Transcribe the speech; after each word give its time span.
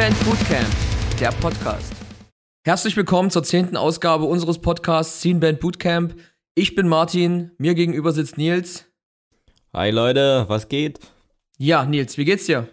Band 0.00 0.24
Bootcamp, 0.24 0.66
der 1.20 1.28
Podcast. 1.28 1.92
Herzlich 2.64 2.96
willkommen 2.96 3.30
zur 3.30 3.42
zehnten 3.42 3.76
Ausgabe 3.76 4.24
unseres 4.24 4.58
Podcasts 4.58 5.20
Scene 5.20 5.40
Band 5.40 5.60
Bootcamp. 5.60 6.14
Ich 6.54 6.74
bin 6.74 6.88
Martin, 6.88 7.50
mir 7.58 7.74
gegenüber 7.74 8.12
sitzt 8.12 8.38
Nils. 8.38 8.86
Hi 9.74 9.90
Leute, 9.90 10.46
was 10.48 10.68
geht? 10.68 11.00
Ja, 11.58 11.84
Nils, 11.84 12.16
wie 12.16 12.24
geht's 12.24 12.46
dir? 12.46 12.66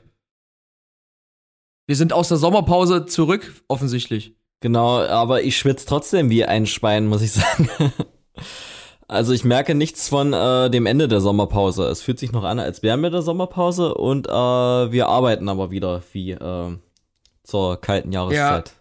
Wir 1.86 1.98
sind 1.98 2.14
aus 2.14 2.30
der 2.30 2.38
Sommerpause 2.38 3.08
zurück, 3.08 3.62
offensichtlich. 3.68 4.38
Genau, 4.62 5.02
aber 5.02 5.44
ich 5.44 5.58
schwitze 5.58 5.86
trotzdem 5.86 6.30
wie 6.30 6.46
ein 6.46 6.66
Schwein, 6.66 7.08
muss 7.08 7.22
ich 7.22 7.32
sagen. 7.34 7.70
Also 9.10 9.34
ich 9.34 9.44
merke 9.44 9.76
nichts 9.76 10.08
von 10.08 10.32
äh, 10.32 10.70
dem 10.70 10.86
Ende 10.86 11.10
der 11.10 11.20
Sommerpause. 11.20 11.88
Es 11.88 12.02
fühlt 12.02 12.20
sich 12.20 12.32
noch 12.32 12.46
an, 12.46 12.58
als 12.58 12.84
wären 12.84 13.02
wir 13.02 13.10
der 13.10 13.22
Sommerpause 13.22 13.96
und 13.96 14.28
äh, 14.28 14.32
wir 14.32 15.10
arbeiten 15.10 15.50
aber 15.50 15.72
wieder 15.72 16.02
wie 16.14 16.32
äh, 16.32 16.78
zur 17.48 17.80
kalten 17.80 18.12
Jahreszeit. 18.12 18.70
Ja. 18.70 18.74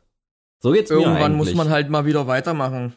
So 0.58 0.72
geht's 0.72 0.90
Irgendwann 0.90 1.14
mir 1.14 1.24
eigentlich. 1.24 1.36
muss 1.36 1.54
man 1.54 1.70
halt 1.70 1.88
mal 1.88 2.04
wieder 2.04 2.26
weitermachen. 2.26 2.94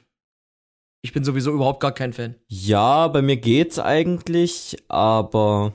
Ich 1.01 1.13
bin 1.13 1.23
sowieso 1.23 1.51
überhaupt 1.51 1.79
gar 1.79 1.91
kein 1.91 2.11
Fan. 2.11 2.35
Ja, 2.47 3.07
bei 3.07 3.21
mir 3.21 3.37
geht's 3.37 3.77
eigentlich, 3.79 4.77
aber 4.87 5.73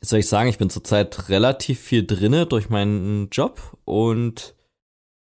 soll 0.00 0.20
ich 0.20 0.28
sagen, 0.28 0.48
ich 0.48 0.58
bin 0.58 0.70
zurzeit 0.70 1.28
relativ 1.28 1.78
viel 1.78 2.06
drinne 2.06 2.46
durch 2.46 2.70
meinen 2.70 3.28
Job 3.30 3.76
und 3.84 4.54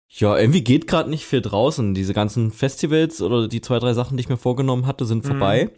ja, 0.09 0.37
irgendwie 0.37 0.63
geht 0.63 0.87
gerade 0.87 1.11
nicht 1.11 1.25
viel 1.25 1.41
draußen. 1.41 1.95
Diese 1.95 2.15
ganzen 2.15 2.53
Festivals 2.53 3.23
oder 3.23 3.49
die 3.49 3.61
zwei, 3.61 3.79
drei 3.79 3.95
Sachen, 3.95 4.17
die 4.17 4.21
ich 4.21 4.29
mir 4.29 4.37
vorgenommen 4.37 4.87
hatte, 4.87 5.07
sind 5.07 5.25
mhm. 5.25 5.29
vorbei. 5.29 5.71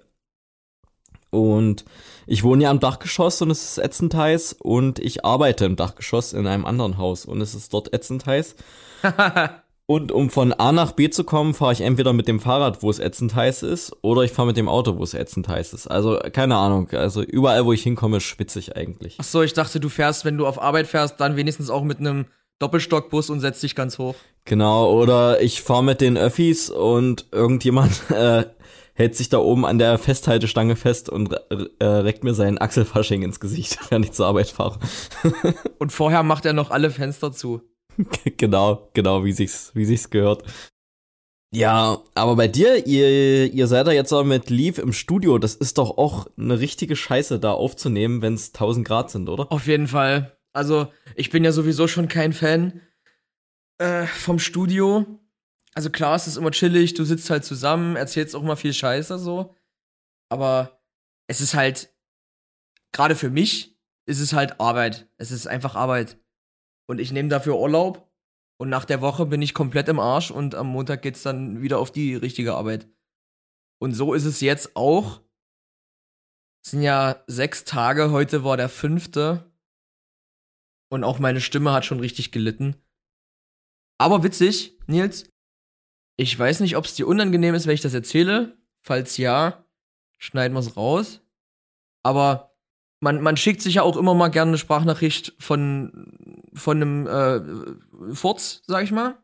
Und 1.31 1.85
ich 2.29 2.45
wohne 2.45 2.65
ja 2.65 2.71
am 2.71 2.79
Dachgeschoss 2.79 3.41
und 3.41 3.51
es 3.51 3.65
ist 3.65 3.79
ätzend 3.79 4.15
heiß 4.15 4.57
und 4.61 4.99
ich 4.99 5.25
arbeite 5.25 5.65
im 5.65 5.77
Dachgeschoss 5.77 6.35
in 6.35 6.47
einem 6.47 6.67
anderen 6.67 6.99
Haus 6.99 7.25
und 7.25 7.41
es 7.41 7.55
ist 7.55 7.73
dort 7.73 7.95
ätzend 7.95 8.27
heiß. 8.27 8.55
und 9.87 10.13
um 10.13 10.29
von 10.29 10.53
A 10.53 10.73
nach 10.73 10.93
B 10.93 11.09
zu 11.09 11.25
kommen, 11.25 11.55
fahre 11.55 11.73
ich 11.73 11.81
entweder 11.81 12.13
mit 12.13 12.29
dem 12.29 12.39
Fahrrad, 12.39 12.83
wo 12.83 12.91
es 12.91 12.99
ätzend 12.99 13.35
heiß 13.35 13.63
ist, 13.63 13.97
oder 14.03 14.23
ich 14.23 14.33
fahre 14.33 14.49
mit 14.49 14.59
dem 14.59 14.69
Auto, 14.69 14.99
wo 14.99 15.03
es 15.03 15.15
ätzend 15.15 15.49
heiß 15.49 15.73
ist. 15.73 15.87
Also 15.87 16.19
keine 16.33 16.57
Ahnung. 16.57 16.91
Also 16.91 17.23
überall, 17.23 17.65
wo 17.65 17.73
ich 17.73 17.83
hinkomme, 17.83 18.21
schwitze 18.21 18.59
ich 18.59 18.77
eigentlich. 18.77 19.17
Ach 19.19 19.25
so, 19.25 19.43
ich 19.43 19.55
dachte, 19.55 19.81
du 19.81 19.89
fährst, 19.89 20.27
wenn 20.27 20.37
du 20.37 20.47
auf 20.47 20.61
Arbeit 20.61 20.87
fährst, 20.87 21.19
dann 21.21 21.37
wenigstens 21.37 21.71
auch 21.71 21.83
mit 21.83 21.99
einem 21.99 22.27
Doppelstockbus 22.59 23.31
und 23.31 23.41
setzt 23.41 23.63
dich 23.63 23.75
ganz 23.75 23.99
hoch. 23.99 24.17
Genau, 24.45 24.93
oder 24.93 25.41
ich 25.41 25.63
fahre 25.63 25.85
mit 25.85 26.03
den 26.03 26.19
Öffis 26.19 26.69
und 26.69 27.27
irgendjemand 27.33 28.03
äh, 28.11 28.45
hält 28.99 29.15
sich 29.15 29.29
da 29.29 29.39
oben 29.39 29.65
an 29.65 29.79
der 29.79 29.97
Festhaltestange 29.97 30.75
fest 30.75 31.09
und 31.09 31.33
äh, 31.79 31.85
reckt 31.85 32.25
mir 32.25 32.35
seinen 32.35 32.61
Achselfasching 32.61 33.23
ins 33.23 33.39
Gesicht, 33.39 33.79
wenn 33.91 34.03
ich 34.03 34.13
zur 34.13 34.27
Arbeit 34.27 34.49
fahre. 34.49 34.81
und 35.79 35.93
vorher 35.93 36.25
macht 36.25 36.45
er 36.45 36.53
noch 36.53 36.73
alle 36.73 36.91
Fenster 36.91 37.33
zu. 37.33 37.63
genau, 38.37 38.91
genau, 38.95 39.25
wie 39.25 39.33
sich's, 39.33 39.71
wie 39.75 39.85
sich's 39.85 40.11
gehört. 40.11 40.43
Ja, 41.55 42.03
aber 42.15 42.37
bei 42.37 42.49
dir, 42.49 42.87
ihr, 42.87 43.53
ihr 43.53 43.67
seid 43.69 43.87
da 43.87 43.93
jetzt 43.93 44.13
auch 44.13 44.25
mit 44.25 44.51
Leaf 44.51 44.79
im 44.79 44.93
Studio. 44.93 45.39
Das 45.39 45.55
ist 45.55 45.79
doch 45.79 45.97
auch 45.97 46.27
eine 46.37 46.59
richtige 46.59 46.95
Scheiße, 46.95 47.39
da 47.39 47.53
aufzunehmen, 47.53 48.21
wenn 48.21 48.35
es 48.35 48.49
1000 48.49 48.87
Grad 48.87 49.11
sind, 49.11 49.29
oder? 49.29 49.51
Auf 49.51 49.67
jeden 49.67 49.87
Fall. 49.87 50.37
Also, 50.53 50.89
ich 51.15 51.31
bin 51.31 51.45
ja 51.45 51.53
sowieso 51.53 51.87
schon 51.87 52.09
kein 52.09 52.33
Fan 52.33 52.83
äh, 53.79 54.07
vom 54.07 54.39
Studio. 54.39 55.07
Also 55.79 55.91
klar, 55.91 56.17
es 56.17 56.27
ist 56.27 56.37
immer 56.37 56.51
chillig, 56.51 56.95
du 56.95 57.05
sitzt 57.05 57.31
halt 57.31 57.45
zusammen, 57.45 57.95
erzählst 57.95 58.35
auch 58.35 58.43
mal 58.43 58.57
viel 58.57 58.75
Scheiße 58.75 59.17
so. 59.17 59.55
Aber 60.29 60.83
es 61.29 61.41
ist 61.41 61.55
halt, 61.55 61.95
gerade 62.91 63.15
für 63.15 63.31
mich, 63.31 63.79
ist 64.05 64.19
es 64.19 64.33
halt 64.33 64.59
Arbeit. 64.59 65.09
Es 65.19 65.31
ist 65.31 65.47
einfach 65.47 65.77
Arbeit. 65.77 66.19
Und 66.89 66.99
ich 66.99 67.13
nehme 67.13 67.29
dafür 67.29 67.57
Urlaub. 67.61 68.13
Und 68.61 68.71
nach 68.71 68.87
der 68.87 69.01
Woche 69.03 69.25
bin 69.27 69.41
ich 69.41 69.55
komplett 69.55 69.87
im 69.87 70.01
Arsch 70.01 70.33
und 70.33 70.57
am 70.57 70.67
Montag 70.67 71.01
geht's 71.03 71.23
dann 71.23 71.63
wieder 71.63 71.79
auf 71.79 71.93
die 71.93 72.17
richtige 72.17 72.55
Arbeit. 72.55 72.89
Und 73.81 73.95
so 73.95 74.15
ist 74.15 74.25
es 74.25 74.41
jetzt 74.41 74.75
auch. 74.75 75.21
Es 76.65 76.73
sind 76.73 76.83
ja 76.83 77.23
sechs 77.29 77.63
Tage, 77.63 78.11
heute 78.11 78.43
war 78.43 78.57
der 78.57 78.69
fünfte. 78.69 79.49
Und 80.91 81.05
auch 81.05 81.21
meine 81.21 81.41
Stimme 81.41 81.71
hat 81.71 81.85
schon 81.85 82.01
richtig 82.01 82.33
gelitten. 82.33 82.75
Aber 83.97 84.25
witzig, 84.25 84.77
Nils. 84.89 85.31
Ich 86.21 86.37
weiß 86.37 86.61
nicht, 86.61 86.77
ob 86.77 86.85
es 86.85 86.95
dir 86.95 87.07
unangenehm 87.07 87.55
ist, 87.55 87.67
wenn 87.67 87.75
ich 87.75 87.81
das 87.81 87.95
erzähle. 87.95 88.59
Falls 88.83 89.17
ja, 89.17 89.65
schneiden 90.19 90.55
wir 90.55 90.61
es 90.61 90.77
raus. 90.77 91.21
Aber 92.03 92.57
man, 93.01 93.23
man 93.23 93.37
schickt 93.37 93.63
sich 93.63 93.75
ja 93.75 93.83
auch 93.83 93.97
immer 93.97 94.15
mal 94.15 94.29
gerne 94.29 94.51
eine 94.51 94.59
Sprachnachricht 94.59 95.35
von, 95.39 96.43
von 96.53 96.83
einem 96.83 97.07
äh, 97.07 98.15
Furz, 98.15 98.63
sag 98.67 98.83
ich 98.83 98.91
mal. 98.91 99.17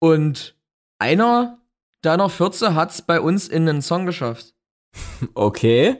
Und 0.00 0.54
einer 0.98 1.58
deiner 2.02 2.28
Fürze 2.28 2.74
hat's 2.74 3.00
bei 3.02 3.20
uns 3.20 3.48
in 3.48 3.68
einen 3.68 3.82
Song 3.82 4.06
geschafft. 4.06 4.54
Okay. 5.34 5.98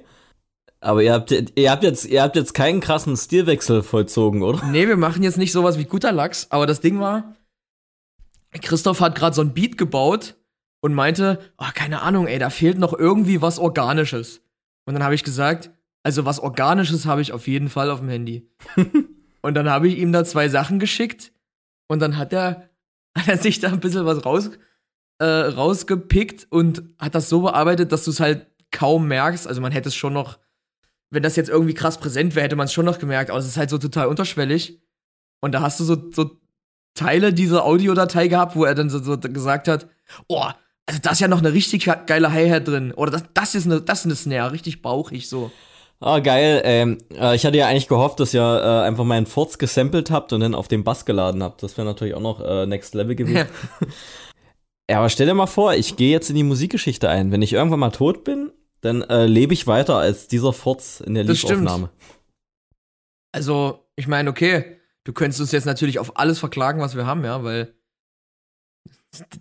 Aber 0.83 1.03
ihr 1.03 1.13
habt, 1.13 1.31
ihr 1.31 1.71
habt 1.71 1.85
jetzt, 1.85 2.07
ihr 2.07 2.23
habt 2.23 2.37
jetzt 2.37 2.55
keinen 2.55 2.81
krassen 2.81 3.15
Stilwechsel 3.15 3.83
vollzogen, 3.83 4.43
oder? 4.43 4.65
Nee, 4.65 4.89
wir 4.89 4.97
machen 4.97 5.23
jetzt 5.23 5.37
nicht 5.37 5.53
sowas 5.53 5.79
wie 5.79 5.85
guter 5.85 6.11
Lachs, 6.11 6.47
aber 6.49 6.67
das 6.67 6.81
Ding 6.81 7.01
war, 7.01 7.37
Christoph 8.53 9.01
hat 9.01 9.15
gerade 9.15 9.35
so 9.35 9.43
ein 9.43 9.55
Beat 9.55 9.79
gebaut 9.79 10.37
und 10.81 10.95
meinte, 10.95 11.39
oh, 11.59 11.69
keine 11.75 12.03
Ahnung, 12.03 12.27
ey, 12.27 12.39
da 12.39 12.51
fehlt 12.51 12.79
noch 12.79 12.93
irgendwie 12.93 13.43
was 13.43 13.59
Organisches. 13.59 14.43
Und 14.87 14.95
dann 14.95 15.05
habe 15.05 15.15
ich 15.15 15.25
gesagt, 15.25 15.71
also 16.03 16.25
was 16.25 16.41
Organisches 16.41 17.07
habe 17.07 17.23
ich 17.23 17.33
auf 17.33 17.47
jeden 17.47 17.69
Fall 17.69 17.91
auf 17.91 18.01
dem 18.01 18.09
Handy. 18.09 18.51
und 19.43 19.55
dann 19.55 19.69
habe 19.69 19.89
ich 19.89 19.99
ihm 19.99 20.13
da 20.13 20.25
zwei 20.25 20.49
Sachen 20.49 20.79
geschickt 20.79 21.33
und 21.89 22.01
dann 22.01 22.17
hat 22.17 22.33
er, 22.33 22.71
hat 23.17 23.29
er 23.29 23.39
sich 23.39 23.61
da 23.61 23.69
ein 23.69 23.81
bisschen 23.81 24.07
was 24.07 24.25
raus, 24.25 24.51
äh, 25.19 25.25
rausgepickt 25.25 26.47
und 26.51 26.83
hat 26.99 27.15
das 27.15 27.29
so 27.29 27.43
bearbeitet, 27.43 27.93
dass 27.93 28.05
du 28.05 28.11
es 28.11 28.21
halt 28.21 28.47
kaum 28.71 29.07
merkst. 29.07 29.47
Also 29.47 29.61
man 29.61 29.73
hätte 29.73 29.89
es 29.89 29.95
schon 29.95 30.13
noch 30.13 30.39
wenn 31.11 31.23
das 31.23 31.37
jetzt 31.37 31.51
irgendwie 31.51 31.75
krass 31.75 31.99
präsent 31.99 32.35
wäre, 32.35 32.45
hätte 32.45 32.57
man 32.57 32.67
es 32.67 32.73
schon 32.73 32.85
noch 32.85 32.99
gemerkt, 32.99 33.31
aber 33.31 33.41
es 33.41 33.47
ist 33.47 33.57
halt 33.57 33.71
so 33.71 33.79
total 33.79 34.07
unterschwellig. 34.07 34.81
Und 35.41 35.53
da 35.53 35.61
hast 35.61 35.81
du 35.81 35.85
so, 35.85 36.11
so 36.13 36.41
Teile 36.95 37.33
dieser 37.33 37.65
Audiodatei 37.65 38.29
gehabt, 38.29 38.57
wo 38.57 38.65
er 38.65 38.75
dann 38.75 38.91
so, 38.91 39.03
so 39.03 39.19
gesagt 39.19 39.69
hat, 39.69 39.87
oh, 40.29 40.45
also 40.87 41.01
da 41.03 41.11
ist 41.11 41.21
ja 41.21 41.29
noch 41.29 41.39
eine 41.39 41.53
richtig 41.53 41.89
geile 42.07 42.33
Hi-Hat 42.33 42.67
drin. 42.67 42.93
Oder 42.93 43.13
das, 43.13 43.25
das, 43.33 43.55
ist 43.55 43.67
eine, 43.67 43.81
das 43.81 44.01
ist 44.01 44.07
eine 44.07 44.17
Snare, 44.17 44.53
richtig 44.53 44.83
bauchig 44.83 45.29
so. 45.29 45.51
Ah, 46.01 46.17
oh, 46.17 46.23
geil. 46.23 46.63
Ähm, 46.65 46.99
äh, 47.13 47.37
ich 47.37 47.45
hatte 47.45 47.59
ja 47.59 47.69
eigentlich 47.69 47.87
gehofft, 47.87 48.21
dass 48.21 48.33
ihr 48.33 48.41
äh, 48.41 48.87
einfach 48.87 49.05
meinen 49.05 49.27
Furz 49.27 49.59
gesampelt 49.59 50.11
habt 50.11 50.33
und 50.33 50.41
dann 50.41 50.55
auf 50.55 50.67
den 50.67 50.83
Bass 50.83 51.05
geladen 51.05 51.43
habt. 51.43 51.63
Das 51.63 51.77
wäre 51.77 51.87
natürlich 51.87 52.15
auch 52.15 52.23
noch 52.23 52.41
äh, 52.41 52.67
Next 52.67 52.95
Level 52.95 53.15
gewesen. 53.15 53.47
Ja. 54.89 54.99
aber 54.99 55.09
stell 55.09 55.27
dir 55.27 55.35
mal 55.35 55.47
vor, 55.47 55.75
ich 55.75 55.95
gehe 55.95 56.11
jetzt 56.11 56.31
in 56.31 56.35
die 56.35 56.43
Musikgeschichte 56.43 57.09
ein. 57.09 57.31
Wenn 57.31 57.43
ich 57.43 57.53
irgendwann 57.53 57.79
mal 57.79 57.93
tot 57.93 58.25
bin, 58.25 58.51
dann 58.81 59.03
äh, 59.03 59.27
lebe 59.27 59.55
ich 59.55 59.69
weiter 59.69 59.99
als 59.99 60.27
dieser 60.27 60.53
Furz 60.53 61.01
in 61.01 61.15
der 61.15 61.23
Liefaufnahme. 61.23 61.91
Also, 63.31 63.87
ich 63.95 64.09
meine, 64.09 64.31
okay, 64.31 64.80
du 65.05 65.13
könntest 65.13 65.41
uns 65.41 65.53
jetzt 65.53 65.67
natürlich 65.67 65.99
auf 65.99 66.17
alles 66.19 66.39
verklagen, 66.39 66.81
was 66.81 66.97
wir 66.97 67.07
haben, 67.07 67.25
ja, 67.25 67.43
weil 67.45 67.75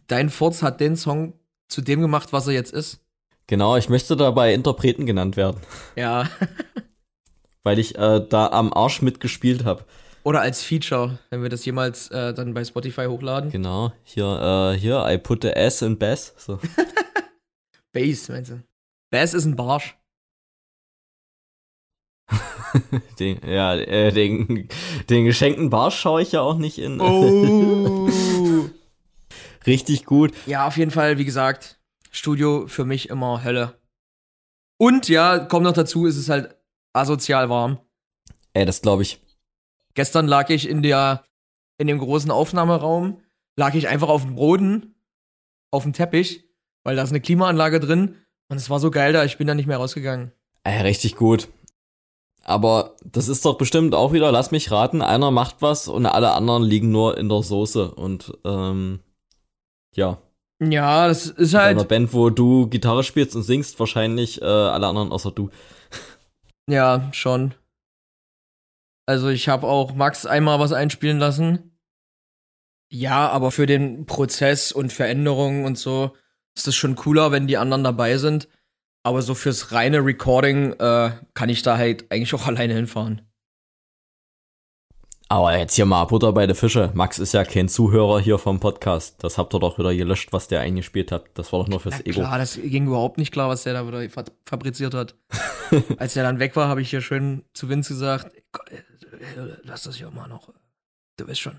dein 0.08 0.30
Furz 0.30 0.62
hat 0.62 0.80
den 0.80 0.96
Song 0.96 1.34
zu 1.68 1.81
dem 1.81 2.02
gemacht, 2.02 2.34
was 2.34 2.47
er 2.47 2.53
jetzt 2.53 2.74
ist. 2.74 3.02
Genau, 3.47 3.78
ich 3.78 3.90
möchte 3.90 4.16
dabei 4.16 4.53
Interpreten 4.53 5.06
genannt 5.06 5.38
werden. 5.38 5.59
Ja. 5.96 6.30
weil 7.64 7.80
ich 7.80 7.98
äh, 7.98 8.25
da 8.28 8.48
am 8.48 8.74
Arsch 8.74 9.02
mitgespielt 9.02 9.66
habe. 9.66 9.86
Oder 10.24 10.42
als 10.42 10.62
Feature, 10.62 11.18
wenn 11.30 11.42
wir 11.42 11.50
das 11.50 11.66
jemals 11.66 12.09
äh, 12.12 12.34
dann 12.34 12.54
bei 12.54 12.63
Spotify 12.63 13.06
hochladen. 13.06 13.51
Genau, 13.51 13.94
hier, 14.04 14.74
äh, 14.75 14.78
hier, 14.78 15.06
I 15.07 15.18
put 15.18 15.44
the 15.44 15.50
S 15.50 15.81
in 15.81 15.98
Bass. 15.98 16.34
So. 16.38 16.60
Bass, 17.94 18.30
meinst 18.30 18.51
du? 18.51 18.63
Bass 19.10 19.34
ist 19.34 19.45
ein 19.45 19.56
Barsch. 19.56 19.95
den, 23.19 23.39
ja, 23.48 23.75
äh, 23.75 24.12
den, 24.12 24.69
den 25.10 25.25
geschenkten 25.25 25.69
Barsch 25.69 26.00
schaue 26.00 26.21
ich 26.21 26.31
ja 26.31 26.42
auch 26.42 26.57
nicht 26.57 26.77
in. 26.77 27.00
Oh. 27.01 28.10
Richtig 29.68 30.06
gut. 30.06 30.33
Ja, 30.45 30.68
auf 30.68 30.77
jeden 30.77 30.92
Fall, 30.92 31.18
wie 31.18 31.25
gesagt, 31.25 31.80
Studio 32.12 32.68
für 32.68 32.86
mich 32.86 33.10
immer 33.10 33.44
Hölle. 33.44 33.80
Und 34.77 35.10
ja, 35.10 35.39
kommt 35.39 35.66
noch 35.66 35.74
dazu, 35.74 36.06
ist 36.06 36.18
es 36.18 36.30
halt 36.30 36.56
asozial 36.94 37.50
warm. 37.50 37.80
Ey, 38.54 38.66
das 38.66 38.81
glaube 38.81 39.04
ich. 39.04 39.19
Gestern 39.94 40.27
lag 40.27 40.50
ich 40.50 40.68
in 40.68 40.81
der, 40.81 41.25
in 41.77 41.88
dem 41.88 42.00
großen 42.00 42.31
Aufnahmeraum, 42.31 43.22
lag 43.57 43.74
ich 43.75 43.88
einfach 43.88 44.10
auf 44.10 44.24
dem 44.24 44.36
Boden, 44.36 44.95
auf 45.72 45.83
dem 45.83 45.94
Teppich, 45.94 46.45
weil 46.83 46.95
da 46.95 47.04
ist 47.04 47.10
eine 47.10 47.22
Klimaanlage 47.22 47.80
drin 47.80 48.15
und 48.48 48.57
es 48.57 48.69
war 48.69 48.80
so 48.80 48.92
geil 48.92 49.13
da, 49.13 49.25
ich 49.25 49.38
bin 49.38 49.48
da 49.48 49.54
nicht 49.54 49.68
mehr 49.68 49.77
rausgegangen. 49.77 50.31
Ey, 50.63 50.81
richtig 50.81 51.15
gut. 51.15 51.50
Aber 52.50 52.96
das 53.06 53.28
ist 53.28 53.46
doch 53.46 53.60
bestimmt 53.60 53.94
auch 53.94 54.12
wieder, 54.12 54.31
lass 54.31 54.50
mich 54.50 54.72
raten, 54.72 55.04
einer 55.04 55.30
macht 55.30 55.57
was 55.60 55.88
und 55.88 56.07
alle 56.07 56.31
anderen 56.31 56.63
liegen 56.63 56.90
nur 56.90 57.16
in 57.16 57.30
der 57.30 57.44
Soße. 57.44 57.92
Und 57.92 58.34
ähm, 58.44 59.01
ja. 59.94 60.18
Ja, 60.60 61.07
das 61.07 61.28
ist 61.28 61.54
halt. 61.54 61.74
In 61.74 61.78
einer 61.78 61.88
Band, 61.88 62.12
wo 62.12 62.31
du 62.31 62.68
Gitarre 62.68 63.04
spielst 63.04 63.36
und 63.36 63.44
singst, 63.44 63.80
wahrscheinlich 63.80 64.42
äh, 64.42 64.46
alle 64.46 64.88
anderen 64.88 65.12
außer 65.12 65.31
du. 65.31 65.50
Ja, 66.68 67.10
schon. 67.13 67.56
Also 69.07 69.30
ich 69.30 69.50
habe 69.50 69.66
auch 69.66 69.96
Max 69.96 70.28
einmal 70.28 70.60
was 70.60 70.72
einspielen 70.72 71.18
lassen. 71.18 71.75
Ja, 72.92 73.30
aber 73.30 73.50
für 73.50 73.66
den 73.66 74.06
Prozess 74.06 74.72
und 74.72 74.94
Veränderungen 74.94 75.66
und 75.66 75.80
so 75.80 76.16
ist 76.56 76.68
es 76.68 76.75
schon 76.75 76.96
cooler, 76.96 77.31
wenn 77.31 77.48
die 77.48 77.57
anderen 77.57 77.84
dabei 77.84 78.18
sind. 78.18 78.48
Aber 79.04 79.22
so 79.22 79.34
fürs 79.34 79.72
reine 79.72 80.04
Recording 80.06 80.74
äh, 80.74 81.12
kann 81.34 81.50
ich 81.50 81.62
da 81.62 81.78
halt 81.78 82.12
eigentlich 82.12 82.34
auch 82.34 82.48
alleine 82.48 82.74
hinfahren. 82.74 83.22
Aber 85.31 85.56
jetzt 85.56 85.75
hier 85.75 85.86
mal 85.86 86.06
Butter 86.06 86.34
bei 86.34 86.48
der 86.48 86.56
Fische. 86.56 86.90
Max 86.96 87.19
ist 87.19 87.34
ja 87.34 87.44
kein 87.44 87.69
Zuhörer 87.69 88.19
hier 88.19 88.40
vom 88.40 88.60
Podcast. 88.60 89.24
Das 89.24 89.38
habt 89.38 89.54
ihr 89.54 89.60
doch 89.60 89.78
wieder 89.78 89.94
gelöscht, 89.96 90.34
was 90.34 90.48
der 90.48 90.62
eingespielt 90.62 91.12
hat. 91.12 91.25
Das 91.36 91.54
war 91.54 91.60
doch 91.60 91.68
nur 91.68 91.80
fürs 91.80 92.00
Na 92.00 92.06
Ego. 92.06 92.22
klar, 92.22 92.40
das 92.40 92.56
ging 92.60 92.88
überhaupt 92.88 93.19
nicht 93.19 93.31
klar, 93.31 93.48
was 93.48 93.62
der 93.62 93.74
da 93.74 93.88
wieder 93.88 94.10
fa- 94.10 94.24
fabriziert 94.48 94.96
hat. 94.96 95.16
Als 95.98 96.16
der 96.16 96.24
dann 96.24 96.40
weg 96.40 96.56
war, 96.56 96.68
habe 96.68 96.81
ich 96.81 96.90
hier 96.90 97.01
schön 97.01 97.46
zu 97.54 97.69
Vince 97.69 97.94
gesagt, 97.94 98.36
"Äh, 98.72 98.81
lass 99.63 99.84
das 99.84 99.98
hier 99.98 100.10
mal 100.10 100.28
noch. 100.28 100.51
Du 101.18 101.28
weißt 101.28 101.40
schon. 101.40 101.57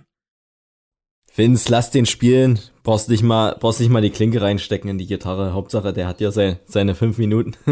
Vince, 1.34 1.70
lass 1.70 1.90
den 1.90 2.06
spielen. 2.06 2.58
Brauchst 2.82 3.08
nicht 3.08 3.22
mal, 3.22 3.56
brauchst 3.60 3.80
nicht 3.80 3.90
mal 3.90 4.02
die 4.02 4.10
Klinke 4.10 4.42
reinstecken 4.42 4.90
in 4.90 4.98
die 4.98 5.06
Gitarre. 5.06 5.52
Hauptsache, 5.52 5.92
der 5.92 6.06
hat 6.06 6.20
ja 6.20 6.32
sein, 6.32 6.58
seine 6.66 6.94
fünf 6.94 7.18
Minuten. 7.18 7.56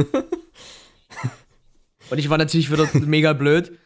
Und 2.11 2.19
ich 2.19 2.31
war 2.31 2.39
natürlich 2.39 2.71
wieder 2.71 2.89
mega 2.95 3.33
blöd. 3.33 3.79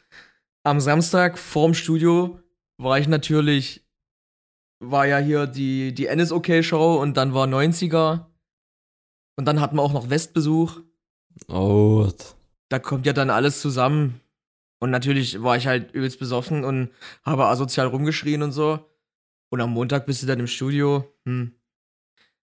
Am 0.63 0.81
Samstag 0.81 1.39
vorm 1.39 1.75
Studio 1.75 2.39
war 2.79 2.99
ich 2.99 3.09
natürlich, 3.09 3.85
war 4.79 5.07
ja 5.07 5.19
hier 5.19 5.47
die, 5.47 5.93
die 5.93 6.09
NSOK-Show 6.15 7.01
und 7.01 7.17
dann 7.17 7.35
war 7.35 7.47
90er. 7.47 8.27
Und 9.37 9.47
dann 9.47 9.61
hatten 9.61 9.77
wir 9.77 9.83
auch 9.83 9.93
noch 9.93 10.11
Westbesuch. 10.11 10.81
oh, 11.49 12.09
Da 12.69 12.79
kommt 12.79 13.07
ja 13.07 13.13
dann 13.13 13.31
alles 13.31 13.61
zusammen. 13.61 14.21
Und 14.79 14.91
natürlich 14.91 15.43
war 15.43 15.57
ich 15.57 15.67
halt 15.67 15.93
übelst 15.93 16.19
besoffen 16.19 16.65
und 16.65 16.91
habe 17.25 17.47
asozial 17.47 17.87
rumgeschrien 17.89 18.43
und 18.43 18.53
so. 18.53 18.81
Und 19.53 19.61
am 19.61 19.71
Montag 19.71 20.07
bist 20.07 20.23
du 20.23 20.27
dann 20.27 20.41
im 20.41 20.47
Studio. 20.47 21.05
Hm. 21.27 21.53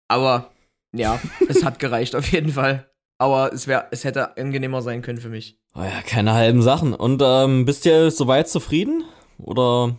Aber 0.08 0.54
ja, 0.96 1.20
es 1.50 1.66
hat 1.66 1.78
gereicht 1.78 2.16
auf 2.16 2.32
jeden 2.32 2.54
Fall. 2.54 2.90
Aber 3.18 3.52
es, 3.52 3.68
wär, 3.68 3.90
es 3.92 4.06
hätte 4.06 4.38
angenehmer 4.38 4.82
sein 4.82 5.02
können 5.02 5.20
für 5.20 5.28
mich. 5.30 5.60
oh 5.76 5.82
ja, 5.82 6.02
keine 6.04 6.34
halben 6.34 6.62
Sachen. 6.62 6.94
Und 6.94 7.22
ähm, 7.22 7.66
bist 7.66 7.86
ihr 7.86 8.10
soweit 8.10 8.48
zufrieden? 8.48 9.04
Oder 9.38 9.98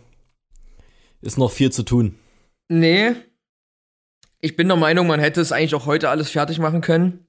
ist 1.21 1.37
noch 1.37 1.51
viel 1.51 1.71
zu 1.71 1.83
tun? 1.83 2.17
Nee. 2.69 3.11
Ich 4.41 4.55
bin 4.55 4.67
der 4.67 4.77
Meinung, 4.77 5.05
man 5.05 5.19
hätte 5.19 5.41
es 5.41 5.51
eigentlich 5.51 5.75
auch 5.75 5.85
heute 5.85 6.09
alles 6.09 6.31
fertig 6.31 6.57
machen 6.57 6.81
können. 6.81 7.24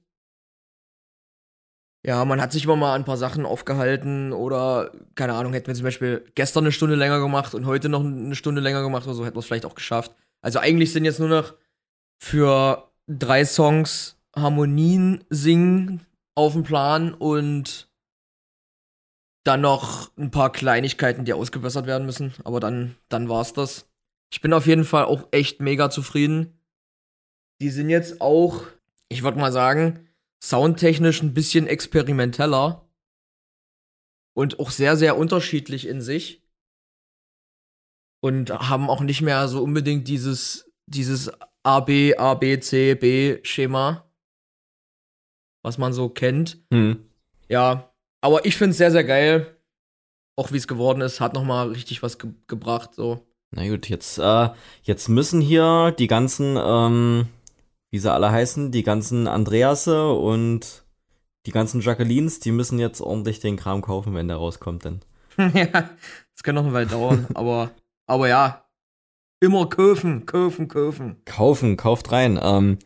Ja, 2.07 2.23
man 2.23 2.39
hat 2.39 2.53
sich 2.53 2.63
immer 2.63 2.77
mal 2.77 2.93
ein 2.93 3.03
paar 3.03 3.17
Sachen 3.17 3.45
aufgehalten 3.45 4.31
oder, 4.31 4.93
keine 5.15 5.33
Ahnung, 5.33 5.51
hätten 5.51 5.67
wir 5.67 5.75
zum 5.75 5.83
Beispiel 5.83 6.23
gestern 6.35 6.63
eine 6.63 6.71
Stunde 6.71 6.95
länger 6.95 7.19
gemacht 7.19 7.53
und 7.53 7.65
heute 7.65 7.89
noch 7.89 7.99
eine 7.99 8.33
Stunde 8.33 8.61
länger 8.61 8.81
gemacht 8.81 9.05
oder 9.05 9.13
so, 9.13 9.25
hätten 9.25 9.35
wir 9.35 9.41
es 9.41 9.45
vielleicht 9.45 9.65
auch 9.65 9.75
geschafft. 9.75 10.15
Also 10.41 10.59
eigentlich 10.59 10.93
sind 10.93 11.03
jetzt 11.03 11.19
nur 11.19 11.27
noch 11.27 11.53
für 12.17 12.89
drei 13.07 13.43
Songs 13.43 14.17
Harmonien 14.33 15.25
singen 15.29 16.05
auf 16.33 16.53
dem 16.53 16.63
Plan 16.63 17.13
und 17.13 17.89
dann 19.43 19.59
noch 19.59 20.15
ein 20.17 20.31
paar 20.31 20.53
Kleinigkeiten, 20.53 21.25
die 21.25 21.33
ausgebessert 21.33 21.87
werden 21.87 22.05
müssen. 22.05 22.33
Aber 22.45 22.61
dann, 22.61 22.95
dann 23.09 23.27
war's 23.27 23.51
das. 23.51 23.85
Ich 24.31 24.39
bin 24.39 24.53
auf 24.53 24.65
jeden 24.65 24.85
Fall 24.85 25.03
auch 25.03 25.27
echt 25.31 25.59
mega 25.59 25.89
zufrieden. 25.89 26.57
Die 27.59 27.69
sind 27.69 27.89
jetzt 27.89 28.21
auch, 28.21 28.63
ich 29.09 29.23
würde 29.23 29.39
mal 29.39 29.51
sagen, 29.51 30.06
soundtechnisch 30.43 31.21
ein 31.21 31.33
bisschen 31.33 31.67
experimenteller 31.67 32.87
und 34.35 34.59
auch 34.59 34.69
sehr, 34.69 34.95
sehr 34.95 35.17
unterschiedlich 35.17 35.87
in 35.87 36.01
sich. 36.01 36.43
Und 38.21 38.51
haben 38.51 38.89
auch 38.89 39.01
nicht 39.01 39.21
mehr 39.21 39.47
so 39.47 39.63
unbedingt 39.63 40.07
dieses, 40.07 40.71
dieses 40.87 41.31
A, 41.63 41.79
B, 41.79 42.15
A, 42.15 42.33
B, 42.33 42.59
C, 42.59 42.95
B 42.95 43.39
Schema, 43.43 44.09
was 45.63 45.77
man 45.77 45.93
so 45.93 46.09
kennt. 46.09 46.59
Hm. 46.71 47.05
Ja, 47.49 47.93
aber 48.21 48.45
ich 48.45 48.55
finde 48.57 48.71
es 48.71 48.77
sehr, 48.77 48.91
sehr 48.91 49.03
geil. 49.03 49.57
Auch 50.35 50.51
wie 50.51 50.57
es 50.57 50.67
geworden 50.67 51.01
ist, 51.01 51.19
hat 51.19 51.33
nochmal 51.33 51.69
richtig 51.69 52.03
was 52.03 52.19
ge 52.19 52.31
gebracht, 52.47 52.93
so. 52.93 53.25
Na 53.51 53.67
gut, 53.67 53.87
jetzt, 53.89 54.17
äh, 54.17 54.49
jetzt 54.83 55.07
müssen 55.07 55.41
hier 55.41 55.95
die 55.97 56.07
ganzen, 56.07 56.57
ähm, 56.59 57.27
wie 57.89 57.99
sie 57.99 58.11
alle 58.11 58.31
heißen, 58.31 58.71
die 58.71 58.83
ganzen 58.83 59.27
Andreasse 59.27 60.11
und 60.11 60.85
die 61.45 61.51
ganzen 61.51 61.81
Jacquelines, 61.81 62.39
die 62.39 62.51
müssen 62.51 62.79
jetzt 62.79 63.01
ordentlich 63.01 63.39
den 63.39 63.55
Kram 63.57 63.81
kaufen, 63.81 64.13
wenn 64.13 64.27
der 64.27 64.37
rauskommt, 64.37 64.83
denn. 64.85 64.99
ja, 65.37 65.89
das 66.33 66.43
kann 66.43 66.55
noch 66.55 66.63
eine 66.63 66.73
Weile 66.73 66.87
dauern, 66.87 67.27
aber, 67.33 67.71
aber 68.05 68.27
ja. 68.27 68.63
Immer 69.39 69.69
kaufen, 69.69 70.25
kaufen, 70.25 70.67
kaufen. 70.67 71.21
Kaufen, 71.25 71.77
kauft 71.77 72.11
rein. 72.11 72.39
Ähm, 72.41 72.79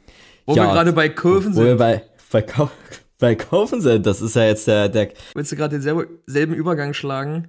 Wo 0.45 0.53
Ja, 0.53 0.65
wir 0.68 0.74
gerade 0.74 0.92
bei 0.94 1.07
Kaufen 1.09 1.56
wo 1.56 1.62
wir 1.62 1.69
sind. 1.69 1.77
bei, 1.77 2.04
bei, 2.31 2.44
bei 3.19 3.36
Kaufen 3.36 3.81
sind, 3.81 4.06
das 4.06 4.21
ist 4.21 4.36
ja 4.36 4.44
jetzt 4.44 4.68
der, 4.68 4.89
der 4.89 5.13
Willst 5.33 5.51
du 5.51 5.56
gerade 5.56 5.75
denselben 5.75 6.19
selben 6.25 6.54
Übergang 6.54 6.94
schlagen? 6.94 7.47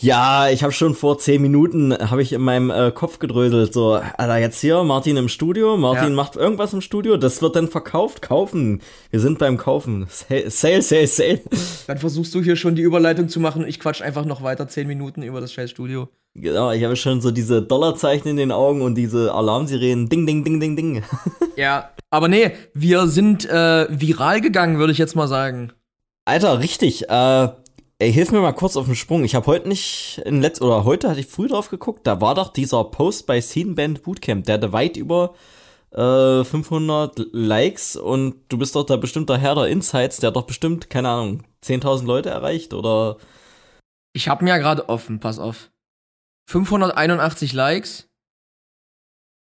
Ja, 0.00 0.48
ich 0.48 0.62
habe 0.62 0.72
schon 0.72 0.94
vor 0.94 1.18
zehn 1.18 1.42
Minuten 1.42 1.92
habe 1.92 2.22
ich 2.22 2.32
in 2.32 2.40
meinem 2.40 2.70
äh, 2.70 2.92
Kopf 2.92 3.18
gedröselt 3.18 3.72
so, 3.72 3.94
Alter, 3.94 4.36
jetzt 4.38 4.60
hier 4.60 4.84
Martin 4.84 5.16
im 5.16 5.28
Studio, 5.28 5.76
Martin 5.76 6.10
Ja. 6.10 6.14
macht 6.14 6.36
irgendwas 6.36 6.72
im 6.72 6.80
Studio, 6.80 7.16
das 7.16 7.42
wird 7.42 7.56
dann 7.56 7.66
verkauft, 7.66 8.22
kaufen. 8.22 8.80
Wir 9.10 9.18
sind 9.18 9.40
beim 9.40 9.56
Kaufen. 9.56 10.06
Sale, 10.08 10.50
sale, 10.50 10.82
sale. 10.82 11.06
sale. 11.08 11.40
Dann 11.88 11.98
versuchst 11.98 12.32
du 12.32 12.42
hier 12.42 12.54
schon 12.54 12.76
die 12.76 12.82
Überleitung 12.82 13.28
zu 13.28 13.40
machen. 13.40 13.66
Ich 13.66 13.80
quatsch 13.80 14.00
einfach 14.00 14.24
noch 14.24 14.42
weiter 14.42 14.68
zehn 14.68 14.86
Minuten 14.86 15.22
über 15.24 15.40
das 15.40 15.52
scheiß 15.52 15.70
Studio. 15.70 16.08
Genau, 16.34 16.70
ich 16.70 16.84
habe 16.84 16.94
schon 16.94 17.20
so 17.20 17.32
diese 17.32 17.60
Dollarzeichen 17.62 18.30
in 18.30 18.36
den 18.36 18.52
Augen 18.52 18.82
und 18.82 18.94
diese 18.94 19.34
Alarmsirenen, 19.34 20.08
ding, 20.08 20.26
ding, 20.26 20.44
ding, 20.44 20.60
ding, 20.60 20.76
ding. 20.76 21.02
Ja, 21.56 21.90
aber 22.10 22.28
nee, 22.28 22.52
wir 22.72 23.08
sind 23.08 23.44
äh, 23.50 23.88
viral 23.90 24.40
gegangen, 24.40 24.78
würde 24.78 24.92
ich 24.92 24.98
jetzt 24.98 25.16
mal 25.16 25.26
sagen. 25.26 25.72
Alter, 26.24 26.60
richtig. 26.60 27.08
Äh, 27.10 27.48
ey, 27.98 28.12
hilf 28.12 28.30
mir 28.30 28.40
mal 28.40 28.52
kurz 28.52 28.76
auf 28.76 28.86
den 28.86 28.94
Sprung. 28.94 29.24
Ich 29.24 29.34
habe 29.34 29.46
heute 29.46 29.68
nicht 29.68 30.22
in 30.24 30.40
letz 30.40 30.60
oder 30.60 30.84
heute 30.84 31.08
hatte 31.08 31.20
ich 31.20 31.26
früh 31.26 31.48
drauf 31.48 31.68
geguckt. 31.68 32.06
Da 32.06 32.20
war 32.20 32.34
doch 32.34 32.52
dieser 32.52 32.84
Post 32.84 33.26
bei 33.26 33.40
Scene 33.40 33.74
Band 33.74 34.02
Bootcamp, 34.02 34.44
der 34.44 34.54
hatte 34.54 34.72
weit 34.72 34.96
über 34.96 35.34
äh, 35.90 36.44
500 36.44 37.26
Likes 37.32 37.96
und 37.96 38.36
du 38.48 38.58
bist 38.58 38.76
doch 38.76 38.84
der 38.84 39.38
Herr 39.38 39.54
der 39.54 39.66
Insights, 39.66 40.18
der 40.18 40.28
hat 40.28 40.36
doch 40.36 40.46
bestimmt 40.46 40.90
keine 40.90 41.08
Ahnung 41.08 41.44
10.000 41.64 42.04
Leute 42.04 42.30
erreicht 42.30 42.72
oder 42.72 43.18
Ich 44.12 44.28
hab 44.28 44.42
mir 44.42 44.50
ja 44.50 44.58
gerade 44.58 44.88
offen, 44.88 45.18
pass 45.18 45.38
auf. 45.38 45.70
581 46.50 47.52
Likes. 47.52 48.08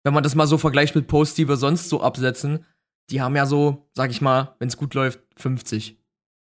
Wenn 0.03 0.13
man 0.13 0.23
das 0.23 0.35
mal 0.35 0.47
so 0.47 0.57
vergleicht 0.57 0.95
mit 0.95 1.07
Posts, 1.07 1.35
die 1.35 1.49
wir 1.49 1.57
sonst 1.57 1.89
so 1.89 2.01
absetzen, 2.01 2.65
die 3.09 3.21
haben 3.21 3.35
ja 3.35 3.45
so, 3.45 3.89
sag 3.93 4.09
ich 4.09 4.21
mal, 4.21 4.55
wenn 4.59 4.69
es 4.69 4.77
gut 4.77 4.93
läuft, 4.93 5.19
50. 5.35 5.97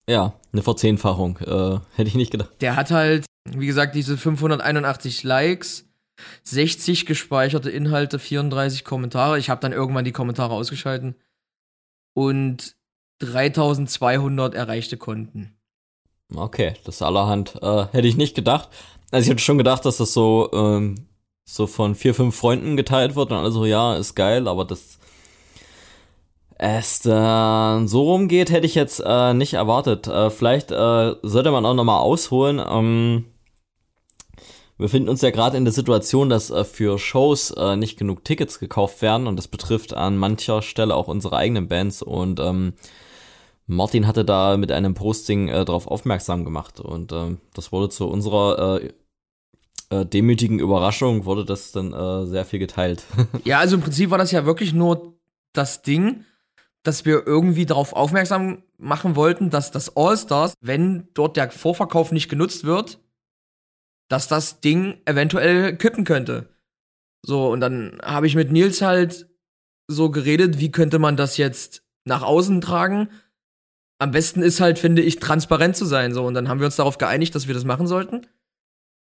ja 0.08 0.34
eine 0.52 0.62
Verzehnfachung. 0.62 1.38
Äh, 1.38 1.80
hätte 1.96 2.08
ich 2.08 2.14
nicht 2.14 2.30
gedacht. 2.30 2.50
Der 2.60 2.76
hat 2.76 2.90
halt, 2.90 3.26
wie 3.48 3.66
gesagt, 3.66 3.94
diese 3.94 4.16
581 4.16 5.22
Likes, 5.22 5.86
60 6.44 7.06
gespeicherte 7.06 7.70
Inhalte, 7.70 8.18
34 8.18 8.84
Kommentare. 8.84 9.38
Ich 9.38 9.50
habe 9.50 9.60
dann 9.60 9.72
irgendwann 9.72 10.04
die 10.04 10.12
Kommentare 10.12 10.54
ausgeschalten. 10.54 11.16
Und 12.14 12.76
3200 13.20 14.54
erreichte 14.54 14.96
Konten. 14.96 15.56
Okay, 16.34 16.74
das 16.84 16.96
ist 16.96 17.02
allerhand. 17.02 17.56
Äh, 17.62 17.86
hätte 17.92 18.08
ich 18.08 18.16
nicht 18.16 18.34
gedacht. 18.34 18.68
Also 19.10 19.24
ich 19.24 19.30
hätte 19.30 19.42
schon 19.42 19.58
gedacht, 19.58 19.84
dass 19.84 19.98
das 19.98 20.12
so, 20.12 20.50
ähm, 20.52 21.06
so 21.44 21.66
von 21.66 21.94
vier, 21.94 22.14
fünf 22.14 22.36
Freunden 22.36 22.76
geteilt 22.76 23.16
wird 23.16 23.30
und 23.30 23.36
alle 23.36 23.52
so, 23.52 23.64
ja, 23.64 23.96
ist 23.96 24.14
geil, 24.14 24.48
aber 24.48 24.64
das 24.64 24.98
es 26.56 27.04
äh, 27.04 27.86
so 27.86 28.02
rumgeht, 28.02 28.50
hätte 28.50 28.66
ich 28.66 28.74
jetzt 28.74 29.02
äh, 29.04 29.34
nicht 29.34 29.54
erwartet. 29.54 30.06
Äh, 30.06 30.30
vielleicht 30.30 30.70
äh, 30.70 31.14
sollte 31.22 31.50
man 31.50 31.66
auch 31.66 31.74
nochmal 31.74 32.00
ausholen. 32.00 32.60
Ähm, 32.64 33.24
wir 34.76 34.86
befinden 34.86 35.08
uns 35.08 35.20
ja 35.20 35.30
gerade 35.30 35.56
in 35.56 35.64
der 35.64 35.72
Situation, 35.72 36.28
dass 36.28 36.50
äh, 36.50 36.64
für 36.64 36.98
Shows 36.98 37.50
äh, 37.52 37.76
nicht 37.76 37.98
genug 37.98 38.24
Tickets 38.24 38.58
gekauft 38.58 39.02
werden 39.02 39.26
und 39.26 39.36
das 39.36 39.48
betrifft 39.48 39.94
an 39.94 40.16
mancher 40.16 40.62
Stelle 40.62 40.94
auch 40.96 41.08
unsere 41.08 41.36
eigenen 41.36 41.68
Bands 41.68 42.02
und 42.02 42.40
ähm, 42.40 42.74
Martin 43.66 44.06
hatte 44.06 44.24
da 44.24 44.56
mit 44.56 44.72
einem 44.72 44.94
Posting 44.94 45.48
äh, 45.48 45.64
darauf 45.64 45.86
aufmerksam 45.86 46.44
gemacht 46.44 46.80
und 46.80 47.12
ähm, 47.12 47.38
das 47.54 47.72
wurde 47.72 47.88
zu 47.88 48.08
unserer 48.08 48.80
äh, 48.82 48.92
äh, 49.90 50.06
demütigen 50.06 50.58
Überraschung 50.58 51.24
wurde 51.24 51.44
das 51.44 51.72
dann 51.72 51.92
äh, 51.92 52.26
sehr 52.26 52.44
viel 52.44 52.58
geteilt. 52.58 53.04
Ja, 53.44 53.58
also 53.58 53.76
im 53.76 53.82
Prinzip 53.82 54.10
war 54.10 54.18
das 54.18 54.32
ja 54.32 54.44
wirklich 54.44 54.72
nur 54.72 55.14
das 55.52 55.82
Ding, 55.82 56.24
dass 56.84 57.04
wir 57.04 57.26
irgendwie 57.26 57.66
darauf 57.66 57.92
aufmerksam 57.94 58.62
machen 58.78 59.16
wollten, 59.16 59.50
dass 59.50 59.70
das 59.70 59.96
All-Stars, 59.96 60.54
wenn 60.60 61.08
dort 61.14 61.36
der 61.36 61.50
Vorverkauf 61.50 62.12
nicht 62.12 62.28
genutzt 62.28 62.64
wird, 62.64 63.00
dass 64.08 64.28
das 64.28 64.60
Ding 64.60 65.00
eventuell 65.06 65.76
kippen 65.76 66.04
könnte. 66.04 66.48
So, 67.24 67.50
und 67.50 67.60
dann 67.60 67.98
habe 68.02 68.26
ich 68.26 68.36
mit 68.36 68.52
Nils 68.52 68.82
halt 68.82 69.28
so 69.88 70.10
geredet, 70.10 70.60
wie 70.60 70.70
könnte 70.70 70.98
man 70.98 71.16
das 71.16 71.38
jetzt 71.38 71.82
nach 72.04 72.22
außen 72.22 72.60
tragen. 72.60 73.08
Am 73.98 74.10
besten 74.10 74.42
ist 74.42 74.60
halt, 74.60 74.78
finde 74.78 75.00
ich, 75.00 75.20
transparent 75.20 75.76
zu 75.76 75.86
sein. 75.86 76.12
So, 76.12 76.26
und 76.26 76.34
dann 76.34 76.48
haben 76.48 76.60
wir 76.60 76.66
uns 76.66 76.76
darauf 76.76 76.98
geeinigt, 76.98 77.34
dass 77.34 77.46
wir 77.46 77.54
das 77.54 77.64
machen 77.64 77.86
sollten. 77.86 78.26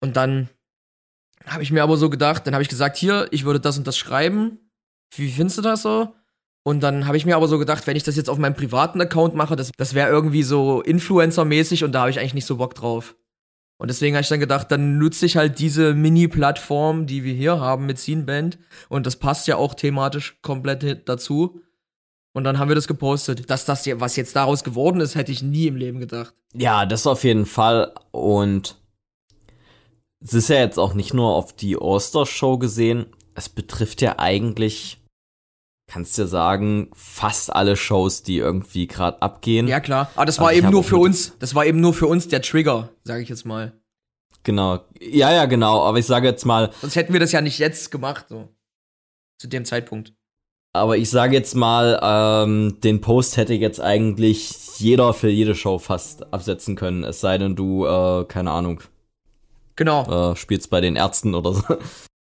Und 0.01 0.15
dann 0.15 0.49
habe 1.45 1.63
ich 1.63 1.71
mir 1.71 1.83
aber 1.83 1.97
so 1.97 2.09
gedacht, 2.09 2.47
dann 2.47 2.53
habe 2.53 2.63
ich 2.63 2.69
gesagt, 2.69 2.95
hier, 2.95 3.27
ich 3.31 3.43
würde 3.43 3.59
das 3.59 3.77
und 3.77 3.85
das 3.85 3.97
schreiben. 3.97 4.59
Wie 5.13 5.29
findest 5.29 5.57
du 5.57 5.61
das 5.61 5.81
so? 5.81 6.15
Und 6.67 6.81
dann 6.81 7.05
habe 7.05 7.15
ich 7.15 7.27
mir 7.27 7.35
aber 7.35 7.47
so 7.47 7.59
gedacht, 7.59 7.85
wenn 7.85 7.95
ich 7.95 8.01
das 8.01 8.15
jetzt 8.15 8.27
auf 8.29 8.39
meinem 8.39 8.55
privaten 8.55 8.99
Account 8.99 9.35
mache, 9.35 9.55
das, 9.55 9.71
das 9.77 9.93
wäre 9.93 10.09
irgendwie 10.09 10.41
so 10.41 10.81
Influencer-mäßig 10.81 11.83
und 11.83 11.91
da 11.91 12.01
habe 12.01 12.09
ich 12.09 12.19
eigentlich 12.19 12.33
nicht 12.33 12.47
so 12.47 12.57
Bock 12.57 12.73
drauf. 12.73 13.15
Und 13.77 13.89
deswegen 13.89 14.15
habe 14.15 14.23
ich 14.23 14.29
dann 14.29 14.39
gedacht, 14.39 14.71
dann 14.71 14.97
nutze 14.97 15.27
ich 15.27 15.37
halt 15.37 15.59
diese 15.59 15.93
Mini-Plattform, 15.93 17.05
die 17.05 17.23
wir 17.23 17.35
hier 17.35 17.59
haben 17.59 17.85
mit 17.85 17.99
Scene 17.99 18.23
Band. 18.23 18.57
Und 18.89 19.05
das 19.05 19.17
passt 19.17 19.47
ja 19.47 19.57
auch 19.57 19.75
thematisch 19.75 20.39
komplett 20.41 21.07
dazu. 21.07 21.61
Und 22.33 22.45
dann 22.45 22.57
haben 22.57 22.69
wir 22.69 22.75
das 22.75 22.87
gepostet. 22.87 23.47
Dass 23.47 23.65
das, 23.65 23.85
was 23.99 24.15
jetzt 24.15 24.35
daraus 24.35 24.63
geworden 24.63 25.01
ist, 25.01 25.13
hätte 25.13 25.31
ich 25.31 25.43
nie 25.43 25.67
im 25.67 25.75
Leben 25.75 25.99
gedacht. 25.99 26.33
Ja, 26.53 26.87
das 26.87 27.05
auf 27.05 27.23
jeden 27.23 27.45
Fall. 27.45 27.93
Und 28.09 28.81
es 30.19 30.33
ist 30.33 30.49
ja 30.49 30.57
jetzt 30.57 30.79
auch 30.79 30.95
nicht 30.95 31.13
nur 31.13 31.35
auf 31.35 31.55
die 31.55 31.77
Oster-Show 31.77 32.57
gesehen. 32.57 33.05
Es 33.35 33.49
betrifft 33.49 34.01
ja 34.01 34.17
eigentlich 34.17 35.04
kannst 35.87 36.17
dir 36.17 36.27
sagen, 36.27 36.89
fast 36.93 37.53
alle 37.53 37.75
Shows, 37.75 38.23
die 38.23 38.37
irgendwie 38.37 38.87
gerade 38.87 39.21
abgehen. 39.21 39.67
Ja, 39.67 39.79
klar. 39.79 40.09
Aber 40.15 40.25
das 40.25 40.39
war 40.39 40.49
also 40.49 40.59
eben 40.59 40.71
nur 40.71 40.83
für 40.83 40.97
uns, 40.97 41.37
das 41.39 41.55
war 41.55 41.65
eben 41.65 41.79
nur 41.79 41.93
für 41.93 42.07
uns 42.07 42.27
der 42.27 42.41
Trigger, 42.41 42.89
sage 43.03 43.23
ich 43.23 43.29
jetzt 43.29 43.45
mal. 43.45 43.73
Genau. 44.43 44.79
Ja, 44.99 45.31
ja, 45.31 45.45
genau. 45.45 45.83
Aber 45.83 45.97
ich 45.97 46.05
sage 46.05 46.27
jetzt 46.27 46.45
mal. 46.45 46.71
Sonst 46.81 46.95
hätten 46.95 47.13
wir 47.13 47.19
das 47.19 47.31
ja 47.31 47.41
nicht 47.41 47.59
jetzt 47.59 47.91
gemacht, 47.91 48.27
so. 48.29 48.49
Zu 49.39 49.47
dem 49.47 49.65
Zeitpunkt. 49.65 50.13
Aber 50.71 50.97
ich 50.97 51.09
sage 51.09 51.33
jetzt 51.33 51.55
mal, 51.55 51.99
ähm, 52.03 52.79
den 52.81 53.01
Post 53.01 53.37
hätte 53.37 53.53
jetzt 53.53 53.79
eigentlich 53.79 54.77
jeder 54.77 55.13
für 55.13 55.29
jede 55.29 55.55
Show 55.55 55.79
fast 55.79 56.33
absetzen 56.33 56.75
können. 56.75 57.03
Es 57.03 57.21
sei 57.21 57.37
denn, 57.37 57.55
du, 57.55 57.85
äh, 57.85 58.25
keine 58.25 58.51
Ahnung. 58.51 58.81
Genau. 59.77 60.31
Äh, 60.31 60.35
spielst 60.35 60.69
bei 60.69 60.81
den 60.81 60.95
Ärzten 60.95 61.33
oder 61.33 61.53
so. 61.53 61.63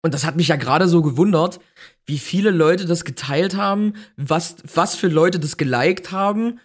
Und 0.03 0.15
das 0.15 0.25
hat 0.25 0.37
mich 0.37 0.49
ja 0.49 0.57
gerade 0.57 0.89
so 0.89 1.03
gewundert, 1.03 1.61
wie 2.07 2.19
viele 2.19 2.51
Leute 2.51 2.87
das 2.87 3.05
geteilt 3.05 3.57
haben, 3.57 3.95
was, 4.17 4.57
was 4.75 4.95
für 4.95 5.09
Leute 5.09 5.39
das 5.39 5.57
geliked 5.57 6.11
haben. 6.11 6.61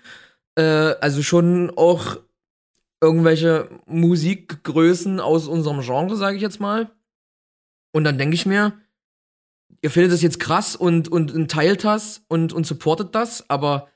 Äh, 0.56 0.96
also 1.01 1.22
schon 1.22 1.72
auch 1.75 2.18
irgendwelche 3.01 3.70
Musikgrößen 3.86 5.20
aus 5.20 5.48
unserem 5.48 5.82
Genre, 5.82 6.15
sage 6.15 6.38
ich 6.38 6.42
jetzt 6.42 6.60
mal. 6.60 6.92
Und 7.92 8.04
dann 8.06 8.18
denke 8.18 8.36
ich 8.36 8.46
mir, 8.46 8.74
ihr 9.82 9.92
findet 9.92 10.12
das 10.12 10.22
jetzt 10.22 10.39
krass 10.39 10.75
und, 10.75 11.10
und, 11.10 11.34
und 11.34 11.51
teilt 11.51 11.84
das 11.84 12.24
und, 12.27 12.54
und 12.54 12.65
supportet 12.65 13.13
das, 13.15 13.50
aber 13.50 13.89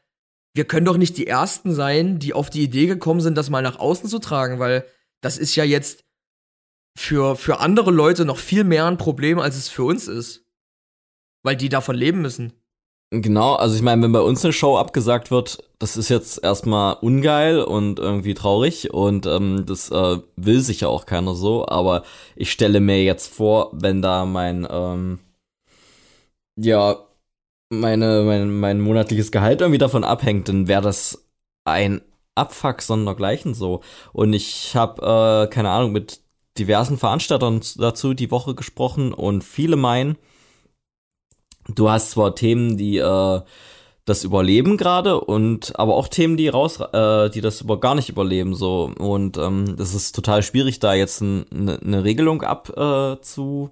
wir 0.54 0.66
können 0.66 0.86
doch 0.86 0.98
nicht 0.98 1.18
die 1.18 1.28
Ersten 1.28 1.74
sein, 1.74 2.20
die 2.20 2.34
auf 2.34 2.50
die 2.50 2.64
Idee 2.64 2.88
gekommen 2.88 3.22
sind, 3.22 3.38
das 3.38 3.50
mal 3.50 3.62
nach 3.62 3.80
außen 3.80 4.10
zu 4.10 4.20
tragen, 4.20 4.60
weil 4.60 4.86
das 5.22 5.38
ist 5.38 5.56
ja 5.56 5.64
jetzt 5.64 6.04
für, 6.96 7.36
für 7.36 7.60
andere 7.60 7.92
Leute 7.92 8.26
noch 8.26 8.38
viel 8.38 8.64
mehr 8.64 8.86
ein 8.86 8.98
Problem, 8.98 9.40
als 9.40 9.56
es 9.56 9.70
für 9.70 9.84
uns 9.84 10.08
ist. 10.08 10.46
Weil 11.44 11.56
die 11.56 11.70
davon 11.70 11.96
leben 11.96 12.22
müssen. 12.22 12.54
Genau, 13.12 13.56
also 13.56 13.76
ich 13.76 13.82
meine, 13.82 14.04
wenn 14.04 14.12
bei 14.12 14.22
uns 14.22 14.44
eine 14.44 14.54
Show 14.54 14.78
abgesagt 14.78 15.32
wird, 15.32 15.64
das 15.80 15.98
ist 15.98 16.10
jetzt 16.10 16.44
erstmal 16.44 16.94
ungeil 17.02 17.60
und 17.60 17.98
irgendwie 17.98 18.36
traurig 18.36 18.94
und 18.94 19.26
ähm, 19.26 19.66
das 19.66 19.90
äh, 19.90 20.20
will 20.36 20.60
sich 20.60 20.82
ja 20.82 20.90
auch 20.90 21.08
keiner 21.08 21.34
so, 21.34 21.68
aber 21.68 22.04
ich 22.36 22.52
stelle 22.52 22.80
mir 22.80 23.04
jetzt 23.04 23.34
vor, 23.34 23.72
wenn 23.74 24.04
da 24.04 24.26
mein, 24.26 24.68
ähm, 24.70 25.18
ja, 26.56 26.98
meine, 27.72 28.24
mein, 28.24 28.60
mein 28.60 28.80
monatliches 28.80 29.32
Gehalt 29.32 29.62
irgendwie 29.62 29.80
davon 29.80 30.04
abhängt, 30.04 30.48
dann 30.50 30.68
wäre 30.68 30.82
das 30.82 31.26
ein 31.66 32.02
Abfuck 32.36 32.82
sondergleichen 32.82 33.54
so. 33.54 33.82
Und 34.14 34.34
ich 34.34 34.76
habe, 34.76 35.48
äh, 35.48 35.54
keine 35.54 35.70
Ahnung, 35.72 35.92
mit 35.92 36.22
diversen 36.58 36.98
Veranstaltern 36.98 37.62
dazu 37.78 38.14
die 38.14 38.32
Woche 38.32 38.56
gesprochen 38.56 39.14
und 39.14 39.44
viele 39.44 39.76
meinen, 39.76 40.18
du 41.68 41.90
hast 41.90 42.12
zwar 42.12 42.36
Themen, 42.36 42.78
die 42.78 42.98
äh, 42.98 43.42
das 44.06 44.24
überleben 44.24 44.76
gerade 44.78 45.22
und 45.22 45.78
aber 45.80 45.96
auch 45.96 46.08
Themen, 46.08 46.36
die 46.36 46.48
raus, 46.48 46.80
äh, 46.80 47.30
die 47.30 47.42
das 47.42 47.62
über 47.62 47.80
gar 47.80 47.96
nicht 47.96 48.10
überleben 48.10 48.56
so 48.56 48.92
und 48.98 49.38
ähm, 49.38 49.76
das 49.78 49.94
ist 49.94 50.16
total 50.16 50.42
schwierig, 50.42 50.80
da 50.80 50.94
jetzt 50.94 51.22
eine 51.22 51.46
ne 51.52 52.04
Regelung 52.04 52.42
ab 52.42 52.70
äh, 52.76 53.22
zu 53.22 53.70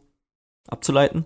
abzuleiten. 0.68 1.26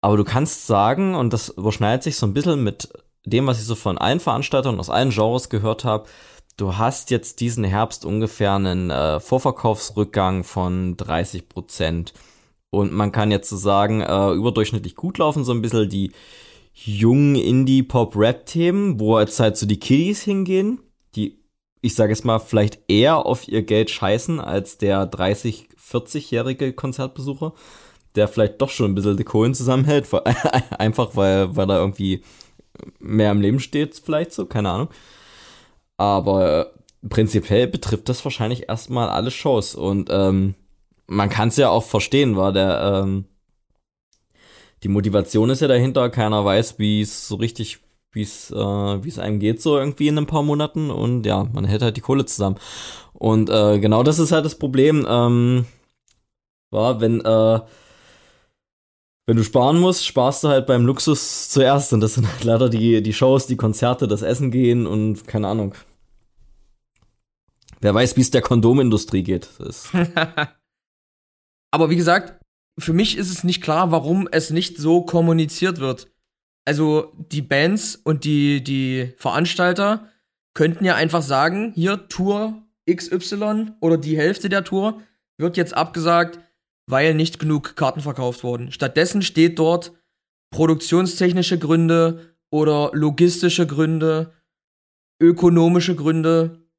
Aber 0.00 0.16
du 0.16 0.24
kannst 0.24 0.66
sagen 0.66 1.14
und 1.14 1.32
das 1.32 1.50
überschneidet 1.50 2.02
sich 2.02 2.16
so 2.16 2.26
ein 2.26 2.32
bisschen 2.32 2.64
mit 2.64 2.88
dem, 3.26 3.46
was 3.46 3.60
ich 3.60 3.66
so 3.66 3.74
von 3.74 3.98
allen 3.98 4.20
Veranstaltern 4.20 4.80
aus 4.80 4.88
allen 4.88 5.10
Genres 5.10 5.50
gehört 5.50 5.84
habe 5.84 6.08
du 6.60 6.76
hast 6.76 7.10
jetzt 7.10 7.40
diesen 7.40 7.64
Herbst 7.64 8.04
ungefähr 8.04 8.54
einen 8.54 8.90
äh, 8.90 9.18
Vorverkaufsrückgang 9.18 10.44
von 10.44 10.96
30 10.96 11.48
Prozent. 11.48 12.12
Und 12.68 12.92
man 12.92 13.12
kann 13.12 13.30
jetzt 13.30 13.48
so 13.48 13.56
sagen, 13.56 14.02
äh, 14.02 14.32
überdurchschnittlich 14.32 14.94
gut 14.94 15.18
laufen 15.18 15.44
so 15.44 15.52
ein 15.52 15.62
bisschen 15.62 15.88
die 15.88 16.12
jungen 16.72 17.34
Indie-Pop-Rap-Themen, 17.34 19.00
wo 19.00 19.18
jetzt 19.18 19.40
halt 19.40 19.56
so 19.56 19.66
die 19.66 19.80
Kiddies 19.80 20.22
hingehen, 20.22 20.80
die, 21.16 21.38
ich 21.80 21.94
sage 21.94 22.12
jetzt 22.12 22.24
mal, 22.24 22.38
vielleicht 22.38 22.78
eher 22.88 23.24
auf 23.26 23.48
ihr 23.48 23.62
Geld 23.62 23.90
scheißen 23.90 24.38
als 24.38 24.78
der 24.78 25.10
30-, 25.10 25.64
40-jährige 25.80 26.74
Konzertbesucher, 26.74 27.54
der 28.14 28.28
vielleicht 28.28 28.60
doch 28.60 28.70
schon 28.70 28.92
ein 28.92 28.94
bisschen 28.94 29.16
die 29.16 29.24
Kohlen 29.24 29.54
zusammenhält, 29.54 30.06
einfach 30.78 31.16
weil, 31.16 31.56
weil 31.56 31.70
er 31.70 31.78
irgendwie 31.78 32.22
mehr 32.98 33.32
im 33.32 33.40
Leben 33.40 33.60
steht, 33.60 34.00
vielleicht 34.04 34.32
so, 34.32 34.46
keine 34.46 34.70
Ahnung. 34.70 34.88
Aber 36.00 36.72
prinzipiell 37.06 37.66
betrifft 37.66 38.08
das 38.08 38.24
wahrscheinlich 38.24 38.70
erstmal 38.70 39.10
alle 39.10 39.30
Shows. 39.30 39.74
Und 39.74 40.08
ähm, 40.10 40.54
man 41.06 41.28
kann 41.28 41.48
es 41.48 41.58
ja 41.58 41.68
auch 41.68 41.84
verstehen, 41.84 42.38
weil 42.38 42.54
der 42.54 43.02
ähm, 43.04 43.26
die 44.82 44.88
Motivation 44.88 45.50
ist 45.50 45.60
ja 45.60 45.68
dahinter, 45.68 46.08
keiner 46.08 46.42
weiß, 46.42 46.78
wie 46.78 47.02
es 47.02 47.28
so 47.28 47.36
richtig, 47.36 47.80
wie 48.12 48.22
es 48.22 48.50
äh, 48.50 48.56
wie 48.56 49.08
es 49.10 49.18
einem 49.18 49.40
geht, 49.40 49.60
so 49.60 49.76
irgendwie 49.76 50.08
in 50.08 50.16
ein 50.16 50.26
paar 50.26 50.42
Monaten. 50.42 50.90
Und 50.90 51.26
ja, 51.26 51.44
man 51.52 51.66
hält 51.66 51.82
halt 51.82 51.98
die 51.98 52.00
Kohle 52.00 52.24
zusammen. 52.24 52.56
Und 53.12 53.50
äh, 53.50 53.78
genau 53.78 54.02
das 54.02 54.18
ist 54.18 54.32
halt 54.32 54.46
das 54.46 54.58
Problem. 54.58 55.06
Ähm, 55.06 55.66
war, 56.70 57.02
wenn 57.02 57.20
äh, 57.20 57.60
wenn 59.26 59.36
du 59.36 59.44
sparen 59.44 59.78
musst, 59.78 60.06
sparst 60.06 60.44
du 60.44 60.48
halt 60.48 60.66
beim 60.66 60.86
Luxus 60.86 61.50
zuerst. 61.50 61.92
Und 61.92 62.00
das 62.00 62.14
sind 62.14 62.26
halt 62.26 62.44
leider 62.44 62.70
die, 62.70 63.02
die 63.02 63.12
Shows, 63.12 63.46
die 63.46 63.58
Konzerte, 63.58 64.08
das 64.08 64.22
Essen 64.22 64.50
gehen 64.50 64.86
und 64.86 65.26
keine 65.28 65.48
Ahnung. 65.48 65.74
Wer 67.80 67.94
weiß, 67.94 68.16
wie 68.16 68.20
es 68.20 68.30
der 68.30 68.42
Kondomindustrie 68.42 69.22
geht. 69.22 69.48
Aber 71.72 71.90
wie 71.90 71.96
gesagt, 71.96 72.40
für 72.78 72.92
mich 72.92 73.16
ist 73.16 73.30
es 73.30 73.44
nicht 73.44 73.62
klar, 73.62 73.90
warum 73.90 74.28
es 74.30 74.50
nicht 74.50 74.76
so 74.78 75.02
kommuniziert 75.02 75.80
wird. 75.80 76.08
Also 76.66 77.12
die 77.16 77.42
Bands 77.42 77.96
und 77.96 78.24
die, 78.24 78.62
die 78.62 79.12
Veranstalter 79.16 80.08
könnten 80.54 80.84
ja 80.84 80.94
einfach 80.94 81.22
sagen, 81.22 81.72
hier 81.74 82.08
Tour 82.08 82.62
XY 82.90 83.72
oder 83.80 83.96
die 83.96 84.16
Hälfte 84.16 84.48
der 84.48 84.64
Tour 84.64 85.00
wird 85.38 85.56
jetzt 85.56 85.74
abgesagt, 85.74 86.38
weil 86.86 87.14
nicht 87.14 87.38
genug 87.38 87.76
Karten 87.76 88.00
verkauft 88.00 88.44
wurden. 88.44 88.72
Stattdessen 88.72 89.22
steht 89.22 89.58
dort 89.58 89.92
produktionstechnische 90.50 91.58
Gründe 91.58 92.36
oder 92.50 92.90
logistische 92.92 93.66
Gründe, 93.66 94.32
ökonomische 95.20 95.94
Gründe 95.94 96.69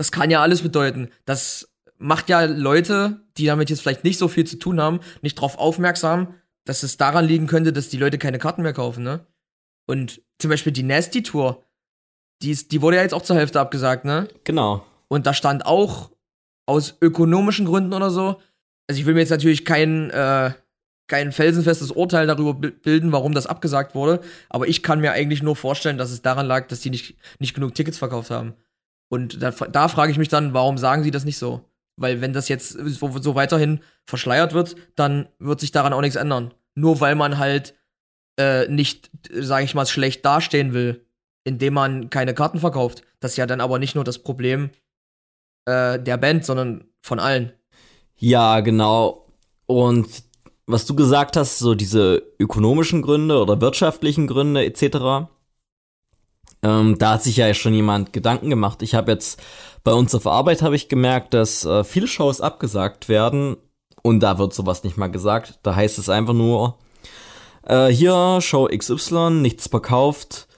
das 0.00 0.12
kann 0.12 0.30
ja 0.30 0.40
alles 0.40 0.62
bedeuten. 0.62 1.10
Das 1.26 1.74
macht 1.98 2.30
ja 2.30 2.44
Leute, 2.44 3.20
die 3.36 3.44
damit 3.44 3.68
jetzt 3.68 3.82
vielleicht 3.82 4.02
nicht 4.02 4.16
so 4.16 4.28
viel 4.28 4.46
zu 4.46 4.58
tun 4.58 4.80
haben, 4.80 5.00
nicht 5.20 5.36
darauf 5.36 5.58
aufmerksam, 5.58 6.36
dass 6.64 6.82
es 6.82 6.96
daran 6.96 7.26
liegen 7.26 7.46
könnte, 7.46 7.70
dass 7.70 7.90
die 7.90 7.98
Leute 7.98 8.16
keine 8.16 8.38
Karten 8.38 8.62
mehr 8.62 8.72
kaufen, 8.72 9.04
ne? 9.04 9.26
Und 9.86 10.22
zum 10.38 10.48
Beispiel 10.48 10.72
die 10.72 10.84
Nasty 10.84 11.22
Tour, 11.22 11.66
die, 12.40 12.50
ist, 12.50 12.72
die 12.72 12.80
wurde 12.80 12.96
ja 12.96 13.02
jetzt 13.02 13.12
auch 13.12 13.20
zur 13.20 13.36
Hälfte 13.36 13.60
abgesagt, 13.60 14.06
ne? 14.06 14.26
Genau. 14.44 14.86
Und 15.08 15.26
da 15.26 15.34
stand 15.34 15.66
auch 15.66 16.10
aus 16.64 16.96
ökonomischen 17.02 17.66
Gründen 17.66 17.92
oder 17.92 18.08
so. 18.08 18.40
Also 18.88 18.98
ich 18.98 19.04
will 19.04 19.12
mir 19.12 19.20
jetzt 19.20 19.28
natürlich 19.28 19.66
kein, 19.66 20.08
äh, 20.08 20.52
kein 21.08 21.30
felsenfestes 21.30 21.90
Urteil 21.90 22.26
darüber 22.26 22.54
bilden, 22.54 23.12
warum 23.12 23.34
das 23.34 23.46
abgesagt 23.46 23.94
wurde, 23.94 24.22
aber 24.48 24.66
ich 24.66 24.82
kann 24.82 25.00
mir 25.00 25.12
eigentlich 25.12 25.42
nur 25.42 25.56
vorstellen, 25.56 25.98
dass 25.98 26.10
es 26.10 26.22
daran 26.22 26.46
lag, 26.46 26.68
dass 26.68 26.80
die 26.80 26.88
nicht, 26.88 27.18
nicht 27.38 27.52
genug 27.52 27.74
Tickets 27.74 27.98
verkauft 27.98 28.30
haben. 28.30 28.54
Und 29.10 29.42
da, 29.42 29.50
da 29.50 29.88
frage 29.88 30.12
ich 30.12 30.18
mich 30.18 30.28
dann, 30.28 30.54
warum 30.54 30.78
sagen 30.78 31.02
sie 31.02 31.10
das 31.10 31.24
nicht 31.24 31.36
so? 31.36 31.64
Weil 31.96 32.20
wenn 32.20 32.32
das 32.32 32.48
jetzt 32.48 32.70
so, 32.70 33.18
so 33.18 33.34
weiterhin 33.34 33.80
verschleiert 34.06 34.54
wird, 34.54 34.76
dann 34.94 35.28
wird 35.38 35.60
sich 35.60 35.72
daran 35.72 35.92
auch 35.92 36.00
nichts 36.00 36.16
ändern. 36.16 36.54
Nur 36.74 37.00
weil 37.00 37.16
man 37.16 37.38
halt 37.38 37.74
äh, 38.38 38.68
nicht, 38.68 39.10
sage 39.30 39.64
ich 39.64 39.74
mal, 39.74 39.86
schlecht 39.86 40.24
dastehen 40.24 40.72
will, 40.72 41.04
indem 41.44 41.74
man 41.74 42.08
keine 42.08 42.34
Karten 42.34 42.60
verkauft. 42.60 43.02
Das 43.18 43.32
ist 43.32 43.36
ja 43.36 43.46
dann 43.46 43.60
aber 43.60 43.78
nicht 43.78 43.96
nur 43.96 44.04
das 44.04 44.20
Problem 44.20 44.70
äh, 45.66 45.98
der 45.98 46.16
Band, 46.16 46.44
sondern 46.44 46.84
von 47.02 47.18
allen. 47.18 47.52
Ja, 48.16 48.60
genau. 48.60 49.26
Und 49.66 50.06
was 50.66 50.86
du 50.86 50.94
gesagt 50.94 51.36
hast, 51.36 51.58
so 51.58 51.74
diese 51.74 52.22
ökonomischen 52.38 53.02
Gründe 53.02 53.40
oder 53.42 53.60
wirtschaftlichen 53.60 54.28
Gründe 54.28 54.64
etc., 54.64 55.28
Ähm, 56.62 56.98
da 56.98 57.12
hat 57.14 57.22
sich 57.22 57.36
ja 57.36 57.52
schon 57.54 57.74
jemand 57.74 58.12
Gedanken 58.12 58.50
gemacht. 58.50 58.82
Ich 58.82 58.94
habe 58.94 59.12
jetzt 59.12 59.40
bei 59.82 59.92
uns 59.92 60.14
auf 60.14 60.26
Arbeit 60.26 60.62
habe 60.62 60.76
ich 60.76 60.88
gemerkt, 60.88 61.32
dass 61.32 61.64
äh, 61.64 61.84
viele 61.84 62.06
Shows 62.06 62.40
abgesagt 62.40 63.08
werden 63.08 63.56
und 64.02 64.20
da 64.20 64.38
wird 64.38 64.52
sowas 64.52 64.84
nicht 64.84 64.96
mal 64.96 65.10
gesagt. 65.10 65.58
Da 65.62 65.74
heißt 65.74 65.98
es 65.98 66.08
einfach 66.08 66.34
nur, 66.34 66.78
äh, 67.62 67.88
hier 67.88 68.40
Show 68.40 68.68
XY, 68.68 69.30
nichts 69.30 69.68
verkauft. 69.68 70.48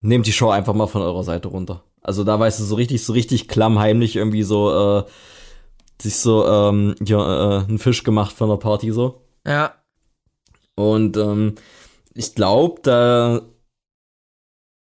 Nehmt 0.00 0.26
die 0.26 0.32
Show 0.32 0.50
einfach 0.50 0.74
mal 0.74 0.86
von 0.86 1.02
eurer 1.02 1.24
Seite 1.24 1.48
runter. 1.48 1.82
Also 2.00 2.24
da 2.24 2.38
weißt 2.38 2.60
du 2.60 2.64
so 2.64 2.74
richtig, 2.74 3.04
so 3.04 3.12
richtig 3.14 3.48
klammheimlich 3.48 4.16
irgendwie 4.16 4.42
so 4.42 5.00
äh, 5.00 5.04
sich 6.00 6.16
so 6.16 6.46
ähm, 6.46 6.94
ja, 7.04 7.60
äh, 7.60 7.64
einen 7.64 7.78
Fisch 7.78 8.04
gemacht 8.04 8.34
von 8.34 8.48
der 8.48 8.56
Party 8.56 8.92
so. 8.92 9.22
Ja. 9.46 9.74
Und 10.74 11.16
ähm, 11.16 11.54
ich 12.14 12.34
glaube, 12.34 12.80
da, 12.82 13.40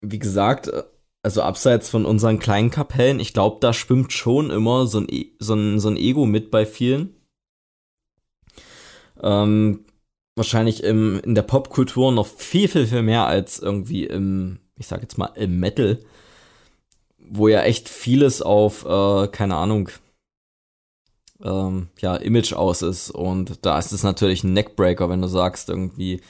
wie 0.01 0.19
gesagt, 0.19 0.71
also 1.23 1.43
abseits 1.43 1.91
von 1.91 2.07
unseren 2.07 2.39
kleinen 2.39 2.71
Kapellen, 2.71 3.21
ich 3.21 3.35
glaube, 3.35 3.59
da 3.61 3.73
schwimmt 3.73 4.13
schon 4.13 4.51
immer 4.51 4.87
so 4.87 4.99
ein, 5.01 5.09
e 5.09 5.33
so 5.39 5.55
ein, 5.55 5.81
so 5.81 5.89
ein 5.89 5.97
Ego 5.97 6.27
mit 6.27 6.51
bei 6.51 6.65
vielen. 6.65 7.15
Ähm, 9.21 9.85
wahrscheinlich 10.37 10.85
im, 10.85 11.21
in 11.21 11.35
der 11.35 11.43
Popkultur 11.43 12.13
noch 12.13 12.27
viel, 12.27 12.69
viel, 12.69 12.87
viel 12.87 13.03
mehr 13.03 13.27
als 13.27 13.59
irgendwie 13.59 14.05
im, 14.05 14.61
ich 14.77 14.87
sag 14.87 15.03
jetzt 15.03 15.19
mal, 15.19 15.33
im 15.35 15.59
Metal, 15.59 15.99
wo 17.19 17.49
ja 17.49 17.63
echt 17.63 17.89
vieles 17.89 18.41
auf, 18.41 18.85
äh, 18.85 19.29
keine 19.29 19.57
Ahnung, 19.57 19.91
ähm, 21.43 21.89
ja, 21.99 22.17
Image 22.17 22.53
aus 22.53 22.83
ist. 22.83 23.11
Und 23.11 23.67
da 23.67 23.79
ist 23.79 23.93
es 23.93 24.03
natürlich 24.03 24.45
ein 24.45 24.53
Neckbreaker, 24.53 25.09
wenn 25.11 25.21
du 25.21 25.29
sagst, 25.29 25.69
irgendwie, 25.69 26.21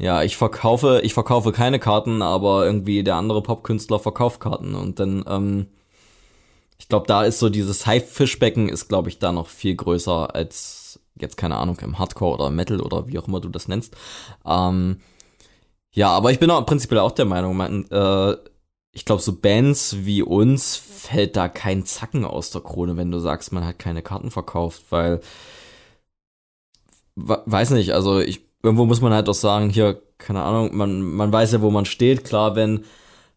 ja, 0.00 0.22
ich 0.22 0.36
verkaufe, 0.38 1.02
ich 1.04 1.12
verkaufe 1.12 1.52
keine 1.52 1.78
Karten, 1.78 2.22
aber 2.22 2.64
irgendwie 2.64 3.04
der 3.04 3.16
andere 3.16 3.42
Popkünstler 3.42 3.98
verkauft 3.98 4.40
Karten. 4.40 4.74
Und 4.74 4.98
dann, 4.98 5.24
ähm, 5.28 5.66
ich 6.78 6.88
glaube, 6.88 7.06
da 7.06 7.22
ist 7.24 7.38
so 7.38 7.50
dieses 7.50 7.86
Haifischbecken 7.86 8.70
ist, 8.70 8.88
glaube 8.88 9.10
ich, 9.10 9.18
da 9.18 9.30
noch 9.30 9.48
viel 9.48 9.74
größer 9.76 10.34
als 10.34 11.00
jetzt, 11.16 11.36
keine 11.36 11.56
Ahnung, 11.56 11.78
im 11.80 11.98
Hardcore 11.98 12.34
oder 12.34 12.48
Metal 12.48 12.80
oder 12.80 13.08
wie 13.08 13.18
auch 13.18 13.28
immer 13.28 13.40
du 13.40 13.50
das 13.50 13.68
nennst. 13.68 13.94
Ähm, 14.46 15.00
ja, 15.92 16.08
aber 16.08 16.32
ich 16.32 16.38
bin 16.38 16.50
auch 16.50 16.64
prinzipiell 16.64 17.00
auch 17.00 17.12
der 17.12 17.26
Meinung, 17.26 17.54
man, 17.56 17.84
äh, 17.90 18.36
ich 18.92 19.04
glaube, 19.04 19.20
so 19.20 19.36
Bands 19.38 19.96
wie 20.00 20.22
uns 20.22 20.76
fällt 20.76 21.36
da 21.36 21.48
kein 21.48 21.84
Zacken 21.84 22.24
aus 22.24 22.50
der 22.50 22.62
Krone, 22.62 22.96
wenn 22.96 23.10
du 23.10 23.18
sagst, 23.18 23.52
man 23.52 23.66
hat 23.66 23.78
keine 23.78 24.02
Karten 24.02 24.30
verkauft, 24.30 24.84
weil 24.90 25.20
weiß 27.16 27.70
nicht, 27.72 27.92
also 27.92 28.20
ich 28.20 28.49
irgendwo 28.62 28.86
muss 28.86 29.00
man 29.00 29.12
halt 29.12 29.28
auch 29.28 29.34
sagen, 29.34 29.70
hier 29.70 30.02
keine 30.18 30.42
Ahnung, 30.42 30.76
man 30.76 31.02
man 31.02 31.32
weiß 31.32 31.52
ja, 31.52 31.62
wo 31.62 31.70
man 31.70 31.86
steht, 31.86 32.24
klar, 32.24 32.56
wenn 32.56 32.84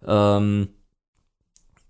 ähm, 0.05 0.69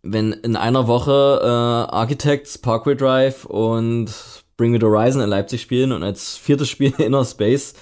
wenn 0.03 0.33
in 0.33 0.55
einer 0.55 0.87
Woche 0.87 1.39
äh, 1.41 1.47
Architects, 1.95 2.57
Parkway 2.57 2.95
Drive 2.95 3.45
und 3.45 4.13
Bring 4.57 4.79
the 4.79 4.85
Horizon 4.85 5.21
in 5.21 5.29
Leipzig 5.29 5.61
spielen 5.61 5.91
und 5.91 6.03
als 6.03 6.37
viertes 6.37 6.69
Spiel 6.69 6.93
Inner 6.97 7.25
Space 7.25 7.73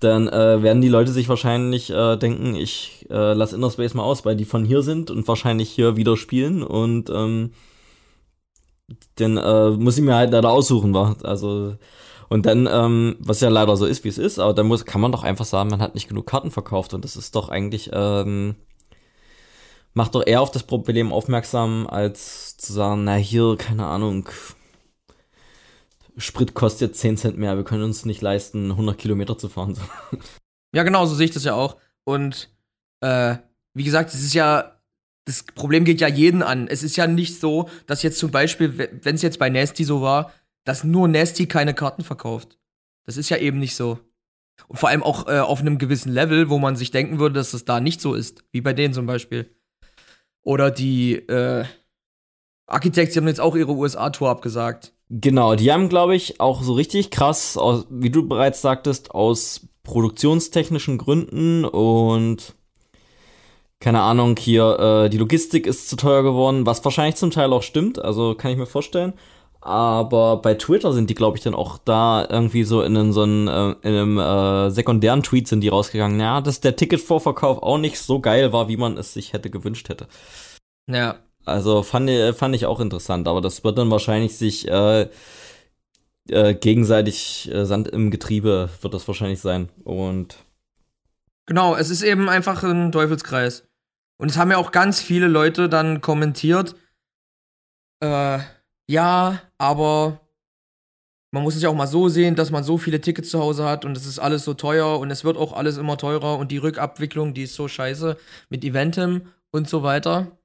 dann 0.00 0.28
äh, 0.28 0.62
werden 0.62 0.82
die 0.82 0.88
Leute 0.88 1.10
sich 1.10 1.28
wahrscheinlich 1.28 1.90
äh, 1.90 2.16
denken, 2.16 2.54
ich 2.54 3.06
äh, 3.08 3.32
lass 3.32 3.52
Inner 3.52 3.70
Space 3.70 3.94
mal 3.94 4.02
aus, 4.02 4.24
weil 4.24 4.36
die 4.36 4.44
von 4.44 4.64
hier 4.64 4.82
sind 4.82 5.10
und 5.10 5.26
wahrscheinlich 5.26 5.70
hier 5.70 5.96
wieder 5.96 6.16
spielen 6.16 6.62
und 6.62 7.08
ähm, 7.08 7.52
dann 9.16 9.36
äh, 9.38 9.70
muss 9.70 9.96
ich 9.96 10.04
mir 10.04 10.14
halt 10.14 10.32
leider 10.32 10.50
aussuchen, 10.50 10.94
war. 10.94 11.16
Also 11.22 11.76
und 12.28 12.46
dann, 12.46 12.68
ähm, 12.70 13.16
was 13.18 13.40
ja 13.40 13.48
leider 13.48 13.76
so 13.76 13.86
ist, 13.86 14.04
wie 14.04 14.08
es 14.08 14.18
ist, 14.18 14.38
aber 14.38 14.54
dann 14.54 14.66
muss, 14.66 14.84
kann 14.84 15.00
man 15.00 15.12
doch 15.12 15.22
einfach 15.22 15.44
sagen, 15.44 15.70
man 15.70 15.80
hat 15.80 15.94
nicht 15.94 16.08
genug 16.08 16.26
Karten 16.26 16.50
verkauft 16.50 16.94
und 16.94 17.04
das 17.04 17.16
ist 17.16 17.34
doch 17.34 17.48
eigentlich 17.48 17.90
ähm, 17.92 18.56
macht 19.96 20.14
doch 20.14 20.26
eher 20.26 20.42
auf 20.42 20.50
das 20.50 20.62
Problem 20.62 21.10
aufmerksam, 21.10 21.86
als 21.86 22.58
zu 22.58 22.74
sagen, 22.74 23.04
na 23.04 23.14
hier, 23.14 23.56
keine 23.56 23.86
Ahnung, 23.86 24.28
Sprit 26.18 26.52
kostet 26.52 26.94
10 26.94 27.16
Cent 27.16 27.38
mehr, 27.38 27.56
wir 27.56 27.64
können 27.64 27.82
uns 27.82 28.04
nicht 28.04 28.20
leisten, 28.20 28.72
100 28.72 28.98
Kilometer 28.98 29.36
zu 29.36 29.48
fahren. 29.48 29.76
Ja, 30.74 30.82
genau, 30.82 31.06
so 31.06 31.14
sehe 31.14 31.24
ich 31.24 31.30
das 31.30 31.44
ja 31.44 31.54
auch. 31.54 31.78
Und 32.04 32.50
äh, 33.00 33.36
wie 33.72 33.84
gesagt, 33.84 34.12
es 34.12 34.22
ist 34.22 34.34
ja, 34.34 34.78
das 35.24 35.42
Problem 35.42 35.86
geht 35.86 36.02
ja 36.02 36.08
jeden 36.08 36.42
an. 36.42 36.68
Es 36.68 36.82
ist 36.82 36.96
ja 36.96 37.06
nicht 37.06 37.40
so, 37.40 37.70
dass 37.86 38.02
jetzt 38.02 38.18
zum 38.18 38.30
Beispiel, 38.30 38.76
wenn 38.76 39.14
es 39.14 39.22
jetzt 39.22 39.38
bei 39.38 39.48
Nasty 39.48 39.84
so 39.84 40.02
war, 40.02 40.34
dass 40.66 40.84
nur 40.84 41.08
Nasty 41.08 41.46
keine 41.46 41.72
Karten 41.72 42.02
verkauft. 42.02 42.58
Das 43.06 43.16
ist 43.16 43.30
ja 43.30 43.38
eben 43.38 43.58
nicht 43.58 43.76
so. 43.76 44.00
Und 44.68 44.78
vor 44.78 44.88
allem 44.88 45.02
auch 45.02 45.28
äh, 45.28 45.38
auf 45.38 45.60
einem 45.60 45.78
gewissen 45.78 46.12
Level, 46.12 46.50
wo 46.50 46.58
man 46.58 46.76
sich 46.76 46.90
denken 46.90 47.18
würde, 47.18 47.36
dass 47.36 47.54
es 47.54 47.64
da 47.64 47.80
nicht 47.80 48.00
so 48.00 48.14
ist. 48.14 48.44
Wie 48.52 48.60
bei 48.60 48.72
denen 48.72 48.92
zum 48.92 49.06
Beispiel. 49.06 49.54
Oder 50.42 50.70
die 50.70 51.14
äh, 51.14 51.64
Architects, 52.66 53.14
die 53.14 53.20
haben 53.20 53.28
jetzt 53.28 53.40
auch 53.40 53.54
ihre 53.54 53.72
USA-Tour 53.72 54.28
abgesagt. 54.28 54.92
Genau, 55.08 55.54
die 55.54 55.72
haben, 55.72 55.88
glaube 55.88 56.16
ich, 56.16 56.40
auch 56.40 56.62
so 56.62 56.72
richtig 56.72 57.12
krass, 57.12 57.56
aus, 57.56 57.86
wie 57.88 58.10
du 58.10 58.26
bereits 58.26 58.60
sagtest, 58.60 59.12
aus 59.12 59.68
produktionstechnischen 59.84 60.98
Gründen 60.98 61.64
und 61.64 62.56
keine 63.78 64.00
Ahnung, 64.00 64.36
hier, 64.36 65.04
äh, 65.04 65.10
die 65.10 65.18
Logistik 65.18 65.66
ist 65.66 65.88
zu 65.88 65.94
teuer 65.94 66.24
geworden, 66.24 66.66
was 66.66 66.84
wahrscheinlich 66.84 67.14
zum 67.14 67.30
Teil 67.30 67.52
auch 67.52 67.62
stimmt, 67.62 68.00
also 68.00 68.34
kann 68.34 68.50
ich 68.50 68.56
mir 68.56 68.66
vorstellen. 68.66 69.12
Aber 69.66 70.36
bei 70.42 70.54
Twitter 70.54 70.92
sind 70.92 71.10
die, 71.10 71.16
glaube 71.16 71.36
ich, 71.36 71.42
dann 71.42 71.56
auch 71.56 71.78
da 71.78 72.24
irgendwie 72.30 72.62
so 72.62 72.82
in, 72.82 73.12
so 73.12 73.22
einen, 73.22 73.48
äh, 73.48 73.74
in 73.82 73.94
einem 73.94 74.18
äh, 74.18 74.70
sekundären 74.70 75.24
Tweet 75.24 75.48
sind 75.48 75.60
die 75.60 75.68
rausgegangen, 75.68 76.20
ja, 76.20 76.40
dass 76.40 76.60
der 76.60 76.76
Ticketvorverkauf 76.76 77.60
auch 77.60 77.78
nicht 77.78 77.98
so 77.98 78.20
geil 78.20 78.52
war, 78.52 78.68
wie 78.68 78.76
man 78.76 78.96
es 78.96 79.12
sich 79.12 79.32
hätte 79.32 79.50
gewünscht 79.50 79.88
hätte. 79.88 80.06
Ja, 80.88 81.16
also 81.44 81.82
fand, 81.82 82.08
fand 82.36 82.54
ich 82.54 82.66
auch 82.66 82.78
interessant, 82.78 83.26
aber 83.26 83.40
das 83.40 83.64
wird 83.64 83.76
dann 83.76 83.90
wahrscheinlich 83.90 84.36
sich 84.36 84.68
äh, 84.68 85.08
äh, 86.28 86.54
gegenseitig 86.54 87.50
äh, 87.52 87.66
Sand 87.66 87.88
im 87.88 88.12
Getriebe 88.12 88.70
wird 88.80 88.94
das 88.94 89.08
wahrscheinlich 89.08 89.40
sein. 89.40 89.68
Und 89.82 90.36
genau, 91.46 91.74
es 91.74 91.90
ist 91.90 92.02
eben 92.02 92.28
einfach 92.28 92.62
ein 92.62 92.92
Teufelskreis. 92.92 93.64
Und 94.16 94.30
es 94.30 94.36
haben 94.36 94.52
ja 94.52 94.58
auch 94.58 94.70
ganz 94.70 95.00
viele 95.00 95.26
Leute 95.26 95.68
dann 95.68 96.00
kommentiert, 96.00 96.76
äh, 97.98 98.38
ja, 98.88 99.42
aber 99.58 100.20
man 101.32 101.42
muss 101.42 101.56
es 101.56 101.62
ja 101.62 101.68
auch 101.68 101.74
mal 101.74 101.86
so 101.86 102.08
sehen, 102.08 102.34
dass 102.34 102.50
man 102.50 102.64
so 102.64 102.78
viele 102.78 103.00
Tickets 103.00 103.30
zu 103.30 103.40
Hause 103.40 103.64
hat 103.64 103.84
und 103.84 103.96
es 103.96 104.06
ist 104.06 104.18
alles 104.18 104.44
so 104.44 104.54
teuer 104.54 104.98
und 104.98 105.10
es 105.10 105.24
wird 105.24 105.36
auch 105.36 105.52
alles 105.52 105.76
immer 105.76 105.98
teurer 105.98 106.38
und 106.38 106.50
die 106.50 106.58
Rückabwicklung, 106.58 107.34
die 107.34 107.42
ist 107.42 107.54
so 107.54 107.68
scheiße 107.68 108.16
mit 108.48 108.64
Eventem 108.64 109.32
und 109.50 109.68
so 109.68 109.82
weiter. 109.82 110.38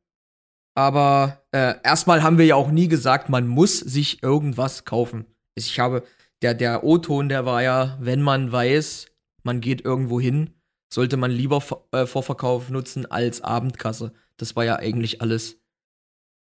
Aber 0.75 1.43
äh, 1.51 1.75
erstmal 1.83 2.23
haben 2.23 2.37
wir 2.37 2.45
ja 2.45 2.55
auch 2.55 2.71
nie 2.71 2.87
gesagt, 2.87 3.29
man 3.29 3.47
muss 3.47 3.79
sich 3.79 4.23
irgendwas 4.23 4.85
kaufen. 4.85 5.25
Ich 5.55 5.79
habe, 5.79 6.03
der, 6.41 6.53
der 6.53 6.83
O-Ton, 6.83 7.29
der 7.29 7.45
war 7.45 7.61
ja, 7.61 7.97
wenn 7.99 8.21
man 8.21 8.51
weiß, 8.51 9.07
man 9.43 9.61
geht 9.61 9.83
irgendwo 9.85 10.19
hin, 10.19 10.51
sollte 10.93 11.17
man 11.17 11.31
lieber 11.31 11.63
äh, 11.91 12.05
Vorverkauf 12.05 12.69
nutzen 12.69 13.09
als 13.09 13.41
Abendkasse. 13.41 14.13
Das 14.37 14.55
war 14.55 14.65
ja 14.65 14.77
eigentlich 14.77 15.21
alles. 15.21 15.60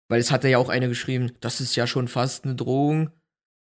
Weil 0.10 0.20
es 0.20 0.32
hat 0.32 0.44
ja 0.44 0.58
auch 0.58 0.70
eine 0.70 0.90
geschrieben, 0.90 1.32
das 1.40 1.62
ist 1.62 1.76
ja 1.76 1.88
schon 1.88 2.08
fast 2.08 2.46
eine 2.46 2.56
Drohung. 2.56 3.12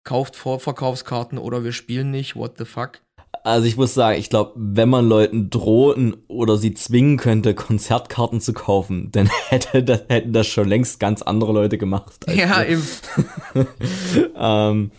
Kauft 0.04 0.37
Vorverkaufskarten 0.37 1.37
oder 1.37 1.64
wir 1.64 1.72
spielen 1.72 2.12
nicht, 2.12 2.37
what 2.37 2.56
the 2.59 2.64
fuck. 2.64 3.00
Also 3.42 3.66
ich 3.66 3.76
muss 3.76 3.94
sagen, 3.94 4.18
ich 4.18 4.30
glaube, 4.30 4.52
wenn 4.56 4.88
man 4.88 5.09
Leuten 5.09 5.50
drohen 5.50 6.16
oder 6.28 6.56
sie 6.56 6.74
zwingen 6.74 7.16
könnte, 7.16 7.54
Konzertkarten 7.54 8.40
zu 8.40 8.52
kaufen, 8.52 9.11
dann 9.12 9.28
hätte 9.48 9.82
das, 9.82 10.04
hätten 10.09 10.32
das 10.32 10.46
schon 10.46 10.68
längst 10.68 11.00
ganz 11.00 11.22
andere 11.22 11.52
Leute 11.52 11.78
gemacht. 11.78 12.24
Ja, 12.32 12.64
eben. 12.64 12.87
ähm, 14.37 14.90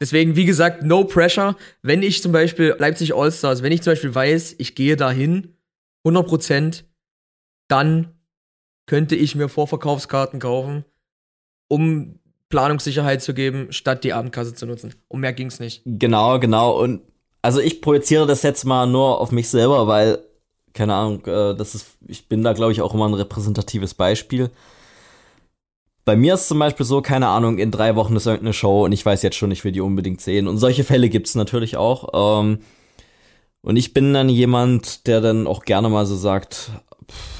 Deswegen, 0.00 0.36
wie 0.36 0.44
gesagt, 0.44 0.82
no 0.82 1.04
pressure. 1.04 1.56
Wenn 1.82 2.02
ich 2.02 2.22
zum 2.22 2.32
Beispiel 2.32 2.74
Leipzig 2.78 3.14
Allstars, 3.14 3.62
wenn 3.62 3.72
ich 3.72 3.82
zum 3.82 3.92
Beispiel 3.92 4.14
weiß, 4.14 4.56
ich 4.58 4.74
gehe 4.74 4.96
dahin, 4.96 5.56
100 6.04 6.26
Prozent, 6.26 6.84
dann 7.68 8.14
könnte 8.86 9.16
ich 9.16 9.34
mir 9.34 9.48
Vorverkaufskarten 9.48 10.40
kaufen, 10.40 10.84
um 11.68 12.18
Planungssicherheit 12.48 13.22
zu 13.22 13.34
geben, 13.34 13.68
statt 13.70 14.04
die 14.04 14.12
Abendkasse 14.12 14.54
zu 14.54 14.66
nutzen. 14.66 14.94
Um 15.08 15.20
mehr 15.20 15.32
ging's 15.32 15.58
nicht. 15.58 15.82
Genau, 15.84 16.38
genau. 16.38 16.78
Und 16.80 17.00
also 17.42 17.60
ich 17.60 17.82
projiziere 17.82 18.26
das 18.26 18.42
jetzt 18.42 18.64
mal 18.64 18.86
nur 18.86 19.20
auf 19.20 19.32
mich 19.32 19.48
selber, 19.48 19.86
weil, 19.86 20.18
keine 20.72 20.94
Ahnung, 20.94 21.26
äh, 21.26 21.54
das 21.54 21.74
ist, 21.74 21.86
ich 22.06 22.28
bin 22.28 22.42
da, 22.42 22.52
glaube 22.52 22.72
ich, 22.72 22.80
auch 22.80 22.94
immer 22.94 23.06
ein 23.06 23.14
repräsentatives 23.14 23.94
Beispiel. 23.94 24.50
Bei 26.04 26.16
mir 26.16 26.34
ist 26.34 26.48
zum 26.48 26.58
Beispiel 26.58 26.84
so, 26.84 27.00
keine 27.00 27.28
Ahnung, 27.28 27.58
in 27.58 27.70
drei 27.70 27.96
Wochen 27.96 28.14
ist 28.14 28.26
irgendeine 28.26 28.52
Show 28.52 28.84
und 28.84 28.92
ich 28.92 29.04
weiß 29.04 29.22
jetzt 29.22 29.36
schon, 29.36 29.50
ich 29.50 29.64
will 29.64 29.72
die 29.72 29.80
unbedingt 29.80 30.20
sehen. 30.20 30.48
Und 30.48 30.58
solche 30.58 30.84
Fälle 30.84 31.08
gibt's 31.08 31.34
natürlich 31.34 31.76
auch. 31.76 32.40
Ähm, 32.40 32.60
und 33.62 33.76
ich 33.76 33.94
bin 33.94 34.12
dann 34.12 34.28
jemand, 34.28 35.06
der 35.06 35.20
dann 35.20 35.46
auch 35.46 35.64
gerne 35.64 35.88
mal 35.88 36.04
so 36.04 36.16
sagt, 36.16 36.70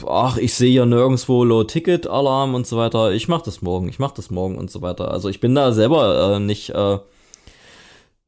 ach, 0.06 0.36
ich 0.36 0.54
sehe 0.54 0.72
ja 0.72 0.86
nirgendwo 0.86 1.44
Low-Ticket-Alarm 1.44 2.54
und 2.54 2.66
so 2.66 2.76
weiter. 2.76 3.12
Ich 3.12 3.28
mach 3.28 3.42
das 3.42 3.62
morgen, 3.62 3.88
ich 3.88 3.98
mach 3.98 4.12
das 4.12 4.30
morgen 4.30 4.56
und 4.58 4.70
so 4.70 4.82
weiter. 4.82 5.10
Also 5.10 5.28
ich 5.28 5.40
bin 5.40 5.54
da 5.54 5.72
selber 5.72 6.36
äh, 6.36 6.40
nicht 6.40 6.70
äh, 6.70 6.98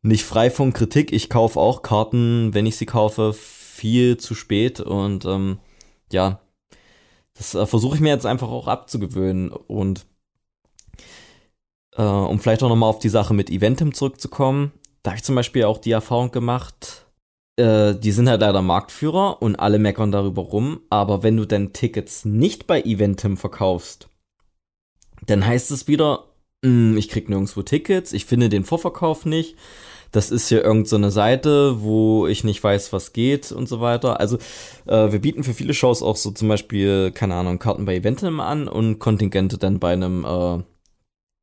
nicht 0.03 0.25
frei 0.25 0.51
von 0.51 0.73
Kritik. 0.73 1.13
Ich 1.13 1.29
kaufe 1.31 1.59
auch 1.61 1.83
Karten, 1.83 2.55
wenn 2.55 2.67
ich 2.67 2.77
sie 2.77 2.87
kaufe, 2.87 3.33
viel 3.35 4.17
zu 4.19 4.35
spät. 4.35 4.81
Und 4.81 5.25
ähm, 5.25 5.59
ja, 6.13 6.41
Das 7.35 7.55
äh, 7.55 7.67
versuche 7.67 7.97
ich 7.97 8.01
mir 8.01 8.11
jetzt 8.11 8.27
einfach 8.27 8.49
auch 8.49 8.67
abzugewöhnen 8.69 9.51
und 9.51 10.07
äh, 11.97 12.03
um 12.03 12.39
vielleicht 12.39 12.63
auch 12.63 12.69
nochmal 12.69 12.91
auf 12.91 12.99
die 12.99 13.09
Sache 13.09 13.35
mit 13.35 13.51
Eventim 13.51 13.95
zurückzukommen, 13.95 14.73
da 15.03 15.11
habe 15.11 15.19
ich 15.19 15.25
zum 15.25 15.35
Beispiel 15.35 15.65
auch 15.65 15.79
die 15.79 15.93
Erfahrung 15.93 16.31
gemacht, 16.31 17.06
äh, 17.57 17.95
die 17.95 18.13
sind 18.13 18.29
halt 18.29 18.41
leider 18.41 18.63
Marktführer 18.63 19.43
und 19.43 19.57
alle 19.57 19.79
meckern 19.79 20.13
darüber 20.13 20.43
rum, 20.43 20.81
aber 20.91 21.23
wenn 21.23 21.37
du 21.37 21.47
dann 21.47 21.73
Tickets 21.73 22.25
nicht 22.25 22.67
bei 22.67 22.83
Eventim 22.83 23.37
verkaufst, 23.37 24.09
dann 25.27 25.47
heißt 25.47 25.71
es 25.71 25.89
wieder, 25.89 26.25
mh, 26.63 26.71
hm, 26.71 26.97
ich 26.99 27.09
krieg 27.09 27.29
nirgendwo 27.29 27.63
Tickets, 27.63 28.13
ich 28.13 28.27
finde 28.27 28.49
den 28.49 28.65
Vorverkauf 28.65 29.25
nicht, 29.27 29.57
das 30.13 30.31
ist 30.31 30.49
hier 30.49 30.65
irgendeine 30.65 31.11
so 31.11 31.15
Seite, 31.15 31.83
wo 31.83 32.27
ich 32.27 32.45
nicht 32.45 32.63
weiß, 32.63 32.93
was 32.93 33.13
geht 33.13 33.53
und 33.53 33.69
so 33.69 33.81
weiter. 33.81 34.21
Also 34.21 34.39
äh, 34.87 35.13
wir 35.13 35.19
bieten 35.19 35.45
für 35.45 35.53
viele 35.53 35.75
Shows 35.75 36.03
auch 36.03 36.17
so 36.17 36.31
zum 36.31 36.49
Beispiel, 36.49 37.11
keine 37.11 37.35
Ahnung, 37.35 37.59
Karten 37.59 37.85
bei 37.85 37.97
Eventim 37.97 38.41
an 38.41 38.69
und 38.69 38.99
Kontingente 38.99 39.59
dann 39.59 39.79
bei 39.79 39.93
einem 39.93 40.25
äh, 40.25 40.63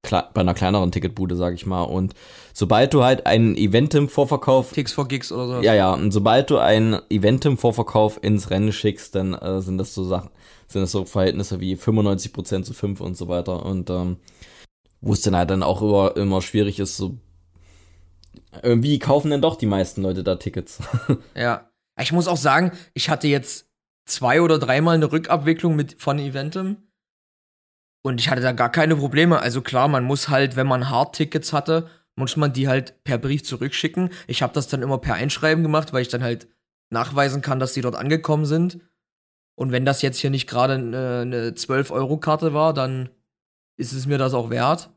bei 0.09 0.41
einer 0.41 0.53
kleineren 0.53 0.91
Ticketbude, 0.91 1.35
sag 1.35 1.53
ich 1.53 1.65
mal. 1.65 1.83
Und 1.83 2.13
sobald 2.53 2.93
du 2.93 3.03
halt 3.03 3.25
ein 3.25 3.55
Event 3.55 3.93
im 3.93 4.09
Vorverkauf. 4.09 4.73
Ticks 4.73 4.91
for 4.91 5.07
Gigs 5.07 5.31
oder 5.31 5.47
so. 5.47 5.61
Ja, 5.61 5.73
ja. 5.73 5.93
Und 5.93 6.11
sobald 6.11 6.49
du 6.49 6.57
ein 6.57 6.99
Event 7.09 7.45
im 7.45 7.57
Vorverkauf 7.57 8.19
ins 8.21 8.49
Rennen 8.49 8.73
schickst, 8.73 9.15
dann 9.15 9.33
äh, 9.33 9.61
sind 9.61 9.77
das 9.77 9.93
so 9.93 10.03
Sachen, 10.03 10.29
sind 10.67 10.81
das 10.81 10.91
so 10.91 11.05
Verhältnisse 11.05 11.59
wie 11.61 11.75
95% 11.75 12.63
zu 12.63 12.73
5 12.73 12.99
und 12.99 13.15
so 13.15 13.29
weiter. 13.29 13.65
Und 13.65 13.89
ähm, 13.89 14.17
wo 14.99 15.13
es 15.13 15.21
dann 15.21 15.35
halt 15.35 15.49
dann 15.49 15.63
auch 15.63 15.81
immer, 15.81 16.15
immer 16.17 16.41
schwierig 16.41 16.79
ist, 16.79 16.97
so 16.97 17.17
irgendwie 18.61 18.99
kaufen 18.99 19.31
denn 19.31 19.41
doch 19.41 19.55
die 19.55 19.65
meisten 19.65 20.01
Leute 20.01 20.23
da 20.23 20.35
Tickets. 20.35 20.79
ja. 21.35 21.69
Ich 22.01 22.11
muss 22.11 22.27
auch 22.27 22.37
sagen, 22.37 22.71
ich 22.93 23.09
hatte 23.09 23.27
jetzt 23.27 23.69
zwei 24.05 24.41
oder 24.41 24.57
dreimal 24.59 24.95
eine 24.95 25.11
Rückabwicklung 25.11 25.75
mit 25.75 26.01
von 26.01 26.19
Eventim 26.19 26.77
und 28.03 28.19
ich 28.19 28.29
hatte 28.29 28.41
da 28.41 28.51
gar 28.51 28.71
keine 28.71 28.95
Probleme. 28.95 29.39
Also 29.39 29.61
klar, 29.61 29.87
man 29.87 30.03
muss 30.03 30.29
halt, 30.29 30.55
wenn 30.55 30.67
man 30.67 30.89
Hardtickets 30.89 31.53
hatte, 31.53 31.89
muss 32.15 32.35
man 32.35 32.53
die 32.53 32.67
halt 32.67 33.03
per 33.03 33.17
Brief 33.17 33.43
zurückschicken. 33.43 34.09
Ich 34.27 34.43
habe 34.43 34.53
das 34.53 34.67
dann 34.67 34.81
immer 34.81 34.99
per 34.99 35.15
Einschreiben 35.15 35.63
gemacht, 35.63 35.93
weil 35.93 36.03
ich 36.03 36.09
dann 36.09 36.21
halt 36.21 36.47
nachweisen 36.91 37.41
kann, 37.41 37.59
dass 37.59 37.73
die 37.73 37.81
dort 37.81 37.95
angekommen 37.95 38.45
sind. 38.45 38.79
Und 39.55 39.71
wenn 39.71 39.85
das 39.85 40.01
jetzt 40.01 40.19
hier 40.19 40.29
nicht 40.29 40.47
gerade 40.47 40.73
eine, 40.73 41.19
eine 41.21 41.49
12-Euro-Karte 41.51 42.53
war, 42.53 42.73
dann 42.73 43.09
ist 43.77 43.93
es 43.93 44.05
mir 44.05 44.17
das 44.17 44.33
auch 44.33 44.49
wert. 44.49 44.91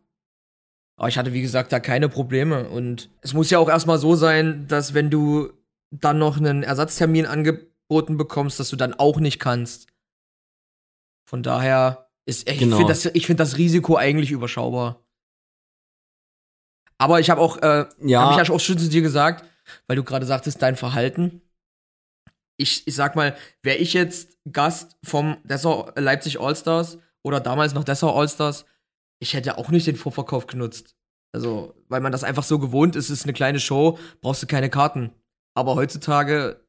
Aber 0.99 1.09
ich 1.09 1.17
hatte, 1.17 1.33
wie 1.33 1.43
gesagt, 1.43 1.73
da 1.73 1.81
keine 1.81 2.09
Probleme. 2.09 2.69
Und 2.69 3.11
es 3.21 3.35
muss 3.35 3.51
ja 3.51 3.59
auch 3.59 3.69
erstmal 3.69 3.99
so 3.99 4.17
sein, 4.17 4.67
dass 4.67 4.95
wenn 4.95 5.11
du 5.11 5.53
dann 5.91 6.19
noch 6.19 6.39
einen 6.39 6.63
Ersatztermin 6.63 7.27
angeboten 7.27 8.17
bekommst, 8.17 8.59
dass 8.59 8.71
du 8.71 8.77
dann 8.77 8.95
auch 8.95 9.21
nicht 9.21 9.39
kannst. 9.39 9.87
Von 11.29 11.43
daher 11.43 12.06
ist, 12.27 12.49
ich 12.51 12.59
genau. 12.59 12.77
finde 12.77 12.93
das, 12.93 13.03
find 13.03 13.41
das 13.41 13.57
Risiko 13.57 13.97
eigentlich 13.97 14.33
überschaubar. 14.33 15.03
Aber 16.99 17.21
ich 17.21 17.31
habe 17.31 17.41
auch, 17.41 17.59
äh, 17.59 17.87
ja. 18.01 18.23
habe 18.23 18.43
ich 18.43 18.51
auch 18.51 18.61
schon 18.61 18.79
zu 18.79 18.89
dir 18.89 19.03
gesagt, 19.03 19.45
weil 19.87 19.97
du 19.97 20.05
gerade 20.05 20.27
sagtest, 20.27 20.61
dein 20.61 20.77
Verhalten. 20.77 21.43
Ich, 22.59 22.87
ich 22.87 22.95
sag 22.95 23.17
mal, 23.17 23.37
wäre 23.63 23.77
ich 23.77 23.93
jetzt 23.93 24.39
Gast 24.51 24.97
vom 25.05 25.37
Dessau 25.45 25.91
Leipzig 25.95 26.41
Allstars 26.41 26.99
oder 27.23 27.41
damals 27.41 27.75
noch 27.75 27.85
Dessau 27.85 28.19
Allstars, 28.19 28.65
ich 29.19 29.35
hätte 29.35 29.59
auch 29.59 29.69
nicht 29.69 29.87
den 29.87 29.97
Vorverkauf 29.97 30.47
genutzt. 30.47 30.97
Also, 31.33 31.75
weil 31.89 32.01
man 32.01 32.13
das 32.13 32.25
einfach 32.25 32.45
so 32.45 32.59
gewohnt 32.59 32.97
ist, 32.97 33.11
ist 33.11 33.25
eine 33.25 33.35
kleine 33.35 33.61
Show, 33.61 33.99
brauchst 34.23 34.43
du 34.43 34.47
keine 34.47 34.71
Karten. 34.71 35.13
Aber 35.55 35.75
heutzutage 35.75 36.65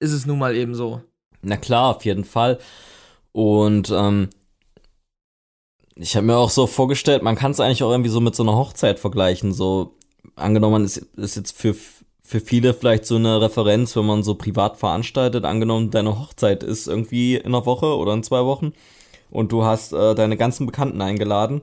ist 0.00 0.12
es 0.12 0.26
nun 0.26 0.38
mal 0.38 0.56
eben 0.56 0.74
so. 0.74 1.02
Na 1.42 1.56
klar, 1.56 1.96
auf 1.96 2.04
jeden 2.04 2.24
Fall. 2.24 2.58
Und 3.32 3.90
ähm, 3.90 4.30
ich 6.00 6.16
habe 6.16 6.26
mir 6.26 6.36
auch 6.36 6.50
so 6.50 6.66
vorgestellt, 6.66 7.22
man 7.22 7.36
kann 7.36 7.50
es 7.52 7.60
eigentlich 7.60 7.82
auch 7.82 7.90
irgendwie 7.90 8.10
so 8.10 8.20
mit 8.20 8.34
so 8.34 8.42
einer 8.42 8.56
Hochzeit 8.56 8.98
vergleichen. 8.98 9.52
So 9.52 9.94
angenommen, 10.34 10.84
ist, 10.84 10.98
ist 11.16 11.36
jetzt 11.36 11.56
für 11.56 11.74
für 12.22 12.40
viele 12.40 12.74
vielleicht 12.74 13.06
so 13.06 13.16
eine 13.16 13.40
Referenz, 13.40 13.96
wenn 13.96 14.06
man 14.06 14.22
so 14.22 14.36
privat 14.36 14.76
veranstaltet. 14.76 15.44
Angenommen, 15.44 15.90
deine 15.90 16.16
Hochzeit 16.16 16.62
ist 16.62 16.86
irgendwie 16.86 17.34
in 17.34 17.46
einer 17.46 17.66
Woche 17.66 17.96
oder 17.96 18.12
in 18.12 18.22
zwei 18.22 18.44
Wochen 18.44 18.72
und 19.30 19.50
du 19.50 19.64
hast 19.64 19.92
äh, 19.92 20.14
deine 20.14 20.36
ganzen 20.36 20.64
Bekannten 20.64 21.02
eingeladen 21.02 21.60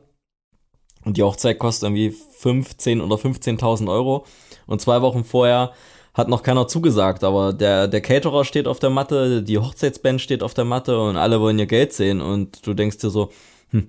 und 1.06 1.16
die 1.16 1.24
Hochzeit 1.24 1.58
kostet 1.58 1.88
irgendwie 1.88 2.10
15 2.10 3.00
oder 3.00 3.16
15.000 3.16 3.90
Euro 3.90 4.26
und 4.66 4.82
zwei 4.82 5.02
Wochen 5.02 5.24
vorher 5.24 5.72
hat 6.14 6.28
noch 6.28 6.44
keiner 6.44 6.68
zugesagt, 6.68 7.24
aber 7.24 7.54
der, 7.54 7.88
der 7.88 8.02
Caterer 8.02 8.44
steht 8.44 8.68
auf 8.68 8.80
der 8.80 8.90
Matte, 8.90 9.44
die 9.44 9.60
Hochzeitsband 9.60 10.20
steht 10.20 10.44
auf 10.44 10.54
der 10.54 10.66
Matte 10.66 11.00
und 11.00 11.16
alle 11.16 11.40
wollen 11.40 11.60
ihr 11.60 11.68
Geld 11.68 11.94
sehen 11.94 12.20
und 12.20 12.68
du 12.68 12.74
denkst 12.74 12.98
dir 12.98 13.10
so, 13.10 13.30
hm, 13.70 13.88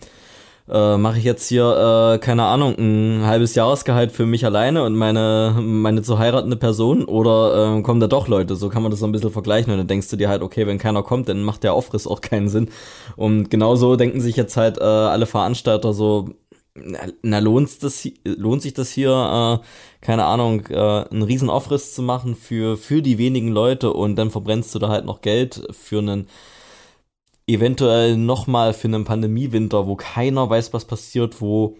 äh, 0.70 0.96
mache 0.96 1.18
ich 1.18 1.24
jetzt 1.24 1.48
hier, 1.48 2.14
äh, 2.14 2.18
keine 2.18 2.44
Ahnung, 2.44 2.74
ein 2.78 3.26
halbes 3.26 3.54
Jahresgehalt 3.54 4.12
für 4.12 4.26
mich 4.26 4.44
alleine 4.44 4.82
und 4.84 4.94
meine, 4.96 5.56
meine 5.60 6.02
zu 6.02 6.18
heiratende 6.18 6.56
Person 6.56 7.04
oder 7.04 7.78
äh, 7.78 7.82
kommen 7.82 8.00
da 8.00 8.06
doch 8.06 8.28
Leute? 8.28 8.56
So 8.56 8.68
kann 8.68 8.82
man 8.82 8.90
das 8.90 9.00
so 9.00 9.06
ein 9.06 9.12
bisschen 9.12 9.30
vergleichen 9.30 9.72
und 9.72 9.78
dann 9.78 9.86
denkst 9.86 10.08
du 10.08 10.16
dir 10.16 10.28
halt, 10.28 10.42
okay, 10.42 10.66
wenn 10.66 10.78
keiner 10.78 11.02
kommt, 11.02 11.28
dann 11.28 11.42
macht 11.42 11.64
der 11.64 11.72
Aufriss 11.72 12.06
auch 12.06 12.20
keinen 12.20 12.48
Sinn. 12.48 12.70
Und 13.16 13.50
genauso 13.50 13.96
denken 13.96 14.20
sich 14.20 14.36
jetzt 14.36 14.56
halt 14.56 14.78
äh, 14.78 14.82
alle 14.82 15.26
Veranstalter 15.26 15.92
so, 15.92 16.30
na, 17.22 17.38
lohnt, 17.38 17.82
das, 17.82 18.08
lohnt 18.24 18.62
sich 18.62 18.74
das 18.74 18.90
hier, 18.90 19.60
äh, 19.62 19.64
keine 20.04 20.24
Ahnung, 20.24 20.66
äh, 20.66 20.76
einen 20.76 21.22
riesen 21.22 21.50
Aufriss 21.50 21.94
zu 21.94 22.02
machen 22.02 22.36
für, 22.36 22.76
für 22.76 23.02
die 23.02 23.18
wenigen 23.18 23.48
Leute 23.48 23.92
und 23.92 24.16
dann 24.16 24.30
verbrennst 24.30 24.74
du 24.74 24.78
da 24.78 24.88
halt 24.88 25.04
noch 25.04 25.20
Geld 25.20 25.66
für 25.72 25.98
einen 25.98 26.28
eventuell 27.48 28.16
nochmal 28.16 28.74
für 28.74 28.88
einen 28.88 29.04
Pandemiewinter, 29.04 29.86
wo 29.86 29.96
keiner 29.96 30.48
weiß, 30.48 30.72
was 30.72 30.84
passiert, 30.84 31.40
wo, 31.40 31.76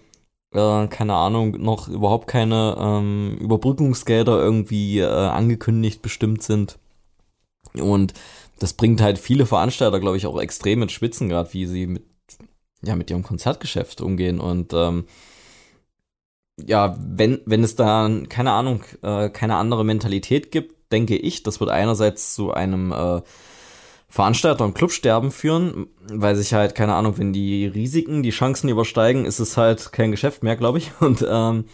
äh, 0.53 0.89
keine 0.89 1.15
Ahnung, 1.15 1.53
noch 1.61 1.89
überhaupt 1.89 2.27
keine 2.27 2.77
ähm, 2.79 3.37
Überbrückungsgelder 3.39 4.39
irgendwie 4.39 5.01
äh, 5.01 5.07
angekündigt 5.07 6.03
bestimmt 6.03 6.43
sind. 6.43 6.79
Und 7.75 8.15
das 8.59 8.73
bringt 8.73 9.01
halt 9.01 9.19
viele 9.19 9.47
Veranstalter, 9.47 10.01
glaube 10.01 10.17
ich, 10.17 10.27
auch 10.27 10.41
extrem 10.41 10.83
ins 10.83 10.93
Schwitzen, 10.93 11.29
gerade 11.29 11.53
wie 11.53 11.67
sie 11.67 11.87
mit, 11.87 12.05
ja, 12.83 12.97
mit 12.97 13.11
ihrem 13.11 13.23
Konzertgeschäft 13.23 14.01
umgehen. 14.01 14.41
Und 14.41 14.73
ähm, 14.73 15.05
ja, 16.57 16.97
wenn, 16.99 17.41
wenn 17.45 17.63
es 17.63 17.77
da, 17.77 18.11
keine 18.29 18.53
Ahnung, 18.53 18.83
äh, 19.03 19.29
keine 19.29 19.57
andere 19.57 19.85
Mentalität 19.85 20.51
gibt, 20.51 20.93
denke 20.93 21.17
ich, 21.17 21.43
das 21.43 21.61
wird 21.61 21.71
einerseits 21.71 22.35
zu 22.35 22.53
einem 22.53 22.91
äh, 22.93 23.21
Veranstalter 24.11 24.65
und 24.65 24.75
Clubsterben 24.75 25.31
führen, 25.31 25.89
weil 26.11 26.35
sich 26.35 26.55
halt, 26.55 26.75
keine 26.75 26.95
Ahnung, 26.95 27.19
wenn 27.19 27.35
die 27.35 27.67
Risiken, 27.67 28.23
die 28.23 28.31
Chancen 28.31 28.71
übersteigen, 28.71 29.27
ist 29.27 29.39
es 29.39 29.59
halt 29.59 29.93
kein 29.93 30.11
Geschäft 30.11 30.43
mehr, 30.43 30.57
glaube 30.57 30.79
ich. 30.79 30.93
Und 31.01 31.25
ähm, 31.29 31.67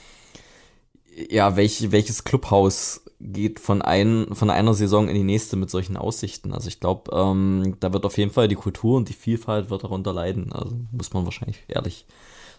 ja, 1.30 1.56
welch, 1.56 1.92
welches 1.92 2.24
Clubhaus 2.24 3.04
geht 3.20 3.60
von, 3.60 3.82
ein, 3.82 4.26
von 4.32 4.50
einer 4.50 4.74
Saison 4.74 5.08
in 5.08 5.14
die 5.14 5.22
nächste 5.22 5.54
mit 5.54 5.70
solchen 5.70 5.96
Aussichten? 5.96 6.52
Also 6.52 6.66
ich 6.66 6.80
glaube, 6.80 7.16
ähm, 7.16 7.76
da 7.78 7.92
wird 7.92 8.04
auf 8.04 8.18
jeden 8.18 8.32
Fall 8.32 8.48
die 8.48 8.56
Kultur 8.56 8.96
und 8.96 9.08
die 9.08 9.14
Vielfalt 9.14 9.70
wird 9.70 9.84
darunter 9.84 10.12
leiden. 10.12 10.52
Also 10.52 10.76
muss 10.90 11.12
man 11.12 11.24
wahrscheinlich 11.24 11.62
ehrlich, 11.68 12.04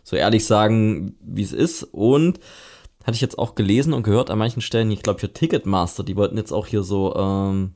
so 0.03 0.15
ehrlich 0.15 0.45
sagen, 0.45 1.17
wie 1.19 1.43
es 1.43 1.51
ist. 1.51 1.83
Und 1.83 2.39
hatte 3.03 3.15
ich 3.15 3.21
jetzt 3.21 3.37
auch 3.37 3.55
gelesen 3.55 3.91
und 3.91 4.03
gehört 4.03 4.29
an 4.31 4.39
manchen 4.39 4.61
Stellen, 4.61 4.89
ich 4.89 5.03
glaube 5.03 5.19
für 5.19 5.33
Ticketmaster, 5.33 6.03
die 6.03 6.15
wollten 6.15 6.37
jetzt 6.37 6.53
auch 6.53 6.65
hier 6.65 6.81
so 6.81 7.13
ähm, 7.15 7.73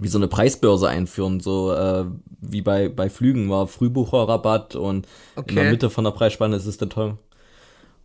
wie 0.00 0.08
so 0.08 0.18
eine 0.18 0.28
Preisbörse 0.28 0.88
einführen, 0.88 1.40
so 1.40 1.72
äh, 1.72 2.06
wie 2.40 2.62
bei, 2.62 2.88
bei 2.88 3.10
Flügen 3.10 3.50
war 3.50 3.66
Frühbucherrabatt 3.66 4.74
und 4.74 5.06
okay. 5.36 5.50
in 5.50 5.56
der 5.56 5.70
Mitte 5.70 5.90
von 5.90 6.04
der 6.04 6.10
Preisspanne 6.12 6.56
ist 6.56 6.66
es 6.66 6.78
dann 6.78 6.88
toll. 6.88 7.18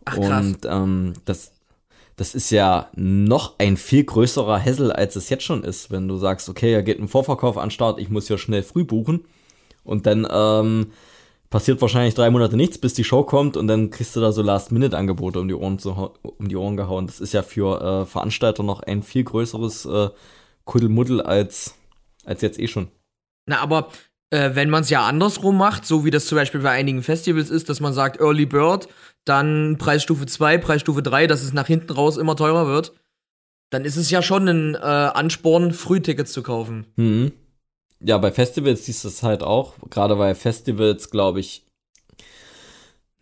Ach, 0.04 0.16
krass. 0.16 0.46
Und 0.46 0.58
ähm, 0.66 1.14
das, 1.24 1.52
das 2.16 2.34
ist 2.34 2.50
ja 2.50 2.90
noch 2.94 3.54
ein 3.58 3.78
viel 3.78 4.04
größerer 4.04 4.58
Hessel, 4.58 4.92
als 4.92 5.16
es 5.16 5.30
jetzt 5.30 5.44
schon 5.44 5.64
ist, 5.64 5.90
wenn 5.90 6.06
du 6.06 6.18
sagst, 6.18 6.50
okay, 6.50 6.74
da 6.74 6.82
geht 6.82 7.00
ein 7.00 7.08
Vorverkauf 7.08 7.56
an 7.56 7.70
Start, 7.70 7.98
ich 7.98 8.10
muss 8.10 8.28
ja 8.28 8.36
schnell 8.36 8.62
früh 8.62 8.84
buchen 8.84 9.24
und 9.82 10.04
dann 10.04 10.28
ähm, 10.30 10.88
passiert 11.48 11.80
wahrscheinlich 11.80 12.14
drei 12.14 12.28
Monate 12.28 12.58
nichts, 12.58 12.76
bis 12.76 12.92
die 12.92 13.04
Show 13.04 13.22
kommt 13.22 13.56
und 13.56 13.68
dann 13.68 13.88
kriegst 13.88 14.14
du 14.14 14.20
da 14.20 14.32
so 14.32 14.42
Last-Minute-Angebote 14.42 15.40
um 15.40 15.48
die 15.48 15.54
Ohren 15.54 15.78
zu, 15.78 16.10
um 16.22 16.48
die 16.48 16.56
Ohren 16.56 16.76
gehauen. 16.76 17.06
Das 17.06 17.20
ist 17.20 17.32
ja 17.32 17.42
für 17.42 17.80
äh, 17.80 18.04
Veranstalter 18.04 18.62
noch 18.62 18.80
ein 18.80 19.02
viel 19.02 19.24
größeres 19.24 19.86
äh, 19.86 20.10
Kuddelmuddel 20.66 21.22
als 21.22 21.74
als 22.26 22.42
jetzt 22.42 22.58
eh 22.58 22.68
schon. 22.68 22.88
Na, 23.46 23.60
aber 23.60 23.90
äh, 24.30 24.50
wenn 24.54 24.70
man 24.70 24.82
es 24.82 24.90
ja 24.90 25.06
andersrum 25.06 25.56
macht, 25.56 25.86
so 25.86 26.04
wie 26.04 26.10
das 26.10 26.26
zum 26.26 26.36
Beispiel 26.36 26.60
bei 26.60 26.70
einigen 26.70 27.02
Festivals 27.02 27.50
ist, 27.50 27.68
dass 27.68 27.80
man 27.80 27.92
sagt 27.92 28.20
Early 28.20 28.46
Bird, 28.46 28.88
dann 29.24 29.76
Preisstufe 29.78 30.26
2, 30.26 30.58
Preisstufe 30.58 31.02
3, 31.02 31.26
dass 31.26 31.42
es 31.42 31.52
nach 31.52 31.66
hinten 31.66 31.92
raus 31.92 32.16
immer 32.16 32.36
teurer 32.36 32.66
wird, 32.66 32.92
dann 33.70 33.84
ist 33.84 33.96
es 33.96 34.10
ja 34.10 34.22
schon 34.22 34.48
ein 34.48 34.74
äh, 34.74 34.78
Ansporn, 34.78 35.72
Frühtickets 35.72 36.32
zu 36.32 36.42
kaufen. 36.42 36.86
Mhm. 36.96 37.32
Ja, 38.00 38.18
bei 38.18 38.30
Festivals 38.30 38.84
siehst 38.84 39.04
du 39.04 39.08
es 39.08 39.22
halt 39.22 39.42
auch. 39.42 39.74
Gerade 39.90 40.16
bei 40.16 40.34
Festivals, 40.34 41.10
glaube 41.10 41.40
ich, 41.40 41.64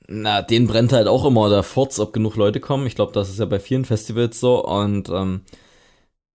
na, 0.06 0.42
denen 0.42 0.66
brennt 0.66 0.92
halt 0.92 1.06
auch 1.06 1.24
immer 1.24 1.48
der 1.48 1.62
Furz, 1.62 1.98
ob 1.98 2.12
genug 2.12 2.36
Leute 2.36 2.60
kommen. 2.60 2.86
Ich 2.86 2.94
glaube, 2.94 3.12
das 3.12 3.30
ist 3.30 3.38
ja 3.38 3.46
bei 3.46 3.60
vielen 3.60 3.84
Festivals 3.84 4.38
so. 4.38 4.64
Und 4.64 5.08
ähm, 5.08 5.42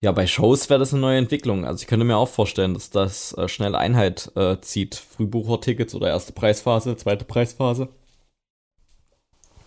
Ja, 0.01 0.13
bei 0.13 0.29
Shows 0.29 0.71
wäre 0.71 0.79
das 0.79 0.93
eine 0.93 1.01
neue 1.01 1.19
Entwicklung. 1.19 1.65
Also 1.65 1.83
ich 1.83 1.89
könnte 1.89 2.05
mir 2.05 2.17
auch 2.17 2.29
vorstellen, 2.29 2.73
dass 2.75 2.91
das 2.91 3.33
äh, 3.37 3.49
schnell 3.49 3.75
Einheit 3.75 4.31
äh, 4.37 4.61
zieht. 4.61 4.95
Frühbuchertickets 4.95 5.95
oder 5.95 6.09
erste 6.09 6.33
Preisphase, 6.33 6.97
zweite 6.97 7.25
Preisphase. 7.25 7.89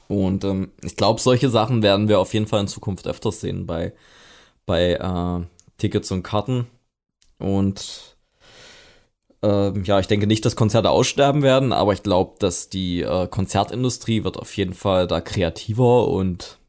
Und 0.08 0.44
ähm, 0.46 0.72
ich 0.84 0.96
glaube, 0.96 1.20
solche 1.20 1.50
Sachen 1.50 1.84
werden 1.84 2.08
wir 2.08 2.20
auf 2.20 2.34
jeden 2.34 2.48
Fall 2.48 2.62
in 2.62 2.68
Zukunft 2.68 3.08
öfters 3.08 3.42
sehen 3.42 3.66
bei, 3.66 3.94
bei 4.66 4.94
äh, 4.94 5.46
Tickets 5.78 6.12
und 6.12 6.24
Karten. 6.24 6.68
Und 7.38 8.18
ähm, 9.42 9.84
ja, 9.84 10.00
ich 10.00 10.08
denke 10.08 10.28
nicht, 10.28 10.46
dass 10.46 10.56
Konzerte 10.56 10.92
aussterben 10.92 11.44
werden, 11.44 11.74
aber 11.74 11.94
ich 11.94 12.04
glaube, 12.04 12.36
dass 12.40 12.70
die 12.70 13.02
äh, 13.02 13.28
Konzertindustrie 13.28 14.24
wird 14.24 14.38
auf 14.38 14.56
jeden 14.56 14.74
Fall 14.76 15.08
da 15.08 15.20
kreativer 15.20 16.08
und 16.08 16.60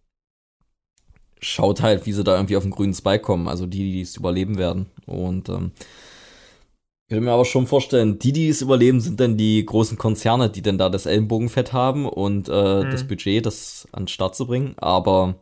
schaut 1.42 1.83
halt, 1.83 2.07
wie 2.07 2.12
sie 2.12 2.24
da 2.24 2.37
irgendwie 2.37 2.57
auf 2.57 2.62
den 2.62 2.70
grünen 2.70 2.94
Spike 2.94 3.22
kommen, 3.22 3.48
also 3.48 3.66
die, 3.66 3.92
die 3.92 4.00
es 4.00 4.16
überleben 4.16 4.57
werden. 4.57 4.87
Und 5.07 5.48
ähm, 5.48 5.72
ich 5.76 7.09
könnte 7.09 7.24
mir 7.24 7.33
aber 7.33 7.44
schon 7.44 7.66
vorstellen, 7.66 8.18
die, 8.18 8.33
die 8.33 8.48
es 8.48 8.62
überleben, 8.62 9.00
sind 9.00 9.20
dann 9.20 9.37
die 9.37 9.66
großen 9.66 9.98
Konzerne, 9.98 10.48
die 10.48 10.62
denn 10.62 10.78
da 10.78 10.88
das 10.88 11.05
Ellenbogenfett 11.05 11.72
haben 11.72 12.09
und 12.09 12.48
äh, 12.48 12.85
mhm. 12.85 12.90
das 12.90 13.07
Budget, 13.07 13.44
das 13.44 13.87
an 13.92 14.05
den 14.05 14.09
Start 14.09 14.37
zu 14.37 14.46
bringen. 14.46 14.74
Aber 14.78 15.35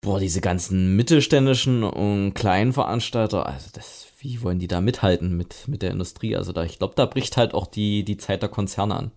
boah, 0.00 0.18
diese 0.18 0.40
ganzen 0.40 0.96
mittelständischen 0.96 1.84
und 1.84 2.34
kleinen 2.34 2.72
Veranstalter, 2.72 3.46
also 3.46 3.68
das, 3.72 4.06
wie 4.18 4.42
wollen 4.42 4.58
die 4.58 4.68
da 4.68 4.80
mithalten 4.80 5.36
mit, 5.36 5.68
mit 5.68 5.82
der 5.82 5.90
Industrie? 5.90 6.34
Also 6.34 6.52
da, 6.52 6.64
ich 6.64 6.78
glaube, 6.78 6.94
da 6.96 7.06
bricht 7.06 7.36
halt 7.36 7.54
auch 7.54 7.66
die, 7.66 8.04
die 8.04 8.16
Zeit 8.16 8.40
der 8.40 8.48
Konzerne 8.48 8.96
an. 8.96 9.10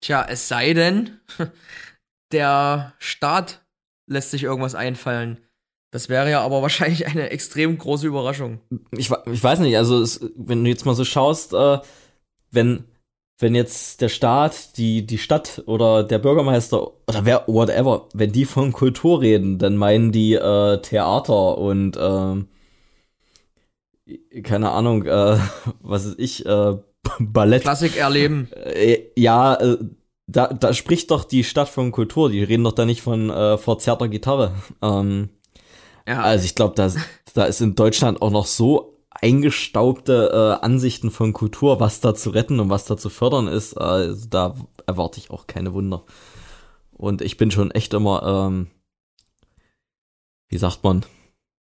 Tja, 0.00 0.24
es 0.28 0.48
sei 0.48 0.74
denn, 0.74 1.18
der 2.32 2.94
Staat 2.98 3.64
lässt 4.08 4.30
sich 4.30 4.42
irgendwas 4.42 4.74
einfallen. 4.74 5.38
Das 5.90 6.08
wäre 6.08 6.30
ja 6.30 6.40
aber 6.42 6.62
wahrscheinlich 6.62 7.06
eine 7.06 7.30
extrem 7.30 7.78
große 7.78 8.06
Überraschung. 8.06 8.60
Ich, 8.90 9.10
ich 9.10 9.44
weiß 9.44 9.60
nicht, 9.60 9.76
also 9.76 10.00
es, 10.00 10.20
wenn 10.36 10.64
du 10.64 10.70
jetzt 10.70 10.86
mal 10.86 10.94
so 10.94 11.04
schaust, 11.04 11.52
äh, 11.54 11.78
wenn, 12.50 12.84
wenn 13.38 13.54
jetzt 13.54 14.00
der 14.00 14.08
Staat, 14.08 14.76
die, 14.78 15.06
die 15.06 15.18
Stadt 15.18 15.62
oder 15.66 16.02
der 16.02 16.18
Bürgermeister 16.18 16.90
oder 17.06 17.24
wer, 17.24 17.44
whatever, 17.46 18.08
wenn 18.14 18.32
die 18.32 18.46
von 18.46 18.72
Kultur 18.72 19.20
reden, 19.20 19.58
dann 19.58 19.76
meinen 19.76 20.12
die 20.12 20.34
äh, 20.34 20.80
Theater 20.82 21.58
und 21.58 21.96
äh, 21.96 22.44
keine 24.42 24.70
Ahnung, 24.70 25.04
äh, 25.04 25.38
was 25.80 26.06
ist 26.06 26.18
ich, 26.18 26.46
äh, 26.46 26.76
Ballett. 27.18 27.62
Klassik 27.62 27.96
erleben. 27.96 28.48
Äh, 28.52 29.04
ja, 29.16 29.54
äh, 29.54 29.78
da, 30.28 30.48
da 30.48 30.74
spricht 30.74 31.10
doch 31.10 31.24
die 31.24 31.42
Stadt 31.42 31.68
von 31.68 31.90
Kultur, 31.90 32.30
die 32.30 32.44
reden 32.44 32.64
doch 32.64 32.72
da 32.72 32.84
nicht 32.84 33.02
von 33.02 33.30
äh, 33.30 33.56
verzerrter 33.56 34.08
Gitarre. 34.08 34.54
Ähm, 34.82 35.30
ja. 36.06 36.20
Also 36.20 36.44
ich 36.44 36.54
glaube, 36.54 36.74
da, 36.76 36.92
da 37.34 37.44
ist 37.44 37.60
in 37.62 37.74
Deutschland 37.74 38.20
auch 38.20 38.30
noch 38.30 38.46
so 38.46 38.98
eingestaubte 39.10 40.58
äh, 40.60 40.64
Ansichten 40.64 41.10
von 41.10 41.32
Kultur, 41.32 41.80
was 41.80 42.00
da 42.00 42.14
zu 42.14 42.30
retten 42.30 42.60
und 42.60 42.68
was 42.68 42.84
da 42.84 42.96
zu 42.98 43.08
fördern 43.08 43.48
ist. 43.48 43.74
Also 43.74 44.28
da 44.28 44.54
erwarte 44.86 45.18
ich 45.18 45.30
auch 45.30 45.46
keine 45.46 45.72
Wunder. 45.72 46.04
Und 46.92 47.22
ich 47.22 47.38
bin 47.38 47.50
schon 47.50 47.70
echt 47.70 47.94
immer, 47.94 48.22
ähm, 48.22 48.68
wie 50.48 50.58
sagt 50.58 50.84
man, 50.84 51.06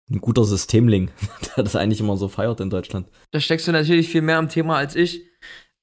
ein 0.09 0.21
guter 0.21 0.45
Systemling, 0.45 1.11
der 1.57 1.65
das 1.65 1.75
eigentlich 1.75 1.99
immer 1.99 2.15
so 2.15 2.29
feiert 2.29 2.61
in 2.61 2.69
Deutschland. 2.69 3.09
Da 3.31 3.41
steckst 3.41 3.67
du 3.67 3.73
natürlich 3.73 4.07
viel 4.07 4.21
mehr 4.21 4.37
am 4.37 4.47
Thema 4.47 4.77
als 4.77 4.95
ich. 4.95 5.23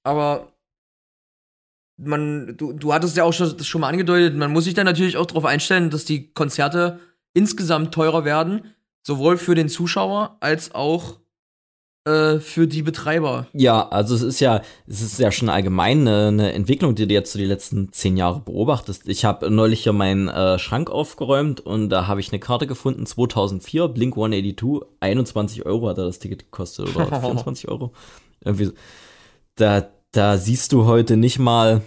Aber 0.03 0.55
man, 2.03 2.57
du, 2.57 2.73
du 2.73 2.93
hattest 2.93 3.17
ja 3.17 3.25
auch 3.25 3.33
schon, 3.33 3.57
das 3.57 3.67
schon 3.67 3.81
mal 3.81 3.89
angedeutet, 3.89 4.37
man 4.37 4.53
muss 4.53 4.65
sich 4.65 4.75
dann 4.75 4.87
natürlich 4.87 5.17
auch 5.17 5.27
darauf 5.27 5.45
einstellen, 5.45 5.91
dass 5.91 6.05
die 6.05 6.33
Konzerte 6.33 7.01
insgesamt 7.35 7.93
teurer 7.93 8.25
werden, 8.25 8.75
sowohl 9.03 9.37
für 9.37 9.55
den 9.55 9.69
Zuschauer 9.69 10.37
als 10.41 10.75
auch 10.75 11.21
äh, 12.07 12.39
für 12.39 12.67
die 12.67 12.83
Betreiber. 12.83 13.47
Ja, 13.53 13.89
also 13.89 14.15
es 14.15 14.23
ist 14.23 14.41
ja, 14.41 14.63
es 14.87 15.03
ist 15.03 15.19
ja 15.19 15.31
schon 15.31 15.51
allgemein 15.51 16.01
eine, 16.01 16.29
eine 16.29 16.53
Entwicklung, 16.55 16.95
die 16.95 17.07
du 17.07 17.13
jetzt 17.13 17.33
so 17.33 17.39
die 17.39 17.45
letzten 17.45 17.93
zehn 17.93 18.17
Jahre 18.17 18.41
beobachtest. 18.41 19.07
Ich 19.07 19.25
habe 19.25 19.51
neulich 19.51 19.83
hier 19.83 19.93
meinen 19.93 20.29
äh, 20.29 20.59
Schrank 20.59 20.91
aufgeräumt 20.91 21.61
und 21.61 21.91
da 21.91 22.07
habe 22.07 22.21
ich 22.21 22.33
eine 22.33 22.41
Karte 22.41 22.67
gefunden, 22.67 23.05
2004, 23.05 23.89
Blink 23.89 24.15
182, 24.15 24.89
21 25.01 25.67
Euro 25.67 25.89
hat 25.89 25.99
er 25.99 26.07
das 26.07 26.19
Ticket 26.19 26.45
gekostet 26.45 26.95
oder 26.97 27.07
24 27.21 27.69
Euro. 27.69 27.93
Irgendwie, 28.43 28.73
da, 29.57 29.87
da 30.13 30.37
siehst 30.37 30.73
du 30.73 30.85
heute 30.85 31.17
nicht 31.17 31.39
mal, 31.39 31.83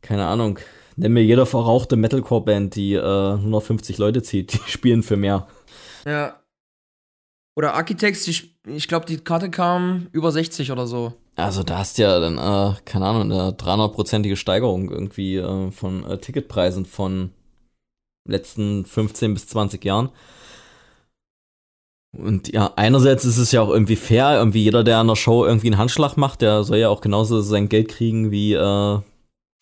keine 0.00 0.26
Ahnung, 0.26 0.58
nenn 0.96 1.12
mir 1.12 1.24
jeder 1.24 1.46
verrauchte 1.46 1.96
Metalcore-Band, 1.96 2.74
die 2.74 2.94
äh, 2.94 3.32
150 3.32 3.98
Leute 3.98 4.22
zieht, 4.22 4.52
die 4.66 4.70
spielen 4.70 5.02
für 5.02 5.16
mehr. 5.16 5.46
Ja. 6.04 6.40
Oder 7.54 7.74
Architects, 7.74 8.24
die, 8.24 8.50
ich 8.66 8.88
glaube, 8.88 9.06
die 9.06 9.18
Karte 9.18 9.50
kam 9.50 10.08
über 10.12 10.32
60 10.32 10.72
oder 10.72 10.86
so. 10.86 11.12
Also 11.36 11.62
da 11.62 11.78
hast 11.78 11.98
du 11.98 12.02
ja 12.02 12.18
dann, 12.20 12.38
äh, 12.38 12.76
keine 12.84 13.06
Ahnung, 13.06 13.30
eine 13.30 13.50
300-prozentige 13.50 14.36
Steigerung 14.36 14.90
irgendwie 14.90 15.36
äh, 15.36 15.70
von 15.70 16.04
äh, 16.04 16.18
Ticketpreisen 16.18 16.86
von 16.86 17.30
letzten 18.26 18.84
15 18.84 19.34
bis 19.34 19.46
20 19.48 19.84
Jahren. 19.84 20.10
Und 22.16 22.52
ja, 22.52 22.72
einerseits 22.76 23.24
ist 23.24 23.38
es 23.38 23.52
ja 23.52 23.62
auch 23.62 23.70
irgendwie 23.70 23.96
fair, 23.96 24.36
irgendwie 24.36 24.62
jeder, 24.62 24.84
der 24.84 24.98
an 24.98 25.08
der 25.08 25.16
Show 25.16 25.46
irgendwie 25.46 25.68
einen 25.68 25.78
Handschlag 25.78 26.16
macht, 26.16 26.42
der 26.42 26.62
soll 26.62 26.78
ja 26.78 26.90
auch 26.90 27.00
genauso 27.00 27.40
sein 27.40 27.68
Geld 27.70 27.88
kriegen 27.88 28.30
wie 28.30 28.52
äh, 28.52 28.98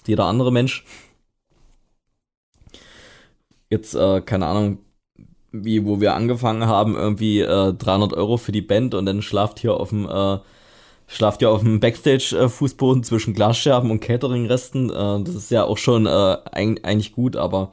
jeder 0.06 0.24
andere 0.24 0.52
Mensch. 0.52 0.84
Jetzt, 3.70 3.94
äh, 3.94 4.20
keine 4.20 4.46
Ahnung, 4.46 4.78
wie, 5.52 5.84
wo 5.84 6.00
wir 6.00 6.14
angefangen 6.14 6.66
haben, 6.66 6.96
irgendwie 6.96 7.40
äh, 7.40 7.72
300 7.72 8.14
Euro 8.14 8.36
für 8.36 8.52
die 8.52 8.62
Band 8.62 8.94
und 8.94 9.06
dann 9.06 9.22
schlaft 9.22 9.60
hier 9.60 9.74
auf 9.74 9.90
dem, 9.90 10.08
äh, 10.08 10.38
schlaft 11.06 11.40
hier 11.40 11.50
auf 11.50 11.60
dem 11.62 11.78
Backstage-Fußboden 11.78 13.04
zwischen 13.04 13.34
Glasscherben 13.34 13.92
und 13.92 14.00
Catering-Resten. 14.00 14.90
Äh, 14.90 15.24
das 15.24 15.34
ist 15.36 15.50
ja 15.52 15.64
auch 15.64 15.78
schon 15.78 16.06
äh, 16.06 16.36
eigentlich 16.52 17.12
gut, 17.12 17.36
aber 17.36 17.72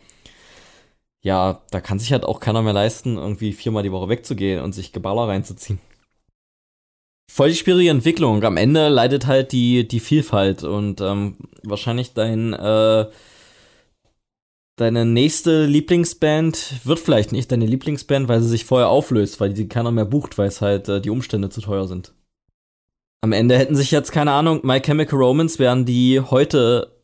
ja, 1.23 1.61
da 1.71 1.81
kann 1.81 1.99
sich 1.99 2.11
halt 2.11 2.23
auch 2.23 2.39
keiner 2.39 2.61
mehr 2.61 2.73
leisten, 2.73 3.17
irgendwie 3.17 3.53
viermal 3.53 3.83
die 3.83 3.91
Woche 3.91 4.09
wegzugehen 4.09 4.61
und 4.61 4.73
sich 4.73 4.93
Geballer 4.93 5.27
reinzuziehen. 5.27 5.79
Voll 7.29 7.49
die 7.49 7.55
schwierige 7.55 7.89
Entwicklung. 7.89 8.43
Am 8.43 8.57
Ende 8.57 8.87
leidet 8.87 9.27
halt 9.27 9.51
die, 9.51 9.87
die 9.87 9.99
Vielfalt 9.99 10.63
und 10.63 11.01
ähm, 11.01 11.37
wahrscheinlich 11.63 12.13
dein, 12.13 12.53
äh, 12.53 13.05
deine 14.77 15.05
nächste 15.05 15.65
Lieblingsband 15.65 16.85
wird 16.85 16.99
vielleicht 16.99 17.33
nicht 17.33 17.51
deine 17.51 17.65
Lieblingsband, 17.65 18.27
weil 18.27 18.41
sie 18.41 18.49
sich 18.49 18.65
vorher 18.65 18.89
auflöst, 18.89 19.39
weil 19.41 19.53
die 19.53 19.67
keiner 19.67 19.91
mehr 19.91 20.05
bucht, 20.05 20.37
weil 20.37 20.47
es 20.47 20.61
halt 20.61 20.87
äh, 20.87 21.01
die 21.01 21.09
Umstände 21.09 21.49
zu 21.49 21.61
teuer 21.61 21.87
sind. 21.87 22.13
Am 23.21 23.33
Ende 23.33 23.57
hätten 23.57 23.75
sich 23.75 23.91
jetzt, 23.91 24.11
keine 24.11 24.31
Ahnung, 24.31 24.61
My 24.63 24.79
Chemical 24.79 25.19
Romance 25.19 25.59
wären 25.59 25.85
die 25.85 26.21
heute 26.21 26.96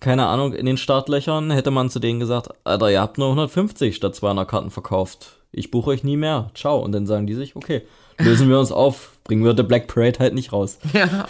keine 0.00 0.26
Ahnung, 0.26 0.52
in 0.52 0.66
den 0.66 0.76
Startlöchern 0.76 1.50
hätte 1.50 1.70
man 1.70 1.90
zu 1.90 1.98
denen 1.98 2.20
gesagt, 2.20 2.48
Alter, 2.64 2.90
ihr 2.90 3.00
habt 3.00 3.18
nur 3.18 3.28
150 3.28 3.96
statt 3.96 4.14
200 4.14 4.48
Karten 4.48 4.70
verkauft. 4.70 5.40
Ich 5.52 5.70
buche 5.70 5.90
euch 5.90 6.04
nie 6.04 6.16
mehr. 6.16 6.50
Ciao. 6.54 6.78
Und 6.78 6.92
dann 6.92 7.06
sagen 7.06 7.26
die 7.26 7.34
sich, 7.34 7.56
okay, 7.56 7.82
lösen 8.18 8.48
wir 8.48 8.58
uns 8.58 8.72
auf. 8.72 9.12
Bringen 9.24 9.44
wir 9.44 9.56
The 9.56 9.62
Black 9.62 9.88
Parade 9.88 10.18
halt 10.18 10.34
nicht 10.34 10.52
raus. 10.52 10.78
Ja. 10.92 11.26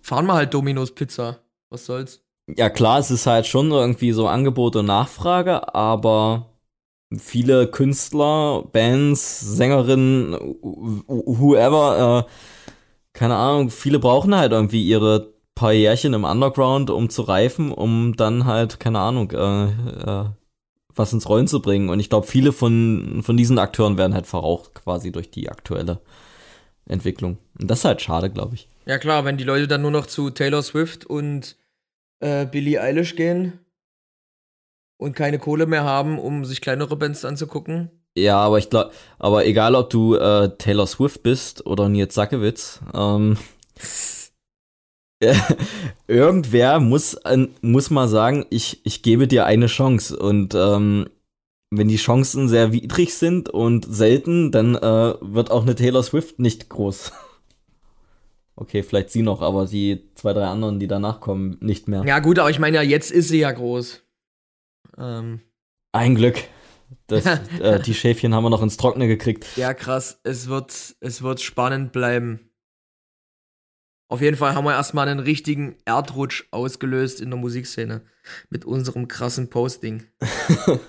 Fahren 0.00 0.26
wir 0.26 0.34
halt 0.34 0.54
Domino's 0.54 0.92
Pizza. 0.92 1.38
Was 1.68 1.86
soll's? 1.86 2.22
Ja, 2.56 2.70
klar, 2.70 3.00
es 3.00 3.10
ist 3.10 3.26
halt 3.26 3.46
schon 3.46 3.70
irgendwie 3.72 4.12
so 4.12 4.28
Angebot 4.28 4.76
und 4.76 4.86
Nachfrage, 4.86 5.74
aber 5.74 6.46
viele 7.18 7.66
Künstler, 7.66 8.62
Bands, 8.70 9.40
Sängerinnen, 9.40 10.56
whoever, 11.08 12.24
äh, 12.24 12.30
keine 13.12 13.34
Ahnung, 13.34 13.70
viele 13.70 13.98
brauchen 13.98 14.36
halt 14.36 14.52
irgendwie 14.52 14.86
ihre 14.86 15.35
paar 15.56 15.72
Jährchen 15.72 16.14
im 16.14 16.22
Underground, 16.22 16.90
um 16.90 17.10
zu 17.10 17.22
reifen, 17.22 17.72
um 17.72 18.14
dann 18.14 18.44
halt, 18.44 18.78
keine 18.78 19.00
Ahnung, 19.00 19.32
äh, 19.32 19.64
äh, 19.64 20.26
was 20.94 21.12
ins 21.12 21.28
Rollen 21.28 21.48
zu 21.48 21.60
bringen. 21.60 21.88
Und 21.88 21.98
ich 21.98 22.08
glaube, 22.08 22.26
viele 22.26 22.52
von, 22.52 23.22
von 23.24 23.36
diesen 23.36 23.58
Akteuren 23.58 23.98
werden 23.98 24.14
halt 24.14 24.26
verraucht 24.26 24.74
quasi 24.74 25.10
durch 25.10 25.30
die 25.30 25.48
aktuelle 25.48 26.00
Entwicklung. 26.86 27.38
Und 27.58 27.70
das 27.70 27.80
ist 27.80 27.84
halt 27.86 28.02
schade, 28.02 28.30
glaube 28.30 28.54
ich. 28.54 28.68
Ja 28.86 28.98
klar, 28.98 29.24
wenn 29.24 29.38
die 29.38 29.44
Leute 29.44 29.66
dann 29.66 29.82
nur 29.82 29.90
noch 29.90 30.06
zu 30.06 30.30
Taylor 30.30 30.62
Swift 30.62 31.04
und 31.06 31.56
äh, 32.20 32.46
Billie 32.46 32.80
Eilish 32.80 33.16
gehen 33.16 33.58
und 34.98 35.16
keine 35.16 35.38
Kohle 35.38 35.66
mehr 35.66 35.84
haben, 35.84 36.18
um 36.18 36.44
sich 36.44 36.60
kleinere 36.60 36.96
Bands 36.96 37.24
anzugucken. 37.24 37.90
Ja, 38.14 38.38
aber 38.38 38.58
ich 38.58 38.70
glaube, 38.70 38.92
aber 39.18 39.44
egal 39.46 39.74
ob 39.74 39.90
du 39.90 40.14
äh, 40.14 40.50
Taylor 40.56 40.86
Swift 40.86 41.22
bist 41.22 41.66
oder 41.66 41.88
Nils 41.88 42.14
Sackewitz, 42.14 42.80
ähm, 42.94 43.36
irgendwer 46.06 46.80
muss, 46.80 47.18
muss 47.62 47.90
mal 47.90 48.08
sagen, 48.08 48.46
ich, 48.50 48.80
ich 48.84 49.02
gebe 49.02 49.26
dir 49.26 49.46
eine 49.46 49.66
Chance. 49.66 50.16
Und 50.18 50.54
ähm, 50.54 51.08
wenn 51.70 51.88
die 51.88 51.96
Chancen 51.96 52.48
sehr 52.48 52.72
widrig 52.72 53.14
sind 53.14 53.48
und 53.48 53.86
selten, 53.88 54.52
dann 54.52 54.74
äh, 54.74 55.14
wird 55.20 55.50
auch 55.50 55.62
eine 55.62 55.74
Taylor 55.74 56.02
Swift 56.02 56.38
nicht 56.38 56.68
groß. 56.68 57.12
Okay, 58.58 58.82
vielleicht 58.82 59.10
sie 59.10 59.20
noch, 59.20 59.42
aber 59.42 59.66
die 59.66 60.08
zwei, 60.14 60.32
drei 60.32 60.46
anderen, 60.46 60.80
die 60.80 60.86
danach 60.86 61.20
kommen, 61.20 61.58
nicht 61.60 61.88
mehr. 61.88 62.04
Ja, 62.06 62.20
gut, 62.20 62.38
aber 62.38 62.48
ich 62.48 62.58
meine 62.58 62.78
ja, 62.78 62.82
jetzt 62.82 63.12
ist 63.12 63.28
sie 63.28 63.40
ja 63.40 63.52
groß. 63.52 64.02
Ähm. 64.96 65.42
Ein 65.92 66.14
Glück. 66.14 66.42
Das, 67.06 67.26
äh, 67.60 67.80
die 67.80 67.92
Schäfchen 67.92 68.34
haben 68.34 68.44
wir 68.44 68.48
noch 68.48 68.62
ins 68.62 68.78
Trockene 68.78 69.08
gekriegt. 69.08 69.46
Ja, 69.56 69.74
krass. 69.74 70.20
Es 70.24 70.48
wird, 70.48 70.96
es 71.00 71.20
wird 71.20 71.42
spannend 71.42 71.92
bleiben. 71.92 72.48
Auf 74.08 74.20
jeden 74.20 74.36
Fall 74.36 74.54
haben 74.54 74.64
wir 74.64 74.72
erstmal 74.72 75.08
einen 75.08 75.20
richtigen 75.20 75.76
Erdrutsch 75.84 76.44
ausgelöst 76.52 77.20
in 77.20 77.30
der 77.30 77.38
Musikszene 77.38 78.02
mit 78.50 78.64
unserem 78.64 79.08
krassen 79.08 79.50
Posting. 79.50 80.04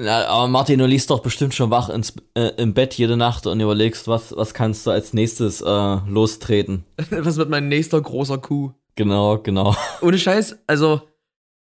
Ja, 0.00 0.28
aber 0.28 0.46
Martin, 0.46 0.78
du 0.78 0.86
liegst 0.86 1.10
doch 1.10 1.20
bestimmt 1.20 1.54
schon 1.54 1.70
wach 1.70 1.88
ins, 1.88 2.14
äh, 2.34 2.52
im 2.56 2.72
Bett 2.72 2.94
jede 2.94 3.16
Nacht 3.16 3.48
und 3.48 3.58
überlegst, 3.58 4.06
was, 4.06 4.34
was 4.36 4.54
kannst 4.54 4.86
du 4.86 4.92
als 4.92 5.12
nächstes 5.12 5.60
äh, 5.60 5.96
lostreten. 6.06 6.84
Was 7.10 7.36
wird 7.36 7.50
mein 7.50 7.66
nächster 7.66 8.00
großer 8.00 8.38
Coup? 8.38 8.74
Genau, 8.94 9.38
genau. 9.38 9.74
Ohne 10.00 10.18
Scheiß, 10.18 10.58
also, 10.68 11.02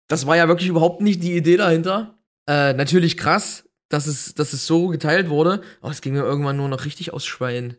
das 0.09 0.27
war 0.27 0.35
ja 0.35 0.49
wirklich 0.49 0.67
überhaupt 0.67 0.99
nicht 0.99 1.23
die 1.23 1.37
Idee 1.37 1.55
dahinter. 1.55 2.17
Äh, 2.45 2.73
natürlich 2.73 3.15
krass, 3.15 3.69
dass 3.87 4.05
es, 4.05 4.35
dass 4.35 4.51
es 4.51 4.67
so 4.67 4.89
geteilt 4.89 5.29
wurde, 5.29 5.61
aber 5.81 5.91
es 5.91 6.01
ging 6.01 6.13
mir 6.13 6.23
irgendwann 6.23 6.57
nur 6.57 6.67
noch 6.67 6.83
richtig 6.83 7.13
aus 7.13 7.25
Schwein. 7.25 7.77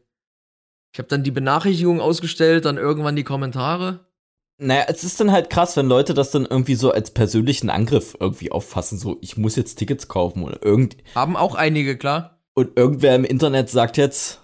Ich 0.97 0.99
habe 0.99 1.09
dann 1.09 1.25
die 1.25 1.31
Benachrichtigung 1.31 2.01
ausgestellt, 2.01 2.65
dann 2.65 2.79
irgendwann 2.79 3.17
die 3.17 3.23
Kommentare. 3.23 4.07
Naja, 4.57 4.85
es 4.89 5.05
ist 5.05 5.21
dann 5.21 5.31
halt 5.31 5.51
krass, 5.51 5.77
wenn 5.77 5.89
Leute 5.89 6.15
das 6.15 6.31
dann 6.31 6.47
irgendwie 6.47 6.75
so 6.75 6.91
als 6.91 7.11
persönlichen 7.11 7.69
Angriff 7.69 8.17
irgendwie 8.19 8.51
auffassen, 8.51 8.99
so 8.99 9.19
ich 9.21 9.37
muss 9.37 9.57
jetzt 9.57 9.75
Tickets 9.75 10.09
kaufen 10.09 10.43
oder 10.43 10.65
irgend 10.65 10.97
Haben 11.15 11.37
auch 11.37 11.55
einige, 11.55 11.99
klar. 11.99 12.41
und 12.55 12.79
irgendwer 12.79 13.15
im 13.15 13.25
Internet 13.25 13.69
sagt 13.69 13.99
jetzt, 13.99 14.41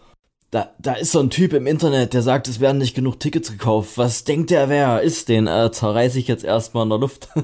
da, 0.50 0.74
da 0.78 0.92
ist 0.92 1.12
so 1.12 1.20
ein 1.20 1.30
Typ 1.30 1.54
im 1.54 1.66
Internet, 1.66 2.12
der 2.12 2.20
sagt, 2.20 2.48
es 2.48 2.60
werden 2.60 2.76
nicht 2.76 2.94
genug 2.94 3.18
Tickets 3.18 3.50
gekauft. 3.50 3.96
Was 3.96 4.24
denkt 4.24 4.50
der, 4.50 4.68
wer 4.68 5.00
ist 5.00 5.30
den? 5.30 5.46
Äh, 5.46 5.72
zerreiß 5.72 6.16
ich 6.16 6.28
jetzt 6.28 6.44
erstmal 6.44 6.82
in 6.82 6.90
der 6.90 6.98
Luft. 6.98 7.30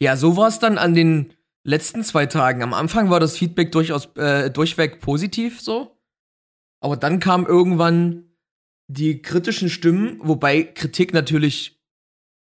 Ja, 0.00 0.16
so 0.16 0.36
war 0.36 0.48
es 0.48 0.60
dann 0.60 0.76
an 0.78 0.94
den 0.94 1.32
letzten 1.64 2.04
zwei 2.04 2.26
Tagen. 2.26 2.62
Am 2.62 2.74
Anfang 2.74 3.10
war 3.10 3.18
das 3.20 3.36
Feedback 3.36 3.72
durchaus 3.72 4.06
äh, 4.16 4.48
durchweg 4.50 5.00
positiv 5.00 5.60
so. 5.60 5.96
Aber 6.80 6.96
dann 6.96 7.20
kamen 7.20 7.46
irgendwann 7.46 8.27
die 8.88 9.22
kritischen 9.22 9.68
Stimmen, 9.68 10.18
wobei 10.22 10.62
Kritik 10.62 11.12
natürlich 11.12 11.80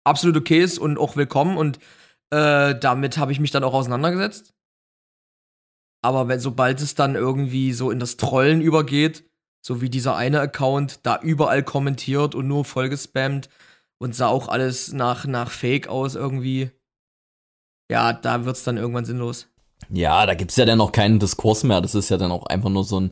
absolut 0.04 0.36
okay 0.36 0.62
ist 0.62 0.78
und 0.78 0.98
auch 0.98 1.16
willkommen 1.16 1.58
und 1.58 1.78
äh, 2.30 2.74
damit 2.78 3.18
habe 3.18 3.32
ich 3.32 3.40
mich 3.40 3.50
dann 3.50 3.64
auch 3.64 3.74
auseinandergesetzt. 3.74 4.54
Aber 6.02 6.28
wenn, 6.28 6.38
sobald 6.38 6.80
es 6.80 6.94
dann 6.94 7.16
irgendwie 7.16 7.72
so 7.72 7.90
in 7.90 7.98
das 7.98 8.16
Trollen 8.16 8.60
übergeht, 8.60 9.24
so 9.60 9.80
wie 9.80 9.90
dieser 9.90 10.14
eine 10.14 10.38
Account 10.40 11.00
da 11.04 11.18
überall 11.20 11.64
kommentiert 11.64 12.36
und 12.36 12.46
nur 12.46 12.64
vollgespammt 12.64 13.48
und 13.98 14.14
sah 14.14 14.28
auch 14.28 14.48
alles 14.48 14.92
nach, 14.92 15.26
nach 15.26 15.50
Fake 15.50 15.88
aus 15.88 16.14
irgendwie, 16.14 16.70
ja, 17.90 18.12
da 18.12 18.44
wird's 18.44 18.62
dann 18.62 18.76
irgendwann 18.76 19.04
sinnlos. 19.04 19.48
ja, 19.90 20.26
da 20.26 20.34
gibt's 20.34 20.56
ja 20.56 20.64
dann 20.64 20.80
auch 20.80 20.92
keinen 20.92 21.18
Diskurs 21.18 21.64
mehr. 21.64 21.80
Das 21.80 21.96
ist 21.96 22.08
ja 22.08 22.16
dann 22.16 22.30
auch 22.30 22.46
einfach 22.46 22.70
nur 22.70 22.84
so 22.84 23.00
ein 23.00 23.10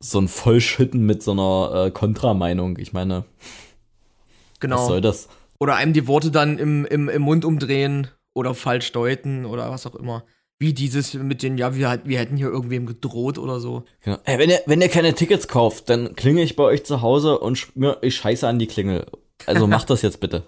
so 0.00 0.18
ein 0.20 0.28
Vollschütten 0.28 1.04
mit 1.04 1.22
so 1.22 1.32
einer 1.32 1.86
äh, 1.86 1.90
Kontrameinung. 1.90 2.78
Ich 2.78 2.92
meine, 2.92 3.24
was 3.38 4.60
Genau. 4.60 4.86
soll 4.86 5.00
das? 5.00 5.28
Oder 5.58 5.76
einem 5.76 5.92
die 5.92 6.06
Worte 6.06 6.30
dann 6.30 6.58
im, 6.58 6.84
im, 6.84 7.08
im 7.08 7.22
Mund 7.22 7.44
umdrehen 7.44 8.08
oder 8.34 8.54
falsch 8.54 8.92
deuten 8.92 9.44
oder 9.44 9.70
was 9.70 9.86
auch 9.86 9.94
immer. 9.94 10.24
Wie 10.58 10.72
dieses 10.72 11.14
mit 11.14 11.42
den, 11.42 11.58
ja, 11.58 11.74
wir, 11.74 12.00
wir 12.04 12.18
hätten 12.18 12.36
hier 12.36 12.48
irgendwem 12.48 12.86
gedroht 12.86 13.38
oder 13.38 13.60
so. 13.60 13.84
Genau. 14.02 14.18
Ey, 14.24 14.38
wenn 14.38 14.50
ihr, 14.50 14.60
wenn 14.66 14.80
ihr 14.80 14.88
keine 14.88 15.14
Tickets 15.14 15.48
kauft, 15.48 15.88
dann 15.88 16.14
klinge 16.14 16.42
ich 16.42 16.56
bei 16.56 16.64
euch 16.64 16.84
zu 16.84 17.02
Hause 17.02 17.38
und 17.38 17.56
schmür 17.56 17.98
ich 18.02 18.16
scheiße 18.16 18.46
an 18.46 18.58
die 18.58 18.66
Klingel. 18.66 19.06
Also 19.46 19.66
macht 19.66 19.90
das 19.90 20.02
jetzt 20.02 20.20
bitte. 20.20 20.44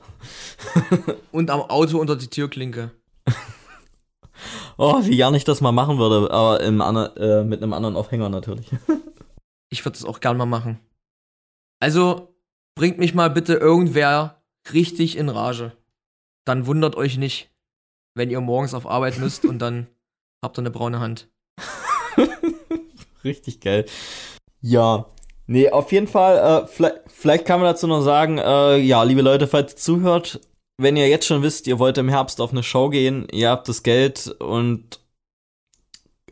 Und 1.32 1.50
am 1.50 1.60
Auto 1.60 1.98
unter 1.98 2.16
die 2.16 2.28
Türklinke. 2.28 2.92
Oh, 4.78 5.00
wie 5.02 5.16
gern 5.16 5.34
ich 5.34 5.44
das 5.44 5.60
mal 5.60 5.72
machen 5.72 5.98
würde, 5.98 6.30
aber 6.30 6.60
im 6.60 6.80
äh, 6.80 7.42
mit 7.44 7.62
einem 7.62 7.72
anderen 7.72 7.96
Aufhänger 7.96 8.28
natürlich. 8.28 8.68
Ich 9.70 9.84
würde 9.84 9.98
das 9.98 10.04
auch 10.04 10.20
gern 10.20 10.36
mal 10.36 10.46
machen. 10.46 10.78
Also, 11.80 12.34
bringt 12.74 12.98
mich 12.98 13.14
mal 13.14 13.30
bitte 13.30 13.54
irgendwer 13.54 14.42
richtig 14.72 15.16
in 15.16 15.28
Rage. 15.28 15.72
Dann 16.44 16.66
wundert 16.66 16.94
euch 16.96 17.16
nicht, 17.18 17.50
wenn 18.14 18.30
ihr 18.30 18.40
morgens 18.40 18.74
auf 18.74 18.86
Arbeit 18.86 19.18
müsst 19.18 19.44
und 19.44 19.58
dann 19.58 19.88
habt 20.42 20.58
ihr 20.58 20.62
eine 20.62 20.70
braune 20.70 21.00
Hand. 21.00 21.28
Richtig 23.24 23.60
geil. 23.60 23.86
Ja. 24.60 25.06
Nee, 25.48 25.70
auf 25.70 25.92
jeden 25.92 26.08
Fall, 26.08 26.64
äh, 26.64 26.66
vielleicht, 26.66 26.96
vielleicht 27.06 27.44
kann 27.46 27.60
man 27.60 27.70
dazu 27.70 27.86
noch 27.86 28.02
sagen, 28.02 28.38
äh, 28.38 28.78
ja, 28.78 29.02
liebe 29.04 29.22
Leute, 29.22 29.46
falls 29.46 29.74
ihr 29.74 29.76
zuhört, 29.76 30.40
wenn 30.78 30.96
ihr 30.96 31.08
jetzt 31.08 31.26
schon 31.26 31.42
wisst, 31.42 31.66
ihr 31.66 31.78
wollt 31.78 31.98
im 31.98 32.08
Herbst 32.08 32.40
auf 32.40 32.50
eine 32.50 32.62
Show 32.62 32.88
gehen, 32.90 33.28
ihr 33.30 33.50
habt 33.50 33.68
das 33.68 33.82
Geld 33.82 34.28
und 34.40 35.00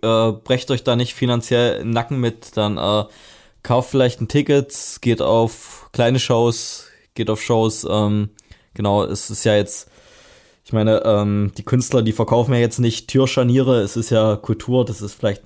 äh, 0.04 0.32
brecht 0.32 0.70
euch 0.70 0.84
da 0.84 0.96
nicht 0.96 1.14
finanziell 1.14 1.80
im 1.80 1.90
Nacken 1.90 2.20
mit, 2.20 2.56
dann 2.56 2.78
äh, 2.78 3.04
kauft 3.62 3.90
vielleicht 3.90 4.20
ein 4.20 4.28
Ticket, 4.28 4.98
geht 5.00 5.22
auf 5.22 5.88
kleine 5.92 6.18
Shows, 6.18 6.88
geht 7.14 7.30
auf 7.30 7.42
Shows, 7.42 7.86
ähm, 7.88 8.30
genau, 8.74 9.04
es 9.04 9.30
ist 9.30 9.44
ja 9.44 9.56
jetzt, 9.56 9.90
ich 10.64 10.72
meine, 10.72 11.02
ähm, 11.04 11.52
die 11.56 11.64
Künstler, 11.64 12.02
die 12.02 12.12
verkaufen 12.12 12.54
ja 12.54 12.60
jetzt 12.60 12.78
nicht 12.78 13.08
Türscharniere, 13.08 13.80
es 13.80 13.96
ist 13.96 14.10
ja 14.10 14.36
Kultur, 14.36 14.84
das 14.84 15.00
ist 15.00 15.14
vielleicht, 15.14 15.42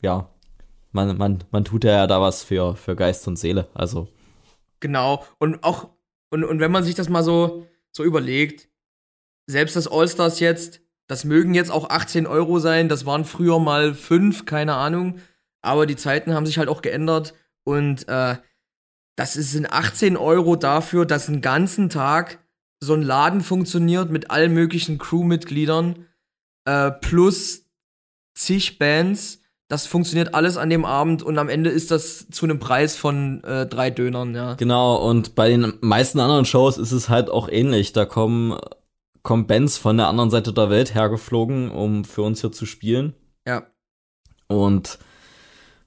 ja, 0.00 0.30
man, 0.92 1.16
man, 1.18 1.44
man 1.50 1.64
tut 1.64 1.84
ja 1.84 2.06
da 2.06 2.20
was 2.20 2.42
für, 2.42 2.76
für 2.76 2.96
Geist 2.96 3.26
und 3.28 3.36
Seele, 3.36 3.68
also. 3.74 4.08
Genau. 4.80 5.24
Und 5.38 5.62
auch, 5.62 5.90
und, 6.30 6.44
und 6.44 6.60
wenn 6.60 6.72
man 6.72 6.84
sich 6.84 6.94
das 6.94 7.08
mal 7.08 7.22
so, 7.22 7.66
so 7.92 8.02
überlegt, 8.04 8.68
selbst 9.46 9.76
das 9.76 9.88
All-Stars 9.88 10.40
jetzt, 10.40 10.80
das 11.10 11.24
mögen 11.24 11.54
jetzt 11.54 11.72
auch 11.72 11.90
18 11.90 12.28
Euro 12.28 12.60
sein, 12.60 12.88
das 12.88 13.04
waren 13.04 13.24
früher 13.24 13.58
mal 13.58 13.94
5, 13.94 14.46
keine 14.46 14.74
Ahnung. 14.74 15.18
Aber 15.60 15.84
die 15.86 15.96
Zeiten 15.96 16.34
haben 16.34 16.46
sich 16.46 16.56
halt 16.56 16.68
auch 16.68 16.82
geändert. 16.82 17.34
Und 17.64 18.08
äh, 18.08 18.36
das 19.16 19.32
sind 19.32 19.72
18 19.72 20.16
Euro 20.16 20.54
dafür, 20.54 21.06
dass 21.06 21.28
einen 21.28 21.40
ganzen 21.40 21.88
Tag 21.88 22.38
so 22.78 22.94
ein 22.94 23.02
Laden 23.02 23.40
funktioniert 23.40 24.10
mit 24.10 24.30
allen 24.30 24.54
möglichen 24.54 24.98
Crewmitgliedern 24.98 26.06
äh, 26.64 26.92
plus 26.92 27.64
zig 28.34 28.78
Bands. 28.78 29.40
Das 29.66 29.88
funktioniert 29.88 30.34
alles 30.34 30.56
an 30.56 30.70
dem 30.70 30.84
Abend 30.84 31.24
und 31.24 31.38
am 31.38 31.48
Ende 31.48 31.70
ist 31.70 31.90
das 31.90 32.28
zu 32.30 32.46
einem 32.46 32.60
Preis 32.60 32.96
von 32.96 33.42
äh, 33.42 33.66
drei 33.66 33.90
Dönern, 33.90 34.32
ja. 34.36 34.54
Genau, 34.54 34.96
und 34.96 35.34
bei 35.34 35.48
den 35.48 35.74
meisten 35.80 36.20
anderen 36.20 36.44
Shows 36.44 36.78
ist 36.78 36.92
es 36.92 37.08
halt 37.08 37.30
auch 37.30 37.48
ähnlich. 37.48 37.92
Da 37.92 38.04
kommen, 38.04 38.58
kommen 39.22 39.46
Bands 39.46 39.78
von 39.78 39.96
der 39.96 40.08
anderen 40.08 40.30
Seite 40.30 40.52
der 40.52 40.70
Welt 40.70 40.94
hergeflogen, 40.94 41.70
um 41.70 42.04
für 42.04 42.22
uns 42.22 42.40
hier 42.40 42.52
zu 42.52 42.66
spielen. 42.66 43.14
Ja. 43.46 43.66
Und 44.48 44.98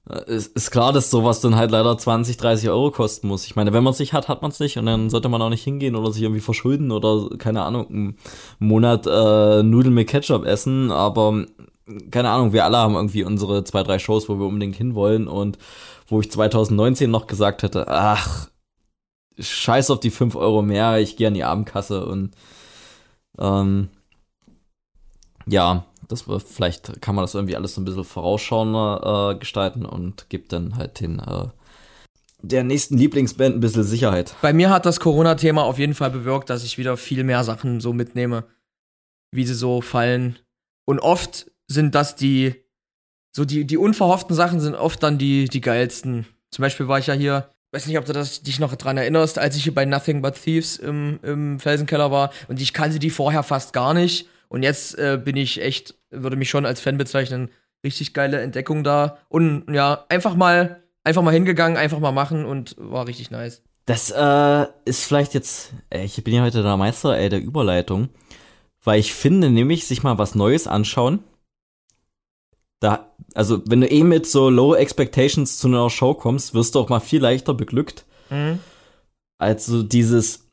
äh, 0.08 0.30
es 0.30 0.46
ist 0.46 0.70
klar, 0.70 0.92
dass 0.92 1.10
sowas 1.10 1.40
dann 1.40 1.56
halt 1.56 1.70
leider 1.70 1.96
20, 1.96 2.36
30 2.36 2.68
Euro 2.70 2.90
kosten 2.90 3.28
muss. 3.28 3.46
Ich 3.46 3.56
meine, 3.56 3.72
wenn 3.72 3.84
man 3.84 3.92
es 3.92 3.98
nicht 3.98 4.12
hat, 4.12 4.28
hat 4.28 4.42
man 4.42 4.50
es 4.50 4.60
nicht 4.60 4.78
und 4.78 4.86
dann 4.86 5.10
sollte 5.10 5.28
man 5.28 5.42
auch 5.42 5.50
nicht 5.50 5.64
hingehen 5.64 5.96
oder 5.96 6.12
sich 6.12 6.22
irgendwie 6.22 6.40
verschulden 6.40 6.92
oder, 6.92 7.28
keine 7.38 7.62
Ahnung, 7.62 7.88
einen 7.88 8.18
Monat 8.58 9.06
äh, 9.06 9.62
Nudeln 9.62 9.94
mit 9.94 10.08
Ketchup 10.08 10.44
essen, 10.44 10.90
aber 10.90 11.46
keine 12.10 12.30
Ahnung, 12.30 12.52
wir 12.52 12.64
alle 12.64 12.78
haben 12.78 12.94
irgendwie 12.94 13.24
unsere 13.24 13.64
zwei, 13.64 13.82
drei 13.82 13.98
Shows, 13.98 14.28
wo 14.28 14.38
wir 14.38 14.46
unbedingt 14.46 14.76
hinwollen 14.76 15.28
und 15.28 15.58
wo 16.06 16.20
ich 16.20 16.30
2019 16.30 17.10
noch 17.10 17.26
gesagt 17.26 17.62
hätte, 17.62 17.88
ach, 17.88 18.48
scheiß 19.38 19.90
auf 19.90 20.00
die 20.00 20.10
5 20.10 20.36
Euro 20.36 20.62
mehr, 20.62 20.98
ich 21.00 21.16
gehe 21.16 21.28
an 21.28 21.34
die 21.34 21.44
Abendkasse 21.44 22.06
und 22.06 22.34
ähm, 23.38 23.88
ja, 25.46 25.84
das 26.08 26.28
war, 26.28 26.40
vielleicht 26.40 27.00
kann 27.00 27.14
man 27.14 27.24
das 27.24 27.34
irgendwie 27.34 27.56
alles 27.56 27.74
so 27.74 27.80
ein 27.80 27.84
bisschen 27.84 28.04
vorausschauender 28.04 29.32
äh, 29.32 29.38
gestalten 29.38 29.84
und 29.84 30.28
gibt 30.28 30.52
dann 30.52 30.76
halt 30.76 31.00
den 31.00 31.18
äh, 31.18 31.48
der 32.42 32.62
nächsten 32.62 32.98
Lieblingsband 32.98 33.56
ein 33.56 33.60
bisschen 33.60 33.84
Sicherheit. 33.84 34.34
Bei 34.42 34.52
mir 34.52 34.68
hat 34.68 34.84
das 34.84 35.00
Corona-Thema 35.00 35.64
auf 35.64 35.78
jeden 35.78 35.94
Fall 35.94 36.10
bewirkt, 36.10 36.50
dass 36.50 36.62
ich 36.62 36.76
wieder 36.76 36.96
viel 36.98 37.24
mehr 37.24 37.42
Sachen 37.42 37.80
so 37.80 37.94
mitnehme, 37.94 38.44
wie 39.32 39.46
sie 39.46 39.54
so 39.54 39.80
fallen. 39.80 40.38
Und 40.84 41.00
oft 41.00 41.50
sind 41.68 41.94
das 41.94 42.16
die, 42.16 42.54
so 43.34 43.46
die, 43.46 43.64
die 43.64 43.78
unverhofften 43.78 44.36
Sachen 44.36 44.60
sind 44.60 44.74
oft 44.74 45.02
dann 45.02 45.16
die, 45.16 45.48
die 45.48 45.62
geilsten. 45.62 46.26
Zum 46.50 46.62
Beispiel 46.62 46.86
war 46.86 46.98
ich 46.98 47.06
ja 47.06 47.14
hier, 47.14 47.48
weiß 47.74 47.86
nicht, 47.86 47.98
ob 47.98 48.04
du 48.04 48.12
das, 48.12 48.42
dich 48.42 48.60
noch 48.60 48.74
dran 48.76 48.96
erinnerst, 48.96 49.38
als 49.38 49.56
ich 49.56 49.64
hier 49.64 49.74
bei 49.74 49.84
Nothing 49.84 50.22
But 50.22 50.40
Thieves 50.40 50.76
im, 50.76 51.18
im 51.22 51.58
Felsenkeller 51.60 52.10
war 52.10 52.30
und 52.48 52.60
ich 52.60 52.72
kannte 52.72 52.98
die 52.98 53.10
vorher 53.10 53.42
fast 53.42 53.72
gar 53.72 53.94
nicht. 53.94 54.28
Und 54.48 54.62
jetzt 54.62 54.96
äh, 54.98 55.20
bin 55.22 55.36
ich 55.36 55.60
echt, 55.60 55.94
würde 56.10 56.36
mich 56.36 56.48
schon 56.48 56.66
als 56.66 56.80
Fan 56.80 56.96
bezeichnen, 56.96 57.50
richtig 57.82 58.14
geile 58.14 58.40
Entdeckung 58.40 58.84
da. 58.84 59.18
Und 59.28 59.64
ja, 59.72 60.04
einfach 60.08 60.36
mal, 60.36 60.84
einfach 61.02 61.22
mal 61.22 61.34
hingegangen, 61.34 61.76
einfach 61.76 61.98
mal 61.98 62.12
machen 62.12 62.44
und 62.44 62.76
war 62.78 63.08
richtig 63.08 63.32
nice. 63.32 63.62
Das 63.86 64.10
äh, 64.10 64.66
ist 64.84 65.04
vielleicht 65.04 65.34
jetzt, 65.34 65.72
ey, 65.90 66.04
ich 66.04 66.22
bin 66.22 66.34
ja 66.34 66.42
heute 66.42 66.62
der 66.62 66.76
Meister 66.76 67.16
ey, 67.16 67.28
der 67.28 67.40
Überleitung, 67.40 68.08
weil 68.82 69.00
ich 69.00 69.12
finde 69.12 69.50
nämlich, 69.50 69.86
sich 69.86 70.02
mal 70.02 70.16
was 70.16 70.34
Neues 70.34 70.66
anschauen. 70.66 71.24
Da, 72.84 73.14
also 73.32 73.62
wenn 73.64 73.80
du 73.80 73.90
eh 73.90 74.04
mit 74.04 74.26
so 74.26 74.50
Low 74.50 74.74
Expectations 74.74 75.56
zu 75.56 75.68
einer 75.68 75.88
Show 75.88 76.12
kommst, 76.12 76.52
wirst 76.52 76.74
du 76.74 76.80
auch 76.80 76.90
mal 76.90 77.00
viel 77.00 77.22
leichter 77.22 77.54
beglückt. 77.54 78.04
Mhm. 78.28 78.58
Also 79.38 79.82
dieses, 79.82 80.50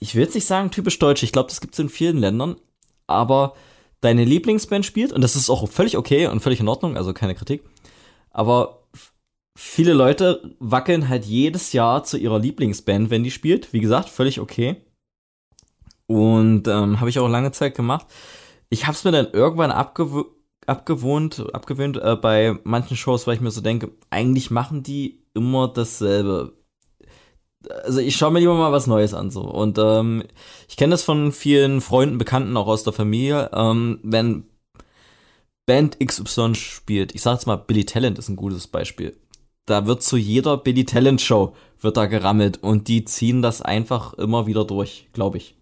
ich 0.00 0.14
will 0.14 0.24
jetzt 0.24 0.34
nicht 0.34 0.46
sagen 0.46 0.70
typisch 0.70 0.98
deutsch, 0.98 1.22
ich 1.22 1.32
glaube, 1.32 1.48
das 1.48 1.62
gibt 1.62 1.72
es 1.72 1.78
in 1.78 1.88
vielen 1.88 2.18
Ländern, 2.18 2.56
aber 3.06 3.54
deine 4.02 4.26
Lieblingsband 4.26 4.84
spielt, 4.84 5.14
und 5.14 5.22
das 5.22 5.34
ist 5.34 5.48
auch 5.48 5.66
völlig 5.66 5.96
okay 5.96 6.26
und 6.26 6.40
völlig 6.40 6.60
in 6.60 6.68
Ordnung, 6.68 6.98
also 6.98 7.14
keine 7.14 7.34
Kritik, 7.34 7.64
aber 8.30 8.82
viele 9.56 9.94
Leute 9.94 10.54
wackeln 10.58 11.08
halt 11.08 11.24
jedes 11.24 11.72
Jahr 11.72 12.04
zu 12.04 12.18
ihrer 12.18 12.38
Lieblingsband, 12.38 13.08
wenn 13.08 13.24
die 13.24 13.30
spielt. 13.30 13.72
Wie 13.72 13.80
gesagt, 13.80 14.10
völlig 14.10 14.40
okay. 14.40 14.76
Und 16.06 16.68
ähm, 16.68 17.00
habe 17.00 17.08
ich 17.08 17.18
auch 17.18 17.28
lange 17.28 17.52
Zeit 17.52 17.74
gemacht. 17.74 18.06
Ich 18.68 18.86
habe 18.86 18.94
es 18.94 19.04
mir 19.04 19.12
dann 19.12 19.32
irgendwann 19.32 19.70
abgew 19.70 20.24
abgewohnt, 20.68 21.44
abgewöhnt 21.54 21.96
äh, 21.96 22.16
bei 22.16 22.58
manchen 22.64 22.96
Shows, 22.96 23.26
weil 23.26 23.36
ich 23.36 23.40
mir 23.40 23.50
so 23.50 23.60
denke, 23.60 23.90
eigentlich 24.10 24.50
machen 24.50 24.82
die 24.82 25.22
immer 25.34 25.68
dasselbe. 25.68 26.52
Also 27.84 28.00
ich 28.00 28.16
schaue 28.16 28.30
mir 28.30 28.40
lieber 28.40 28.54
mal 28.54 28.72
was 28.72 28.86
Neues 28.86 29.14
an 29.14 29.30
so. 29.30 29.42
Und 29.42 29.78
ähm, 29.78 30.24
ich 30.68 30.76
kenne 30.76 30.92
das 30.92 31.02
von 31.02 31.32
vielen 31.32 31.80
Freunden, 31.80 32.18
Bekannten, 32.18 32.56
auch 32.56 32.66
aus 32.66 32.84
der 32.84 32.92
Familie. 32.92 33.50
Ähm, 33.54 34.00
wenn 34.02 34.44
Band 35.66 35.98
XY 35.98 36.54
spielt, 36.54 37.14
ich 37.14 37.22
sag 37.22 37.34
jetzt 37.34 37.46
mal, 37.46 37.56
Billy 37.56 37.84
Talent 37.84 38.18
ist 38.18 38.28
ein 38.28 38.36
gutes 38.36 38.66
Beispiel. 38.66 39.16
Da 39.66 39.86
wird 39.86 40.02
zu 40.02 40.18
jeder 40.18 40.58
Billy 40.58 40.84
Talent 40.84 41.22
Show 41.22 41.54
wird 41.80 41.96
da 41.96 42.06
gerammelt 42.06 42.62
und 42.62 42.88
die 42.88 43.04
ziehen 43.04 43.40
das 43.40 43.62
einfach 43.62 44.12
immer 44.14 44.46
wieder 44.46 44.64
durch, 44.66 45.08
glaube 45.14 45.38
ich. 45.38 45.56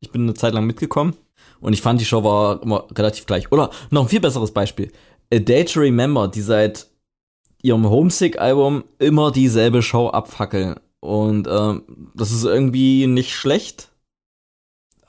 Ich 0.00 0.10
bin 0.10 0.22
eine 0.22 0.34
Zeit 0.34 0.52
lang 0.52 0.66
mitgekommen 0.66 1.16
und 1.62 1.72
ich 1.72 1.80
fand 1.80 2.00
die 2.00 2.04
Show 2.04 2.22
war 2.24 2.62
immer 2.62 2.86
relativ 2.96 3.24
gleich. 3.24 3.50
Oder 3.50 3.70
noch 3.90 4.02
ein 4.02 4.08
viel 4.08 4.20
besseres 4.20 4.52
Beispiel. 4.52 4.92
A 5.32 5.38
Day 5.38 5.64
to 5.64 5.80
Remember, 5.80 6.28
die 6.28 6.42
seit 6.42 6.88
ihrem 7.62 7.88
Homesick-Album 7.88 8.84
immer 8.98 9.30
dieselbe 9.30 9.82
Show 9.82 10.08
abfackeln. 10.08 10.78
Und 11.00 11.48
ähm, 11.48 12.10
das 12.14 12.32
ist 12.32 12.44
irgendwie 12.44 13.06
nicht 13.06 13.34
schlecht, 13.34 13.90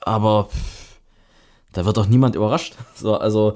aber 0.00 0.46
pff, 0.46 1.00
da 1.72 1.84
wird 1.84 1.96
doch 1.96 2.06
niemand 2.06 2.36
überrascht. 2.36 2.76
So, 2.96 3.16
also 3.16 3.54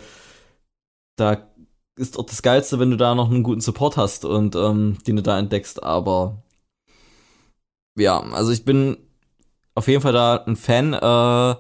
da 1.16 1.48
ist 1.96 2.16
doch 2.16 2.26
das 2.26 2.42
Geilste, 2.42 2.78
wenn 2.78 2.90
du 2.90 2.96
da 2.96 3.14
noch 3.14 3.30
einen 3.30 3.42
guten 3.42 3.60
Support 3.60 3.96
hast 3.96 4.24
und 4.24 4.54
ähm, 4.56 4.98
den 5.06 5.16
du 5.16 5.22
da 5.22 5.38
entdeckst. 5.38 5.82
Aber 5.82 6.42
ja, 7.96 8.20
also 8.20 8.52
ich 8.52 8.64
bin 8.64 8.96
auf 9.74 9.88
jeden 9.88 10.02
Fall 10.02 10.12
da 10.12 10.36
ein 10.44 10.56
Fan, 10.56 10.94
äh, 10.94 11.56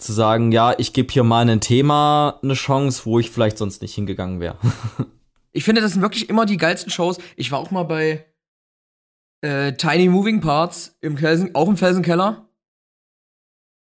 zu 0.00 0.12
sagen, 0.12 0.52
ja, 0.52 0.74
ich 0.78 0.92
gebe 0.92 1.12
hier 1.12 1.24
mal 1.24 1.48
ein 1.48 1.60
Thema 1.60 2.38
eine 2.42 2.54
Chance, 2.54 3.02
wo 3.04 3.18
ich 3.18 3.30
vielleicht 3.30 3.58
sonst 3.58 3.82
nicht 3.82 3.94
hingegangen 3.94 4.40
wäre. 4.40 4.56
ich 5.52 5.64
finde, 5.64 5.80
das 5.80 5.92
sind 5.92 6.02
wirklich 6.02 6.28
immer 6.28 6.46
die 6.46 6.56
geilsten 6.56 6.90
Shows. 6.90 7.18
Ich 7.36 7.52
war 7.52 7.58
auch 7.58 7.70
mal 7.70 7.84
bei 7.84 8.26
äh, 9.42 9.72
Tiny 9.74 10.08
Moving 10.08 10.40
Parts 10.40 10.96
im 11.00 11.16
Felsen, 11.16 11.54
auch 11.54 11.68
im 11.68 11.76
Felsenkeller. 11.76 12.46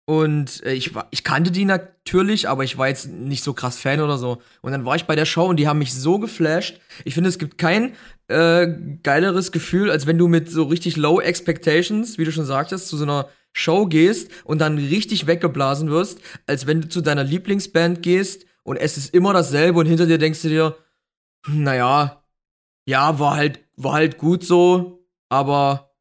Und 0.09 0.63
äh, 0.65 0.74
ich, 0.74 0.91
ich 1.11 1.24
kannte 1.24 1.51
die 1.51 1.65
natürlich, 1.65 2.49
aber 2.49 2.63
ich 2.63 2.80
war 2.80 2.88
jetzt 2.88 3.09
nicht 3.09 3.43
so 3.43 3.53
krass 3.53 3.78
Fan 3.78 4.01
oder 4.01 4.17
so. 4.17 4.41
Und 4.61 4.72
dann 4.72 4.84
war 4.84 4.95
ich 4.95 5.05
bei 5.05 5.15
der 5.15 5.26
Show 5.26 5.45
und 5.45 5.57
die 5.57 5.67
haben 5.67 5.78
mich 5.78 5.93
so 5.93 6.17
geflasht. 6.17 6.80
Ich 7.05 7.13
finde, 7.13 7.30
es 7.30 7.38
gibt 7.38 7.59
kein 7.59 7.93
äh, 8.28 8.67
geileres 9.03 9.51
Gefühl, 9.51 9.91
als 9.91 10.07
wenn 10.07 10.17
du 10.17 10.28
mit 10.28 10.49
so 10.49 10.63
richtig 10.63 10.97
low 10.97 11.22
expectations, 11.22 12.17
wie 12.17 12.26
du 12.26 12.32
schon 12.32 12.45
sagtest, 12.45 12.88
zu 12.88 12.97
so 12.97 13.03
einer 13.03 13.30
Show 13.54 13.86
gehst 13.86 14.32
und 14.43 14.60
dann 14.60 14.78
richtig 14.78 15.28
weggeblasen 15.28 15.89
wirst, 15.89 16.20
als 16.47 16.68
wenn 16.68 16.82
du 16.82 16.89
zu 16.89 17.02
deiner 17.02 17.24
Lieblingsband 17.24 18.02
gehst 18.02 18.45
und 18.64 18.78
es 18.78 18.97
ist 18.97 19.14
immer 19.14 19.34
dasselbe 19.34 19.80
und 19.80 19.86
hinter 19.86 20.06
dir 20.06 20.18
denkst 20.18 20.41
du 20.43 20.50
dir, 20.50 20.76
naja, 21.47 22.24
ja, 22.86 23.20
war 23.20 23.36
halt, 23.36 23.60
war 23.76 23.93
halt 23.93 24.18
gut 24.18 24.43
so, 24.43 25.06
aber 25.30 25.91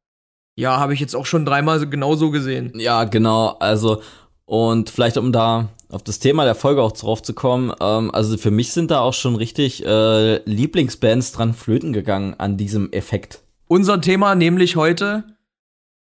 ja, 0.55 0.77
habe 0.77 0.93
ich 0.93 0.99
jetzt 0.99 1.15
auch 1.15 1.25
schon 1.25 1.45
dreimal 1.45 1.87
genauso 1.89 2.31
gesehen. 2.31 2.73
Ja, 2.75 3.05
genau. 3.05 3.57
Also, 3.59 4.01
und 4.45 4.89
vielleicht 4.89 5.17
um 5.17 5.31
da 5.31 5.69
auf 5.89 6.03
das 6.03 6.19
Thema 6.19 6.43
der 6.43 6.55
Folge 6.55 6.81
auch 6.81 6.91
drauf 6.91 7.23
zu 7.23 7.33
kommen, 7.33 7.73
ähm, 7.79 8.11
also 8.13 8.37
für 8.37 8.51
mich 8.51 8.73
sind 8.73 8.91
da 8.91 8.99
auch 8.99 9.13
schon 9.13 9.35
richtig 9.35 9.85
äh, 9.85 10.37
Lieblingsbands 10.43 11.31
dran 11.31 11.53
flöten 11.53 11.93
gegangen 11.93 12.35
an 12.37 12.57
diesem 12.57 12.91
Effekt. 12.91 13.41
Unser 13.67 14.01
Thema 14.01 14.35
nämlich 14.35 14.75
heute 14.75 15.23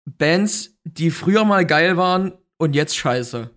Bands, 0.05 0.77
die 0.83 1.11
früher 1.11 1.43
mal 1.45 1.65
geil 1.65 1.97
waren 1.97 2.33
und 2.57 2.75
jetzt 2.75 2.95
scheiße. 2.95 3.49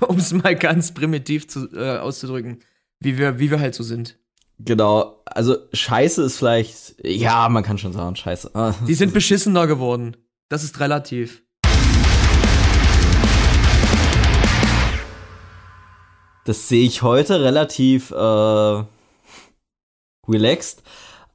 um 0.08 0.18
es 0.18 0.32
mal 0.32 0.54
ganz 0.54 0.92
primitiv 0.92 1.48
zu, 1.48 1.68
äh, 1.74 1.98
auszudrücken, 1.98 2.60
wie 3.00 3.18
wir, 3.18 3.38
wie 3.38 3.50
wir 3.50 3.60
halt 3.60 3.74
so 3.74 3.82
sind. 3.82 4.18
Genau, 4.58 5.22
also 5.26 5.56
Scheiße 5.72 6.22
ist 6.22 6.38
vielleicht, 6.38 6.94
ja, 7.04 7.48
man 7.48 7.64
kann 7.64 7.78
schon 7.78 7.92
sagen, 7.92 8.14
Scheiße. 8.14 8.50
Die 8.86 8.94
sind 8.94 9.12
beschissener 9.12 9.66
geworden. 9.66 10.16
Das 10.48 10.62
ist 10.62 10.78
relativ. 10.80 11.42
Das 16.44 16.68
sehe 16.68 16.84
ich 16.84 17.02
heute 17.02 17.40
relativ 17.40 18.10
äh, 18.10 18.84
relaxed, 20.28 20.82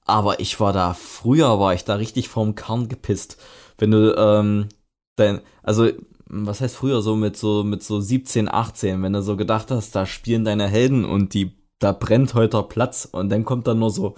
aber 0.05 0.39
ich 0.41 0.60
war 0.60 0.74
da, 0.74 0.93
früher 0.93 1.60
war 1.60 1.74
ich 1.74 1.86
da 1.86 1.95
richtig 1.95 2.28
vorm 2.28 2.55
Kern 2.55 2.89
gepisst. 2.89 3.38
Wenn 3.78 3.91
du, 3.91 4.15
ähm, 4.17 4.69
dein, 5.15 5.41
also, 5.63 5.89
was 6.25 6.61
heißt 6.61 6.75
früher 6.75 7.01
so 7.01 7.15
mit 7.15 7.38
so, 7.38 7.63
mit 7.63 7.84
so 7.84 7.99
17, 7.99 8.51
18, 8.51 9.01
wenn 9.01 9.13
du 9.13 9.21
so 9.21 9.38
gedacht 9.38 9.71
hast, 9.71 9.95
da 9.95 10.05
spielen 10.05 10.45
deine 10.45 10.67
Helden 10.67 11.05
und 11.05 11.34
die 11.34 11.57
da 11.80 11.91
brennt 11.91 12.34
heute 12.34 12.63
Platz 12.63 13.07
und 13.11 13.30
dann 13.30 13.45
kommt 13.45 13.67
dann 13.67 13.80
nur 13.80 13.91
so 13.91 14.15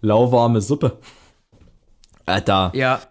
lauwarme 0.00 0.60
Suppe. 0.60 0.98
Alter. 2.26 2.72
Ja, 2.74 3.02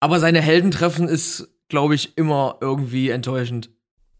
aber 0.00 0.20
seine 0.20 0.40
Heldentreffen 0.40 1.08
ist, 1.08 1.48
glaube 1.68 1.94
ich, 1.94 2.16
immer 2.18 2.58
irgendwie 2.60 3.10
enttäuschend. 3.10 3.70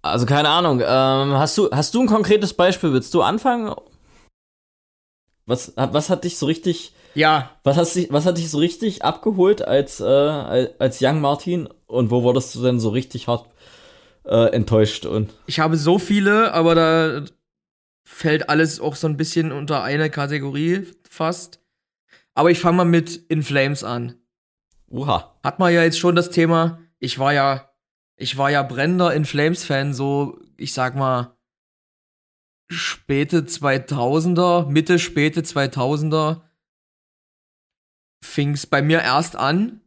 Also 0.03 0.25
keine 0.25 0.49
Ahnung. 0.49 0.81
Ähm, 0.81 1.33
hast 1.35 1.59
du 1.59 1.71
hast 1.71 1.95
du 1.95 2.03
ein 2.03 2.07
konkretes 2.07 2.55
Beispiel? 2.55 2.93
Willst 2.93 3.13
du 3.13 3.23
anfangen? 3.23 3.75
Was 5.47 5.73
was 5.77 6.11
hat 6.11 6.25
dich 6.25 6.39
so 6.39 6.47
richtig? 6.47 6.95
Ja. 7.17 7.59
Was 7.65 7.77
hat 7.77 7.95
dich 7.95 8.13
was 8.13 8.27
hat 8.27 8.37
dich 8.39 8.51
so 8.51 8.59
richtig 8.59 9.05
abgeholt 9.05 9.63
als 9.63 10.01
äh, 10.01 10.05
als 10.79 10.99
Young 11.01 11.21
Martin 11.21 11.69
und 11.87 12.11
wo 12.11 12.23
wurdest 12.23 12.55
du 12.55 12.63
denn 12.63 12.79
so 12.79 12.91
richtig 12.91 13.27
hart 13.27 13.49
äh, 14.25 14.53
enttäuscht 14.53 15.07
und? 15.07 15.33
Ich 15.47 15.59
habe 15.59 15.77
so 15.77 15.99
viele, 15.99 16.53
aber 16.53 16.75
da 16.75 17.25
fällt 18.05 18.51
alles 18.51 18.81
auch 18.81 18.97
so 18.97 19.09
ein 19.09 19.17
bisschen 19.17 19.51
unter 19.51 19.83
eine 19.83 20.11
Kategorie 20.11 20.87
fast. 21.09 21.61
Aber 22.35 22.51
ich 22.51 22.61
fange 22.61 22.77
mal 22.77 22.85
mit 22.85 23.17
In 23.29 23.43
Flames 23.43 23.83
an. 23.83 24.17
Oha. 24.91 25.39
Hat 25.43 25.59
man 25.59 25.73
ja 25.73 25.83
jetzt 25.83 25.99
schon 25.99 26.15
das 26.15 26.31
Thema. 26.31 26.81
Ich 26.99 27.19
war 27.19 27.33
ja, 27.33 27.71
ich 28.17 28.37
war 28.37 28.51
ja 28.51 28.63
brennender 28.63 29.15
In 29.15 29.25
Flames 29.25 29.65
Fan, 29.65 29.95
so, 29.95 30.39
ich 30.59 30.75
sag 30.75 30.95
mal, 30.97 31.37
späte 32.69 33.41
2000er, 33.41 34.67
Mitte, 34.69 34.99
späte 34.99 35.41
2000er 35.41 36.46
fing's 38.23 38.67
bei 38.67 38.83
mir 38.83 39.01
erst 39.01 39.37
an, 39.37 39.81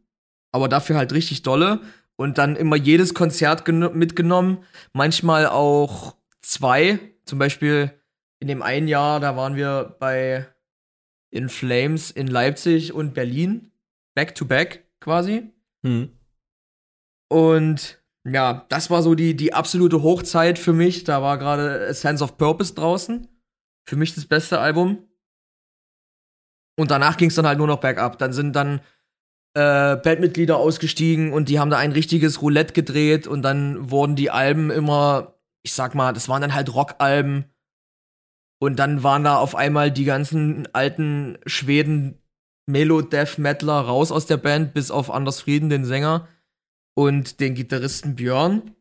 aber 0.52 0.68
dafür 0.68 0.96
halt 0.96 1.12
richtig 1.12 1.42
dolle 1.42 1.80
und 2.16 2.38
dann 2.38 2.56
immer 2.56 2.76
jedes 2.76 3.14
Konzert 3.14 3.66
mitgenommen, 3.66 4.64
manchmal 4.92 5.46
auch 5.46 6.16
zwei, 6.42 6.98
zum 7.24 7.38
Beispiel 7.38 7.92
in 8.40 8.48
dem 8.48 8.62
einen 8.62 8.88
Jahr, 8.88 9.20
da 9.20 9.36
waren 9.36 9.56
wir 9.56 9.96
bei 10.00 10.46
In 11.30 11.48
Flames 11.48 12.10
in 12.10 12.26
Leipzig 12.26 12.92
und 12.92 13.14
Berlin. 13.14 13.70
Back 14.14 14.34
to 14.34 14.44
back 14.44 14.86
quasi. 15.00 15.50
Hm. 15.82 16.10
Und 17.28 18.02
ja, 18.24 18.66
das 18.68 18.90
war 18.90 19.02
so 19.02 19.14
die, 19.14 19.36
die 19.36 19.54
absolute 19.54 20.02
Hochzeit 20.02 20.58
für 20.58 20.72
mich. 20.72 21.04
Da 21.04 21.22
war 21.22 21.38
gerade 21.38 21.92
Sense 21.94 22.24
of 22.24 22.36
Purpose 22.36 22.74
draußen. 22.74 23.28
Für 23.88 23.96
mich 23.96 24.14
das 24.14 24.26
beste 24.26 24.58
Album. 24.58 25.09
Und 26.80 26.90
danach 26.90 27.16
ging 27.16 27.28
es 27.28 27.34
dann 27.34 27.46
halt 27.46 27.58
nur 27.58 27.66
noch 27.66 27.80
bergab. 27.80 28.18
Dann 28.18 28.32
sind 28.32 28.56
dann 28.56 28.80
äh, 29.54 29.96
Bandmitglieder 29.96 30.56
ausgestiegen 30.56 31.32
und 31.32 31.48
die 31.48 31.58
haben 31.58 31.70
da 31.70 31.76
ein 31.76 31.92
richtiges 31.92 32.40
Roulette 32.40 32.72
gedreht 32.72 33.26
und 33.26 33.42
dann 33.42 33.90
wurden 33.90 34.16
die 34.16 34.30
Alben 34.30 34.70
immer, 34.70 35.34
ich 35.62 35.74
sag 35.74 35.94
mal, 35.94 36.12
das 36.12 36.28
waren 36.28 36.40
dann 36.40 36.54
halt 36.54 36.74
Rockalben 36.74 37.44
und 38.60 38.78
dann 38.78 39.02
waren 39.02 39.24
da 39.24 39.36
auf 39.36 39.54
einmal 39.54 39.90
die 39.90 40.04
ganzen 40.04 40.68
alten 40.72 41.38
Schweden 41.46 42.18
Melo-Death-Metaler 42.66 43.80
raus 43.80 44.10
aus 44.10 44.26
der 44.26 44.38
Band, 44.38 44.72
bis 44.72 44.90
auf 44.90 45.10
Anders 45.10 45.42
Frieden, 45.42 45.68
den 45.68 45.84
Sänger, 45.84 46.28
und 46.94 47.40
den 47.40 47.54
Gitarristen 47.54 48.16
Björn. 48.16 48.74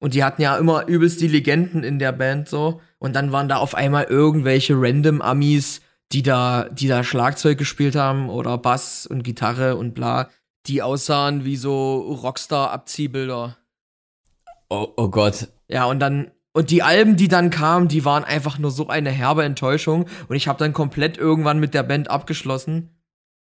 Und 0.00 0.14
die 0.14 0.24
hatten 0.24 0.42
ja 0.42 0.56
immer 0.56 0.86
übelst 0.86 1.20
die 1.20 1.28
Legenden 1.28 1.84
in 1.84 1.98
der 1.98 2.12
Band 2.12 2.48
so. 2.48 2.80
Und 2.98 3.14
dann 3.14 3.30
waren 3.30 3.48
da 3.48 3.56
auf 3.56 3.74
einmal 3.74 4.04
irgendwelche 4.04 4.74
random 4.76 5.20
Amis, 5.20 5.80
die 6.12 6.22
da, 6.22 6.68
die 6.68 6.88
da 6.88 7.04
Schlagzeug 7.04 7.58
gespielt 7.58 7.96
haben 7.96 8.28
oder 8.28 8.58
Bass 8.58 9.06
und 9.06 9.22
Gitarre 9.22 9.76
und 9.76 9.94
bla, 9.94 10.28
die 10.66 10.82
aussahen 10.82 11.44
wie 11.44 11.56
so 11.56 12.00
Rockstar-Abziehbilder. 12.00 13.56
Oh, 14.68 14.88
oh 14.96 15.08
Gott. 15.08 15.48
Ja, 15.68 15.86
und 15.86 16.00
dann 16.00 16.30
und 16.54 16.70
die 16.70 16.82
Alben, 16.82 17.16
die 17.16 17.28
dann 17.28 17.48
kamen, 17.48 17.88
die 17.88 18.04
waren 18.04 18.24
einfach 18.24 18.58
nur 18.58 18.70
so 18.70 18.88
eine 18.88 19.10
herbe 19.10 19.42
Enttäuschung. 19.42 20.06
Und 20.28 20.36
ich 20.36 20.48
habe 20.48 20.58
dann 20.58 20.74
komplett 20.74 21.16
irgendwann 21.16 21.60
mit 21.60 21.72
der 21.72 21.82
Band 21.82 22.10
abgeschlossen. 22.10 22.90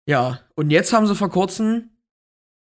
Ja, 0.07 0.41
und 0.55 0.71
jetzt 0.71 0.93
haben 0.93 1.07
sie 1.07 1.17
vor 1.17 1.31
kurzem 1.31 1.91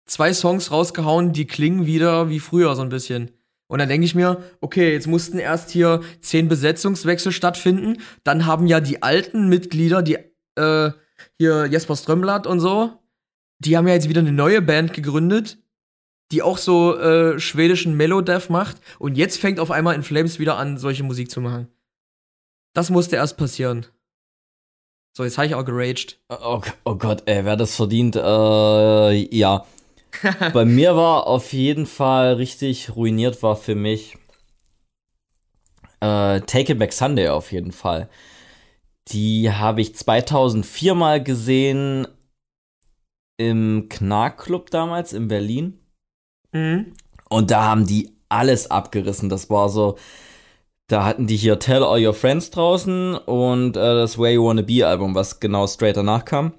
zwei 0.05 0.33
Songs 0.33 0.71
rausgehauen, 0.71 1.31
die 1.31 1.47
klingen 1.47 1.85
wieder 1.85 2.29
wie 2.29 2.39
früher 2.39 2.75
so 2.75 2.81
ein 2.81 2.89
bisschen. 2.89 3.31
Und 3.67 3.79
dann 3.79 3.89
denke 3.89 4.05
ich 4.05 4.15
mir, 4.15 4.43
okay, 4.61 4.93
jetzt 4.93 5.07
mussten 5.07 5.39
erst 5.39 5.69
hier 5.71 6.01
zehn 6.21 6.47
Besetzungswechsel 6.47 7.31
stattfinden. 7.31 8.01
Dann 8.23 8.45
haben 8.45 8.67
ja 8.67 8.79
die 8.79 9.03
alten 9.03 9.49
Mitglieder, 9.49 10.01
die 10.01 10.17
äh, 10.55 10.91
hier 11.37 11.65
Jesper 11.65 11.95
Strömblatt 11.95 12.47
und 12.47 12.59
so, 12.59 12.99
die 13.59 13.75
haben 13.75 13.87
ja 13.87 13.93
jetzt 13.93 14.09
wieder 14.09 14.21
eine 14.21 14.31
neue 14.31 14.61
Band 14.61 14.93
gegründet, 14.93 15.57
die 16.31 16.41
auch 16.41 16.57
so 16.57 16.97
äh, 16.97 17.39
schwedischen 17.39 17.95
Melodeath 17.95 18.49
macht. 18.49 18.77
Und 18.99 19.17
jetzt 19.17 19.39
fängt 19.39 19.59
auf 19.59 19.71
einmal 19.71 19.95
In 19.95 20.03
Flames 20.03 20.39
wieder 20.39 20.57
an, 20.57 20.77
solche 20.77 21.03
Musik 21.03 21.31
zu 21.31 21.41
machen. 21.41 21.67
Das 22.73 22.89
musste 22.89 23.15
erst 23.15 23.37
passieren. 23.37 23.85
So, 25.15 25.23
jetzt 25.23 25.37
habe 25.37 25.47
ich 25.47 25.55
auch 25.55 25.65
geraged. 25.65 26.19
Oh, 26.29 26.61
oh, 26.83 26.95
Gott, 26.95 27.23
ey, 27.25 27.43
wer 27.43 27.55
das 27.55 27.75
verdient, 27.75 28.15
äh, 28.15 29.35
ja. 29.35 29.65
Bei 30.53 30.65
mir 30.65 30.95
war 30.95 31.27
auf 31.27 31.53
jeden 31.53 31.85
Fall 31.85 32.33
richtig 32.33 32.95
ruiniert 32.95 33.43
war 33.43 33.55
für 33.55 33.75
mich 33.75 34.17
äh, 35.99 36.41
Take 36.41 36.73
It 36.73 36.79
Back 36.79 36.93
Sunday 36.93 37.29
auf 37.29 37.51
jeden 37.51 37.71
Fall. 37.71 38.09
Die 39.09 39.51
habe 39.51 39.81
ich 39.81 39.95
2004 39.95 40.95
mal 40.95 41.23
gesehen 41.23 42.07
im 43.37 43.87
Knark-Club 43.89 44.69
damals 44.69 45.13
in 45.13 45.27
Berlin. 45.27 45.79
Mhm. 46.51 46.93
Und 47.29 47.51
da 47.51 47.63
haben 47.65 47.85
die 47.85 48.15
alles 48.29 48.69
abgerissen. 48.69 49.29
Das 49.29 49.49
war 49.49 49.69
so, 49.69 49.97
da 50.87 51.05
hatten 51.05 51.27
die 51.27 51.37
hier 51.37 51.59
Tell 51.59 51.83
All 51.83 52.05
Your 52.05 52.13
Friends 52.13 52.49
draußen 52.49 53.15
und 53.15 53.77
äh, 53.77 53.79
das 53.79 54.17
Where 54.17 54.33
You 54.33 54.45
Wanna 54.45 54.61
Be 54.63 54.85
Album, 54.85 55.15
was 55.15 55.39
genau 55.39 55.67
straight 55.67 55.97
danach 55.97 56.25
kam. 56.25 56.53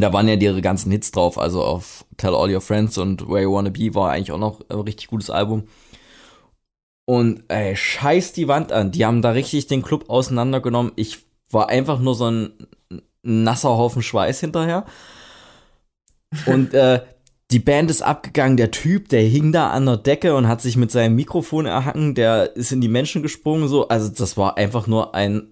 Da 0.00 0.12
waren 0.12 0.26
ja 0.26 0.34
ihre 0.34 0.62
ganzen 0.62 0.90
Hits 0.90 1.10
drauf, 1.10 1.38
also 1.38 1.62
auf 1.62 2.06
Tell 2.16 2.34
All 2.34 2.52
Your 2.52 2.62
Friends 2.62 2.96
und 2.96 3.28
Where 3.28 3.42
You 3.42 3.52
Wanna 3.52 3.68
Be 3.68 3.94
war 3.94 4.10
eigentlich 4.10 4.32
auch 4.32 4.38
noch 4.38 4.60
ein 4.70 4.80
richtig 4.80 5.08
gutes 5.08 5.28
Album. 5.28 5.64
Und 7.04 7.44
ey, 7.48 7.76
scheiß 7.76 8.32
die 8.32 8.48
Wand 8.48 8.72
an. 8.72 8.90
Die 8.90 9.04
haben 9.04 9.20
da 9.20 9.30
richtig 9.30 9.66
den 9.66 9.82
Club 9.82 10.08
auseinandergenommen. 10.08 10.92
Ich 10.96 11.18
war 11.50 11.68
einfach 11.68 11.98
nur 11.98 12.14
so 12.14 12.30
ein 12.30 12.52
nasser 13.22 13.70
Haufen 13.70 14.02
Schweiß 14.02 14.40
hinterher. 14.40 14.86
Und 16.46 16.72
äh, 16.72 17.02
die 17.50 17.58
Band 17.58 17.90
ist 17.90 18.00
abgegangen. 18.00 18.56
Der 18.56 18.70
Typ, 18.70 19.10
der 19.10 19.22
hing 19.22 19.52
da 19.52 19.70
an 19.70 19.84
der 19.84 19.98
Decke 19.98 20.34
und 20.34 20.48
hat 20.48 20.62
sich 20.62 20.78
mit 20.78 20.90
seinem 20.90 21.16
Mikrofon 21.16 21.66
erhangen. 21.66 22.14
Der 22.14 22.56
ist 22.56 22.72
in 22.72 22.80
die 22.80 22.88
Menschen 22.88 23.22
gesprungen. 23.22 23.68
So, 23.68 23.88
also 23.88 24.08
das 24.08 24.38
war 24.38 24.56
einfach 24.56 24.86
nur 24.86 25.14
ein 25.14 25.51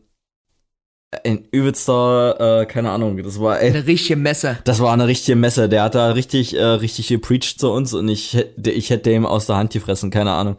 ein 1.24 1.44
übelster, 1.50 2.60
äh, 2.62 2.66
keine 2.66 2.90
Ahnung, 2.90 3.20
das 3.22 3.40
war 3.40 3.60
ey, 3.60 3.70
eine 3.70 3.86
richtige 3.86 4.16
Messe. 4.16 4.58
Das 4.64 4.80
war 4.80 4.92
eine 4.92 5.08
richtige 5.08 5.36
Messe. 5.36 5.68
Der 5.68 5.82
hat 5.82 5.94
da 5.94 6.12
richtig, 6.12 6.54
äh, 6.56 6.62
richtig 6.62 7.08
gepreacht 7.08 7.58
zu 7.58 7.70
uns 7.72 7.94
und 7.94 8.08
ich, 8.08 8.36
ich 8.64 8.90
hätte 8.90 9.10
ihm 9.10 9.26
aus 9.26 9.46
der 9.46 9.56
Hand 9.56 9.72
gefressen, 9.72 10.10
keine 10.10 10.32
Ahnung. 10.32 10.56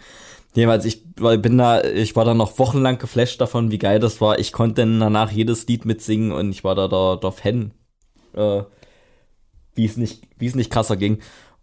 Jedenfalls, 0.54 0.84
ich 0.84 1.06
bin 1.16 1.58
da, 1.58 1.82
ich 1.82 2.18
war 2.18 2.26
da 2.26 2.34
noch 2.34 2.60
wochenlang 2.60 2.98
geflasht 2.98 3.40
davon, 3.40 3.72
wie 3.72 3.78
geil 3.78 4.00
das 4.00 4.20
war. 4.20 4.38
Ich 4.40 4.52
konnte 4.52 4.82
dann 4.82 5.00
danach 5.00 5.32
jedes 5.32 5.66
Lied 5.68 5.86
mitsingen 5.86 6.34
und 6.34 6.52
ich 6.52 6.66
war 6.66 6.76
da 6.76 6.90
der, 6.90 7.18
der 7.18 7.32
Fan, 7.32 7.72
äh, 8.34 8.64
wie 9.76 9.86
es 9.86 9.96
nicht, 9.96 10.28
wie 10.38 10.48
es 10.48 10.56
nicht 10.56 10.70
krasser 10.70 10.98
ging. 10.98 11.20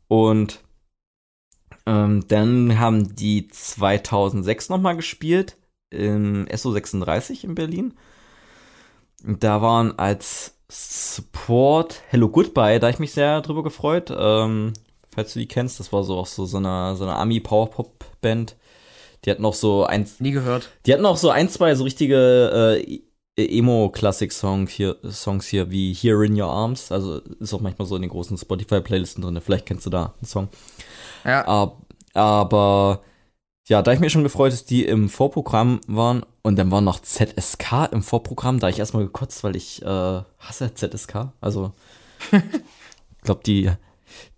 Und 0.08 0.60
ähm, 1.84 2.24
dann 2.28 2.78
haben 2.78 3.14
die 3.14 3.48
2006 3.48 4.70
nochmal 4.70 4.96
gespielt 4.96 5.58
im 5.90 6.46
SO36 6.46 7.44
in 7.44 7.54
Berlin. 7.54 7.94
Da 9.22 9.62
waren 9.62 9.98
als 9.98 10.54
Support 10.70 12.02
Hello 12.08 12.28
Goodbye, 12.28 12.78
da 12.78 12.88
ich 12.88 12.98
mich 12.98 13.12
sehr 13.12 13.40
drüber 13.40 13.62
gefreut. 13.62 14.12
Ähm, 14.16 14.74
falls 15.08 15.32
du 15.32 15.38
die 15.38 15.48
kennst, 15.48 15.80
das 15.80 15.92
war 15.92 16.04
so 16.04 16.16
auch 16.16 16.26
so, 16.26 16.44
so 16.44 16.58
eine, 16.58 16.94
so 16.96 17.04
eine 17.04 17.16
Ami-Power-Pop-Band. 17.16 18.56
Die 19.24 19.30
hatten 19.30 19.42
noch 19.42 19.54
so 19.54 19.84
eins. 19.84 20.20
Nie 20.20 20.30
gehört. 20.30 20.70
Die 20.86 20.92
hatten 20.92 21.06
auch 21.06 21.16
so 21.16 21.30
ein, 21.30 21.48
zwei 21.48 21.74
so 21.74 21.84
richtige 21.84 22.78
äh, 22.78 23.00
Emo-Klassik-Songs 23.36 24.70
hier, 24.70 24.96
Songs 25.10 25.46
hier 25.46 25.70
wie 25.70 25.92
Here 25.92 26.24
in 26.24 26.40
Your 26.40 26.48
Arms. 26.48 26.92
Also 26.92 27.20
ist 27.40 27.54
auch 27.54 27.60
manchmal 27.60 27.86
so 27.86 27.96
in 27.96 28.02
den 28.02 28.10
großen 28.10 28.36
Spotify-Playlisten 28.36 29.22
drin. 29.22 29.40
Vielleicht 29.40 29.66
kennst 29.66 29.86
du 29.86 29.90
da 29.90 30.14
einen 30.18 30.26
Song. 30.26 30.48
Ja. 31.24 31.46
Aber, 31.46 31.78
aber 32.14 33.02
ja, 33.68 33.82
da 33.82 33.92
ich 33.92 34.00
mir 34.00 34.08
schon 34.08 34.22
gefreut, 34.22 34.52
dass 34.52 34.64
die 34.64 34.84
im 34.84 35.10
Vorprogramm 35.10 35.80
waren. 35.86 36.24
Und 36.42 36.58
dann 36.58 36.70
war 36.70 36.80
noch 36.80 37.00
ZSK 37.00 37.92
im 37.92 38.02
Vorprogramm, 38.02 38.60
da 38.60 38.68
ich 38.68 38.78
erstmal 38.78 39.04
gekotzt, 39.04 39.44
weil 39.44 39.56
ich 39.56 39.82
äh, 39.82 39.86
hasse 40.38 40.74
ZSK. 40.74 41.32
Also 41.40 41.72
ich 42.32 43.22
glaube, 43.22 43.42
die 43.44 43.70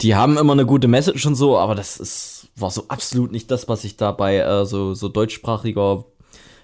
die 0.01 0.17
haben 0.17 0.37
immer 0.37 0.53
eine 0.53 0.67
gute 0.67 0.89
Message 0.89 1.25
und 1.27 1.37
so, 1.37 1.57
aber 1.57 1.77
das 1.77 1.99
ist 1.99 2.49
war 2.57 2.73
so 2.73 2.89
absolut 2.89 3.31
nicht 3.31 3.51
das, 3.51 3.69
was 3.69 3.85
ich 3.85 3.97
da 3.97 4.11
bei 4.11 4.39
äh, 4.39 4.67
so 4.67 4.95
so 4.95 5.09
deutschsprachiger 5.09 6.05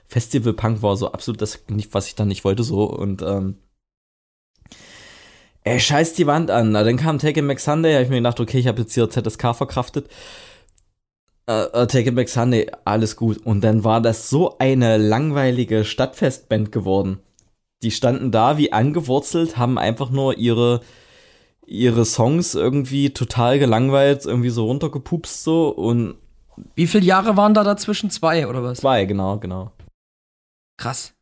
Festival 0.09 0.53
Punk 0.53 0.83
war, 0.83 0.97
so 0.97 1.13
absolut 1.13 1.41
das 1.41 1.61
nicht, 1.69 1.95
was 1.95 2.09
ich 2.09 2.17
da 2.17 2.25
nicht 2.25 2.45
wollte 2.45 2.65
so. 2.65 2.85
Und 2.85 3.23
ähm, 3.23 3.59
Ey, 5.63 5.81
scheiß 5.81 6.15
die 6.15 6.29
Wand 6.29 6.51
an. 6.51 6.73
Na, 6.73 6.85
dann 6.85 6.97
kam 6.97 7.19
Take 7.19 7.43
Back 7.43 7.59
Sunday, 7.59 7.95
habe 7.95 8.05
ich 8.05 8.11
mir 8.11 8.17
gedacht, 8.17 8.39
okay, 8.39 8.59
ich 8.59 8.69
habe 8.69 8.83
jetzt 8.83 8.95
hier 8.95 9.11
ZSK 9.11 9.55
verkraftet 9.55 10.09
äh, 11.47 11.87
Take 11.87 12.09
It 12.11 12.15
Back 12.15 12.29
Sunday, 12.29 12.71
alles 12.85 13.17
gut. 13.17 13.39
Und 13.45 13.63
dann 13.63 13.85
war 13.85 14.01
das 14.01 14.29
so 14.29 14.59
eine 14.59 14.97
langweilige 14.97 15.85
Stadtfestband 15.85 16.73
geworden. 16.73 17.21
Die 17.83 17.91
standen 17.91 18.31
da 18.31 18.59
wie 18.59 18.73
angewurzelt, 18.73 19.57
haben 19.57 19.79
einfach 19.79 20.11
nur 20.11 20.39
ihre, 20.39 20.81
ihre 21.67 22.05
Songs 22.05 22.55
irgendwie 22.55 23.11
total 23.11 23.59
gelangweilt, 23.59 24.25
irgendwie 24.25 24.51
so 24.51 24.67
runtergepupst 24.67 25.45
so 25.45 25.69
und. 25.69 26.17
Wie 26.75 26.87
viele 26.87 27.05
Jahre 27.05 27.37
waren 27.37 27.53
da 27.53 27.65
dazwischen? 27.65 28.11
Zwei 28.11 28.49
oder 28.49 28.63
was? 28.63 28.79
Zwei, 28.79 29.05
genau, 29.05 29.39
genau. 29.39 29.73
Krass. 30.79 31.13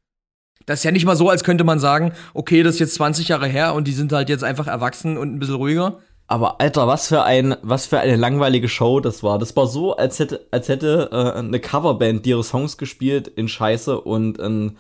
Das 0.67 0.81
ist 0.81 0.85
ja 0.85 0.93
nicht 0.93 1.05
mal 1.05 1.17
so, 1.17 1.29
als 1.29 1.45
könnte 1.45 1.65
man 1.65 1.79
sagen, 1.79 2.13
okay, 2.33 2.63
das 2.63 2.75
ist 2.75 2.81
jetzt 2.81 2.95
20 2.95 3.29
Jahre 3.29 3.47
her 3.47 3.75
und 3.75 3.87
die 3.87 3.93
sind 3.93 4.13
halt 4.13 4.29
jetzt 4.29 4.45
einfach 4.45 4.67
erwachsen 4.67 5.19
und 5.19 5.35
ein 5.35 5.39
bisschen 5.39 5.57
ruhiger. 5.57 5.99
Aber 6.27 6.61
Alter, 6.61 6.87
was 6.87 7.09
für 7.09 7.23
ein, 7.23 7.57
was 7.63 7.87
für 7.87 8.01
eine 8.01 8.17
langweilige 8.17 8.69
Show 8.69 9.01
das 9.01 9.23
war. 9.23 9.39
Das 9.39 9.55
war 9.57 9.67
so, 9.67 9.97
als 9.97 10.19
hätte, 10.19 10.47
als 10.51 10.69
hätte 10.69 11.11
äh, 11.13 11.39
eine 11.39 11.61
Coverband 11.61 12.27
ihre 12.27 12.43
Songs 12.43 12.79
gespielt 12.79 13.29
in 13.29 13.47
Scheiße 13.47 14.01
und 14.01 14.39
in, 14.39 14.77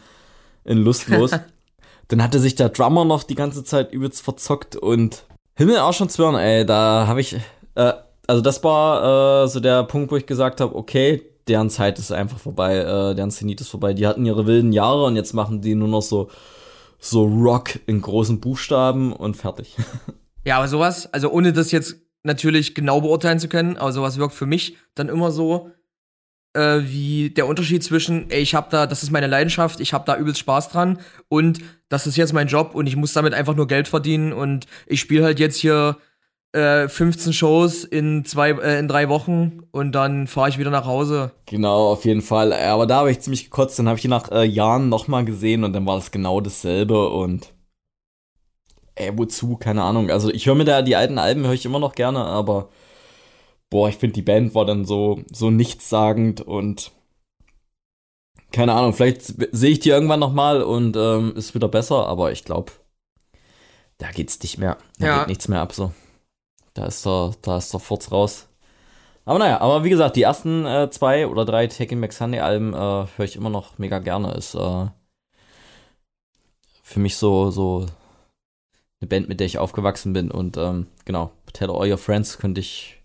in 0.64 0.78
lustlos. 0.78 1.32
Dann 2.09 2.22
hatte 2.22 2.38
sich 2.38 2.55
der 2.55 2.70
Drummer 2.70 3.05
noch 3.05 3.22
die 3.22 3.34
ganze 3.34 3.64
Zeit 3.64 3.92
übelst 3.92 4.22
verzockt 4.22 4.76
und 4.76 5.24
Himmel 5.57 5.78
auch 5.78 5.92
schon 5.92 6.09
zwirren, 6.09 6.34
ey, 6.34 6.66
da 6.66 7.07
habe 7.07 7.20
ich, 7.20 7.36
äh, 7.76 7.92
also 8.26 8.42
das 8.42 8.64
war 8.64 9.45
äh, 9.45 9.49
so 9.49 9.61
der 9.61 9.84
Punkt, 9.84 10.11
wo 10.11 10.16
ich 10.16 10.26
gesagt 10.26 10.61
habe, 10.61 10.74
okay, 10.74 11.22
deren 11.47 11.70
Zeit 11.70 11.99
ist 11.99 12.11
einfach 12.11 12.38
vorbei, 12.38 12.78
äh, 12.78 13.14
deren 13.14 13.30
Zenit 13.30 13.61
ist 13.61 13.68
vorbei. 13.68 13.92
Die 13.92 14.07
hatten 14.07 14.26
ihre 14.26 14.47
wilden 14.47 14.72
Jahre 14.72 15.05
und 15.05 15.16
jetzt 15.16 15.34
machen 15.34 15.61
die 15.61 15.74
nur 15.74 15.88
noch 15.88 16.03
so 16.03 16.28
so 16.99 17.24
Rock 17.26 17.78
in 17.86 18.01
großen 18.01 18.40
Buchstaben 18.40 19.12
und 19.12 19.36
fertig. 19.36 19.76
Ja, 20.45 20.59
aber 20.59 20.68
sowas, 20.68 21.12
also 21.12 21.30
ohne 21.30 21.53
das 21.53 21.72
jetzt 21.72 21.97
natürlich 22.22 22.74
genau 22.74 23.01
beurteilen 23.01 23.38
zu 23.38 23.49
können, 23.49 23.76
aber 23.76 23.92
sowas 23.92 24.18
wirkt 24.18 24.34
für 24.34 24.47
mich 24.47 24.76
dann 24.95 25.09
immer 25.09 25.30
so 25.30 25.70
äh, 26.55 26.80
wie 26.84 27.30
der 27.30 27.47
Unterschied 27.47 27.82
zwischen, 27.82 28.30
ey, 28.30 28.40
ich 28.40 28.55
hab 28.55 28.70
da, 28.70 28.86
das 28.86 29.03
ist 29.03 29.11
meine 29.11 29.26
Leidenschaft, 29.26 29.80
ich 29.80 29.92
hab 29.92 30.07
da 30.07 30.16
übelst 30.16 30.40
Spaß 30.40 30.70
dran 30.70 30.99
und 31.28 31.61
das 31.88 32.07
ist 32.07 32.16
jetzt 32.16 32.32
mein 32.32 32.49
Job 32.49 32.74
und 32.74 32.86
ich 32.86 32.97
muss 32.97 33.12
damit 33.12 33.34
einfach 33.34 33.55
nur 33.55 33.66
Geld 33.66 33.88
verdienen 33.88 34.32
und 34.32 34.66
ich 34.86 35.01
spiele 35.01 35.24
halt 35.24 35.38
jetzt 35.38 35.57
hier 35.57 35.97
äh, 36.53 36.88
15 36.88 37.32
Shows 37.32 37.84
in 37.84 38.24
zwei, 38.24 38.51
äh, 38.51 38.78
in 38.78 38.88
drei 38.88 39.09
Wochen 39.09 39.62
und 39.72 39.92
dann 39.92 40.26
fahre 40.26 40.49
ich 40.49 40.59
wieder 40.59 40.70
nach 40.70 40.86
Hause. 40.86 41.32
Genau, 41.47 41.90
auf 41.90 42.05
jeden 42.05 42.22
Fall. 42.22 42.53
Aber 42.53 42.86
da 42.86 42.99
habe 42.99 43.11
ich 43.11 43.20
ziemlich 43.20 43.45
gekotzt, 43.45 43.78
dann 43.78 43.88
habe 43.88 43.97
ich 43.97 44.03
die 44.03 44.09
nach 44.09 44.30
äh, 44.30 44.45
Jahren 44.45 44.88
nochmal 44.88 45.24
gesehen 45.24 45.64
und 45.64 45.72
dann 45.72 45.86
war 45.86 45.97
das 45.97 46.12
genau 46.12 46.40
dasselbe 46.40 47.09
und 47.09 47.53
ey, 48.95 49.16
wozu? 49.16 49.57
Keine 49.57 49.82
Ahnung. 49.82 50.11
Also 50.11 50.30
ich 50.30 50.47
höre 50.47 50.55
mir 50.55 50.64
da 50.64 50.82
die 50.82 50.97
alten 50.97 51.18
Alben, 51.18 51.45
höre 51.45 51.55
ich 51.55 51.66
immer 51.66 51.78
noch 51.78 51.95
gerne, 51.95 52.24
aber 52.24 52.68
boah, 53.70 53.88
ich 53.88 53.97
finde 53.97 54.14
die 54.14 54.22
Band 54.22 54.55
war 54.55 54.64
dann 54.64 54.84
so, 54.84 55.20
so 55.32 55.51
nichtssagend 55.51 56.40
und 56.40 56.92
keine 58.53 58.72
Ahnung, 58.74 58.92
vielleicht 58.92 59.22
sehe 59.53 59.72
ich 59.72 59.80
die 59.80 59.88
irgendwann 59.88 60.20
nochmal 60.20 60.62
und 60.62 60.97
ähm, 60.97 61.34
ist 61.36 61.57
wieder 61.57 61.66
besser, 61.66 62.07
aber 62.07 62.30
ich 62.30 62.45
glaube, 62.45 62.70
da 63.99 64.11
geht's 64.12 64.40
nicht 64.42 64.59
mehr. 64.59 64.78
Da 64.99 65.07
ja. 65.07 65.18
geht 65.18 65.28
nichts 65.28 65.49
mehr 65.49 65.61
ab 65.61 65.72
so. 65.72 65.92
Da 66.74 66.86
ist 66.86 67.05
der, 67.05 67.32
da 67.42 67.59
ist 67.59 67.72
der 67.72 67.80
Furz 67.80 68.12
raus. 68.12 68.49
Aber 69.24 69.38
naja, 69.38 69.61
aber 69.61 69.84
wie 69.84 69.90
gesagt, 69.90 70.16
die 70.16 70.22
ersten 70.22 70.66
äh, 70.66 70.90
zwei 70.90 71.26
oder 71.26 71.45
drei 71.45 71.66
Taking 71.66 72.01
Back 72.01 72.12
Sunday 72.12 72.40
Alben 72.40 72.74
äh, 72.74 72.76
höre 72.76 73.24
ich 73.24 73.36
immer 73.36 73.51
noch 73.51 73.78
mega 73.78 73.99
gerne. 73.99 74.32
Ist 74.34 74.55
äh, 74.55 74.86
für 76.82 77.01
mich 77.01 77.16
so, 77.16 77.51
so 77.51 77.86
eine 79.05 79.09
Band, 79.09 79.28
mit 79.28 79.40
der 79.40 79.46
ich 79.46 79.59
aufgewachsen 79.59 80.12
bin. 80.12 80.30
Und 80.30 80.57
ähm, 80.57 80.86
genau, 81.05 81.32
Tell 81.52 81.70
All 81.70 81.90
Your 81.90 81.98
Friends 81.98 82.38
könnte 82.38 82.61
ich, 82.61 83.02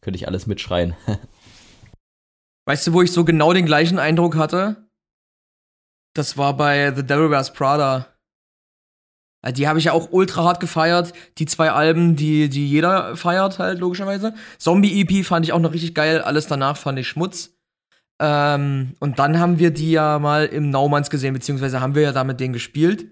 könnte 0.00 0.16
ich 0.16 0.26
alles 0.26 0.46
mitschreien. 0.46 0.94
weißt 2.66 2.86
du, 2.86 2.92
wo 2.92 3.02
ich 3.02 3.12
so 3.12 3.24
genau 3.24 3.52
den 3.52 3.66
gleichen 3.66 3.98
Eindruck 3.98 4.36
hatte? 4.36 4.88
Das 6.14 6.36
war 6.36 6.56
bei 6.56 6.92
The 6.94 7.04
Devil 7.04 7.30
Wears 7.30 7.52
Prada. 7.52 8.08
Also 9.44 9.56
Die 9.56 9.68
habe 9.68 9.78
ich 9.78 9.86
ja 9.86 9.92
auch 9.92 10.12
ultra 10.12 10.44
hart 10.44 10.60
gefeiert. 10.60 11.12
Die 11.38 11.46
zwei 11.46 11.70
Alben, 11.70 12.16
die, 12.16 12.48
die 12.48 12.68
jeder 12.68 13.16
feiert, 13.16 13.58
halt, 13.58 13.78
logischerweise. 13.78 14.34
Zombie-EP 14.58 15.24
fand 15.24 15.46
ich 15.46 15.52
auch 15.52 15.58
noch 15.58 15.72
richtig 15.72 15.94
geil. 15.94 16.20
Alles 16.20 16.46
danach 16.46 16.76
fand 16.76 16.98
ich 16.98 17.08
Schmutz. 17.08 17.54
Ähm, 18.20 18.94
und 19.00 19.18
dann 19.18 19.38
haben 19.38 19.58
wir 19.58 19.72
die 19.72 19.90
ja 19.90 20.18
mal 20.18 20.46
im 20.46 20.70
Naumanns 20.70 21.10
gesehen, 21.10 21.34
beziehungsweise 21.34 21.80
haben 21.80 21.94
wir 21.94 22.02
ja 22.02 22.12
da 22.12 22.24
mit 22.24 22.38
denen 22.38 22.52
gespielt. 22.52 23.06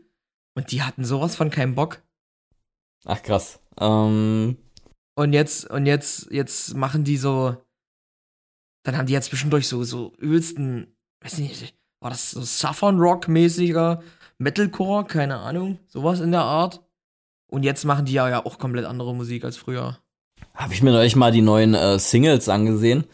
Und 0.55 0.71
die 0.71 0.83
hatten 0.83 1.05
sowas 1.05 1.35
von 1.35 1.51
keinen 1.51 1.75
Bock. 1.75 2.03
Ach 3.05 3.23
krass. 3.23 3.61
Ähm, 3.79 4.57
Und 5.17 5.33
jetzt, 5.33 5.71
und 5.71 5.87
jetzt, 5.87 6.31
jetzt 6.31 6.75
machen 6.75 7.05
die 7.05 7.17
so. 7.17 7.57
Dann 8.85 8.97
haben 8.97 9.07
die 9.07 9.13
ja 9.13 9.21
zwischendurch 9.21 9.69
so, 9.69 9.85
so 9.85 10.15
übelsten, 10.19 10.97
weiß 11.23 11.39
nicht, 11.39 11.75
war 12.01 12.11
das 12.11 12.31
so 12.31 12.41
Southern 12.41 12.99
Rock-mäßiger 12.99 14.03
Metalcore, 14.39 15.05
keine 15.05 15.37
Ahnung, 15.37 15.79
sowas 15.87 16.21
in 16.21 16.31
der 16.33 16.43
Art. 16.43 16.83
Und 17.51 17.63
jetzt 17.63 17.85
machen 17.85 18.07
die 18.07 18.13
ja, 18.13 18.29
ja 18.31 18.47
auch 18.47 18.59
komplett 18.59 18.87
andere 18.87 19.15
Musik 19.15 19.45
als 19.45 19.59
früher. 19.59 19.99
Habe 20.55 20.73
ich 20.73 20.83
mir 20.83 20.93
neulich 20.93 21.17
mal 21.17 21.33
die 21.33 21.43
neuen 21.43 21.75
äh, 21.75 21.99
Singles 21.99 22.49
angesehen. 22.49 23.05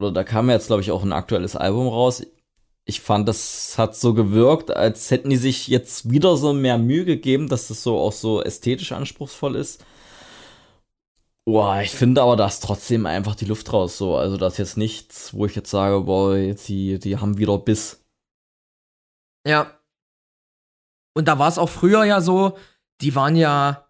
Oder 0.00 0.12
da 0.12 0.24
kam 0.24 0.50
jetzt, 0.50 0.68
glaube 0.68 0.82
ich, 0.82 0.90
auch 0.90 1.04
ein 1.04 1.12
aktuelles 1.12 1.54
Album 1.54 1.86
raus. 1.86 2.24
Ich 2.90 3.02
fand, 3.02 3.28
das 3.28 3.76
hat 3.76 3.96
so 3.96 4.14
gewirkt, 4.14 4.70
als 4.70 5.10
hätten 5.10 5.28
die 5.28 5.36
sich 5.36 5.68
jetzt 5.68 6.10
wieder 6.10 6.38
so 6.38 6.54
mehr 6.54 6.78
Mühe 6.78 7.04
gegeben, 7.04 7.46
dass 7.46 7.68
das 7.68 7.82
so 7.82 7.98
auch 7.98 8.12
so 8.12 8.42
ästhetisch 8.42 8.92
anspruchsvoll 8.92 9.56
ist. 9.56 9.84
Boah, 11.44 11.82
ich 11.82 11.90
finde 11.90 12.22
aber, 12.22 12.34
da 12.36 12.46
ist 12.46 12.60
trotzdem 12.60 13.04
einfach 13.04 13.34
die 13.34 13.44
Luft 13.44 13.70
raus. 13.74 13.98
So, 13.98 14.16
also 14.16 14.38
das 14.38 14.54
ist 14.54 14.58
jetzt 14.58 14.76
nichts, 14.78 15.34
wo 15.34 15.44
ich 15.44 15.54
jetzt 15.54 15.70
sage, 15.70 16.00
boah, 16.00 16.34
die, 16.34 16.98
die 16.98 17.18
haben 17.18 17.36
wieder 17.36 17.58
Biss. 17.58 18.02
Ja. 19.46 19.78
Und 21.14 21.28
da 21.28 21.38
war 21.38 21.48
es 21.48 21.58
auch 21.58 21.68
früher 21.68 22.04
ja 22.04 22.22
so, 22.22 22.56
die 23.02 23.14
waren 23.14 23.36
ja 23.36 23.86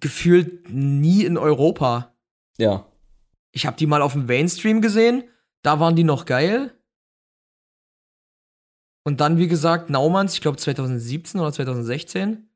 gefühlt 0.00 0.70
nie 0.70 1.24
in 1.24 1.36
Europa. 1.36 2.14
Ja. 2.56 2.86
Ich 3.50 3.66
habe 3.66 3.76
die 3.76 3.86
mal 3.86 4.00
auf 4.00 4.14
dem 4.14 4.24
Mainstream 4.24 4.80
gesehen, 4.80 5.24
da 5.60 5.78
waren 5.78 5.94
die 5.94 6.04
noch 6.04 6.24
geil. 6.24 6.74
Und 9.04 9.20
dann, 9.20 9.38
wie 9.38 9.48
gesagt, 9.48 9.90
Naumanns, 9.90 10.34
ich 10.34 10.40
glaube 10.40 10.58
2017 10.58 11.40
oder 11.40 11.52
2016. 11.52 12.48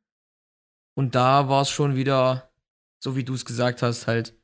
Und 0.95 1.15
da 1.15 1.49
war 1.49 1.63
es 1.63 1.71
schon 1.71 1.97
wieder, 1.97 2.51
so 2.99 3.17
wie 3.17 3.25
du 3.25 3.35
es 3.35 3.45
gesagt 3.45 3.83
hast, 3.83 4.07
halt 4.07 4.35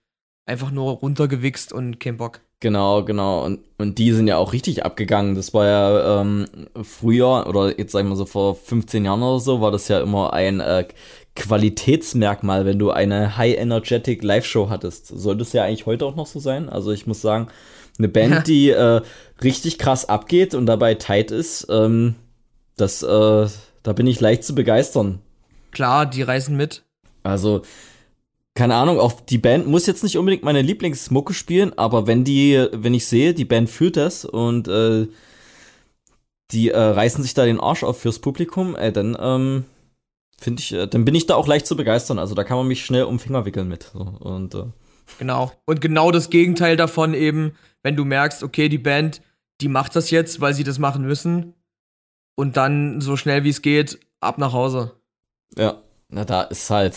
einfach 0.45 0.71
nur 0.71 0.93
runtergewichst 0.93 1.73
und 1.73 2.01
kein 2.01 2.17
Bock. 2.17 2.41
Genau, 2.61 3.05
genau. 3.05 3.45
Und, 3.45 3.61
und 3.79 3.99
die 3.99 4.13
sind 4.13 4.29
ja 4.29 4.37
auch 4.37 4.53
richtig 4.53 4.85
abgegangen. 4.85 5.35
Das 5.35 5.53
war 5.53 5.67
ja 5.67 6.21
ähm, 6.21 6.47
früher, 6.83 7.47
oder 7.49 7.77
jetzt 7.77 7.91
sagen 7.91 8.09
wir 8.09 8.17
so 8.17 8.25
vor 8.25 8.55
15 8.55 9.05
Jahren 9.05 9.23
oder 9.23 9.41
so, 9.41 9.61
war 9.61 9.73
das 9.73 9.89
ja 9.89 10.01
immer 10.01 10.33
ein 10.33 10.61
äh, 10.61 10.87
Qualitätsmerkmal, 11.35 12.65
wenn 12.65 12.79
du 12.79 12.91
eine 12.91 13.37
High-Energetic 13.37 14.23
Live-Show 14.23 14.71
hattest. 14.71 15.09
Sollte 15.09 15.43
es 15.43 15.53
ja 15.53 15.65
eigentlich 15.65 15.87
heute 15.87 16.07
auch 16.07 16.15
noch 16.15 16.27
so 16.27 16.39
sein. 16.39 16.69
Also 16.69 16.93
ich 16.93 17.07
muss 17.07 17.21
sagen, 17.21 17.49
eine 17.99 18.09
Band, 18.09 18.47
die 18.47 18.71
äh, 18.71 19.03
richtig 19.43 19.79
krass 19.79 20.09
abgeht 20.09 20.55
und 20.55 20.67
dabei 20.67 20.95
tight 20.95 21.31
ist, 21.31 21.67
ähm, 21.71 22.15
das, 22.77 23.03
äh, 23.03 23.47
da 23.83 23.93
bin 23.93 24.07
ich 24.07 24.21
leicht 24.21 24.45
zu 24.45 24.55
begeistern. 24.55 25.21
Klar, 25.71 26.07
die 26.07 26.23
reisen 26.23 26.57
mit. 26.57 26.83
Also, 27.23 27.63
keine 28.55 28.75
Ahnung, 28.75 28.99
auch 28.99 29.21
die 29.21 29.39
Band 29.39 29.67
muss 29.67 29.87
jetzt 29.87 30.03
nicht 30.03 30.19
unbedingt 30.19 30.43
meine 30.43 30.63
Lieblingsmucke 30.63 31.33
spielen, 31.33 31.77
aber 31.79 32.07
wenn 32.07 32.25
die, 32.25 32.67
wenn 32.73 32.95
ich 32.95 33.07
sehe, 33.07 33.35
die 33.35 33.45
Band 33.45 33.71
fühlt 33.71 33.97
das 33.97 34.25
und 34.25 34.69
äh, 34.69 35.07
die 36.51 36.71
äh, 36.71 36.79
reißen 36.79 37.23
sich 37.23 37.35
da 37.35 37.45
den 37.45 37.61
Arsch 37.61 37.83
auf 37.83 38.01
fürs 38.01 38.19
Publikum, 38.19 38.77
ey, 38.77 38.93
dann 38.93 39.17
ähm, 39.19 39.65
finde 40.39 40.61
ich, 40.61 40.73
äh, 40.73 40.87
dann 40.87 41.05
bin 41.05 41.15
ich 41.15 41.27
da 41.27 41.37
auch 41.37 41.47
leicht 41.47 41.67
zu 41.67 41.77
begeistern. 41.77 42.19
Also 42.19 42.35
da 42.35 42.45
kann 42.45 42.59
man 42.59 42.69
mich 42.69 42.85
schnell 42.85 43.05
um 43.05 43.19
Finger 43.19 43.47
wickeln 43.47 43.69
mit. 43.69 43.91
So. 43.95 44.01
Und 44.01 44.55
äh, 44.55 44.65
Genau. 45.19 45.53
Und 45.65 45.81
genau 45.81 46.11
das 46.11 46.31
Gegenteil 46.31 46.77
davon 46.77 47.15
eben, 47.15 47.53
wenn 47.83 47.97
du 47.97 48.05
merkst, 48.05 48.43
okay, 48.43 48.69
die 48.69 48.79
Band, 48.79 49.23
die 49.61 49.69
macht 49.69 49.97
das 49.97 50.11
jetzt, 50.11 50.41
weil 50.41 50.55
sie 50.55 50.65
das 50.65 50.79
machen 50.79 51.05
müssen. 51.05 51.55
Und 52.35 52.57
dann 52.57 53.01
so 53.01 53.17
schnell 53.17 53.45
wie 53.45 53.51
es 53.51 53.63
geht, 53.63 53.99
ab 54.21 54.39
nach 54.39 54.53
Hause. 54.53 54.93
ja, 55.57 55.83
na 56.09 56.25
da 56.25 56.43
ist 56.43 56.71
halt, 56.71 56.97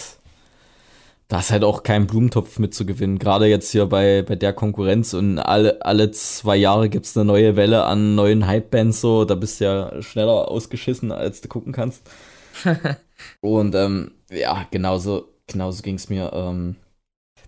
da 1.27 1.39
ist 1.39 1.51
halt 1.51 1.63
auch 1.63 1.83
kein 1.83 2.07
Blumentopf 2.07 2.59
mitzugewinnen. 2.59 3.19
Gerade 3.19 3.47
jetzt 3.47 3.71
hier 3.71 3.85
bei, 3.87 4.21
bei 4.21 4.35
der 4.35 4.53
Konkurrenz 4.53 5.13
und 5.13 5.39
alle, 5.39 5.81
alle 5.83 6.11
zwei 6.11 6.55
Jahre 6.55 6.89
gibt's 6.89 7.17
eine 7.17 7.25
neue 7.25 7.55
Welle 7.55 7.85
an 7.85 8.15
neuen 8.15 8.45
Hype-Bands 8.45 9.01
so, 9.01 9.25
da 9.25 9.35
bist 9.35 9.59
du 9.59 9.65
ja 9.65 10.01
schneller 10.01 10.49
ausgeschissen, 10.49 11.11
als 11.11 11.41
du 11.41 11.47
gucken 11.47 11.73
kannst. 11.73 12.09
Und 13.41 13.75
ähm, 13.75 14.11
ja, 14.29 14.67
genauso, 14.71 15.29
genauso 15.47 15.81
ging's 15.81 16.09
mir 16.09 16.31
ähm, 16.33 16.75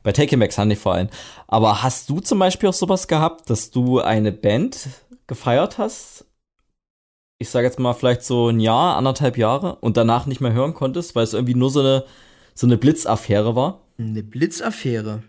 bei 0.08 0.14
Taking 0.14 0.40
Back 0.40 0.54
Sunday 0.54 0.78
vor 0.78 0.94
allem. 0.94 1.10
Aber 1.48 1.84
hast 1.84 2.10
du 2.10 2.22
zum 2.22 2.40
Beispiel 2.40 2.70
auch 2.70 2.74
sowas 2.74 3.10
gehabt, 3.10 3.50
dass 3.50 3.72
du 3.72 4.00
eine 4.00 4.32
Band 4.32 4.88
gefeiert 5.28 5.78
hast? 5.78 6.26
Ich 7.40 7.50
sage 7.50 7.68
jetzt 7.68 7.78
mal 7.78 7.92
vielleicht 7.92 8.24
so 8.24 8.48
ein 8.48 8.62
Jahr, 8.62 8.96
anderthalb 8.96 9.38
Jahre 9.38 9.76
und 9.76 9.98
danach 9.98 10.26
nicht 10.26 10.40
mehr 10.40 10.54
hören 10.54 10.74
konntest, 10.74 11.14
weil 11.14 11.26
es 11.26 11.34
irgendwie 11.34 11.56
nur 11.56 11.70
so 11.70 11.82
eine, 11.82 12.06
so 12.56 12.66
eine 12.68 12.78
Blitzaffäre 12.78 13.54
war? 13.58 13.82
Eine 13.98 14.24
Blitzaffäre. 14.24 15.24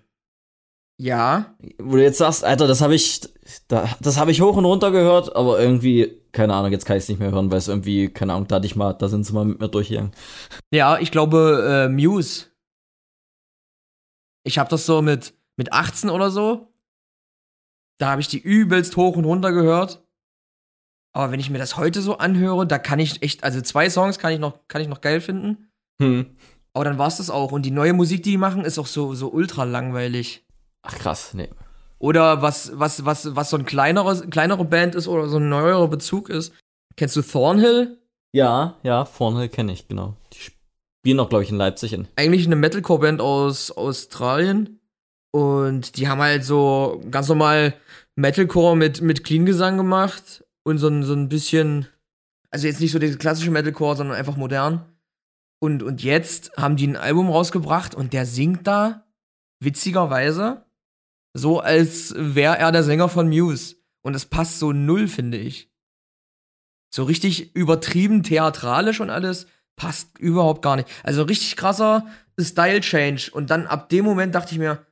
Ja. 0.97 1.57
Wo 1.81 1.97
du 1.97 2.03
jetzt 2.05 2.18
sagst, 2.18 2.45
Alter, 2.45 2.68
das 2.68 2.81
habe 2.81 2.95
ich, 2.95 3.22
da, 3.66 3.89
das 4.01 4.16
habe 4.16 4.31
ich 4.31 4.41
hoch 4.41 4.57
und 4.57 4.64
runter 4.64 4.93
gehört, 4.93 5.35
aber 5.35 5.61
irgendwie, 5.61 6.20
keine 6.31 6.55
Ahnung, 6.55 6.70
jetzt 6.70 6.87
kann 6.87 6.97
ich 6.97 7.03
es 7.03 7.09
nicht 7.09 7.18
mehr 7.18 7.33
hören, 7.33 7.51
weil 7.51 7.59
es 7.59 7.66
irgendwie, 7.66 8.11
keine 8.11 8.35
Ahnung, 8.35 8.47
da 8.47 8.57
hatte 8.57 8.66
ich 8.66 8.76
mal, 8.76 8.93
da 8.93 9.09
sind 9.09 9.26
sie 9.26 9.33
mal 9.33 9.45
mit 9.45 9.61
mir 9.61 9.68
durchgegangen. 9.68 10.12
Ja, 10.72 11.01
ich 11.01 11.11
glaube, 11.11 11.89
äh, 11.89 11.89
Muse. 11.89 12.47
Ich 14.49 14.59
habe 14.59 14.70
das 14.70 14.86
so 14.86 15.03
mit, 15.03 15.34
mit 15.57 15.74
18 15.74 16.09
oder 16.09 16.30
so. 16.30 16.72
Da 17.99 18.11
habe 18.11 18.22
ich 18.22 18.28
die 18.28 18.38
übelst 18.38 18.96
hoch 18.96 19.14
und 19.16 19.26
runter 19.26 19.53
gehört. 19.53 20.03
Aber 21.12 21.30
wenn 21.30 21.40
ich 21.40 21.51
mir 21.51 21.59
das 21.59 21.76
heute 21.76 22.01
so 22.01 22.16
anhöre, 22.16 22.66
da 22.66 22.78
kann 22.78 22.99
ich 22.99 23.22
echt, 23.22 23.44
also 23.44 23.61
zwei 23.61 23.90
Songs 23.90 24.18
kann 24.18 24.32
ich 24.32 24.38
noch, 24.38 24.66
kann 24.66 24.80
ich 24.80 24.88
noch 24.88 25.03
geil 25.03 25.20
finden. 25.20 25.70
Hm. 26.01 26.34
Aber 26.72 26.84
dann 26.86 26.96
war's 26.96 27.18
das 27.18 27.28
auch. 27.28 27.53
Und 27.53 27.66
die 27.66 27.70
neue 27.70 27.92
Musik, 27.92 28.22
die 28.22 28.30
die 28.30 28.36
machen, 28.38 28.64
ist 28.64 28.78
auch 28.78 28.86
so, 28.86 29.14
so 29.14 29.30
ultra 29.30 29.64
langweilig. 29.64 30.46
Ach 30.80 30.94
krass, 30.94 31.34
nee. 31.34 31.51
Oder 31.99 32.40
was, 32.40 32.70
was, 32.78 33.05
was, 33.05 33.36
was 33.36 33.51
so 33.51 33.59
ein 33.59 33.66
kleinerer, 33.66 34.16
kleinere 34.28 34.64
Band 34.64 34.94
ist 34.94 35.09
oder 35.09 35.28
so 35.28 35.36
ein 35.36 35.51
neuerer 35.51 35.88
Bezug 35.88 36.30
ist. 36.30 36.55
Kennst 36.96 37.16
du 37.16 37.22
Thornhill? 37.22 37.99
Ja, 38.32 38.76
ja, 38.82 39.05
Thornhill 39.05 39.51
kenne 39.51 39.72
ich, 39.72 39.88
genau. 39.88 40.14
Spielen 41.09 41.20
auch, 41.20 41.30
glaube 41.30 41.42
ich, 41.42 41.48
in 41.48 41.56
Leipzig 41.56 41.94
in. 41.94 42.06
Eigentlich 42.16 42.44
eine 42.44 42.56
Metalcore-Band 42.56 43.22
aus 43.22 43.70
Australien. 43.70 44.78
Und 45.30 45.96
die 45.96 46.06
haben 46.06 46.20
halt 46.20 46.44
so 46.44 47.02
ganz 47.11 47.28
normal 47.28 47.72
Metalcore 48.14 48.76
mit, 48.76 49.00
mit 49.00 49.24
Clean-Gesang 49.24 49.78
gemacht. 49.78 50.44
Und 50.64 50.76
so 50.76 50.88
ein, 50.88 51.04
so 51.04 51.14
ein 51.14 51.30
bisschen, 51.30 51.88
also 52.50 52.66
jetzt 52.66 52.82
nicht 52.82 52.92
so 52.92 52.98
der 52.98 53.16
klassische 53.16 53.50
Metalcore, 53.50 53.96
sondern 53.96 54.18
einfach 54.18 54.36
modern. 54.36 54.84
Und, 55.61 55.82
und 55.82 56.02
jetzt 56.02 56.54
haben 56.59 56.76
die 56.76 56.86
ein 56.86 56.96
Album 56.96 57.30
rausgebracht 57.30 57.94
und 57.94 58.12
der 58.12 58.26
singt 58.26 58.66
da, 58.66 59.06
witzigerweise, 59.61 60.66
so 61.32 61.59
als 61.61 62.12
wäre 62.18 62.59
er 62.59 62.70
der 62.70 62.84
Sänger 62.84 63.09
von 63.09 63.30
Muse. 63.30 63.76
Und 64.02 64.12
das 64.12 64.26
passt 64.26 64.59
so 64.59 64.74
null, 64.74 65.09
finde 65.09 65.38
ich. 65.38 65.72
So 66.94 67.04
richtig 67.04 67.56
übertrieben 67.56 68.22
theatralisch 68.22 69.00
und 69.00 69.09
alles 69.09 69.46
passt 69.79 70.18
überhaupt 70.18 70.61
gar 70.61 70.76
nicht. 70.76 70.89
Also 71.03 71.22
richtig 71.22 71.57
krasser 71.57 72.07
Style 72.39 72.81
Change. 72.83 73.31
Und 73.33 73.49
dann 73.51 73.66
ab 73.66 73.89
dem 73.89 74.05
Moment 74.05 74.35
dachte 74.35 74.53
ich 74.53 74.59
mir, 74.59 74.85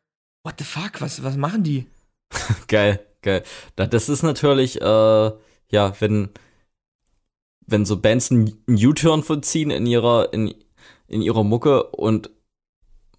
what 0.44 0.54
the 0.58 0.64
fuck, 0.64 1.00
was, 1.00 1.22
was 1.22 1.36
machen 1.36 1.62
die? 1.62 1.86
Geil, 2.68 3.04
geil. 3.22 3.42
Da- 3.76 3.86
Das 3.86 4.08
ist 4.08 4.22
natürlich, 4.22 4.80
äh, 4.80 4.84
ja, 5.70 5.92
wenn, 6.00 6.30
wenn 7.66 7.84
so 7.84 7.98
Bands 8.00 8.30
einen 8.30 8.56
U-Turn 8.68 9.22
vollziehen 9.22 9.70
in 9.70 9.86
ihrer, 9.86 10.32
in, 10.32 10.54
in 11.08 11.20
ihrer 11.22 11.44
Mucke 11.44 11.82
und 11.84 12.30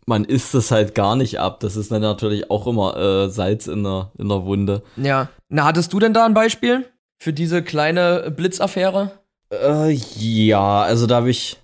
man 0.05 0.23
isst 0.23 0.55
es 0.55 0.71
halt 0.71 0.95
gar 0.95 1.15
nicht 1.17 1.39
ab. 1.39 1.59
Das 1.59 1.75
ist 1.75 1.91
dann 1.91 2.01
natürlich 2.01 2.49
auch 2.49 2.65
immer 2.67 2.95
äh, 2.95 3.29
Salz 3.29 3.67
in 3.67 3.83
der, 3.83 4.11
in 4.17 4.29
der 4.29 4.45
Wunde. 4.45 4.83
Ja. 4.95 5.29
Na, 5.49 5.65
hattest 5.65 5.91
du 5.91 5.99
denn 5.99 6.13
da 6.13 6.25
ein 6.25 6.33
Beispiel 6.33 6.85
für 7.21 7.33
diese 7.33 7.61
kleine 7.61 8.31
Blitzaffäre? 8.31 9.11
Äh, 9.51 9.91
ja, 9.91 10.81
also 10.81 11.07
da 11.07 11.17
habe 11.17 11.29
ich. 11.29 11.57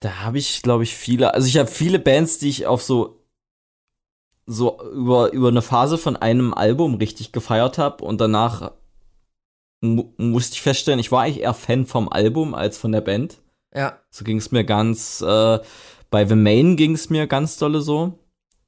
Da 0.00 0.20
habe 0.20 0.38
ich, 0.38 0.62
glaube 0.62 0.84
ich, 0.84 0.94
viele. 0.94 1.34
Also 1.34 1.48
ich 1.48 1.56
habe 1.56 1.68
viele 1.68 1.98
Bands, 1.98 2.38
die 2.38 2.48
ich 2.48 2.66
auf 2.66 2.82
so. 2.82 3.22
So 4.48 4.80
über, 4.92 5.32
über 5.32 5.48
eine 5.48 5.62
Phase 5.62 5.98
von 5.98 6.14
einem 6.16 6.54
Album 6.54 6.94
richtig 6.94 7.32
gefeiert 7.32 7.78
habe 7.78 8.04
und 8.04 8.20
danach 8.20 8.70
mu 9.80 10.12
musste 10.18 10.54
ich 10.54 10.62
feststellen, 10.62 11.00
ich 11.00 11.10
war 11.10 11.22
eigentlich 11.22 11.40
eher 11.40 11.54
Fan 11.54 11.84
vom 11.84 12.08
Album 12.08 12.54
als 12.54 12.78
von 12.78 12.92
der 12.92 13.00
Band. 13.00 13.38
Ja. 13.74 13.98
So 14.10 14.24
ging 14.24 14.38
es 14.38 14.52
mir 14.52 14.64
ganz. 14.64 15.20
Äh, 15.20 15.58
bei 16.10 16.24
The 16.24 16.36
Main 16.36 16.76
ging 16.76 16.94
es 16.94 17.10
mir 17.10 17.26
ganz 17.26 17.56
dolle 17.58 17.80
so. 17.80 18.18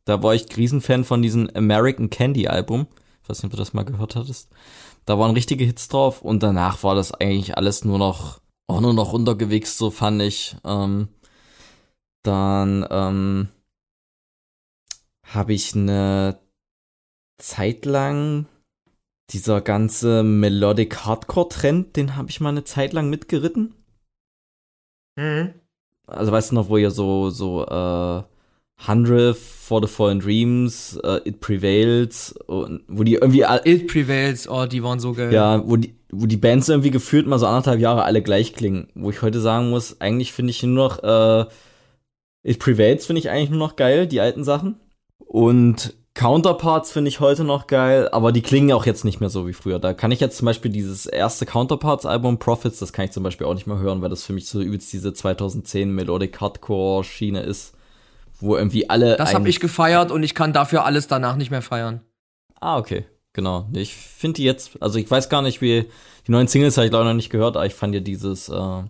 Da 0.05 0.22
war 0.22 0.34
ich 0.34 0.45
Riesenfan 0.57 1.05
von 1.05 1.22
diesem 1.22 1.49
American 1.55 2.11
Candy 2.11 2.49
Album. 2.49 2.86
Ich 3.22 3.28
weiß 3.28 3.39
nicht, 3.39 3.47
ob 3.47 3.51
du 3.53 3.57
das 3.59 3.74
mal 3.74 3.84
gehört 3.84 4.16
hattest. 4.16 4.51
Da 5.09 5.19
waren 5.19 5.31
richtige 5.31 5.65
Hits 5.65 5.89
drauf 5.89 6.21
und 6.21 6.43
danach 6.43 6.83
war 6.83 6.95
das 6.95 7.13
eigentlich 7.15 7.57
alles 7.57 7.83
nur 7.83 7.99
noch 7.99 8.43
auch 8.67 8.83
nur 8.83 8.93
noch 8.93 9.15
runtergewichst, 9.15 9.79
so 9.79 9.91
fand 9.91 10.21
ich. 10.21 10.55
Ähm, 10.65 11.09
dann 12.23 12.87
ähm, 12.91 13.49
habe 15.25 15.55
ich 15.55 15.75
eine 15.75 16.39
Zeit 17.39 17.87
lang 17.87 18.49
dieser 19.31 19.63
ganze 19.63 20.23
Melodic 20.23 21.07
Hardcore 21.07 21.49
Trend, 21.49 21.97
den 21.97 22.15
habe 22.17 22.29
ich 22.29 22.41
mal 22.41 22.51
eine 22.51 22.65
Zeit 22.65 22.93
lang 22.93 23.09
mitgeritten. 23.09 23.75
Mhm. 25.17 25.55
Also 26.07 26.33
weißt 26.33 26.51
du 26.51 26.55
noch, 26.55 26.69
wo 26.69 26.77
ihr 26.77 26.91
so 26.91 27.31
so 27.31 27.65
äh, 27.65 28.25
Hundredth, 28.87 29.39
For 29.39 29.83
the 29.83 29.89
Fallen 29.89 30.20
Dreams, 30.20 30.99
uh, 31.05 31.18
It 31.24 31.41
Prevails, 31.41 32.33
und 32.47 32.83
wo 32.89 33.03
die 33.03 33.14
irgendwie 33.14 33.45
It 33.64 33.89
Prevails, 33.89 34.49
oh, 34.49 34.66
die 34.66 34.83
waren 34.83 35.01
so 35.01 35.12
geil. 35.12 35.33
Ja, 35.33 35.62
wo 35.68 35.76
die, 35.76 35.95
wo 36.11 36.26
die 36.26 36.37
Bands 36.37 36.68
irgendwie 36.68 36.91
gefühlt 36.91 37.26
mal 37.26 37.39
so 37.39 37.47
anderthalb 37.47 37.81
Jahre 37.81 38.05
alle 38.05 38.22
gleich 38.22 38.55
klingen. 38.55 38.89
Wo 38.95 39.11
ich 39.11 39.20
heute 39.20 39.41
sagen 39.41 39.70
muss, 39.70 40.01
eigentlich 40.01 40.33
finde 40.33 40.53
ich 40.53 40.62
nur 40.62 40.89
noch 40.89 41.03
äh, 41.03 41.47
It 42.45 42.61
Prevails 42.61 43.05
finde 43.05 43.20
ich 43.20 43.31
eigentlich 43.31 43.51
nur 43.51 43.59
noch 43.59 43.76
geil, 43.76 44.07
die 44.07 44.20
alten 44.20 44.45
Sachen. 44.45 44.76
Und 45.18 45.95
Counterparts 46.14 46.91
finde 46.91 47.11
ich 47.11 47.20
heute 47.20 47.45
noch 47.45 47.66
geil, 47.66 48.09
aber 48.11 48.33
die 48.33 48.43
klingen 48.43 48.72
auch 48.72 48.87
jetzt 48.87 49.05
nicht 49.05 49.20
mehr 49.20 49.29
so 49.29 49.47
wie 49.47 49.53
früher. 49.53 49.79
Da 49.79 49.93
kann 49.93 50.11
ich 50.11 50.20
jetzt 50.20 50.39
zum 50.39 50.47
Beispiel 50.47 50.70
dieses 50.70 51.07
erste 51.07 51.47
Counterparts-Album 51.47 52.39
Profits, 52.39 52.79
das 52.79 52.93
kann 52.93 53.05
ich 53.05 53.12
zum 53.12 53.22
Beispiel 53.22 53.47
auch 53.47 53.55
nicht 53.55 53.66
mehr 53.66 53.79
hören, 53.79 54.03
weil 54.03 54.09
das 54.09 54.24
für 54.24 54.33
mich 54.33 54.49
so 54.49 54.61
übelst 54.61 54.93
diese 54.93 55.12
2010 55.12 55.95
Melodic 55.95 56.41
Hardcore-Schiene 56.41 57.43
ist 57.43 57.74
wo 58.41 58.57
irgendwie 58.57 58.89
alle. 58.89 59.16
Das 59.16 59.34
habe 59.34 59.49
ich 59.49 59.61
gefeiert 59.61 60.11
und 60.11 60.22
ich 60.22 60.34
kann 60.34 60.53
dafür 60.53 60.84
alles 60.84 61.09
danach 61.09 61.36
nicht 61.36 61.51
mehr 61.51 61.62
feiern. 61.62 62.01
Ah, 62.61 62.78
okay. 62.78 63.05
Genau. 63.32 63.68
Ich 63.72 63.95
finde 63.95 64.39
die 64.39 64.45
jetzt, 64.45 64.82
also 64.82 64.99
ich 64.99 65.09
weiß 65.09 65.28
gar 65.28 65.43
nicht, 65.43 65.61
wie 65.61 65.89
die 66.26 66.32
neuen 66.32 66.49
Singles 66.49 66.76
habe 66.76 66.86
ich 66.86 66.93
leider 66.93 67.05
noch 67.05 67.14
nicht 67.14 67.30
gehört, 67.30 67.57
aber 67.57 67.66
ich 67.66 67.74
fand 67.74 67.95
ja 67.95 68.01
dieses 68.01 68.49
äh, 68.49 68.82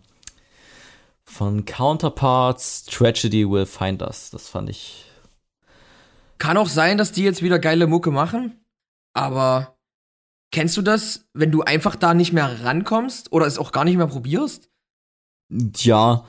von 1.25 1.65
Counterparts 1.67 2.87
Tragedy 2.87 3.49
Will 3.49 3.67
Find 3.67 4.01
Us. 4.01 4.31
Das 4.31 4.49
fand 4.49 4.71
ich. 4.71 5.05
Kann 6.39 6.57
auch 6.57 6.69
sein, 6.69 6.99
dass 6.99 7.13
die 7.13 7.25
jetzt 7.25 7.43
wieder 7.43 7.59
geile 7.59 7.87
Mucke 7.87 8.11
machen, 8.11 8.59
aber 9.13 9.77
kennst 10.51 10.77
du 10.77 10.83
das, 10.83 11.29
wenn 11.35 11.51
du 11.51 11.63
einfach 11.63 11.97
da 11.97 12.15
nicht 12.15 12.33
mehr 12.33 12.65
rankommst 12.65 13.33
oder 13.33 13.45
es 13.47 13.59
auch 13.59 13.73
gar 13.73 13.85
nicht 13.85 13.97
mehr 13.97 14.07
probierst? 14.07 14.71
Ja, 15.51 16.25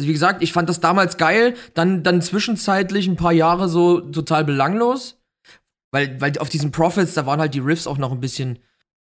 also 0.00 0.08
wie 0.08 0.14
gesagt, 0.14 0.42
ich 0.42 0.54
fand 0.54 0.68
das 0.70 0.80
damals 0.80 1.18
geil, 1.18 1.54
dann, 1.74 2.02
dann 2.02 2.22
zwischenzeitlich 2.22 3.06
ein 3.06 3.16
paar 3.16 3.32
Jahre 3.32 3.68
so 3.68 4.00
total 4.00 4.44
belanglos. 4.44 5.20
Weil, 5.92 6.18
weil 6.20 6.38
auf 6.38 6.48
diesen 6.48 6.70
Profits, 6.70 7.14
da 7.14 7.26
waren 7.26 7.40
halt 7.40 7.52
die 7.52 7.58
Riffs 7.58 7.86
auch 7.86 7.98
noch 7.98 8.12
ein 8.12 8.20
bisschen 8.20 8.60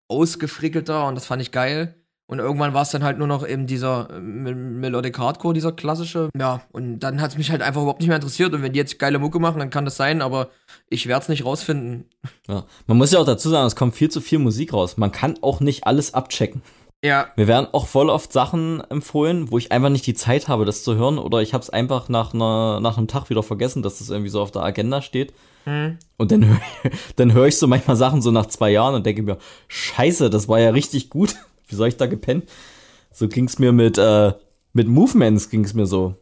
ausgefrickelter 0.08 1.06
und 1.06 1.14
das 1.14 1.26
fand 1.26 1.40
ich 1.40 1.52
geil. 1.52 1.94
Und 2.26 2.40
irgendwann 2.40 2.74
war 2.74 2.82
es 2.82 2.90
dann 2.90 3.04
halt 3.04 3.16
nur 3.16 3.28
noch 3.28 3.46
eben 3.46 3.66
dieser 3.66 4.10
äh, 4.10 4.20
Melodic 4.20 5.18
Hardcore, 5.18 5.54
dieser 5.54 5.72
klassische. 5.72 6.28
Ja, 6.36 6.62
und 6.72 6.98
dann 6.98 7.20
hat 7.22 7.30
es 7.30 7.38
mich 7.38 7.50
halt 7.50 7.62
einfach 7.62 7.80
überhaupt 7.80 8.00
nicht 8.00 8.08
mehr 8.08 8.16
interessiert. 8.16 8.52
Und 8.52 8.62
wenn 8.62 8.72
die 8.72 8.78
jetzt 8.78 8.98
geile 8.98 9.18
Mucke 9.18 9.38
machen, 9.38 9.60
dann 9.60 9.70
kann 9.70 9.84
das 9.84 9.96
sein, 9.96 10.20
aber 10.20 10.50
ich 10.90 11.06
werde 11.06 11.22
es 11.22 11.28
nicht 11.28 11.44
rausfinden. 11.44 12.06
Ja, 12.48 12.66
man 12.86 12.98
muss 12.98 13.12
ja 13.12 13.20
auch 13.20 13.24
dazu 13.24 13.48
sagen, 13.48 13.66
es 13.66 13.76
kommt 13.76 13.94
viel 13.94 14.10
zu 14.10 14.20
viel 14.20 14.40
Musik 14.40 14.74
raus. 14.74 14.98
Man 14.98 15.12
kann 15.12 15.38
auch 15.40 15.60
nicht 15.60 15.86
alles 15.86 16.12
abchecken. 16.12 16.60
Ja. 17.04 17.28
Mir 17.36 17.46
werden 17.46 17.68
auch 17.72 17.86
voll 17.86 18.10
oft 18.10 18.32
Sachen 18.32 18.82
empfohlen, 18.90 19.50
wo 19.50 19.58
ich 19.58 19.70
einfach 19.70 19.88
nicht 19.88 20.06
die 20.06 20.14
Zeit 20.14 20.48
habe, 20.48 20.64
das 20.64 20.82
zu 20.82 20.96
hören, 20.96 21.18
oder 21.18 21.40
ich 21.42 21.54
habe 21.54 21.62
es 21.62 21.70
einfach 21.70 22.08
nach, 22.08 22.34
einer, 22.34 22.80
nach 22.80 22.98
einem 22.98 23.06
Tag 23.06 23.30
wieder 23.30 23.42
vergessen, 23.42 23.82
dass 23.82 23.98
das 23.98 24.10
irgendwie 24.10 24.30
so 24.30 24.40
auf 24.40 24.50
der 24.50 24.62
Agenda 24.62 25.00
steht. 25.00 25.32
Mhm. 25.64 25.98
Und 26.16 26.32
dann 26.32 26.46
höre 26.46 26.60
dann 27.16 27.32
hör 27.32 27.46
ich 27.46 27.56
so 27.56 27.68
manchmal 27.68 27.96
Sachen 27.96 28.20
so 28.20 28.30
nach 28.30 28.46
zwei 28.46 28.70
Jahren 28.70 28.94
und 28.94 29.06
denke 29.06 29.22
mir, 29.22 29.38
scheiße, 29.68 30.28
das 30.28 30.48
war 30.48 30.58
ja 30.58 30.70
richtig 30.70 31.10
gut. 31.10 31.36
Wie 31.68 31.76
soll 31.76 31.88
ich 31.88 31.96
da 31.96 32.06
gepennt? 32.06 32.48
So 33.12 33.28
ging's 33.28 33.58
mir 33.58 33.72
mit, 33.72 33.98
äh, 33.98 34.32
mit 34.72 34.88
Movements 34.88 35.50
ging's 35.50 35.74
mir 35.74 35.86
so. 35.86 36.16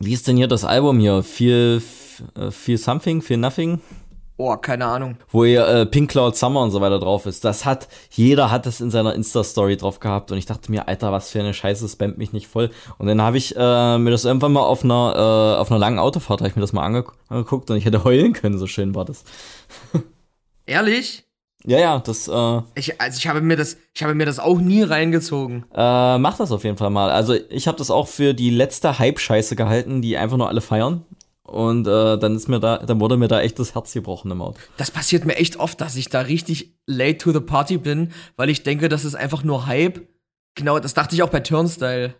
Wie 0.00 0.12
ist 0.12 0.26
denn 0.26 0.36
hier 0.36 0.48
das 0.48 0.64
Album 0.64 0.98
hier? 0.98 1.22
Viel, 1.22 1.82
viel 2.50 2.78
Something, 2.78 3.22
viel 3.22 3.36
Nothing? 3.36 3.80
Oh, 4.40 4.56
keine 4.56 4.86
Ahnung. 4.86 5.16
Wo 5.30 5.42
ihr 5.42 5.66
äh, 5.66 5.84
Pink 5.84 6.12
Cloud 6.12 6.36
Summer 6.36 6.62
und 6.62 6.70
so 6.70 6.80
weiter 6.80 7.00
drauf 7.00 7.26
ist. 7.26 7.44
Das 7.44 7.64
hat, 7.64 7.88
jeder 8.10 8.52
hat 8.52 8.66
das 8.66 8.80
in 8.80 8.88
seiner 8.88 9.12
Insta-Story 9.16 9.76
drauf 9.76 9.98
gehabt 9.98 10.30
und 10.30 10.38
ich 10.38 10.46
dachte 10.46 10.70
mir, 10.70 10.86
Alter, 10.86 11.10
was 11.10 11.30
für 11.30 11.40
eine 11.40 11.52
Scheiße, 11.52 11.88
spammt 11.88 12.18
mich 12.18 12.32
nicht 12.32 12.46
voll. 12.46 12.70
Und 12.98 13.08
dann 13.08 13.20
habe 13.20 13.36
ich 13.36 13.56
äh, 13.56 13.98
mir 13.98 14.12
das 14.12 14.24
irgendwann 14.24 14.52
mal 14.52 14.62
auf 14.62 14.84
einer, 14.84 15.56
äh, 15.56 15.60
auf 15.60 15.72
einer 15.72 15.80
langen 15.80 15.98
Autofahrt, 15.98 16.40
habe 16.40 16.48
ich 16.48 16.54
mir 16.54 16.60
das 16.60 16.72
mal 16.72 16.84
ange 16.84 17.04
angeguckt 17.28 17.68
und 17.72 17.78
ich 17.78 17.84
hätte 17.84 18.04
heulen 18.04 18.32
können, 18.32 18.58
so 18.58 18.68
schön 18.68 18.94
war 18.94 19.04
das. 19.04 19.24
Ehrlich? 20.66 21.24
Ja, 21.64 21.80
ja, 21.80 21.98
das. 21.98 22.28
Äh, 22.28 22.62
ich, 22.76 23.00
also 23.00 23.18
ich 23.18 23.26
habe 23.26 23.40
mir 23.40 23.56
das, 23.56 23.76
ich 23.92 24.04
habe 24.04 24.14
mir 24.14 24.24
das 24.24 24.38
auch 24.38 24.60
nie 24.60 24.82
reingezogen. 24.82 25.64
Äh, 25.74 26.18
mach 26.18 26.36
das 26.36 26.52
auf 26.52 26.62
jeden 26.62 26.76
Fall 26.76 26.90
mal. 26.90 27.10
Also 27.10 27.34
ich 27.50 27.66
habe 27.66 27.76
das 27.76 27.90
auch 27.90 28.06
für 28.06 28.34
die 28.34 28.50
letzte 28.50 29.00
Hype-Scheiße 29.00 29.56
gehalten, 29.56 30.00
die 30.00 30.16
einfach 30.16 30.36
nur 30.36 30.48
alle 30.48 30.60
feiern. 30.60 31.04
Und 31.48 31.86
äh, 31.86 32.18
dann 32.18 32.36
ist 32.36 32.48
mir 32.48 32.60
da, 32.60 32.78
dann 32.78 33.00
wurde 33.00 33.16
mir 33.16 33.28
da 33.28 33.40
echt 33.40 33.58
das 33.58 33.74
Herz 33.74 33.94
gebrochen 33.94 34.30
im 34.30 34.42
Auto. 34.42 34.58
Das 34.76 34.90
passiert 34.90 35.24
mir 35.24 35.36
echt 35.36 35.58
oft, 35.58 35.80
dass 35.80 35.96
ich 35.96 36.10
da 36.10 36.20
richtig 36.20 36.74
late 36.86 37.16
to 37.16 37.32
the 37.32 37.40
party 37.40 37.78
bin, 37.78 38.12
weil 38.36 38.50
ich 38.50 38.64
denke, 38.64 38.90
das 38.90 39.06
ist 39.06 39.14
einfach 39.14 39.42
nur 39.44 39.66
Hype. 39.66 40.06
Genau, 40.54 40.78
das 40.78 40.92
dachte 40.92 41.14
ich 41.14 41.22
auch 41.22 41.30
bei 41.30 41.40
Turnstyle. 41.40 42.14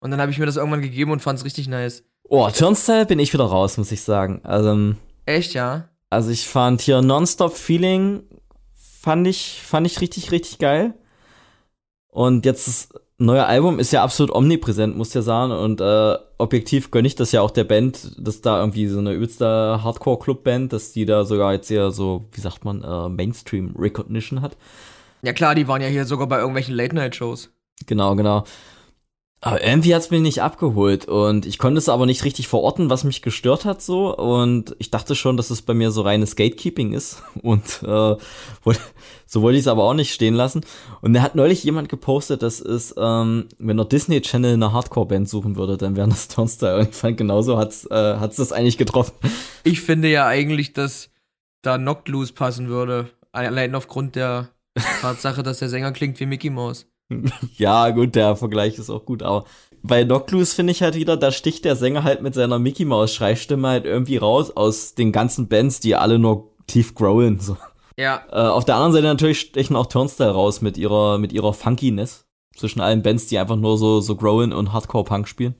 Und 0.00 0.10
dann 0.10 0.20
habe 0.22 0.32
ich 0.32 0.38
mir 0.38 0.46
das 0.46 0.56
irgendwann 0.56 0.80
gegeben 0.80 1.10
und 1.10 1.20
fand 1.20 1.38
es 1.38 1.44
richtig 1.44 1.68
nice. 1.68 2.02
Oh, 2.24 2.48
Turnstyle 2.48 3.04
bin 3.04 3.18
ich 3.18 3.34
wieder 3.34 3.44
raus, 3.44 3.76
muss 3.76 3.92
ich 3.92 4.00
sagen. 4.00 4.40
Also, 4.42 4.70
ähm, 4.70 4.96
echt, 5.26 5.52
ja? 5.52 5.90
Also 6.08 6.30
ich 6.30 6.48
fand 6.48 6.80
hier 6.80 7.02
Nonstop 7.02 7.54
Feeling 7.54 8.22
fand 8.74 9.26
ich 9.26 9.62
fand 9.62 9.86
ich 9.86 10.00
richtig 10.00 10.32
richtig 10.32 10.58
geil. 10.58 10.94
Und 12.08 12.46
jetzt 12.46 12.68
ist 12.68 12.94
neue 13.20 13.46
Album 13.46 13.78
ist 13.78 13.92
ja 13.92 14.02
absolut 14.02 14.34
omnipräsent, 14.34 14.96
muss 14.96 15.14
ja 15.14 15.22
sagen. 15.22 15.52
Und 15.52 15.80
äh, 15.80 16.16
objektiv 16.38 16.90
gönne 16.90 17.06
ich 17.06 17.14
das 17.14 17.32
ja 17.32 17.42
auch 17.42 17.50
der 17.50 17.64
Band, 17.64 18.16
dass 18.18 18.40
da 18.40 18.58
irgendwie 18.58 18.86
so 18.86 18.98
eine 18.98 19.12
übelste 19.12 19.80
Hardcore-Club-Band, 19.84 20.72
dass 20.72 20.92
die 20.92 21.04
da 21.04 21.24
sogar 21.24 21.52
jetzt 21.52 21.70
eher 21.70 21.90
so, 21.90 22.26
wie 22.32 22.40
sagt 22.40 22.64
man, 22.64 22.82
äh, 22.82 23.08
Mainstream-Recognition 23.08 24.42
hat. 24.42 24.56
Ja 25.22 25.32
klar, 25.32 25.54
die 25.54 25.68
waren 25.68 25.82
ja 25.82 25.88
hier 25.88 26.06
sogar 26.06 26.26
bei 26.26 26.38
irgendwelchen 26.38 26.74
Late-Night-Shows. 26.74 27.50
Genau, 27.86 28.16
genau. 28.16 28.44
Aber 29.42 29.64
irgendwie 29.64 29.94
hat's 29.94 30.10
mich 30.10 30.20
nicht 30.20 30.42
abgeholt 30.42 31.06
und 31.06 31.46
ich 31.46 31.58
konnte 31.58 31.78
es 31.78 31.88
aber 31.88 32.04
nicht 32.04 32.24
richtig 32.24 32.46
verorten, 32.46 32.90
was 32.90 33.04
mich 33.04 33.22
gestört 33.22 33.64
hat 33.64 33.80
so 33.80 34.14
und 34.14 34.76
ich 34.78 34.90
dachte 34.90 35.14
schon, 35.14 35.38
dass 35.38 35.48
es 35.48 35.62
bei 35.62 35.72
mir 35.72 35.90
so 35.92 36.02
reines 36.02 36.36
Gatekeeping 36.36 36.92
ist 36.92 37.22
und 37.42 37.82
äh, 37.82 38.16
so 39.26 39.42
wollte 39.42 39.56
ich 39.56 39.62
es 39.62 39.68
aber 39.68 39.84
auch 39.84 39.94
nicht 39.94 40.12
stehen 40.12 40.34
lassen. 40.34 40.60
Und 41.00 41.14
da 41.14 41.22
hat 41.22 41.36
neulich 41.36 41.64
jemand 41.64 41.88
gepostet, 41.88 42.42
dass 42.42 42.60
es, 42.60 42.94
ähm, 42.98 43.46
wenn 43.58 43.78
der 43.78 43.86
Disney 43.86 44.20
Channel 44.20 44.52
eine 44.52 44.74
Hardcore-Band 44.74 45.26
suchen 45.26 45.56
würde, 45.56 45.78
dann 45.78 45.96
wären 45.96 46.10
das 46.10 46.28
Turnstyle. 46.28 46.76
Und 46.78 46.90
ich 46.90 46.96
fand 46.96 47.16
genauso 47.16 47.56
hat's 47.56 47.86
äh, 47.86 48.16
hat's 48.16 48.36
das 48.36 48.52
eigentlich 48.52 48.76
getroffen. 48.76 49.14
Ich 49.64 49.80
finde 49.80 50.08
ja 50.08 50.26
eigentlich, 50.26 50.74
dass 50.74 51.08
da 51.62 51.78
Knocked 51.78 52.08
Loose 52.08 52.34
passen 52.34 52.68
würde, 52.68 53.08
allein 53.32 53.74
aufgrund 53.74 54.16
der 54.16 54.50
Tatsache, 55.00 55.42
dass 55.42 55.60
der 55.60 55.70
Sänger 55.70 55.92
klingt 55.92 56.20
wie 56.20 56.26
Mickey 56.26 56.50
Mouse. 56.50 56.89
Ja, 57.56 57.90
gut, 57.90 58.14
der 58.14 58.36
Vergleich 58.36 58.78
ist 58.78 58.90
auch 58.90 59.04
gut, 59.04 59.22
aber 59.22 59.44
bei 59.82 60.04
Knockloose 60.04 60.54
finde 60.54 60.72
ich 60.72 60.82
halt 60.82 60.94
wieder, 60.94 61.16
da 61.16 61.32
sticht 61.32 61.64
der 61.64 61.76
Sänger 61.76 62.04
halt 62.04 62.22
mit 62.22 62.34
seiner 62.34 62.58
Mickey 62.58 62.84
Maus 62.84 63.14
Schreistimme 63.14 63.68
halt 63.68 63.86
irgendwie 63.86 64.18
raus 64.18 64.50
aus 64.50 64.94
den 64.94 65.12
ganzen 65.12 65.48
Bands, 65.48 65.80
die 65.80 65.96
alle 65.96 66.18
nur 66.18 66.50
tief 66.66 66.94
growlen, 66.94 67.40
so. 67.40 67.56
Ja. 67.96 68.22
Äh, 68.30 68.48
auf 68.48 68.64
der 68.64 68.76
anderen 68.76 68.92
Seite 68.92 69.06
natürlich 69.06 69.40
stechen 69.40 69.76
auch 69.76 69.86
Turnstyle 69.86 70.30
raus 70.30 70.62
mit 70.62 70.78
ihrer, 70.78 71.18
mit 71.18 71.32
ihrer 71.32 71.52
Funkiness 71.52 72.26
zwischen 72.56 72.80
allen 72.80 73.02
Bands, 73.02 73.26
die 73.26 73.38
einfach 73.38 73.56
nur 73.56 73.78
so, 73.78 74.00
so 74.00 74.16
growlen 74.16 74.52
und 74.52 74.72
Hardcore 74.72 75.04
Punk 75.04 75.28
spielen. 75.28 75.54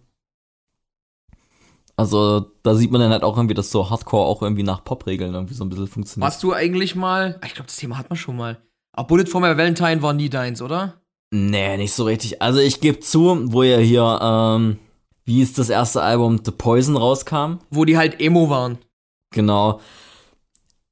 Also, 1.96 2.52
da 2.62 2.74
sieht 2.74 2.90
man 2.90 3.02
dann 3.02 3.10
halt 3.10 3.24
auch 3.24 3.36
irgendwie, 3.36 3.54
dass 3.54 3.70
so 3.70 3.90
Hardcore 3.90 4.24
auch 4.24 4.40
irgendwie 4.40 4.62
nach 4.62 4.84
Pop-Regeln 4.84 5.34
irgendwie 5.34 5.52
so 5.52 5.64
ein 5.64 5.68
bisschen 5.68 5.86
funktioniert. 5.86 6.24
Warst 6.24 6.42
du 6.42 6.54
eigentlich 6.54 6.94
mal, 6.94 7.38
ich 7.44 7.52
glaube, 7.52 7.66
das 7.66 7.76
Thema 7.76 7.98
hat 7.98 8.08
man 8.08 8.16
schon 8.16 8.36
mal. 8.36 8.62
Aber 8.92 9.08
Bullet 9.08 9.26
for 9.26 9.42
My 9.42 9.48
Valentine 9.48 10.00
war 10.00 10.14
nie 10.14 10.30
deins, 10.30 10.62
oder? 10.62 10.99
Nee, 11.30 11.76
nicht 11.76 11.92
so 11.92 12.04
richtig. 12.04 12.42
Also 12.42 12.58
ich 12.58 12.80
gebe 12.80 13.00
zu, 13.00 13.52
wo 13.52 13.62
ja 13.62 13.78
hier, 13.78 14.18
ähm, 14.20 14.78
wie 15.24 15.42
ist 15.42 15.58
das 15.58 15.70
erste 15.70 16.02
Album 16.02 16.40
The 16.44 16.50
Poison 16.50 16.96
rauskam? 16.96 17.58
Wo 17.70 17.84
die 17.84 17.96
halt 17.96 18.20
Emo 18.20 18.50
waren. 18.50 18.78
Genau. 19.32 19.80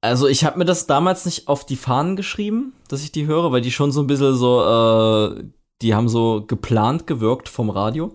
Also 0.01 0.29
ich 0.29 0.45
habe 0.45 0.59
mir 0.59 0.65
das 0.65 0.87
damals 0.87 1.25
nicht 1.27 1.49
auf 1.49 1.67
die 1.67 1.75
Fahnen 1.77 2.15
geschrieben, 2.15 2.73
dass 2.89 3.03
ich 3.03 3.11
die 3.11 3.27
höre, 3.27 3.51
weil 3.51 3.63
die 3.63 3.73
schon 3.73 3.91
so 3.91 4.01
ein 4.01 4.07
bisschen 4.07 4.37
so, 4.37 4.63
äh, 4.63 5.45
die 5.83 5.95
haben 5.95 6.09
so 6.09 6.45
geplant 6.47 7.09
gewirkt 7.09 7.49
vom 7.49 7.69
Radio. 7.69 8.15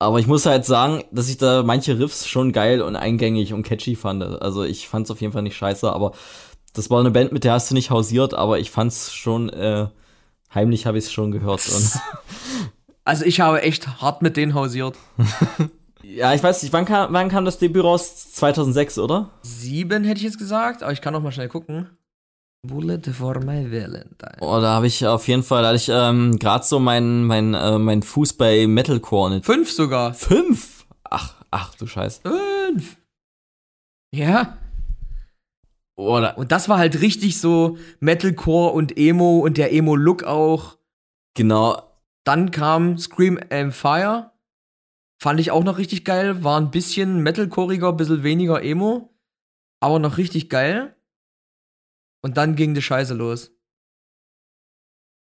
Aber 0.00 0.18
ich 0.18 0.26
muss 0.26 0.46
halt 0.46 0.64
sagen, 0.64 1.04
dass 1.12 1.28
ich 1.28 1.38
da 1.38 1.62
manche 1.62 1.96
Riffs 1.96 2.26
schon 2.26 2.50
geil 2.50 2.82
und 2.82 2.96
eingängig 2.96 3.52
und 3.52 3.62
catchy 3.62 3.94
fand. 3.94 4.24
Also 4.24 4.64
ich 4.64 4.88
fand's 4.88 5.12
auf 5.12 5.20
jeden 5.20 5.32
Fall 5.32 5.42
nicht 5.42 5.56
scheiße, 5.56 5.92
aber 5.92 6.10
das 6.72 6.90
war 6.90 6.98
eine 6.98 7.12
Band, 7.12 7.30
mit 7.30 7.44
der 7.44 7.52
hast 7.52 7.70
du 7.70 7.74
nicht 7.74 7.90
hausiert, 7.90 8.34
aber 8.34 8.58
ich 8.58 8.72
fand's 8.72 9.12
schon 9.12 9.48
äh, 9.50 9.86
Heimlich 10.54 10.86
habe 10.86 10.98
ich 10.98 11.04
es 11.04 11.12
schon 11.12 11.30
gehört. 11.30 11.62
also 13.04 13.24
ich 13.24 13.40
habe 13.40 13.62
echt 13.62 14.00
hart 14.02 14.22
mit 14.22 14.36
denen 14.36 14.54
hausiert. 14.54 14.96
ja, 16.02 16.34
ich 16.34 16.42
weiß 16.42 16.62
nicht, 16.62 16.72
wann 16.72 16.84
kam, 16.84 17.12
wann 17.12 17.28
kam 17.28 17.44
das 17.44 17.58
Debüt 17.58 17.84
raus? 17.84 18.32
2006, 18.32 18.98
oder? 18.98 19.30
Sieben 19.42 20.04
hätte 20.04 20.18
ich 20.18 20.24
jetzt 20.24 20.38
gesagt, 20.38 20.82
aber 20.82 20.92
ich 20.92 21.00
kann 21.00 21.12
noch 21.12 21.22
mal 21.22 21.32
schnell 21.32 21.48
gucken. 21.48 21.88
Bullet 22.64 23.00
for 23.12 23.40
my 23.40 23.72
Valentine. 23.72 24.36
Oh, 24.40 24.60
da 24.60 24.74
habe 24.74 24.86
ich 24.86 25.04
auf 25.04 25.26
jeden 25.26 25.42
Fall, 25.42 25.62
da 25.62 25.68
hatte 25.68 25.76
ich 25.76 25.88
ähm, 25.88 26.38
gerade 26.38 26.64
so 26.64 26.78
meinen 26.78 27.24
mein, 27.24 27.54
äh, 27.54 27.78
mein 27.78 28.02
Fuß 28.02 28.34
bei 28.34 28.68
Metalcore 28.68 29.30
nicht. 29.30 29.46
Fünf 29.46 29.72
sogar. 29.72 30.14
Fünf? 30.14 30.86
Ach, 31.02 31.34
ach 31.50 31.74
du 31.74 31.88
Scheiß. 31.88 32.20
Fünf. 32.22 32.98
Ja. 34.14 34.58
Oder 35.96 36.38
Und 36.38 36.52
das 36.52 36.68
war 36.68 36.78
halt 36.78 37.00
richtig 37.00 37.38
so 37.38 37.76
Metalcore 38.00 38.72
und 38.72 38.96
Emo 38.96 39.40
und 39.40 39.58
der 39.58 39.72
Emo-Look 39.72 40.24
auch. 40.24 40.78
genau, 41.34 41.82
Dann 42.24 42.50
kam 42.50 42.98
Scream 42.98 43.38
and 43.50 43.74
Fire. 43.74 44.32
Fand 45.20 45.38
ich 45.38 45.50
auch 45.50 45.64
noch 45.64 45.78
richtig 45.78 46.04
geil. 46.04 46.42
War 46.42 46.60
ein 46.60 46.70
bisschen 46.70 47.22
Metalcoreiger, 47.22 47.92
bisschen 47.92 48.22
weniger 48.22 48.62
Emo. 48.62 49.14
Aber 49.80 49.98
noch 49.98 50.16
richtig 50.16 50.48
geil. 50.48 50.96
Und 52.22 52.36
dann 52.36 52.56
ging 52.56 52.74
die 52.74 52.82
Scheiße 52.82 53.14
los. 53.14 53.52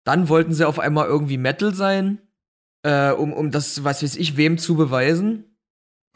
Dann 0.06 0.28
wollten 0.30 0.54
sie 0.54 0.68
auf 0.68 0.80
einmal 0.80 1.08
irgendwie 1.08 1.38
Metal 1.38 1.74
sein. 1.74 2.20
Äh, 2.84 3.12
um, 3.12 3.34
um 3.34 3.52
das, 3.52 3.84
was 3.84 4.04
weiß 4.04 4.16
ich, 4.16 4.38
wem 4.38 4.58
zu 4.58 4.76
beweisen. 4.76 5.58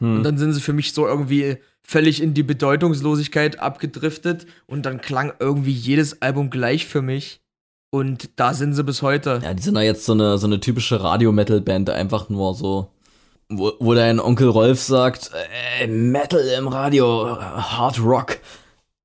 hm. 0.00 0.16
Und 0.16 0.22
dann 0.24 0.38
sind 0.38 0.52
sie 0.52 0.60
für 0.60 0.72
mich 0.72 0.92
so 0.92 1.06
irgendwie 1.06 1.58
völlig 1.86 2.22
in 2.22 2.34
die 2.34 2.42
Bedeutungslosigkeit 2.42 3.60
abgedriftet. 3.60 4.46
Und 4.66 4.86
dann 4.86 5.00
klang 5.00 5.32
irgendwie 5.38 5.72
jedes 5.72 6.20
Album 6.22 6.50
gleich 6.50 6.86
für 6.86 7.02
mich. 7.02 7.40
Und 7.90 8.30
da 8.36 8.54
sind 8.54 8.74
sie 8.74 8.82
bis 8.82 9.02
heute. 9.02 9.40
Ja, 9.44 9.54
die 9.54 9.62
sind 9.62 9.76
ja 9.76 9.82
jetzt 9.82 10.04
so 10.04 10.14
eine, 10.14 10.36
so 10.38 10.48
eine 10.48 10.58
typische 10.58 11.00
Radio-Metal-Band, 11.00 11.90
einfach 11.90 12.28
nur 12.28 12.54
so, 12.54 12.88
wo, 13.48 13.72
wo 13.78 13.94
dein 13.94 14.18
Onkel 14.18 14.48
Rolf 14.48 14.80
sagt, 14.80 15.30
äh, 15.80 15.86
Metal 15.86 16.40
im 16.58 16.66
Radio, 16.66 17.38
Hard 17.38 18.02
Rock. 18.02 18.38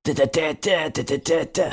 Da, 0.03 0.13
da, 0.13 0.53
da. 1.53 1.63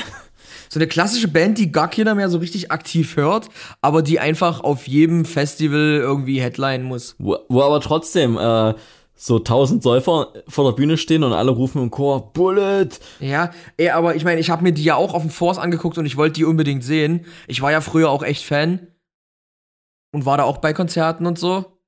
So 0.68 0.78
eine 0.78 0.88
klassische 0.88 1.28
Band, 1.28 1.57
die 1.57 1.72
gar 1.72 1.88
keiner 1.88 2.14
mehr 2.14 2.28
so 2.28 2.36
richtig 2.36 2.70
aktiv 2.70 3.16
hört, 3.16 3.48
aber 3.80 4.02
die 4.02 4.20
einfach 4.20 4.61
auf 4.61 4.86
jedem 4.86 5.24
Festival 5.24 6.00
irgendwie 6.02 6.40
Headline 6.40 6.82
muss. 6.82 7.14
Wo, 7.18 7.38
wo 7.48 7.62
aber 7.62 7.80
trotzdem 7.80 8.36
äh, 8.36 8.74
so 9.17 9.39
tausend 9.39 9.83
Säufer 9.83 10.33
vor 10.47 10.71
der 10.71 10.77
Bühne 10.77 10.99
stehen 10.99 11.25
und 11.25 11.33
alle 11.33 11.51
rufen 11.51 11.83
im 11.83 11.91
Chor, 11.91 12.33
Bullet! 12.35 12.91
Ja, 13.19 13.51
ey, 13.79 13.89
aber 13.89 14.14
ich 14.14 14.25
meine, 14.25 14.41
ich 14.41 14.51
habe 14.51 14.62
mir 14.62 14.73
die 14.73 14.85
ja 14.85 14.95
auch 14.95 15.14
auf 15.14 15.23
dem 15.23 15.31
Force 15.31 15.59
angeguckt 15.59 15.97
und 15.97 16.05
ich 16.05 16.19
wollte 16.19 16.35
die 16.35 16.45
unbedingt 16.45 16.85
sehen. 16.85 17.25
Ich 17.49 17.62
war 17.62 17.73
ja 17.73 17.81
früher 17.81 18.11
auch 18.11 18.23
echt 18.23 18.45
Fan 18.45 18.89
und 20.12 20.27
war 20.27 20.37
da 20.37 20.45
auch 20.45 20.59
bei 20.59 20.75
Konzerten 20.75 21.27
und 21.27 21.39
so. 21.39 21.81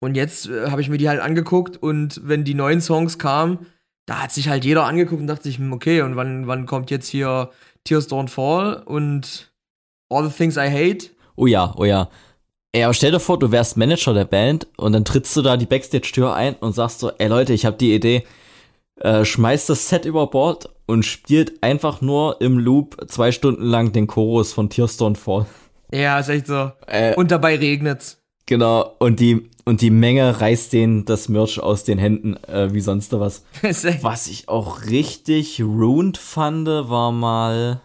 Und 0.00 0.16
jetzt 0.16 0.48
äh, 0.48 0.70
habe 0.70 0.80
ich 0.80 0.88
mir 0.88 0.98
die 0.98 1.08
halt 1.08 1.20
angeguckt 1.20 1.76
und 1.76 2.20
wenn 2.24 2.44
die 2.44 2.54
neuen 2.54 2.80
Songs 2.80 3.18
kamen, 3.18 3.66
da 4.06 4.22
hat 4.22 4.32
sich 4.32 4.48
halt 4.48 4.64
jeder 4.64 4.84
angeguckt 4.86 5.20
und 5.20 5.26
dachte 5.26 5.42
sich, 5.42 5.58
hm, 5.58 5.72
okay, 5.72 6.02
und 6.02 6.14
wann, 6.14 6.46
wann 6.46 6.66
kommt 6.66 6.90
jetzt 6.90 7.08
hier 7.08 7.50
Tears 7.82 8.08
Don't 8.08 8.28
Fall 8.28 8.82
und 8.84 9.52
All 10.08 10.24
the 10.24 10.34
Things 10.34 10.56
I 10.56 10.70
Hate? 10.70 11.10
Oh 11.36 11.46
ja, 11.46 11.74
oh 11.76 11.84
ja. 11.84 12.08
Ey, 12.78 12.84
aber 12.84 12.94
stell 12.94 13.10
dir 13.10 13.18
vor, 13.18 13.40
du 13.40 13.50
wärst 13.50 13.76
Manager 13.76 14.14
der 14.14 14.24
Band 14.24 14.68
und 14.76 14.92
dann 14.92 15.04
trittst 15.04 15.36
du 15.36 15.42
da 15.42 15.56
die 15.56 15.66
Backstage-Tür 15.66 16.32
ein 16.32 16.54
und 16.60 16.74
sagst 16.76 17.00
so, 17.00 17.10
ey 17.18 17.26
Leute, 17.26 17.52
ich 17.52 17.66
habe 17.66 17.76
die 17.76 17.92
Idee, 17.92 18.22
äh, 19.00 19.24
schmeißt 19.24 19.68
das 19.68 19.88
Set 19.88 20.04
über 20.04 20.28
Bord 20.28 20.68
und 20.86 21.04
spielt 21.04 21.60
einfach 21.60 22.00
nur 22.02 22.40
im 22.40 22.56
Loop 22.56 22.96
zwei 23.08 23.32
Stunden 23.32 23.64
lang 23.64 23.90
den 23.90 24.06
Chorus 24.06 24.52
von 24.52 24.70
Tears 24.70 24.96
Don't 24.96 25.16
Fall. 25.16 25.46
Ja, 25.92 26.20
ist 26.20 26.28
echt 26.28 26.46
so. 26.46 26.70
Äh, 26.86 27.16
Und 27.16 27.32
dabei 27.32 27.56
regnet's. 27.56 28.22
genau, 28.46 28.94
und 29.00 29.18
die, 29.18 29.50
und 29.64 29.80
die 29.80 29.90
Menge 29.90 30.40
reißt 30.40 30.72
denen 30.72 31.04
das 31.04 31.28
Merch 31.28 31.58
aus 31.58 31.82
den 31.82 31.98
Händen, 31.98 32.36
äh, 32.44 32.72
wie 32.72 32.80
sonst 32.80 33.10
was. 33.18 33.42
Was 34.02 34.28
ich 34.28 34.48
auch 34.48 34.82
richtig 34.86 35.60
ruined 35.60 36.16
fand, 36.16 36.68
war 36.68 37.10
mal 37.10 37.80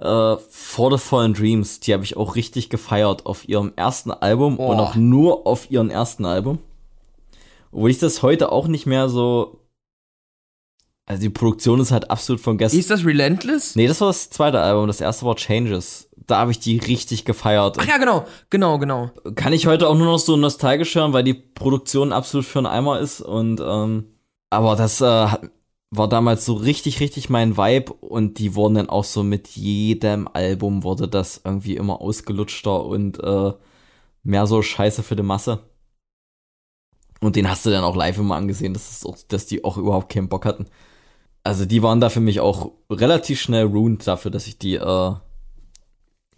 äh, 0.00 0.36
For 0.50 0.90
the 0.90 0.98
Fallen 0.98 1.34
Dreams. 1.34 1.80
Die 1.80 1.92
habe 1.92 2.04
ich 2.04 2.16
auch 2.16 2.36
richtig 2.36 2.68
gefeiert 2.70 3.26
auf 3.26 3.48
ihrem 3.48 3.72
ersten 3.76 4.10
Album 4.10 4.58
und 4.58 4.76
Oh. 4.78 4.82
auch 4.82 4.94
nur 4.94 5.46
auf 5.46 5.70
ihrem 5.70 5.90
ersten 5.90 6.24
Album. 6.24 6.58
Obwohl 7.72 7.90
ich 7.90 7.98
das 7.98 8.22
heute 8.22 8.52
auch 8.52 8.68
nicht 8.68 8.86
mehr 8.86 9.08
so. 9.08 9.60
Also 11.06 11.20
die 11.20 11.30
Produktion 11.30 11.80
ist 11.80 11.90
halt 11.92 12.10
absolut 12.10 12.40
von 12.40 12.56
gestern. 12.56 12.80
Ist 12.80 12.90
das 12.90 13.04
Relentless? 13.04 13.76
Nee, 13.76 13.86
das 13.86 14.00
war 14.00 14.08
das 14.08 14.30
zweite 14.30 14.60
Album. 14.60 14.86
Das 14.86 15.02
erste 15.02 15.26
war 15.26 15.36
Changes. 15.36 16.08
Da 16.26 16.38
habe 16.38 16.50
ich 16.50 16.58
die 16.60 16.78
richtig 16.78 17.26
gefeiert. 17.26 17.76
Ach 17.78 17.86
ja, 17.86 17.98
genau, 17.98 18.24
genau, 18.48 18.78
genau. 18.78 19.10
Kann 19.34 19.52
ich 19.52 19.66
heute 19.66 19.86
auch 19.88 19.94
nur 19.96 20.06
noch 20.06 20.18
so 20.18 20.36
nostalgisch 20.36 20.94
hören, 20.94 21.12
weil 21.12 21.24
die 21.24 21.34
Produktion 21.34 22.10
absolut 22.12 22.46
für 22.46 22.60
einen 22.60 22.66
Eimer 22.66 23.00
ist 23.00 23.20
und 23.20 23.60
ähm, 23.62 24.06
aber 24.48 24.76
das 24.76 25.02
äh, 25.02 25.04
hat- 25.04 25.50
war 25.96 26.08
damals 26.08 26.44
so 26.44 26.54
richtig, 26.54 27.00
richtig 27.00 27.30
mein 27.30 27.56
Vibe 27.56 27.92
und 27.92 28.38
die 28.38 28.54
wurden 28.54 28.74
dann 28.74 28.88
auch 28.88 29.04
so 29.04 29.22
mit 29.22 29.48
jedem 29.48 30.28
Album 30.32 30.82
wurde 30.82 31.08
das 31.08 31.40
irgendwie 31.44 31.76
immer 31.76 32.00
ausgelutschter 32.00 32.84
und 32.84 33.22
äh, 33.22 33.52
mehr 34.22 34.46
so 34.46 34.62
Scheiße 34.62 35.02
für 35.02 35.16
die 35.16 35.22
Masse. 35.22 35.60
Und 37.20 37.36
den 37.36 37.48
hast 37.48 37.64
du 37.64 37.70
dann 37.70 37.84
auch 37.84 37.96
live 37.96 38.18
immer 38.18 38.36
angesehen, 38.36 38.74
dass, 38.74 38.90
es 38.90 39.06
auch, 39.06 39.16
dass 39.28 39.46
die 39.46 39.64
auch 39.64 39.76
überhaupt 39.76 40.12
keinen 40.12 40.28
Bock 40.28 40.44
hatten. 40.44 40.66
Also 41.42 41.64
die 41.64 41.82
waren 41.82 42.00
da 42.00 42.10
für 42.10 42.20
mich 42.20 42.40
auch 42.40 42.72
relativ 42.90 43.40
schnell 43.40 43.64
ruined 43.66 44.06
dafür, 44.06 44.30
dass 44.30 44.46
ich 44.46 44.58
die, 44.58 44.74
äh, 44.74 45.12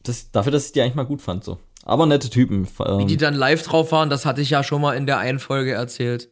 das, 0.03 0.31
dafür, 0.31 0.53
dass 0.53 0.67
ich 0.67 0.73
die 0.73 0.83
eigentlich 0.83 0.95
mal 0.95 1.05
gut 1.05 1.23
fand, 1.23 1.45
so. 1.45 1.59
Aber 1.85 2.07
nette 2.07 2.31
Typen. 2.31 2.67
Ähm, 2.85 2.99
Wie 2.99 3.07
die 3.07 3.17
dann 3.17 3.35
live 3.35 3.63
drauf 3.63 3.93
waren, 3.93 4.11
das 4.11 4.27
hatte 4.27 4.41
ich 4.41 4.51
ja 4.51 4.65
schon 4.65 4.83
mal 4.83 4.97
in 4.97 5.07
der 5.07 5.19
einen 5.19 5.39
Folge 5.39 5.73
erzählt. 5.73 6.31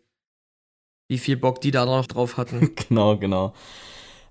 Wie 1.09 1.19
viel 1.19 1.37
Bock 1.37 1.61
die 1.61 1.71
da 1.71 1.85
noch 1.85 2.07
drauf 2.07 2.37
hatten. 2.37 2.75
genau, 2.89 3.17
genau. 3.17 3.53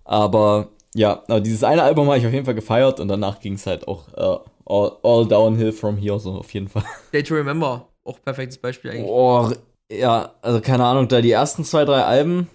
Aber 0.03 0.69
ja, 0.95 1.23
aber 1.27 1.41
dieses 1.41 1.63
eine 1.63 1.83
Album 1.83 2.07
habe 2.07 2.17
ich 2.17 2.27
auf 2.27 2.33
jeden 2.33 2.45
Fall 2.45 2.55
gefeiert 2.55 2.99
und 2.99 3.07
danach 3.07 3.39
ging 3.39 3.53
es 3.53 3.65
halt 3.65 3.87
auch 3.87 4.07
äh, 4.13 4.49
all, 4.65 4.97
all 5.03 5.27
downhill 5.27 5.71
from 5.71 5.97
here, 5.97 6.19
so 6.19 6.33
auf 6.33 6.53
jeden 6.53 6.67
Fall. 6.67 6.83
Day 7.13 7.23
to 7.23 7.35
Remember, 7.35 7.87
auch 8.03 8.21
perfektes 8.21 8.57
Beispiel 8.57 8.91
eigentlich. 8.91 9.07
Oh, 9.07 9.51
ja, 9.91 10.33
also 10.41 10.61
keine 10.61 10.85
Ahnung, 10.85 11.07
da 11.07 11.21
die 11.21 11.31
ersten 11.31 11.63
zwei, 11.63 11.85
drei 11.85 12.03
Alben, 12.03 12.47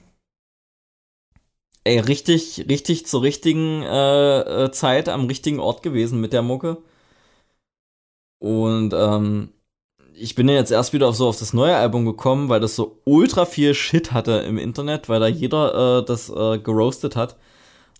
ey, 1.84 1.98
richtig, 1.98 2.66
richtig 2.68 3.06
zur 3.06 3.22
richtigen 3.22 3.82
äh, 3.82 4.64
äh, 4.64 4.70
Zeit 4.72 5.08
am 5.08 5.26
richtigen 5.26 5.58
Ort 5.58 5.82
gewesen 5.82 6.20
mit 6.20 6.32
der 6.32 6.42
Mucke. 6.42 6.78
Und 8.40 8.94
ähm, 8.94 9.52
ich 10.20 10.34
bin 10.34 10.48
ja 10.48 10.54
jetzt 10.54 10.70
erst 10.70 10.92
wieder 10.92 11.08
auf 11.08 11.16
so 11.16 11.28
auf 11.28 11.38
das 11.38 11.52
neue 11.52 11.76
Album 11.76 12.04
gekommen, 12.04 12.48
weil 12.48 12.60
das 12.60 12.76
so 12.76 13.00
ultra 13.04 13.44
viel 13.46 13.74
Shit 13.74 14.12
hatte 14.12 14.32
im 14.46 14.58
Internet, 14.58 15.08
weil 15.08 15.20
da 15.20 15.26
jeder 15.26 15.98
äh, 16.00 16.04
das 16.04 16.28
äh, 16.28 16.58
geroastet 16.58 17.16
hat. 17.16 17.36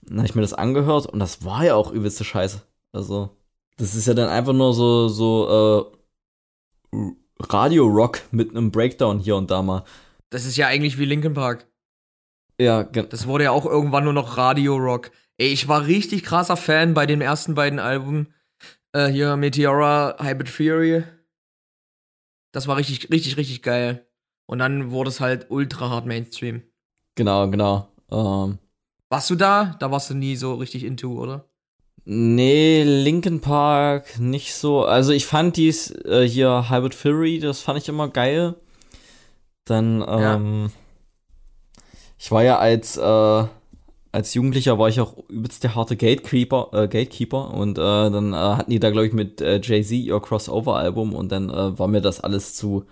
Dann 0.02 0.18
habe 0.18 0.26
ich 0.28 0.34
mir 0.34 0.42
das 0.42 0.54
angehört 0.54 1.06
und 1.06 1.18
das 1.18 1.44
war 1.44 1.64
ja 1.64 1.74
auch 1.74 1.92
übelste 1.92 2.24
Scheiße. 2.24 2.62
Also, 2.92 3.30
das 3.76 3.94
ist 3.94 4.06
ja 4.06 4.14
dann 4.14 4.28
einfach 4.28 4.52
nur 4.54 4.72
so, 4.74 5.08
so, 5.08 5.90
äh, 6.94 7.02
Radio-Rock 7.40 8.22
mit 8.30 8.50
einem 8.50 8.70
Breakdown 8.70 9.18
hier 9.18 9.36
und 9.36 9.50
da 9.50 9.62
mal. 9.62 9.84
Das 10.30 10.44
ist 10.44 10.56
ja 10.56 10.66
eigentlich 10.66 10.98
wie 10.98 11.04
Linkin 11.04 11.34
Park. 11.34 11.66
Ja, 12.60 12.82
gen- 12.82 13.08
Das 13.10 13.26
wurde 13.26 13.44
ja 13.44 13.50
auch 13.52 13.66
irgendwann 13.66 14.04
nur 14.04 14.12
noch 14.12 14.36
Radio 14.36 14.76
Rock. 14.76 15.10
Ey, 15.36 15.48
ich 15.48 15.68
war 15.68 15.86
richtig 15.86 16.24
krasser 16.24 16.56
Fan 16.56 16.94
bei 16.94 17.06
den 17.06 17.20
ersten 17.20 17.54
beiden 17.54 17.78
Alben. 17.78 18.34
Äh, 18.92 19.06
hier 19.08 19.36
Meteora, 19.36 20.16
Hybrid 20.20 20.56
Theory. 20.56 21.04
Das 22.58 22.66
war 22.66 22.76
richtig, 22.76 23.08
richtig, 23.12 23.36
richtig 23.36 23.62
geil. 23.62 24.04
Und 24.46 24.58
dann 24.58 24.90
wurde 24.90 25.10
es 25.10 25.20
halt 25.20 25.46
ultra 25.48 25.90
hart 25.90 26.06
Mainstream. 26.06 26.64
genau, 27.14 27.48
genau. 27.48 27.86
Ähm, 28.10 28.58
Warst 29.10 29.30
du 29.30 29.36
da? 29.36 29.76
Da 29.78 29.92
warst 29.92 30.10
du 30.10 30.14
nie 30.14 30.34
so 30.34 30.54
richtig 30.54 30.82
into, 30.82 31.20
oder? 31.20 31.44
nee, 32.04 32.82
Linkin 32.82 33.40
Park 33.40 34.18
nicht 34.18 34.56
so. 34.56 34.84
Also 34.84 35.12
ich 35.12 35.24
fand 35.24 35.56
dies 35.56 35.92
äh, 36.04 36.28
hier 36.28 36.68
Hybrid 36.68 36.96
Fury, 36.96 37.38
das 37.38 37.60
fand 37.60 37.78
ich 37.78 37.88
immer 37.88 38.08
geil. 38.08 38.56
Dann, 39.64 40.04
ähm, 40.08 40.72
ich 42.18 42.32
war 42.32 42.42
ja 42.42 42.58
als, 42.58 42.96
äh, 42.96 43.44
als 44.18 44.34
Jugendlicher 44.34 44.80
war 44.80 44.88
ich 44.88 45.00
auch 45.00 45.16
übelst 45.28 45.62
der 45.62 45.76
harte 45.76 45.96
Gatekeeper, 45.96 46.70
äh, 46.72 46.88
Gatekeeper 46.88 47.54
und 47.54 47.78
äh, 47.78 48.10
dann 48.10 48.32
äh, 48.32 48.36
hatten 48.36 48.72
die 48.72 48.80
da, 48.80 48.90
glaube 48.90 49.06
ich, 49.06 49.12
mit 49.12 49.40
äh, 49.40 49.60
Jay-Z 49.62 49.92
ihr 49.92 50.18
Crossover-Album 50.18 51.14
und 51.14 51.30
dann 51.30 51.50
äh, 51.50 51.78
war 51.78 51.86
mir 51.86 52.00
das 52.00 52.18
alles 52.18 52.56
zu, 52.56 52.84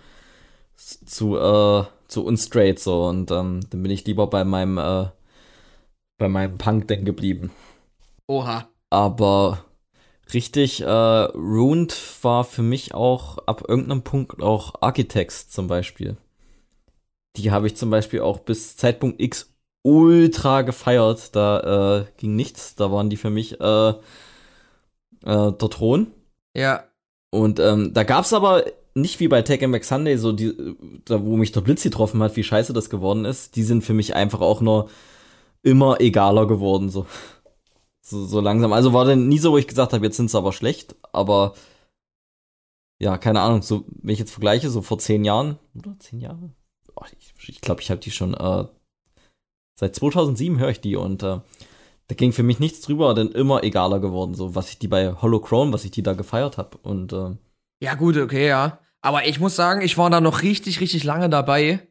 zu, 0.77 1.37
äh, 1.37 1.83
zu 2.07 2.25
unstraight 2.25 2.79
so 2.79 3.03
und 3.07 3.29
ähm, 3.31 3.59
dann 3.69 3.83
bin 3.83 3.91
ich 3.91 4.05
lieber 4.05 4.27
bei 4.27 4.45
meinem, 4.45 4.77
äh, 4.77 5.07
bei 6.17 6.29
meinem 6.29 6.57
Punk 6.57 6.87
denn 6.87 7.03
geblieben. 7.03 7.51
Oha. 8.27 8.69
Aber 8.89 9.65
richtig 10.33 10.79
äh, 10.79 10.87
ruined 10.87 11.93
war 12.21 12.45
für 12.45 12.63
mich 12.63 12.93
auch 12.93 13.37
ab 13.39 13.65
irgendeinem 13.67 14.03
Punkt 14.03 14.41
auch 14.41 14.75
Architects 14.79 15.49
zum 15.49 15.67
Beispiel. 15.67 16.15
Die 17.35 17.51
habe 17.51 17.67
ich 17.67 17.75
zum 17.75 17.89
Beispiel 17.89 18.21
auch 18.21 18.39
bis 18.39 18.77
Zeitpunkt 18.77 19.21
X 19.21 19.56
ultra 19.87 20.63
gefeiert. 20.63 21.35
Da 21.35 22.01
äh, 22.01 22.05
ging 22.17 22.35
nichts. 22.35 22.75
Da 22.75 22.91
waren 22.91 23.09
die 23.09 23.17
für 23.17 23.29
mich 23.29 23.59
äh, 23.61 23.89
äh, 23.89 23.93
der 25.23 25.69
Thron. 25.69 26.07
Ja. 26.53 26.83
Und 27.29 27.59
ähm, 27.59 27.93
da 27.93 28.03
gab's 28.03 28.33
aber 28.33 28.65
nicht 28.95 29.19
wie 29.19 29.27
bei 29.27 29.41
Tech 29.43 29.63
and 29.63 29.71
Back 29.71 29.85
Sunday, 29.85 30.17
so 30.17 30.31
die, 30.31 30.53
da 31.05 31.23
wo 31.23 31.37
mich 31.37 31.51
der 31.51 31.61
Blitz 31.61 31.83
getroffen 31.83 32.21
hat, 32.21 32.35
wie 32.35 32.43
scheiße 32.43 32.73
das 32.73 32.89
geworden 32.89 33.25
ist. 33.25 33.55
Die 33.55 33.63
sind 33.63 33.83
für 33.83 33.93
mich 33.93 34.15
einfach 34.15 34.41
auch 34.41 34.59
nur 34.59 34.89
immer 35.63 36.01
egaler 36.01 36.47
geworden. 36.47 36.89
So. 36.89 37.05
So, 38.01 38.25
so 38.25 38.39
langsam. 38.39 38.73
Also 38.73 38.93
war 38.93 39.05
dann 39.05 39.27
nie 39.27 39.37
so, 39.37 39.51
wo 39.51 39.57
ich 39.57 39.67
gesagt 39.67 39.93
habe, 39.93 40.05
jetzt 40.05 40.17
sind 40.17 40.31
sie 40.31 40.37
aber 40.37 40.53
schlecht, 40.53 40.95
aber 41.11 41.53
ja, 42.99 43.17
keine 43.17 43.41
Ahnung, 43.41 43.61
so, 43.61 43.83
wenn 44.01 44.13
ich 44.13 44.19
jetzt 44.19 44.31
vergleiche, 44.31 44.69
so 44.69 44.81
vor 44.81 44.97
zehn 44.97 45.25
Jahren, 45.25 45.59
oder 45.75 45.93
zehn 45.99 46.21
Jahre? 46.21 46.51
Oh, 46.95 47.03
ich 47.19 47.33
glaube, 47.33 47.51
ich, 47.51 47.61
glaub, 47.61 47.81
ich 47.81 47.91
habe 47.91 47.99
die 47.99 48.11
schon, 48.11 48.33
äh, 48.33 48.65
seit 49.79 49.95
2007 49.95 50.59
höre 50.59 50.69
ich 50.69 50.81
die 50.81 50.95
und 50.95 51.23
äh, 51.23 51.39
da 52.07 52.15
ging 52.15 52.31
für 52.33 52.43
mich 52.43 52.59
nichts 52.59 52.81
drüber, 52.81 53.13
denn 53.13 53.29
immer 53.29 53.63
egaler 53.63 53.99
geworden, 53.99 54.33
so 54.33 54.55
was 54.55 54.69
ich 54.69 54.79
die 54.79 54.87
bei 54.87 55.13
Hollow 55.13 55.39
Crown, 55.39 55.73
was 55.73 55.85
ich 55.85 55.91
die 55.91 56.03
da 56.03 56.13
gefeiert 56.13 56.57
habe 56.57 56.77
und 56.81 57.13
äh, 57.13 57.35
Ja, 57.81 57.95
gut, 57.95 58.17
okay, 58.17 58.47
ja. 58.47 58.79
Aber 59.01 59.25
ich 59.25 59.39
muss 59.39 59.55
sagen, 59.55 59.81
ich 59.81 59.97
war 59.97 60.09
da 60.09 60.19
noch 60.19 60.41
richtig, 60.41 60.81
richtig 60.81 61.03
lange 61.03 61.29
dabei. 61.29 61.87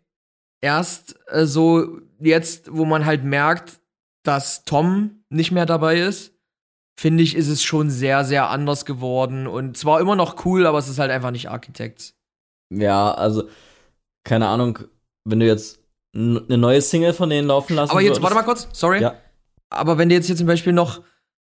Erst 0.60 1.16
äh, 1.28 1.46
so 1.46 2.00
jetzt, 2.18 2.74
wo 2.74 2.84
man 2.84 3.06
halt 3.06 3.24
merkt, 3.24 3.80
dass 4.24 4.64
Tom 4.64 5.22
nicht 5.28 5.52
mehr 5.52 5.66
dabei 5.66 6.00
ist, 6.00 6.32
finde 6.98 7.22
ich, 7.22 7.36
ist 7.36 7.48
es 7.48 7.62
schon 7.62 7.90
sehr, 7.90 8.24
sehr 8.24 8.50
anders 8.50 8.84
geworden. 8.84 9.46
Und 9.46 9.76
zwar 9.76 10.00
immer 10.00 10.16
noch 10.16 10.44
cool, 10.44 10.66
aber 10.66 10.78
es 10.78 10.88
ist 10.88 10.98
halt 10.98 11.10
einfach 11.10 11.30
nicht 11.30 11.50
Architects. 11.50 12.14
ja, 12.70 13.12
also 13.12 13.44
keine 14.24 14.48
Ahnung, 14.48 14.80
wenn 15.24 15.38
du 15.38 15.46
jetzt 15.46 15.78
eine 16.16 16.58
neue 16.58 16.80
Single 16.80 17.12
von 17.12 17.28
denen 17.30 17.48
laufen 17.48 17.76
lassen 17.76 17.90
Aber 17.90 18.00
jetzt, 18.00 18.22
warte 18.22 18.34
mal 18.34 18.42
kurz, 18.42 18.68
sorry. 18.72 19.02
Ja. 19.02 19.14
Aber 19.68 19.98
wenn 19.98 20.08
du 20.08 20.14
jetzt 20.14 20.26
hier 20.26 20.36
zum 20.36 20.46
Beispiel 20.46 20.72
noch 20.72 21.02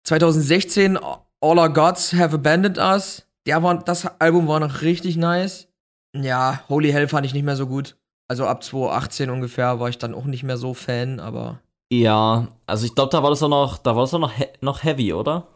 2016 0.04 0.96
All 0.96 1.58
Our 1.58 1.70
Gods 1.70 2.12
Have 2.12 2.34
Abandoned 2.34 2.78
Us, 2.78 3.26
der 3.46 3.62
war, 3.62 3.78
das 3.82 4.06
Album 4.20 4.48
war 4.48 4.60
noch 4.60 4.82
richtig 4.82 5.16
nice. 5.16 5.68
Ja, 6.14 6.60
Holy 6.68 6.92
Hell 6.92 7.08
fand 7.08 7.26
ich 7.26 7.32
nicht 7.32 7.44
mehr 7.44 7.56
so 7.56 7.66
gut. 7.66 7.96
Also 8.26 8.46
ab 8.46 8.62
2018 8.62 9.30
ungefähr 9.30 9.80
war 9.80 9.88
ich 9.88 9.98
dann 9.98 10.14
auch 10.14 10.24
nicht 10.24 10.42
mehr 10.42 10.58
so 10.58 10.74
Fan, 10.74 11.18
aber 11.18 11.60
Ja, 11.90 12.48
also 12.66 12.84
ich 12.84 12.94
glaube, 12.94 13.10
da 13.10 13.22
war 13.22 13.30
das 13.30 13.42
auch 13.42 13.48
noch, 13.48 13.78
da 13.78 13.96
war 13.96 14.02
das 14.02 14.12
auch 14.12 14.18
noch, 14.18 14.32
he 14.32 14.44
noch 14.60 14.84
heavy, 14.84 15.12
oder? 15.14 15.46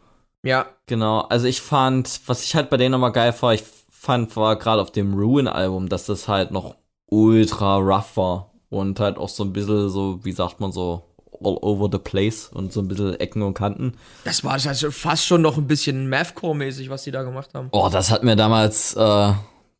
ja, 0.43 0.65
Genau, 0.87 1.21
also 1.21 1.45
ich 1.45 1.61
fand, 1.61 2.21
was 2.25 2.43
ich 2.43 2.55
halt 2.55 2.69
bei 2.69 2.77
denen 2.77 2.93
nochmal 2.93 3.11
geil 3.11 3.33
war, 3.41 3.53
ich 3.53 3.63
fand, 3.91 4.35
war 4.35 4.55
gerade 4.57 4.81
auf 4.81 4.91
dem 4.91 5.13
Ruin-Album, 5.13 5.87
dass 5.87 6.07
das 6.07 6.27
halt 6.27 6.51
noch 6.51 6.75
ultra 7.09 7.77
rough 7.77 8.17
war 8.17 8.52
und 8.73 8.99
halt 8.99 9.17
auch 9.17 9.29
so 9.29 9.43
ein 9.43 9.53
bisschen 9.53 9.89
so, 9.89 10.19
wie 10.23 10.31
sagt 10.31 10.59
man 10.59 10.71
so, 10.71 11.03
all 11.43 11.57
over 11.61 11.89
the 11.91 11.99
place 11.99 12.47
und 12.47 12.71
so 12.71 12.81
ein 12.81 12.87
bisschen 12.87 13.19
Ecken 13.19 13.41
und 13.41 13.53
Kanten. 13.53 13.93
das 14.23 14.43
war 14.43 14.53
also 14.53 14.91
fast 14.91 15.25
schon 15.25 15.41
noch 15.41 15.57
ein 15.57 15.67
bisschen 15.67 16.09
Mathcore-mäßig, 16.09 16.89
was 16.89 17.03
die 17.03 17.11
da 17.11 17.23
gemacht 17.23 17.53
haben. 17.53 17.69
Oh, 17.71 17.89
das 17.91 18.11
hat 18.11 18.23
mir 18.23 18.35
damals, 18.35 18.95
äh, 18.95 19.33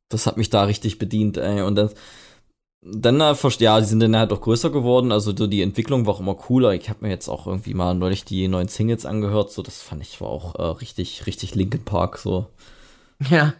das 0.09 0.27
hat 0.27 0.37
mich 0.37 0.49
da 0.49 0.63
richtig 0.63 0.99
bedient, 0.99 1.37
ey, 1.37 1.61
und 1.61 1.75
das, 1.75 1.93
dann, 2.85 3.21
äh, 3.21 3.35
ja, 3.59 3.79
die 3.79 3.85
sind 3.85 4.01
dann 4.01 4.17
halt 4.17 4.33
auch 4.33 4.41
größer 4.41 4.69
geworden, 4.69 5.11
also 5.11 5.35
so 5.35 5.47
die 5.47 5.61
Entwicklung 5.61 6.05
war 6.05 6.15
auch 6.15 6.19
immer 6.19 6.35
cooler. 6.35 6.73
Ich 6.73 6.89
habe 6.89 6.99
mir 7.01 7.09
jetzt 7.09 7.29
auch 7.29 7.47
irgendwie 7.47 7.73
mal 7.73 7.93
neulich 7.93 8.25
die 8.25 8.47
neuen 8.47 8.67
Singles 8.67 9.05
angehört, 9.05 9.51
so 9.51 9.61
das 9.61 9.81
fand 9.81 10.01
ich 10.01 10.19
war 10.19 10.27
auch 10.27 10.55
äh, 10.55 10.63
richtig, 10.79 11.25
richtig 11.25 11.55
Linkin 11.55 11.85
Park, 11.85 12.17
so. 12.17 12.47
Ja. 13.29 13.53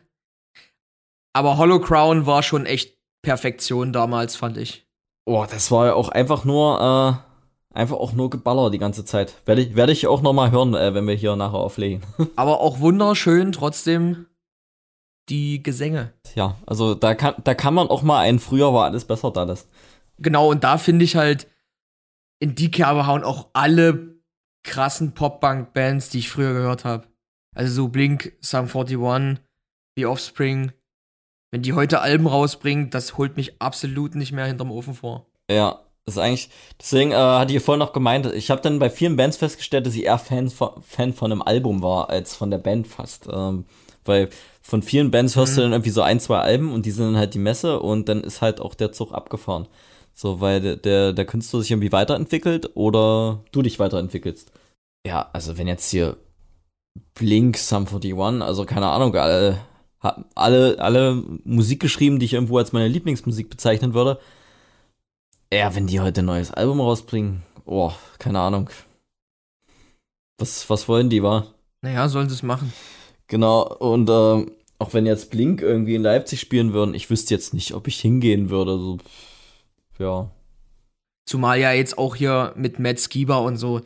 Aber 1.34 1.57
Hollow 1.57 1.79
Crown 1.79 2.25
war 2.25 2.43
schon 2.43 2.65
echt 2.65 2.97
Perfektion 3.23 3.93
damals, 3.93 4.36
fand 4.36 4.57
ich. 4.57 4.86
Oh, 5.26 5.45
das 5.49 5.71
war 5.71 5.88
ja 5.88 5.93
auch 5.93 6.09
einfach 6.09 6.43
nur, 6.45 7.24
äh, 7.74 7.78
einfach 7.78 7.97
auch 7.97 8.13
nur 8.13 8.30
Geballer 8.30 8.69
die 8.71 8.78
ganze 8.78 9.05
Zeit. 9.05 9.36
Werde 9.45 9.61
ich, 9.61 9.76
werde 9.76 9.91
ich 9.91 10.07
auch 10.07 10.21
noch 10.21 10.34
mal 10.34 10.51
hören, 10.51 10.74
äh, 10.76 10.93
wenn 10.93 11.07
wir 11.07 11.15
hier 11.15 11.36
nachher 11.36 11.59
auflegen. 11.59 12.01
Aber 12.36 12.59
auch 12.59 12.80
wunderschön 12.80 13.51
trotzdem 13.51 14.28
die 15.30 15.63
Gesänge. 15.63 16.11
ja, 16.36 16.57
also 16.65 16.95
da 16.95 17.15
kann, 17.15 17.36
da 17.43 17.53
kann 17.53 17.74
man 17.74 17.88
auch 17.88 18.01
mal 18.01 18.19
ein 18.19 18.39
früher 18.39 18.74
war 18.74 18.86
alles 18.86 19.05
besser 19.05 19.32
da 19.32 19.45
das. 19.45 19.69
Genau, 20.17 20.49
und 20.51 20.65
da 20.65 20.78
finde 20.78 21.05
ich 21.05 21.15
halt, 21.15 21.47
in 22.39 22.55
die 22.55 22.71
Kerbe 22.71 23.07
hauen 23.07 23.24
auch 23.24 23.49
alle 23.53 24.17
krassen 24.63 25.13
Pop-Punk-Bands, 25.13 26.09
die 26.09 26.19
ich 26.19 26.30
früher 26.30 26.53
gehört 26.53 26.84
habe. 26.84 27.07
Also 27.55 27.74
so 27.74 27.88
Blink, 27.88 28.34
Sum 28.41 28.65
41, 28.65 29.41
The 29.95 30.05
Offspring. 30.05 30.74
Wenn 31.53 31.61
die 31.61 31.73
heute 31.73 32.01
Alben 32.01 32.25
rausbringen, 32.25 32.89
das 32.89 33.15
holt 33.19 33.37
mich 33.37 33.61
absolut 33.61 34.15
nicht 34.15 34.31
mehr 34.31 34.47
hinterm 34.47 34.71
Ofen 34.71 34.95
vor. 34.95 35.27
Ja, 35.51 35.81
das 36.03 36.15
ist 36.15 36.19
eigentlich, 36.19 36.49
deswegen 36.81 37.11
äh, 37.11 37.15
hatte 37.15 37.53
ich 37.53 37.61
vorhin 37.61 37.77
noch 37.77 37.93
gemeint, 37.93 38.25
ich 38.33 38.49
habe 38.49 38.59
dann 38.61 38.79
bei 38.79 38.89
vielen 38.89 39.17
Bands 39.17 39.37
festgestellt, 39.37 39.85
dass 39.85 39.93
ich 39.93 40.05
eher 40.05 40.17
Fan 40.17 40.49
von, 40.49 40.81
Fan 40.81 41.13
von 41.13 41.31
einem 41.31 41.43
Album 41.43 41.83
war, 41.83 42.09
als 42.09 42.35
von 42.35 42.49
der 42.49 42.57
Band 42.57 42.87
fast. 42.87 43.27
Ähm, 43.31 43.65
weil 44.03 44.29
von 44.63 44.81
vielen 44.81 45.11
Bands 45.11 45.35
hörst 45.35 45.55
du 45.55 45.61
Mhm. 45.61 45.65
dann 45.65 45.71
irgendwie 45.73 45.91
so 45.91 46.01
ein, 46.01 46.19
zwei 46.19 46.39
Alben 46.39 46.73
und 46.73 46.87
die 46.87 46.91
sind 46.91 47.05
dann 47.05 47.17
halt 47.17 47.35
die 47.35 47.39
Messe 47.39 47.79
und 47.79 48.09
dann 48.09 48.21
ist 48.23 48.41
halt 48.41 48.59
auch 48.59 48.73
der 48.73 48.91
Zug 48.91 49.13
abgefahren. 49.13 49.67
So, 50.15 50.41
weil 50.41 50.59
der, 50.59 50.77
der, 50.77 51.13
der 51.13 51.25
Künstler 51.25 51.61
sich 51.61 51.69
irgendwie 51.69 51.91
weiterentwickelt 51.91 52.71
oder 52.73 53.43
du 53.51 53.61
dich 53.61 53.77
weiterentwickelst. 53.77 54.51
Ja, 55.05 55.29
also 55.33 55.55
wenn 55.59 55.67
jetzt 55.67 55.91
hier 55.91 56.17
Blink, 57.13 57.57
Sum 57.57 57.85
41, 57.85 58.41
also 58.41 58.65
keine 58.65 58.87
Ahnung, 58.87 59.15
alle, 59.15 59.59
ha- 60.03 60.23
alle, 60.35 60.77
alle 60.79 61.23
Musik 61.45 61.79
geschrieben, 61.79 62.19
die 62.19 62.25
ich 62.25 62.33
irgendwo 62.33 62.57
als 62.57 62.73
meine 62.73 62.87
Lieblingsmusik 62.87 63.49
bezeichnen 63.49 63.93
würde. 63.93 64.19
Ja, 65.51 65.73
wenn 65.75 65.87
die 65.87 65.99
heute 65.99 66.21
ein 66.21 66.25
neues 66.25 66.51
Album 66.51 66.81
rausbringen, 66.81 67.43
oh, 67.65 67.91
keine 68.19 68.39
Ahnung. 68.39 68.69
Was, 70.37 70.69
was 70.69 70.87
wollen 70.87 71.09
die, 71.09 71.23
wa? 71.23 71.47
Naja, 71.81 72.07
sollen 72.09 72.29
sie 72.29 72.35
es 72.35 72.43
machen. 72.43 72.73
Genau, 73.27 73.61
und 73.77 74.09
ähm, 74.09 74.51
auch 74.79 74.93
wenn 74.93 75.05
jetzt 75.05 75.29
Blink 75.31 75.61
irgendwie 75.61 75.95
in 75.95 76.01
Leipzig 76.01 76.39
spielen 76.39 76.73
würden, 76.73 76.95
ich 76.95 77.09
wüsste 77.09 77.33
jetzt 77.33 77.53
nicht, 77.53 77.73
ob 77.73 77.87
ich 77.87 77.99
hingehen 77.99 78.49
würde. 78.49 78.77
So, 78.77 78.97
ja. 79.99 80.29
Zumal 81.25 81.59
ja 81.59 81.71
jetzt 81.71 81.97
auch 81.97 82.15
hier 82.15 82.53
mit 82.57 82.79
Matt 82.79 82.99
Skiba 82.99 83.37
und 83.37 83.57
so, 83.57 83.81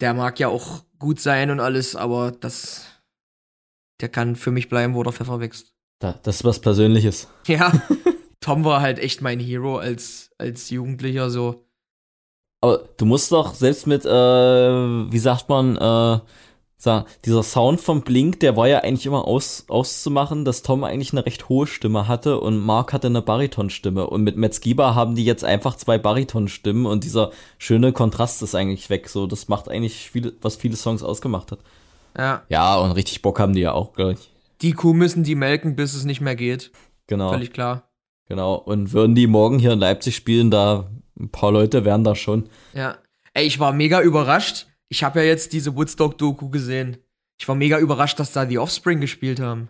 der 0.00 0.14
mag 0.14 0.38
ja 0.40 0.48
auch 0.48 0.82
gut 0.98 1.20
sein 1.20 1.50
und 1.50 1.60
alles, 1.60 1.96
aber 1.96 2.32
das, 2.32 2.86
der 4.00 4.08
kann 4.08 4.36
für 4.36 4.50
mich 4.50 4.68
bleiben, 4.68 4.94
wo 4.94 5.02
der 5.02 5.12
Pfeffer 5.12 5.40
wächst. 5.40 5.74
Da, 5.98 6.18
das 6.22 6.36
ist 6.36 6.44
was 6.44 6.60
Persönliches. 6.60 7.28
Ja, 7.46 7.72
Tom 8.40 8.64
war 8.64 8.80
halt 8.80 8.98
echt 8.98 9.22
mein 9.22 9.38
Hero 9.38 9.78
als, 9.78 10.30
als 10.36 10.68
Jugendlicher 10.70 11.30
so. 11.30 11.64
Aber 12.60 12.88
du 12.96 13.04
musst 13.04 13.30
doch 13.30 13.54
selbst 13.54 13.86
mit, 13.86 14.04
äh, 14.04 14.08
wie 14.08 15.18
sagt 15.18 15.48
man, 15.48 15.76
äh, 15.76 16.20
dieser 17.24 17.42
Sound 17.42 17.80
vom 17.80 18.02
Blink, 18.02 18.40
der 18.40 18.56
war 18.56 18.66
ja 18.66 18.80
eigentlich 18.80 19.06
immer 19.06 19.26
aus, 19.26 19.66
auszumachen, 19.68 20.44
dass 20.44 20.62
Tom 20.62 20.82
eigentlich 20.82 21.12
eine 21.12 21.24
recht 21.24 21.48
hohe 21.48 21.66
Stimme 21.66 22.08
hatte 22.08 22.40
und 22.40 22.58
Mark 22.58 22.92
hatte 22.92 23.06
eine 23.06 23.22
Baritonstimme. 23.22 24.06
Und 24.06 24.24
mit 24.24 24.36
Matt 24.36 24.54
Skiba 24.54 24.94
haben 24.94 25.14
die 25.14 25.24
jetzt 25.24 25.44
einfach 25.44 25.76
zwei 25.76 25.98
Baritonstimmen 25.98 26.86
und 26.86 27.04
dieser 27.04 27.30
schöne 27.58 27.92
Kontrast 27.92 28.42
ist 28.42 28.54
eigentlich 28.54 28.90
weg. 28.90 29.08
So, 29.08 29.26
das 29.26 29.48
macht 29.48 29.68
eigentlich 29.68 30.10
viele, 30.10 30.32
was 30.40 30.56
viele 30.56 30.76
Songs 30.76 31.02
ausgemacht 31.02 31.52
hat. 31.52 31.60
Ja, 32.16 32.42
Ja, 32.48 32.76
und 32.76 32.92
richtig 32.92 33.22
Bock 33.22 33.38
haben 33.40 33.54
die 33.54 33.60
ja 33.60 33.72
auch 33.72 33.92
gleich. 33.92 34.30
die 34.60 34.72
Kuh 34.72 34.92
müssen 34.94 35.24
die 35.24 35.34
melken, 35.34 35.74
bis 35.76 35.94
es 35.94 36.04
nicht 36.04 36.20
mehr 36.20 36.36
geht. 36.36 36.70
Genau. 37.06 37.30
Völlig 37.30 37.52
klar. 37.52 37.90
Genau. 38.28 38.54
Und 38.54 38.92
würden 38.92 39.14
die 39.14 39.26
morgen 39.26 39.58
hier 39.58 39.72
in 39.72 39.80
Leipzig 39.80 40.14
spielen, 40.16 40.50
da 40.50 40.90
ein 41.18 41.30
paar 41.30 41.52
Leute 41.52 41.84
wären 41.84 42.04
da 42.04 42.14
schon. 42.14 42.48
Ja. 42.72 42.96
Ey, 43.34 43.46
ich 43.46 43.58
war 43.60 43.72
mega 43.72 44.00
überrascht. 44.00 44.66
Ich 44.88 45.02
habe 45.04 45.20
ja 45.20 45.26
jetzt 45.26 45.52
diese 45.52 45.74
Woodstock-Doku 45.76 46.48
gesehen. 46.50 46.98
Ich 47.40 47.48
war 47.48 47.54
mega 47.54 47.78
überrascht, 47.78 48.20
dass 48.20 48.32
da 48.32 48.44
die 48.44 48.58
Offspring 48.58 49.00
gespielt 49.00 49.40
haben. 49.40 49.68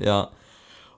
Ja. 0.00 0.30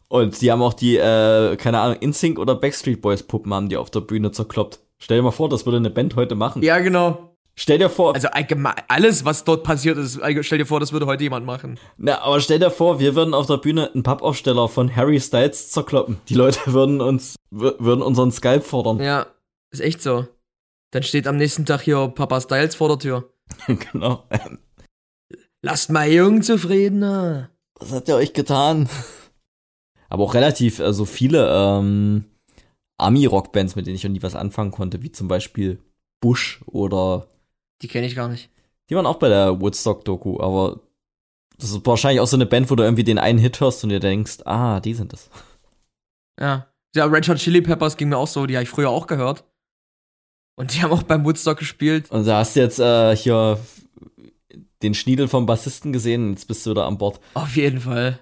Und 0.09 0.41
die 0.41 0.51
haben 0.53 0.63
auch 0.63 0.75
die, 0.75 0.97
äh, 0.97 1.57
keine 1.57 1.81
Ahnung, 1.81 1.99
InSync 2.01 2.39
oder 2.39 2.55
Backstreet 2.55 3.01
Boys 3.03 3.23
Puppen 3.23 3.53
haben 3.53 3.69
die 3.69 3.77
auf 3.77 3.91
der 3.91 4.01
Bühne 4.01 4.31
zerkloppt. 4.33 4.81
Stell 4.99 5.19
dir 5.19 5.23
mal 5.25 5.33
vor, 5.33 5.49
das 5.49 5.67
würde 5.67 5.79
eine 5.79 5.91
Band 5.91 6.15
heute 6.17 6.35
machen. 6.35 6.63
Ja, 6.63 6.79
genau. 6.79 7.34
Stell 7.57 7.79
dir 7.79 7.89
vor, 7.89 8.15
Also 8.17 8.29
allgemein, 8.29 8.75
alles, 8.89 9.25
was 9.25 9.45
dort 9.45 9.63
passiert 9.63 9.97
ist, 9.97 10.19
allge- 10.21 10.43
stell 10.43 10.59
dir 10.59 10.67
vor, 10.67 10.81
das 10.81 10.93
würde 10.93 11.07
heute 11.07 11.23
jemand 11.23 11.47
machen. 11.47 11.79
na, 11.97 12.21
aber 12.23 12.41
stell 12.41 12.59
dir 12.59 12.71
vor, 12.71 12.99
wir 12.99 13.15
würden 13.15 13.33
auf 13.33 13.47
der 13.47 13.59
Bühne 13.59 13.93
einen 13.93 14.03
Pappaufsteller 14.03 14.69
von 14.69 14.95
Harry 14.97 15.21
Styles 15.21 15.71
zerkloppen. 15.71 16.19
Die 16.29 16.35
Leute 16.35 16.59
würden 16.73 17.01
uns, 17.01 17.37
wür- 17.55 17.77
würden 17.79 18.03
unseren 18.03 18.33
Skype 18.33 18.63
fordern. 18.63 18.99
Ja, 19.01 19.27
ist 19.73 19.81
echt 19.81 20.03
so. 20.03 20.27
Dann 20.93 21.03
steht 21.05 21.27
am 21.29 21.37
nächsten 21.37 21.65
Tag 21.65 21.83
hier 21.83 22.09
Papa 22.09 22.41
Styles 22.41 22.75
vor 22.75 22.89
der 22.89 22.99
Tür. 22.99 23.31
genau. 23.67 24.25
Lasst 25.63 25.91
mal 25.91 26.09
Jungen 26.11 26.43
zufrieden. 26.43 26.99
ne? 26.99 27.51
Was 27.81 27.93
hat 27.93 28.09
ihr 28.09 28.17
euch 28.17 28.33
getan? 28.33 28.89
Aber 30.09 30.25
auch 30.25 30.35
relativ, 30.35 30.81
also 30.81 31.05
viele 31.05 31.49
ähm, 31.51 32.25
Ami-Rockbands, 32.99 33.75
mit 33.77 33.87
denen 33.87 33.97
ich 33.97 34.05
noch 34.05 34.11
nie 34.11 34.23
was 34.23 34.35
anfangen 34.37 34.71
konnte, 34.71 35.03
wie 35.03 35.11
zum 35.11 35.27
Beispiel 35.29 35.83
Bush 36.21 36.61
oder 36.67 37.27
Die 37.83 37.89
kenne 37.89 38.07
ich 38.07 38.15
gar 38.15 38.29
nicht. 38.29 38.51
Die 38.89 38.97
waren 38.97 39.07
auch 39.07 39.19
bei 39.19 39.29
der 39.29 39.61
Woodstock-Doku, 39.61 40.41
aber 40.41 40.81
das 41.59 41.71
ist 41.71 41.87
wahrscheinlich 41.87 42.21
auch 42.21 42.27
so 42.27 42.37
eine 42.37 42.47
Band, 42.47 42.71
wo 42.71 42.75
du 42.75 42.83
irgendwie 42.83 43.05
den 43.05 43.19
einen 43.19 43.39
Hit 43.39 43.61
hörst 43.61 43.83
und 43.85 43.91
dir 43.91 44.01
denkst, 44.01 44.39
ah, 44.45 44.81
die 44.81 44.95
sind 44.95 45.13
es. 45.13 45.31
Ja. 46.39 46.69
Ja, 46.95 47.07
Red 47.07 47.29
Hot 47.29 47.39
Chili 47.39 47.61
Peppers 47.61 47.97
ging 47.97 48.09
mir 48.09 48.19
auch 48.19 48.29
so, 48.29 48.47
die 48.47 48.55
habe 48.55 48.63
ich 48.63 48.71
früher 48.71 48.91
auch 48.91 49.07
gehört. 49.07 49.45
Und 50.57 50.75
die 50.75 50.83
haben 50.83 50.93
auch 50.93 51.03
beim 51.03 51.25
Woodstock 51.25 51.59
gespielt. 51.59 52.11
Und 52.11 52.27
da 52.27 52.39
hast 52.39 52.55
du 52.55 52.61
jetzt 52.61 52.79
äh, 52.79 53.17
hier 53.17 53.59
den 54.83 54.95
Schniedel 54.95 55.27
vom 55.27 55.47
Bassisten 55.47 55.93
gesehen 55.93 56.27
und 56.27 56.31
jetzt 56.35 56.47
bist 56.47 56.65
du 56.65 56.71
wieder 56.71 56.87
an 56.87 56.99
Bord. 56.99 57.21
Auf 57.35 57.57
jeden 57.57 57.81
Fall. 57.81 58.21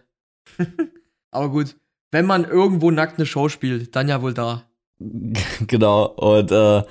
Aber 1.30 1.50
gut, 1.50 1.76
wenn 2.10 2.24
man 2.24 2.44
irgendwo 2.44 2.90
nackt 2.90 3.18
eine 3.18 3.26
Show 3.26 3.48
spielt, 3.48 3.94
dann 3.96 4.08
ja 4.08 4.22
wohl 4.22 4.32
da. 4.32 4.64
genau, 5.66 6.06
und 6.06 6.50
äh, 6.52 6.84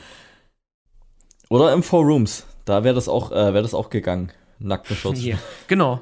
oder 1.50 1.74
im 1.74 1.84
Four 1.84 2.06
Rooms, 2.06 2.46
da 2.72 2.86
wäre 2.86 2.96
das 2.96 3.10
auch, 3.10 3.32
äh, 3.32 3.54
wäre 3.54 3.62
das 3.62 3.74
auch 3.74 3.90
gegangen. 3.90 4.32
nackten 4.60 4.96
Shorts. 4.96 5.22
Ja, 5.24 5.38
genau. 5.68 6.02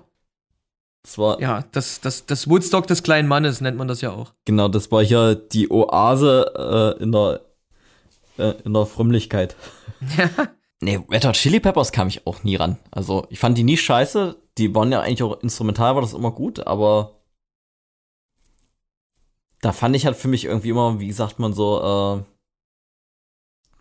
Das 1.03 1.17
war, 1.17 1.41
Ja, 1.41 1.63
das, 1.71 1.99
das, 1.99 2.25
das 2.27 2.47
Woodstock 2.47 2.85
des 2.85 3.01
kleinen 3.01 3.27
Mannes 3.27 3.59
nennt 3.59 3.75
man 3.77 3.87
das 3.87 4.01
ja 4.01 4.11
auch. 4.11 4.33
genau, 4.45 4.67
das 4.67 4.91
war 4.91 5.03
hier 5.03 5.33
die 5.33 5.71
Oase 5.71 6.95
äh, 6.99 7.03
in 7.03 7.11
der, 7.11 7.41
äh, 8.37 8.53
in 8.63 8.73
der 8.73 8.85
Frömmlichkeit. 8.85 9.55
Nee, 10.81 10.97
Red 11.11 11.25
Hot 11.25 11.35
Chili 11.35 11.59
Peppers 11.59 11.91
kam 11.91 12.07
ich 12.07 12.25
auch 12.25 12.43
nie 12.43 12.55
ran. 12.55 12.77
Also, 12.89 13.27
ich 13.29 13.37
fand 13.37 13.57
die 13.57 13.65
nie 13.65 13.75
scheiße. 13.75 14.37
Die 14.57 14.73
waren 14.73 14.93
ja 14.93 15.01
eigentlich 15.01 15.23
auch 15.23 15.43
instrumental, 15.43 15.95
war 15.95 16.01
das 16.01 16.13
immer 16.13 16.31
gut, 16.31 16.65
aber 16.65 17.19
da 19.59 19.73
fand 19.73 19.97
ich 19.97 20.05
halt 20.05 20.15
für 20.15 20.29
mich 20.29 20.45
irgendwie 20.45 20.69
immer, 20.69 21.01
wie 21.01 21.11
sagt 21.11 21.37
man 21.37 21.51
so, 21.51 21.81
äh, 22.23 22.23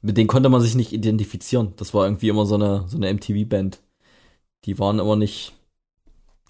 mit 0.03 0.16
denen 0.16 0.28
konnte 0.28 0.49
man 0.49 0.61
sich 0.61 0.74
nicht 0.74 0.92
identifizieren. 0.92 1.74
Das 1.76 1.94
war 1.94 2.05
irgendwie 2.05 2.28
immer 2.28 2.46
so 2.46 2.55
eine, 2.55 2.84
so 2.88 2.96
eine 2.96 3.12
MTV-Band. 3.12 3.80
Die 4.64 4.78
waren 4.78 4.99
immer 4.99 5.16
nicht, 5.16 5.55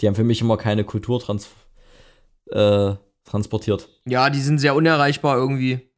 die 0.00 0.06
haben 0.06 0.14
für 0.14 0.24
mich 0.24 0.40
immer 0.40 0.56
keine 0.56 0.84
Kultur 0.84 1.20
trans, 1.20 1.48
äh, 2.50 2.94
transportiert. 3.24 3.88
Ja, 4.06 4.30
die 4.30 4.40
sind 4.40 4.58
sehr 4.58 4.74
unerreichbar 4.74 5.36
irgendwie. 5.36 5.90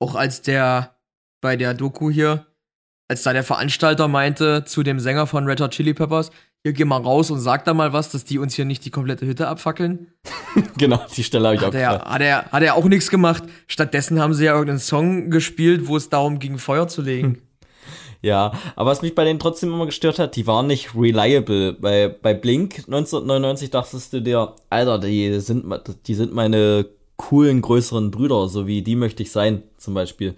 Auch 0.00 0.14
als 0.14 0.42
der 0.42 0.96
bei 1.40 1.56
der 1.56 1.74
Doku 1.74 2.10
hier, 2.10 2.46
als 3.08 3.22
da 3.22 3.32
der 3.32 3.44
Veranstalter 3.44 4.08
meinte 4.08 4.64
zu 4.64 4.82
dem 4.82 5.00
Sänger 5.00 5.26
von 5.26 5.46
Red 5.46 5.60
Hot 5.60 5.72
Chili 5.72 5.94
Peppers, 5.94 6.30
hier 6.64 6.72
geh 6.72 6.84
mal 6.84 7.00
raus 7.02 7.30
und 7.30 7.40
sag 7.40 7.64
da 7.64 7.74
mal 7.74 7.92
was, 7.92 8.10
dass 8.10 8.24
die 8.24 8.38
uns 8.38 8.54
hier 8.54 8.64
nicht 8.64 8.84
die 8.84 8.90
komplette 8.90 9.26
Hütte 9.26 9.48
abfackeln. 9.48 10.12
genau, 10.78 11.00
die 11.16 11.24
Stelle 11.24 11.48
habe 11.48 11.56
ich 11.56 11.62
auch 11.62 11.66
Hat 11.66 11.74
er, 11.74 11.92
gefragt. 11.92 12.10
hat, 12.10 12.22
er, 12.22 12.44
hat 12.52 12.62
er 12.62 12.74
auch 12.76 12.84
nichts 12.84 13.10
gemacht. 13.10 13.42
Stattdessen 13.66 14.20
haben 14.20 14.32
sie 14.32 14.44
ja 14.44 14.52
irgendeinen 14.52 14.78
Song 14.78 15.30
gespielt, 15.30 15.88
wo 15.88 15.96
es 15.96 16.08
darum 16.08 16.38
ging, 16.38 16.58
Feuer 16.58 16.86
zu 16.86 17.02
legen. 17.02 17.42
Ja, 18.20 18.52
aber 18.76 18.90
was 18.90 19.02
mich 19.02 19.16
bei 19.16 19.24
denen 19.24 19.40
trotzdem 19.40 19.72
immer 19.72 19.86
gestört 19.86 20.20
hat, 20.20 20.36
die 20.36 20.46
waren 20.46 20.68
nicht 20.68 20.94
reliable. 20.94 21.72
Bei, 21.72 22.06
bei 22.06 22.32
Blink 22.34 22.76
1999 22.86 23.70
dachtest 23.70 24.12
du 24.12 24.22
dir, 24.22 24.54
Alter, 24.70 25.00
die 25.00 25.40
sind, 25.40 25.64
die 26.06 26.14
sind 26.14 26.32
meine 26.32 26.86
coolen, 27.16 27.60
größeren 27.60 28.12
Brüder, 28.12 28.48
so 28.48 28.68
wie 28.68 28.82
die 28.82 28.94
möchte 28.94 29.24
ich 29.24 29.32
sein, 29.32 29.64
zum 29.78 29.94
Beispiel. 29.94 30.36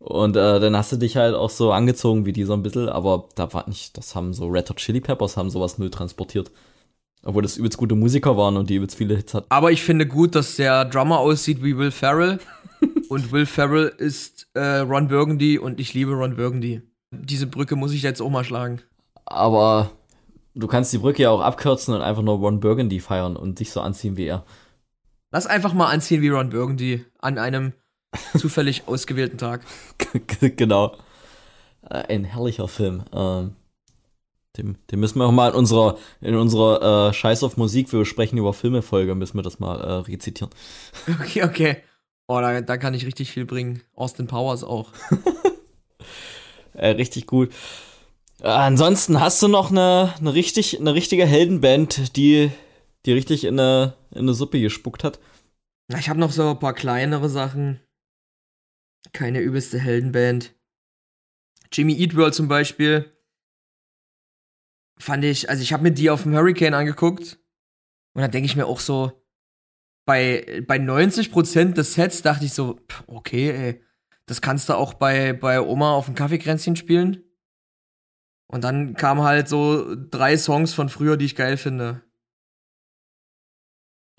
Und 0.00 0.34
äh, 0.34 0.60
dann 0.60 0.74
hast 0.74 0.92
du 0.92 0.96
dich 0.96 1.18
halt 1.18 1.34
auch 1.34 1.50
so 1.50 1.72
angezogen 1.72 2.24
wie 2.24 2.32
die 2.32 2.44
so 2.44 2.54
ein 2.54 2.62
bisschen, 2.62 2.88
aber 2.88 3.28
da 3.34 3.52
war 3.52 3.68
nicht, 3.68 3.98
das 3.98 4.14
haben 4.14 4.32
so 4.32 4.46
Red 4.46 4.70
Hot 4.70 4.78
Chili 4.78 5.00
Peppers 5.00 5.36
haben 5.36 5.50
sowas 5.50 5.78
null 5.78 5.90
transportiert. 5.90 6.50
Obwohl 7.22 7.42
das 7.42 7.58
übelst 7.58 7.76
gute 7.76 7.94
Musiker 7.94 8.34
waren 8.38 8.56
und 8.56 8.70
die 8.70 8.76
übelst 8.76 8.96
viele 8.96 9.14
Hits 9.14 9.34
hatten. 9.34 9.46
Aber 9.50 9.70
ich 9.70 9.82
finde 9.82 10.06
gut, 10.06 10.34
dass 10.34 10.56
der 10.56 10.86
Drummer 10.86 11.18
aussieht 11.18 11.62
wie 11.62 11.76
Will 11.76 11.90
Ferrell. 11.90 12.38
und 13.10 13.30
Will 13.30 13.44
Ferrell 13.44 13.92
ist 13.98 14.48
äh, 14.54 14.78
Ron 14.78 15.08
Burgundy 15.08 15.58
und 15.58 15.78
ich 15.78 15.92
liebe 15.92 16.12
Ron 16.12 16.36
Burgundy. 16.36 16.80
Diese 17.10 17.46
Brücke 17.46 17.76
muss 17.76 17.92
ich 17.92 18.02
jetzt 18.02 18.22
auch 18.22 18.30
mal 18.30 18.44
schlagen. 18.44 18.80
Aber 19.26 19.90
du 20.54 20.66
kannst 20.66 20.94
die 20.94 20.98
Brücke 20.98 21.24
ja 21.24 21.30
auch 21.30 21.42
abkürzen 21.42 21.92
und 21.92 22.00
einfach 22.00 22.22
nur 22.22 22.38
Ron 22.38 22.60
Burgundy 22.60 23.00
feiern 23.00 23.36
und 23.36 23.60
dich 23.60 23.70
so 23.70 23.82
anziehen 23.82 24.16
wie 24.16 24.24
er. 24.24 24.46
Lass 25.30 25.46
einfach 25.46 25.74
mal 25.74 25.90
anziehen 25.90 26.22
wie 26.22 26.30
Ron 26.30 26.48
Burgundy 26.48 27.04
an 27.18 27.36
einem 27.36 27.74
zufällig 28.36 28.84
ausgewählten 28.86 29.38
Tag. 29.38 29.62
genau. 30.56 30.96
Äh, 31.88 32.14
Ein 32.14 32.24
herrlicher 32.24 32.68
Film. 32.68 33.04
Ähm, 33.12 33.56
den, 34.56 34.78
den 34.90 35.00
müssen 35.00 35.18
wir 35.18 35.26
auch 35.26 35.32
mal 35.32 35.50
in 35.50 35.56
unserer, 35.56 35.96
in 36.20 36.34
unserer 36.34 37.08
äh, 37.08 37.12
Scheiß 37.12 37.42
auf 37.44 37.56
Musik, 37.56 37.92
wir 37.92 38.04
sprechen 38.04 38.36
über 38.36 38.52
Filme-Folge, 38.52 39.14
müssen 39.14 39.38
wir 39.38 39.42
das 39.42 39.60
mal 39.60 39.80
äh, 39.80 39.92
rezitieren. 40.10 40.50
Okay, 41.20 41.44
okay. 41.44 41.76
Oh, 42.26 42.40
da, 42.40 42.60
da 42.60 42.76
kann 42.76 42.94
ich 42.94 43.06
richtig 43.06 43.30
viel 43.32 43.44
bringen. 43.44 43.82
Austin 43.94 44.26
Powers 44.26 44.64
auch. 44.64 44.92
Äh, 46.72 46.90
richtig 46.90 47.26
gut. 47.26 47.52
Äh, 48.40 48.48
ansonsten 48.48 49.20
hast 49.20 49.42
du 49.42 49.48
noch 49.48 49.70
eine, 49.70 50.14
eine, 50.18 50.34
richtig, 50.34 50.78
eine 50.78 50.94
richtige 50.94 51.26
Heldenband, 51.26 52.16
die, 52.16 52.50
die 53.04 53.12
richtig 53.12 53.44
in 53.44 53.58
eine, 53.58 53.94
in 54.12 54.20
eine 54.20 54.34
Suppe 54.34 54.60
gespuckt 54.60 55.04
hat. 55.04 55.18
Ich 55.98 56.08
habe 56.08 56.20
noch 56.20 56.30
so 56.30 56.50
ein 56.50 56.58
paar 56.58 56.72
kleinere 56.72 57.28
Sachen. 57.28 57.80
Keine 59.12 59.40
übelste 59.40 59.78
Heldenband. 59.78 60.54
Jimmy 61.72 61.94
Eat 61.98 62.16
World 62.16 62.34
zum 62.34 62.48
Beispiel. 62.48 63.16
Fand 64.98 65.24
ich, 65.24 65.48
also 65.48 65.62
ich 65.62 65.72
habe 65.72 65.82
mir 65.82 65.92
die 65.92 66.10
auf 66.10 66.24
dem 66.24 66.34
Hurricane 66.34 66.74
angeguckt. 66.74 67.38
Und 68.12 68.22
da 68.22 68.28
denke 68.28 68.46
ich 68.46 68.56
mir 68.56 68.66
auch 68.66 68.80
so, 68.80 69.24
bei, 70.04 70.62
bei 70.66 70.76
90% 70.76 71.74
des 71.74 71.94
Sets 71.94 72.22
dachte 72.22 72.44
ich 72.44 72.52
so, 72.52 72.80
okay, 73.06 73.50
ey, 73.50 73.84
das 74.26 74.40
kannst 74.40 74.68
du 74.68 74.74
auch 74.74 74.94
bei, 74.94 75.32
bei 75.32 75.60
Oma 75.60 75.92
auf 75.92 76.06
dem 76.06 76.14
Kaffeekränzchen 76.14 76.76
spielen. 76.76 77.24
Und 78.46 78.64
dann 78.64 78.94
kamen 78.94 79.22
halt 79.22 79.48
so 79.48 79.94
drei 79.94 80.36
Songs 80.36 80.74
von 80.74 80.88
früher, 80.88 81.16
die 81.16 81.26
ich 81.26 81.36
geil 81.36 81.56
finde. 81.56 82.02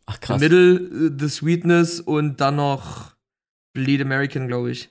Ach 0.05 0.15
The 0.15 0.19
krass. 0.21 0.39
Middle, 0.39 0.75
äh, 0.75 1.11
The 1.19 1.27
Sweetness 1.27 1.99
und 1.99 2.39
dann 2.39 2.55
noch 2.55 3.10
Bleed 3.73 4.01
American, 4.01 4.47
glaube 4.47 4.71
ich. 4.71 4.89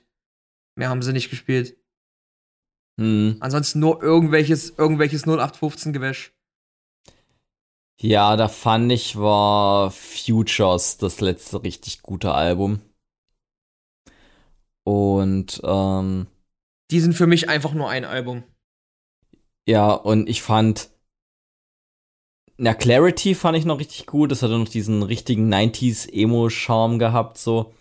Mehr 0.75 0.89
haben 0.89 1.01
sie 1.01 1.13
nicht 1.13 1.29
gespielt. 1.29 1.77
Hm. 2.99 3.37
Ansonsten 3.39 3.79
nur 3.79 4.01
irgendwelches, 4.01 4.71
irgendwelches 4.77 5.23
0815 5.23 5.93
Gewäsch. 5.93 6.33
Ja, 7.99 8.35
da 8.35 8.47
fand 8.47 8.91
ich 8.91 9.15
war 9.17 9.91
Futures 9.91 10.97
das 10.97 11.21
letzte 11.21 11.63
richtig 11.63 12.01
gute 12.01 12.33
Album. 12.33 12.81
Und 14.83 15.61
ähm, 15.63 16.27
Die 16.89 16.99
sind 16.99 17.13
für 17.13 17.27
mich 17.27 17.49
einfach 17.49 17.73
nur 17.73 17.89
ein 17.89 18.05
Album. 18.05 18.43
ja, 19.67 19.91
und 19.93 20.27
ich 20.27 20.41
fand 20.41 20.89
na 22.57 22.75
Clarity 22.75 23.33
fand 23.33 23.57
ich 23.57 23.65
noch 23.65 23.79
richtig 23.79 24.05
gut. 24.05 24.31
Das 24.31 24.43
hatte 24.43 24.57
noch 24.57 24.69
diesen 24.69 25.01
richtigen 25.01 25.51
90s 25.51 26.07
Emo-Charme 26.11 26.99
gehabt 26.99 27.37
so. 27.39 27.73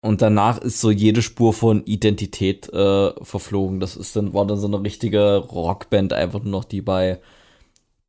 Und 0.00 0.22
danach 0.22 0.58
ist 0.58 0.80
so 0.80 0.90
jede 0.90 1.22
Spur 1.22 1.52
von 1.52 1.84
Identität 1.84 2.72
äh, 2.72 3.12
verflogen. 3.24 3.80
Das 3.80 3.96
ist 3.96 4.14
dann 4.14 4.32
war 4.32 4.46
dann 4.46 4.58
so 4.58 4.68
eine 4.68 4.82
richtige 4.82 5.36
Rockband 5.36 6.12
einfach 6.12 6.42
nur 6.42 6.52
noch 6.52 6.64
die 6.64 6.80
bei 6.80 7.20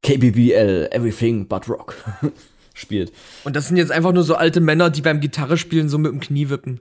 KBBL 0.03 0.89
Everything 0.91 1.47
But 1.47 1.67
Rock 1.67 1.95
spielt. 2.73 3.11
Und 3.43 3.55
das 3.55 3.67
sind 3.67 3.77
jetzt 3.77 3.91
einfach 3.91 4.13
nur 4.13 4.23
so 4.23 4.35
alte 4.35 4.61
Männer, 4.61 4.89
die 4.91 5.01
beim 5.01 5.19
Gitarre 5.19 5.57
spielen 5.57 5.89
so 5.89 5.97
mit 5.97 6.11
dem 6.11 6.19
Knie 6.19 6.49
wippen. 6.49 6.79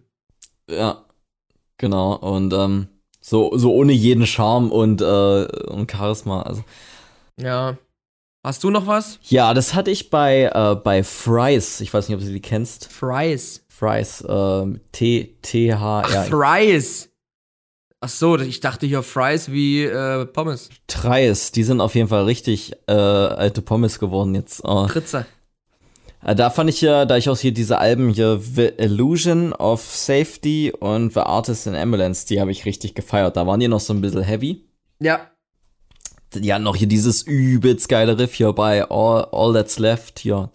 Ja, 0.70 1.04
genau. 1.78 2.14
Und 2.16 2.52
ähm, 2.52 2.88
so, 3.20 3.56
so 3.56 3.72
ohne 3.72 3.92
jeden 3.92 4.26
Charme 4.26 4.70
und, 4.70 5.00
äh, 5.00 5.44
und 5.68 5.90
Charisma. 5.90 6.42
Also. 6.42 6.64
Ja. 7.40 7.78
Hast 8.44 8.62
du 8.62 8.70
noch 8.70 8.86
was? 8.86 9.18
Ja, 9.24 9.52
das 9.52 9.74
hatte 9.74 9.90
ich 9.90 10.10
bei, 10.10 10.50
äh, 10.54 10.76
bei 10.76 11.02
Fries. 11.02 11.80
Ich 11.80 11.92
weiß 11.92 12.08
nicht, 12.08 12.16
ob 12.16 12.22
du 12.22 12.30
die 12.30 12.40
kennst. 12.40 12.92
Fries. 12.92 13.64
Fries. 13.78 14.24
Ähm, 14.28 14.80
T, 14.92 15.36
T, 15.42 15.72
H, 15.72 16.02
Ach, 16.04 16.12
R. 16.12 16.24
Fries. 16.24 17.10
Ach 18.00 18.08
so, 18.08 18.36
ich 18.38 18.60
dachte 18.60 18.86
hier 18.86 19.02
Fries 19.02 19.50
wie 19.50 19.84
äh, 19.84 20.24
Pommes. 20.26 20.68
Treis. 20.86 21.52
Die 21.52 21.62
sind 21.64 21.80
auf 21.80 21.94
jeden 21.94 22.08
Fall 22.08 22.24
richtig 22.24 22.72
äh, 22.86 22.92
alte 22.92 23.62
Pommes 23.62 23.98
geworden 23.98 24.34
jetzt. 24.34 24.64
Äh, 24.64 24.88
Fritze. 24.88 25.26
äh, 26.24 26.34
da 26.34 26.50
fand 26.50 26.70
ich 26.70 26.80
ja, 26.80 27.04
da 27.06 27.16
ich 27.16 27.28
auch 27.28 27.38
hier 27.38 27.52
diese 27.52 27.78
Alben 27.78 28.08
hier, 28.10 28.40
The 28.40 28.70
Illusion 28.78 29.52
of 29.52 29.80
Safety 29.82 30.72
und 30.78 31.12
The 31.14 31.20
Artist 31.20 31.66
in 31.66 31.74
Ambulance, 31.74 32.26
die 32.26 32.40
habe 32.40 32.50
ich 32.50 32.66
richtig 32.66 32.94
gefeiert. 32.94 33.36
Da 33.36 33.46
waren 33.46 33.60
die 33.60 33.68
noch 33.68 33.80
so 33.80 33.92
ein 33.92 34.00
bisschen 34.00 34.22
heavy. 34.22 34.64
Ja. 35.00 35.30
Die 36.34 36.52
hatten 36.52 36.64
noch 36.64 36.76
hier 36.76 36.88
dieses 36.88 37.22
übelst 37.22 37.88
geile 37.88 38.18
Riff 38.18 38.34
hier 38.34 38.52
bei 38.52 38.82
All, 38.90 39.26
All 39.32 39.54
That's 39.54 39.78
Left 39.78 40.18
hier. 40.18 40.50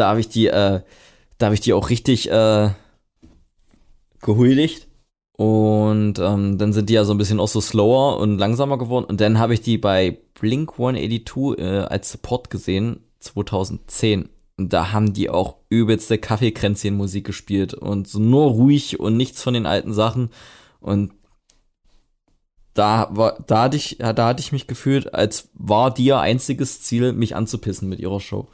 Da 0.00 0.08
habe 0.08 0.20
ich 0.20 0.28
die, 0.28 0.46
äh, 0.46 0.80
da 1.38 1.46
habe 1.46 1.54
ich 1.54 1.60
die 1.60 1.74
auch 1.74 1.90
richtig 1.90 2.30
äh, 2.30 2.70
gehuldigt. 4.20 4.88
Und 5.32 6.18
ähm, 6.18 6.58
dann 6.58 6.72
sind 6.72 6.88
die 6.88 6.94
ja 6.94 7.04
so 7.04 7.12
ein 7.12 7.18
bisschen 7.18 7.40
auch 7.40 7.48
so 7.48 7.60
slower 7.60 8.18
und 8.18 8.38
langsamer 8.38 8.78
geworden. 8.78 9.04
Und 9.04 9.20
dann 9.20 9.38
habe 9.38 9.54
ich 9.54 9.60
die 9.60 9.78
bei 9.78 10.18
Blink 10.38 10.72
182 10.72 11.58
äh, 11.58 11.78
als 11.80 12.12
Support 12.12 12.50
gesehen, 12.50 13.00
2010. 13.20 14.30
Und 14.56 14.72
da 14.72 14.92
haben 14.92 15.12
die 15.12 15.28
auch 15.28 15.56
übelste 15.68 16.18
Kaffeekränzchen-Musik 16.18 17.26
gespielt 17.26 17.74
und 17.74 18.08
so 18.08 18.18
nur 18.18 18.50
ruhig 18.50 19.00
und 19.00 19.18
nichts 19.18 19.42
von 19.42 19.54
den 19.54 19.66
alten 19.66 19.92
Sachen. 19.92 20.30
Und 20.80 21.12
da 22.72 23.08
war, 23.12 23.42
da 23.46 23.64
hatte 23.64 23.76
ich, 23.76 23.98
da 23.98 24.28
hatte 24.28 24.40
ich 24.40 24.52
mich 24.52 24.66
gefühlt, 24.66 25.12
als 25.12 25.50
war 25.54 25.92
die 25.92 26.04
ihr 26.04 26.20
einziges 26.20 26.80
Ziel, 26.80 27.12
mich 27.12 27.36
anzupissen 27.36 27.88
mit 27.88 28.00
ihrer 28.00 28.20
Show. 28.20 28.48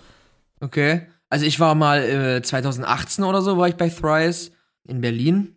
Okay. 0.61 1.03
Also 1.29 1.45
ich 1.45 1.59
war 1.59 1.75
mal 1.75 2.03
äh, 2.03 2.43
2018 2.43 3.25
oder 3.25 3.43
so, 3.43 3.57
war 3.59 3.69
ich 3.69 3.77
bei 3.77 3.89
Thrice 3.89 4.53
in 4.85 5.01
Berlin. 5.01 5.57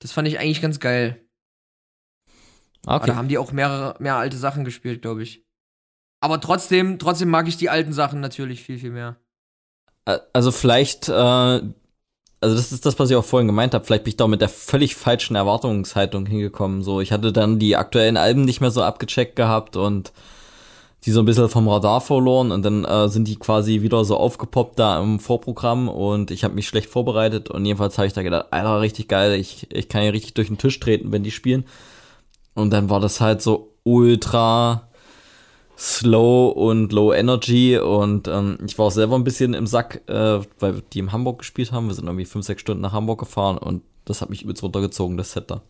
Das 0.00 0.12
fand 0.12 0.26
ich 0.28 0.38
eigentlich 0.38 0.62
ganz 0.62 0.80
geil. 0.80 1.24
Aber 2.86 3.06
da 3.06 3.12
Okay. 3.12 3.16
haben 3.16 3.28
die 3.28 3.38
auch 3.38 3.52
mehrere, 3.52 3.96
mehr 4.00 4.16
alte 4.16 4.36
Sachen 4.36 4.64
gespielt, 4.64 5.02
glaube 5.02 5.22
ich. 5.22 5.44
Aber 6.20 6.40
trotzdem, 6.40 6.98
trotzdem 6.98 7.30
mag 7.30 7.48
ich 7.48 7.56
die 7.56 7.70
alten 7.70 7.92
Sachen 7.92 8.20
natürlich 8.20 8.62
viel, 8.62 8.78
viel 8.78 8.90
mehr. 8.90 9.16
Also 10.32 10.50
vielleicht, 10.50 11.08
äh, 11.08 11.12
also 11.12 11.74
das 12.40 12.72
ist 12.72 12.86
das, 12.86 12.98
was 12.98 13.10
ich 13.10 13.16
auch 13.16 13.24
vorhin 13.24 13.46
gemeint 13.46 13.74
habe. 13.74 13.84
Vielleicht 13.84 14.04
bin 14.04 14.10
ich 14.10 14.16
da 14.16 14.26
mit 14.26 14.40
der 14.40 14.48
völlig 14.48 14.96
falschen 14.96 15.36
Erwartungshaltung 15.36 16.26
hingekommen. 16.26 16.82
So, 16.82 17.00
ich 17.00 17.12
hatte 17.12 17.32
dann 17.32 17.58
die 17.58 17.76
aktuellen 17.76 18.16
Alben 18.16 18.44
nicht 18.44 18.60
mehr 18.60 18.70
so 18.70 18.82
abgecheckt 18.82 19.36
gehabt 19.36 19.76
und 19.76 20.12
die 21.04 21.12
so 21.12 21.20
ein 21.20 21.24
bisschen 21.24 21.48
vom 21.48 21.68
Radar 21.68 22.00
verloren 22.00 22.52
und 22.52 22.62
dann 22.62 22.84
äh, 22.84 23.08
sind 23.08 23.26
die 23.26 23.36
quasi 23.36 23.80
wieder 23.80 24.04
so 24.04 24.16
aufgepoppt 24.16 24.78
da 24.78 25.00
im 25.00 25.18
Vorprogramm 25.18 25.88
und 25.88 26.30
ich 26.30 26.44
habe 26.44 26.54
mich 26.54 26.68
schlecht 26.68 26.90
vorbereitet 26.90 27.48
und 27.50 27.64
jedenfalls 27.64 27.96
habe 27.96 28.06
ich 28.06 28.12
da 28.12 28.22
gedacht, 28.22 28.46
Alter, 28.50 28.80
richtig 28.80 29.08
geil, 29.08 29.38
ich, 29.38 29.66
ich 29.72 29.88
kann 29.88 30.02
ja 30.02 30.10
richtig 30.10 30.34
durch 30.34 30.48
den 30.48 30.58
Tisch 30.58 30.78
treten, 30.78 31.12
wenn 31.12 31.22
die 31.22 31.30
spielen. 31.30 31.64
Und 32.54 32.72
dann 32.72 32.90
war 32.90 33.00
das 33.00 33.20
halt 33.20 33.40
so 33.40 33.74
ultra 33.84 34.88
slow 35.78 36.50
und 36.50 36.92
low 36.92 37.14
energy 37.14 37.78
und 37.78 38.28
ähm, 38.28 38.58
ich 38.66 38.76
war 38.78 38.86
auch 38.86 38.90
selber 38.90 39.16
ein 39.16 39.24
bisschen 39.24 39.54
im 39.54 39.66
Sack, 39.66 40.02
äh, 40.08 40.40
weil 40.58 40.82
die 40.92 40.98
in 40.98 41.12
Hamburg 41.12 41.38
gespielt 41.38 41.72
haben. 41.72 41.88
Wir 41.88 41.94
sind 41.94 42.04
irgendwie 42.04 42.26
fünf, 42.26 42.44
sechs 42.44 42.60
Stunden 42.60 42.82
nach 42.82 42.92
Hamburg 42.92 43.20
gefahren 43.20 43.56
und 43.56 43.82
das 44.04 44.20
hat 44.20 44.28
mich 44.28 44.42
übelst 44.42 44.62
runtergezogen, 44.62 45.16
das 45.16 45.32
Set 45.32 45.50
da. 45.50 45.62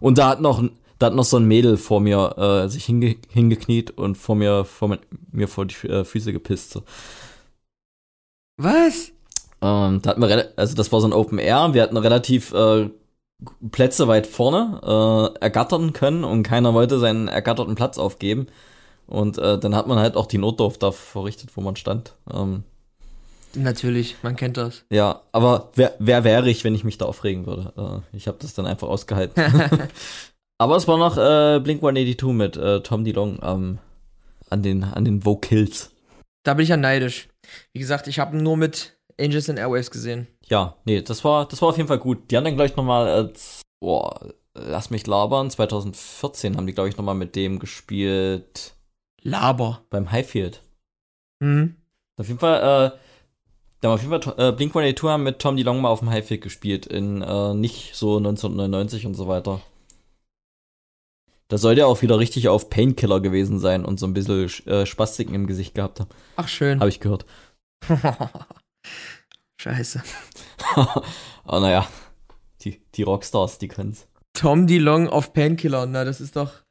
Und 0.00 0.16
da 0.16 0.30
hat 0.30 0.40
noch, 0.40 0.62
da 1.00 1.06
hat 1.06 1.14
noch 1.14 1.24
so 1.24 1.38
ein 1.38 1.46
Mädel 1.46 1.78
vor 1.78 2.00
mir 2.00 2.36
äh, 2.36 2.68
sich 2.68 2.84
hinge 2.84 3.16
hingekniet 3.30 3.90
und 3.92 4.16
vor 4.16 4.36
mir, 4.36 4.64
vor 4.64 4.88
mein, 4.88 4.98
mir 5.32 5.48
vor 5.48 5.64
die 5.64 5.88
äh, 5.88 6.04
Füße 6.04 6.32
gepisst. 6.32 6.72
So. 6.72 6.82
Was? 8.58 9.10
Ähm, 9.62 10.02
da 10.02 10.10
hatten 10.10 10.20
wir, 10.20 10.52
also 10.56 10.76
das 10.76 10.92
war 10.92 11.00
so 11.00 11.08
ein 11.08 11.14
Open 11.14 11.38
Air, 11.38 11.72
wir 11.72 11.82
hatten 11.82 11.96
relativ 11.96 12.52
äh, 12.52 12.90
Plätze 13.72 14.08
weit 14.08 14.26
vorne 14.26 15.34
äh, 15.38 15.40
ergattern 15.40 15.94
können 15.94 16.22
und 16.22 16.42
keiner 16.42 16.74
wollte 16.74 16.98
seinen 16.98 17.28
ergatterten 17.28 17.76
Platz 17.76 17.96
aufgeben. 17.96 18.46
Und 19.06 19.38
äh, 19.38 19.58
dann 19.58 19.74
hat 19.74 19.86
man 19.86 19.98
halt 19.98 20.16
auch 20.16 20.26
die 20.26 20.38
Notdurft 20.38 20.82
da 20.82 20.92
verrichtet, 20.92 21.50
wo 21.56 21.62
man 21.62 21.76
stand. 21.76 22.14
Ähm, 22.32 22.64
Natürlich, 23.54 24.16
man 24.22 24.36
kennt 24.36 24.56
das. 24.58 24.84
ja, 24.90 25.22
aber 25.32 25.70
wer, 25.74 25.94
wer 25.98 26.22
wäre 26.22 26.48
ich, 26.48 26.62
wenn 26.62 26.74
ich 26.74 26.84
mich 26.84 26.98
da 26.98 27.06
aufregen 27.06 27.46
würde? 27.46 28.02
Äh, 28.12 28.16
ich 28.16 28.28
habe 28.28 28.38
das 28.40 28.54
dann 28.54 28.66
einfach 28.66 28.86
ausgehalten. 28.86 29.42
aber 30.60 30.76
es 30.76 30.86
war 30.86 30.98
noch 30.98 31.16
äh, 31.16 31.58
Blink 31.58 31.82
182 31.82 32.34
mit 32.34 32.56
äh, 32.58 32.82
Tom 32.82 33.02
DeLong 33.02 33.38
ähm, 33.42 33.78
an 34.50 34.62
den 34.62 34.84
an 34.84 35.06
den 35.06 35.24
Vocals. 35.24 35.90
Da 36.44 36.52
bin 36.52 36.64
ich 36.64 36.68
ja 36.68 36.76
neidisch. 36.76 37.28
Wie 37.72 37.78
gesagt, 37.78 38.06
ich 38.08 38.18
habe 38.18 38.36
nur 38.36 38.58
mit 38.58 38.98
Angels 39.18 39.48
and 39.48 39.58
Airwaves 39.58 39.90
gesehen. 39.90 40.26
Ja, 40.48 40.76
nee, 40.84 41.00
das 41.00 41.24
war 41.24 41.48
das 41.48 41.62
war 41.62 41.70
auf 41.70 41.78
jeden 41.78 41.88
Fall 41.88 41.98
gut. 41.98 42.30
Die 42.30 42.36
haben 42.36 42.44
dann 42.44 42.56
gleich 42.56 42.76
noch 42.76 42.84
mal 42.84 43.08
als 43.08 43.62
boah, 43.80 44.34
lass 44.54 44.90
mich 44.90 45.06
labern, 45.06 45.50
2014 45.50 46.58
haben 46.58 46.66
die 46.66 46.74
glaube 46.74 46.90
ich 46.90 46.96
noch 46.98 47.04
mal 47.04 47.14
mit 47.14 47.36
dem 47.36 47.58
gespielt 47.58 48.74
Laber. 49.22 49.80
beim 49.88 50.12
Highfield. 50.12 50.62
Hm. 51.42 51.76
Auf 52.18 52.28
jeden 52.28 52.38
Fall, 52.38 52.58
äh, 52.58 52.98
da 53.80 53.88
haben 53.88 53.94
auf 53.94 54.02
jeden 54.02 54.22
Fall 54.22 54.34
äh, 54.36 54.52
Blink 54.52 54.72
182 54.72 55.08
haben 55.08 55.22
mit 55.22 55.38
Tom 55.38 55.56
DeLonge 55.56 55.80
mal 55.80 55.88
auf 55.88 56.00
dem 56.00 56.10
Highfield 56.10 56.42
gespielt, 56.42 56.84
in 56.84 57.22
äh, 57.22 57.54
nicht 57.54 57.94
so 57.94 58.18
1999 58.18 59.06
und 59.06 59.14
so 59.14 59.26
weiter. 59.26 59.62
Da 61.50 61.58
soll 61.58 61.74
der 61.74 61.88
auch 61.88 62.00
wieder 62.00 62.20
richtig 62.20 62.48
auf 62.48 62.70
Painkiller 62.70 63.20
gewesen 63.20 63.58
sein 63.58 63.84
und 63.84 63.98
so 63.98 64.06
ein 64.06 64.14
bisschen 64.14 64.48
äh, 64.66 64.86
Spastiken 64.86 65.34
im 65.34 65.48
Gesicht 65.48 65.74
gehabt 65.74 65.98
haben. 65.98 66.08
Ach, 66.36 66.46
schön. 66.46 66.78
Habe 66.78 66.88
ich 66.88 67.00
gehört. 67.00 67.26
Scheiße. 69.60 70.02
oh 70.76 71.58
naja, 71.60 71.88
die, 72.62 72.80
die 72.94 73.02
Rockstars, 73.02 73.58
die 73.58 73.66
können's. 73.66 74.06
Tom 74.32 74.68
DeLong 74.68 75.08
auf 75.08 75.32
Painkiller. 75.32 75.86
Na, 75.86 76.04
das 76.04 76.20
ist 76.20 76.36
doch 76.36 76.62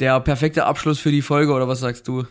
der 0.00 0.18
perfekte 0.20 0.66
Abschluss 0.66 0.98
für 0.98 1.12
die 1.12 1.22
Folge, 1.22 1.52
oder 1.52 1.68
was 1.68 1.80
sagst 1.80 2.08
du? 2.08 2.26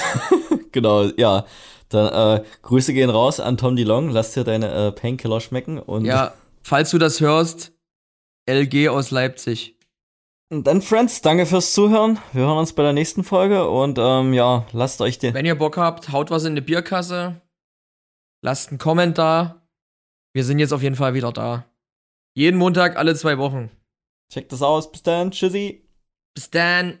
genau, 0.72 1.04
ja. 1.16 1.46
Dann 1.88 2.40
äh, 2.40 2.44
Grüße 2.62 2.92
gehen 2.92 3.10
raus 3.10 3.40
an 3.40 3.56
Tom 3.56 3.76
DeLong. 3.76 4.10
Lass 4.10 4.32
dir 4.32 4.44
deine 4.44 4.88
äh, 4.88 4.92
Painkiller 4.92 5.40
schmecken. 5.40 5.78
Und 5.78 6.04
Ja, 6.04 6.34
falls 6.62 6.90
du 6.90 6.98
das 6.98 7.20
hörst, 7.20 7.72
LG 8.46 8.88
aus 8.88 9.10
Leipzig. 9.10 9.75
Und 10.48 10.66
dann, 10.68 10.80
Friends, 10.80 11.22
danke 11.22 11.44
fürs 11.44 11.72
Zuhören. 11.72 12.20
Wir 12.32 12.42
hören 12.42 12.58
uns 12.58 12.72
bei 12.72 12.84
der 12.84 12.92
nächsten 12.92 13.24
Folge 13.24 13.68
und 13.68 13.98
ähm, 13.98 14.32
ja, 14.32 14.64
lasst 14.72 15.00
euch 15.00 15.18
den. 15.18 15.34
Wenn 15.34 15.44
ihr 15.44 15.56
Bock 15.56 15.76
habt, 15.76 16.12
haut 16.12 16.30
was 16.30 16.44
in 16.44 16.54
die 16.54 16.60
Bierkasse. 16.60 17.40
Lasst 18.42 18.68
einen 18.68 18.78
Kommentar. 18.78 19.66
Wir 20.34 20.44
sind 20.44 20.60
jetzt 20.60 20.72
auf 20.72 20.82
jeden 20.82 20.94
Fall 20.94 21.14
wieder 21.14 21.32
da. 21.32 21.64
Jeden 22.36 22.58
Montag, 22.58 22.96
alle 22.96 23.16
zwei 23.16 23.38
Wochen. 23.38 23.70
Checkt 24.32 24.52
das 24.52 24.62
aus. 24.62 24.92
Bis 24.92 25.02
dann. 25.02 25.32
Tschüssi. 25.32 25.88
Bis 26.34 26.50
dann. 26.50 27.00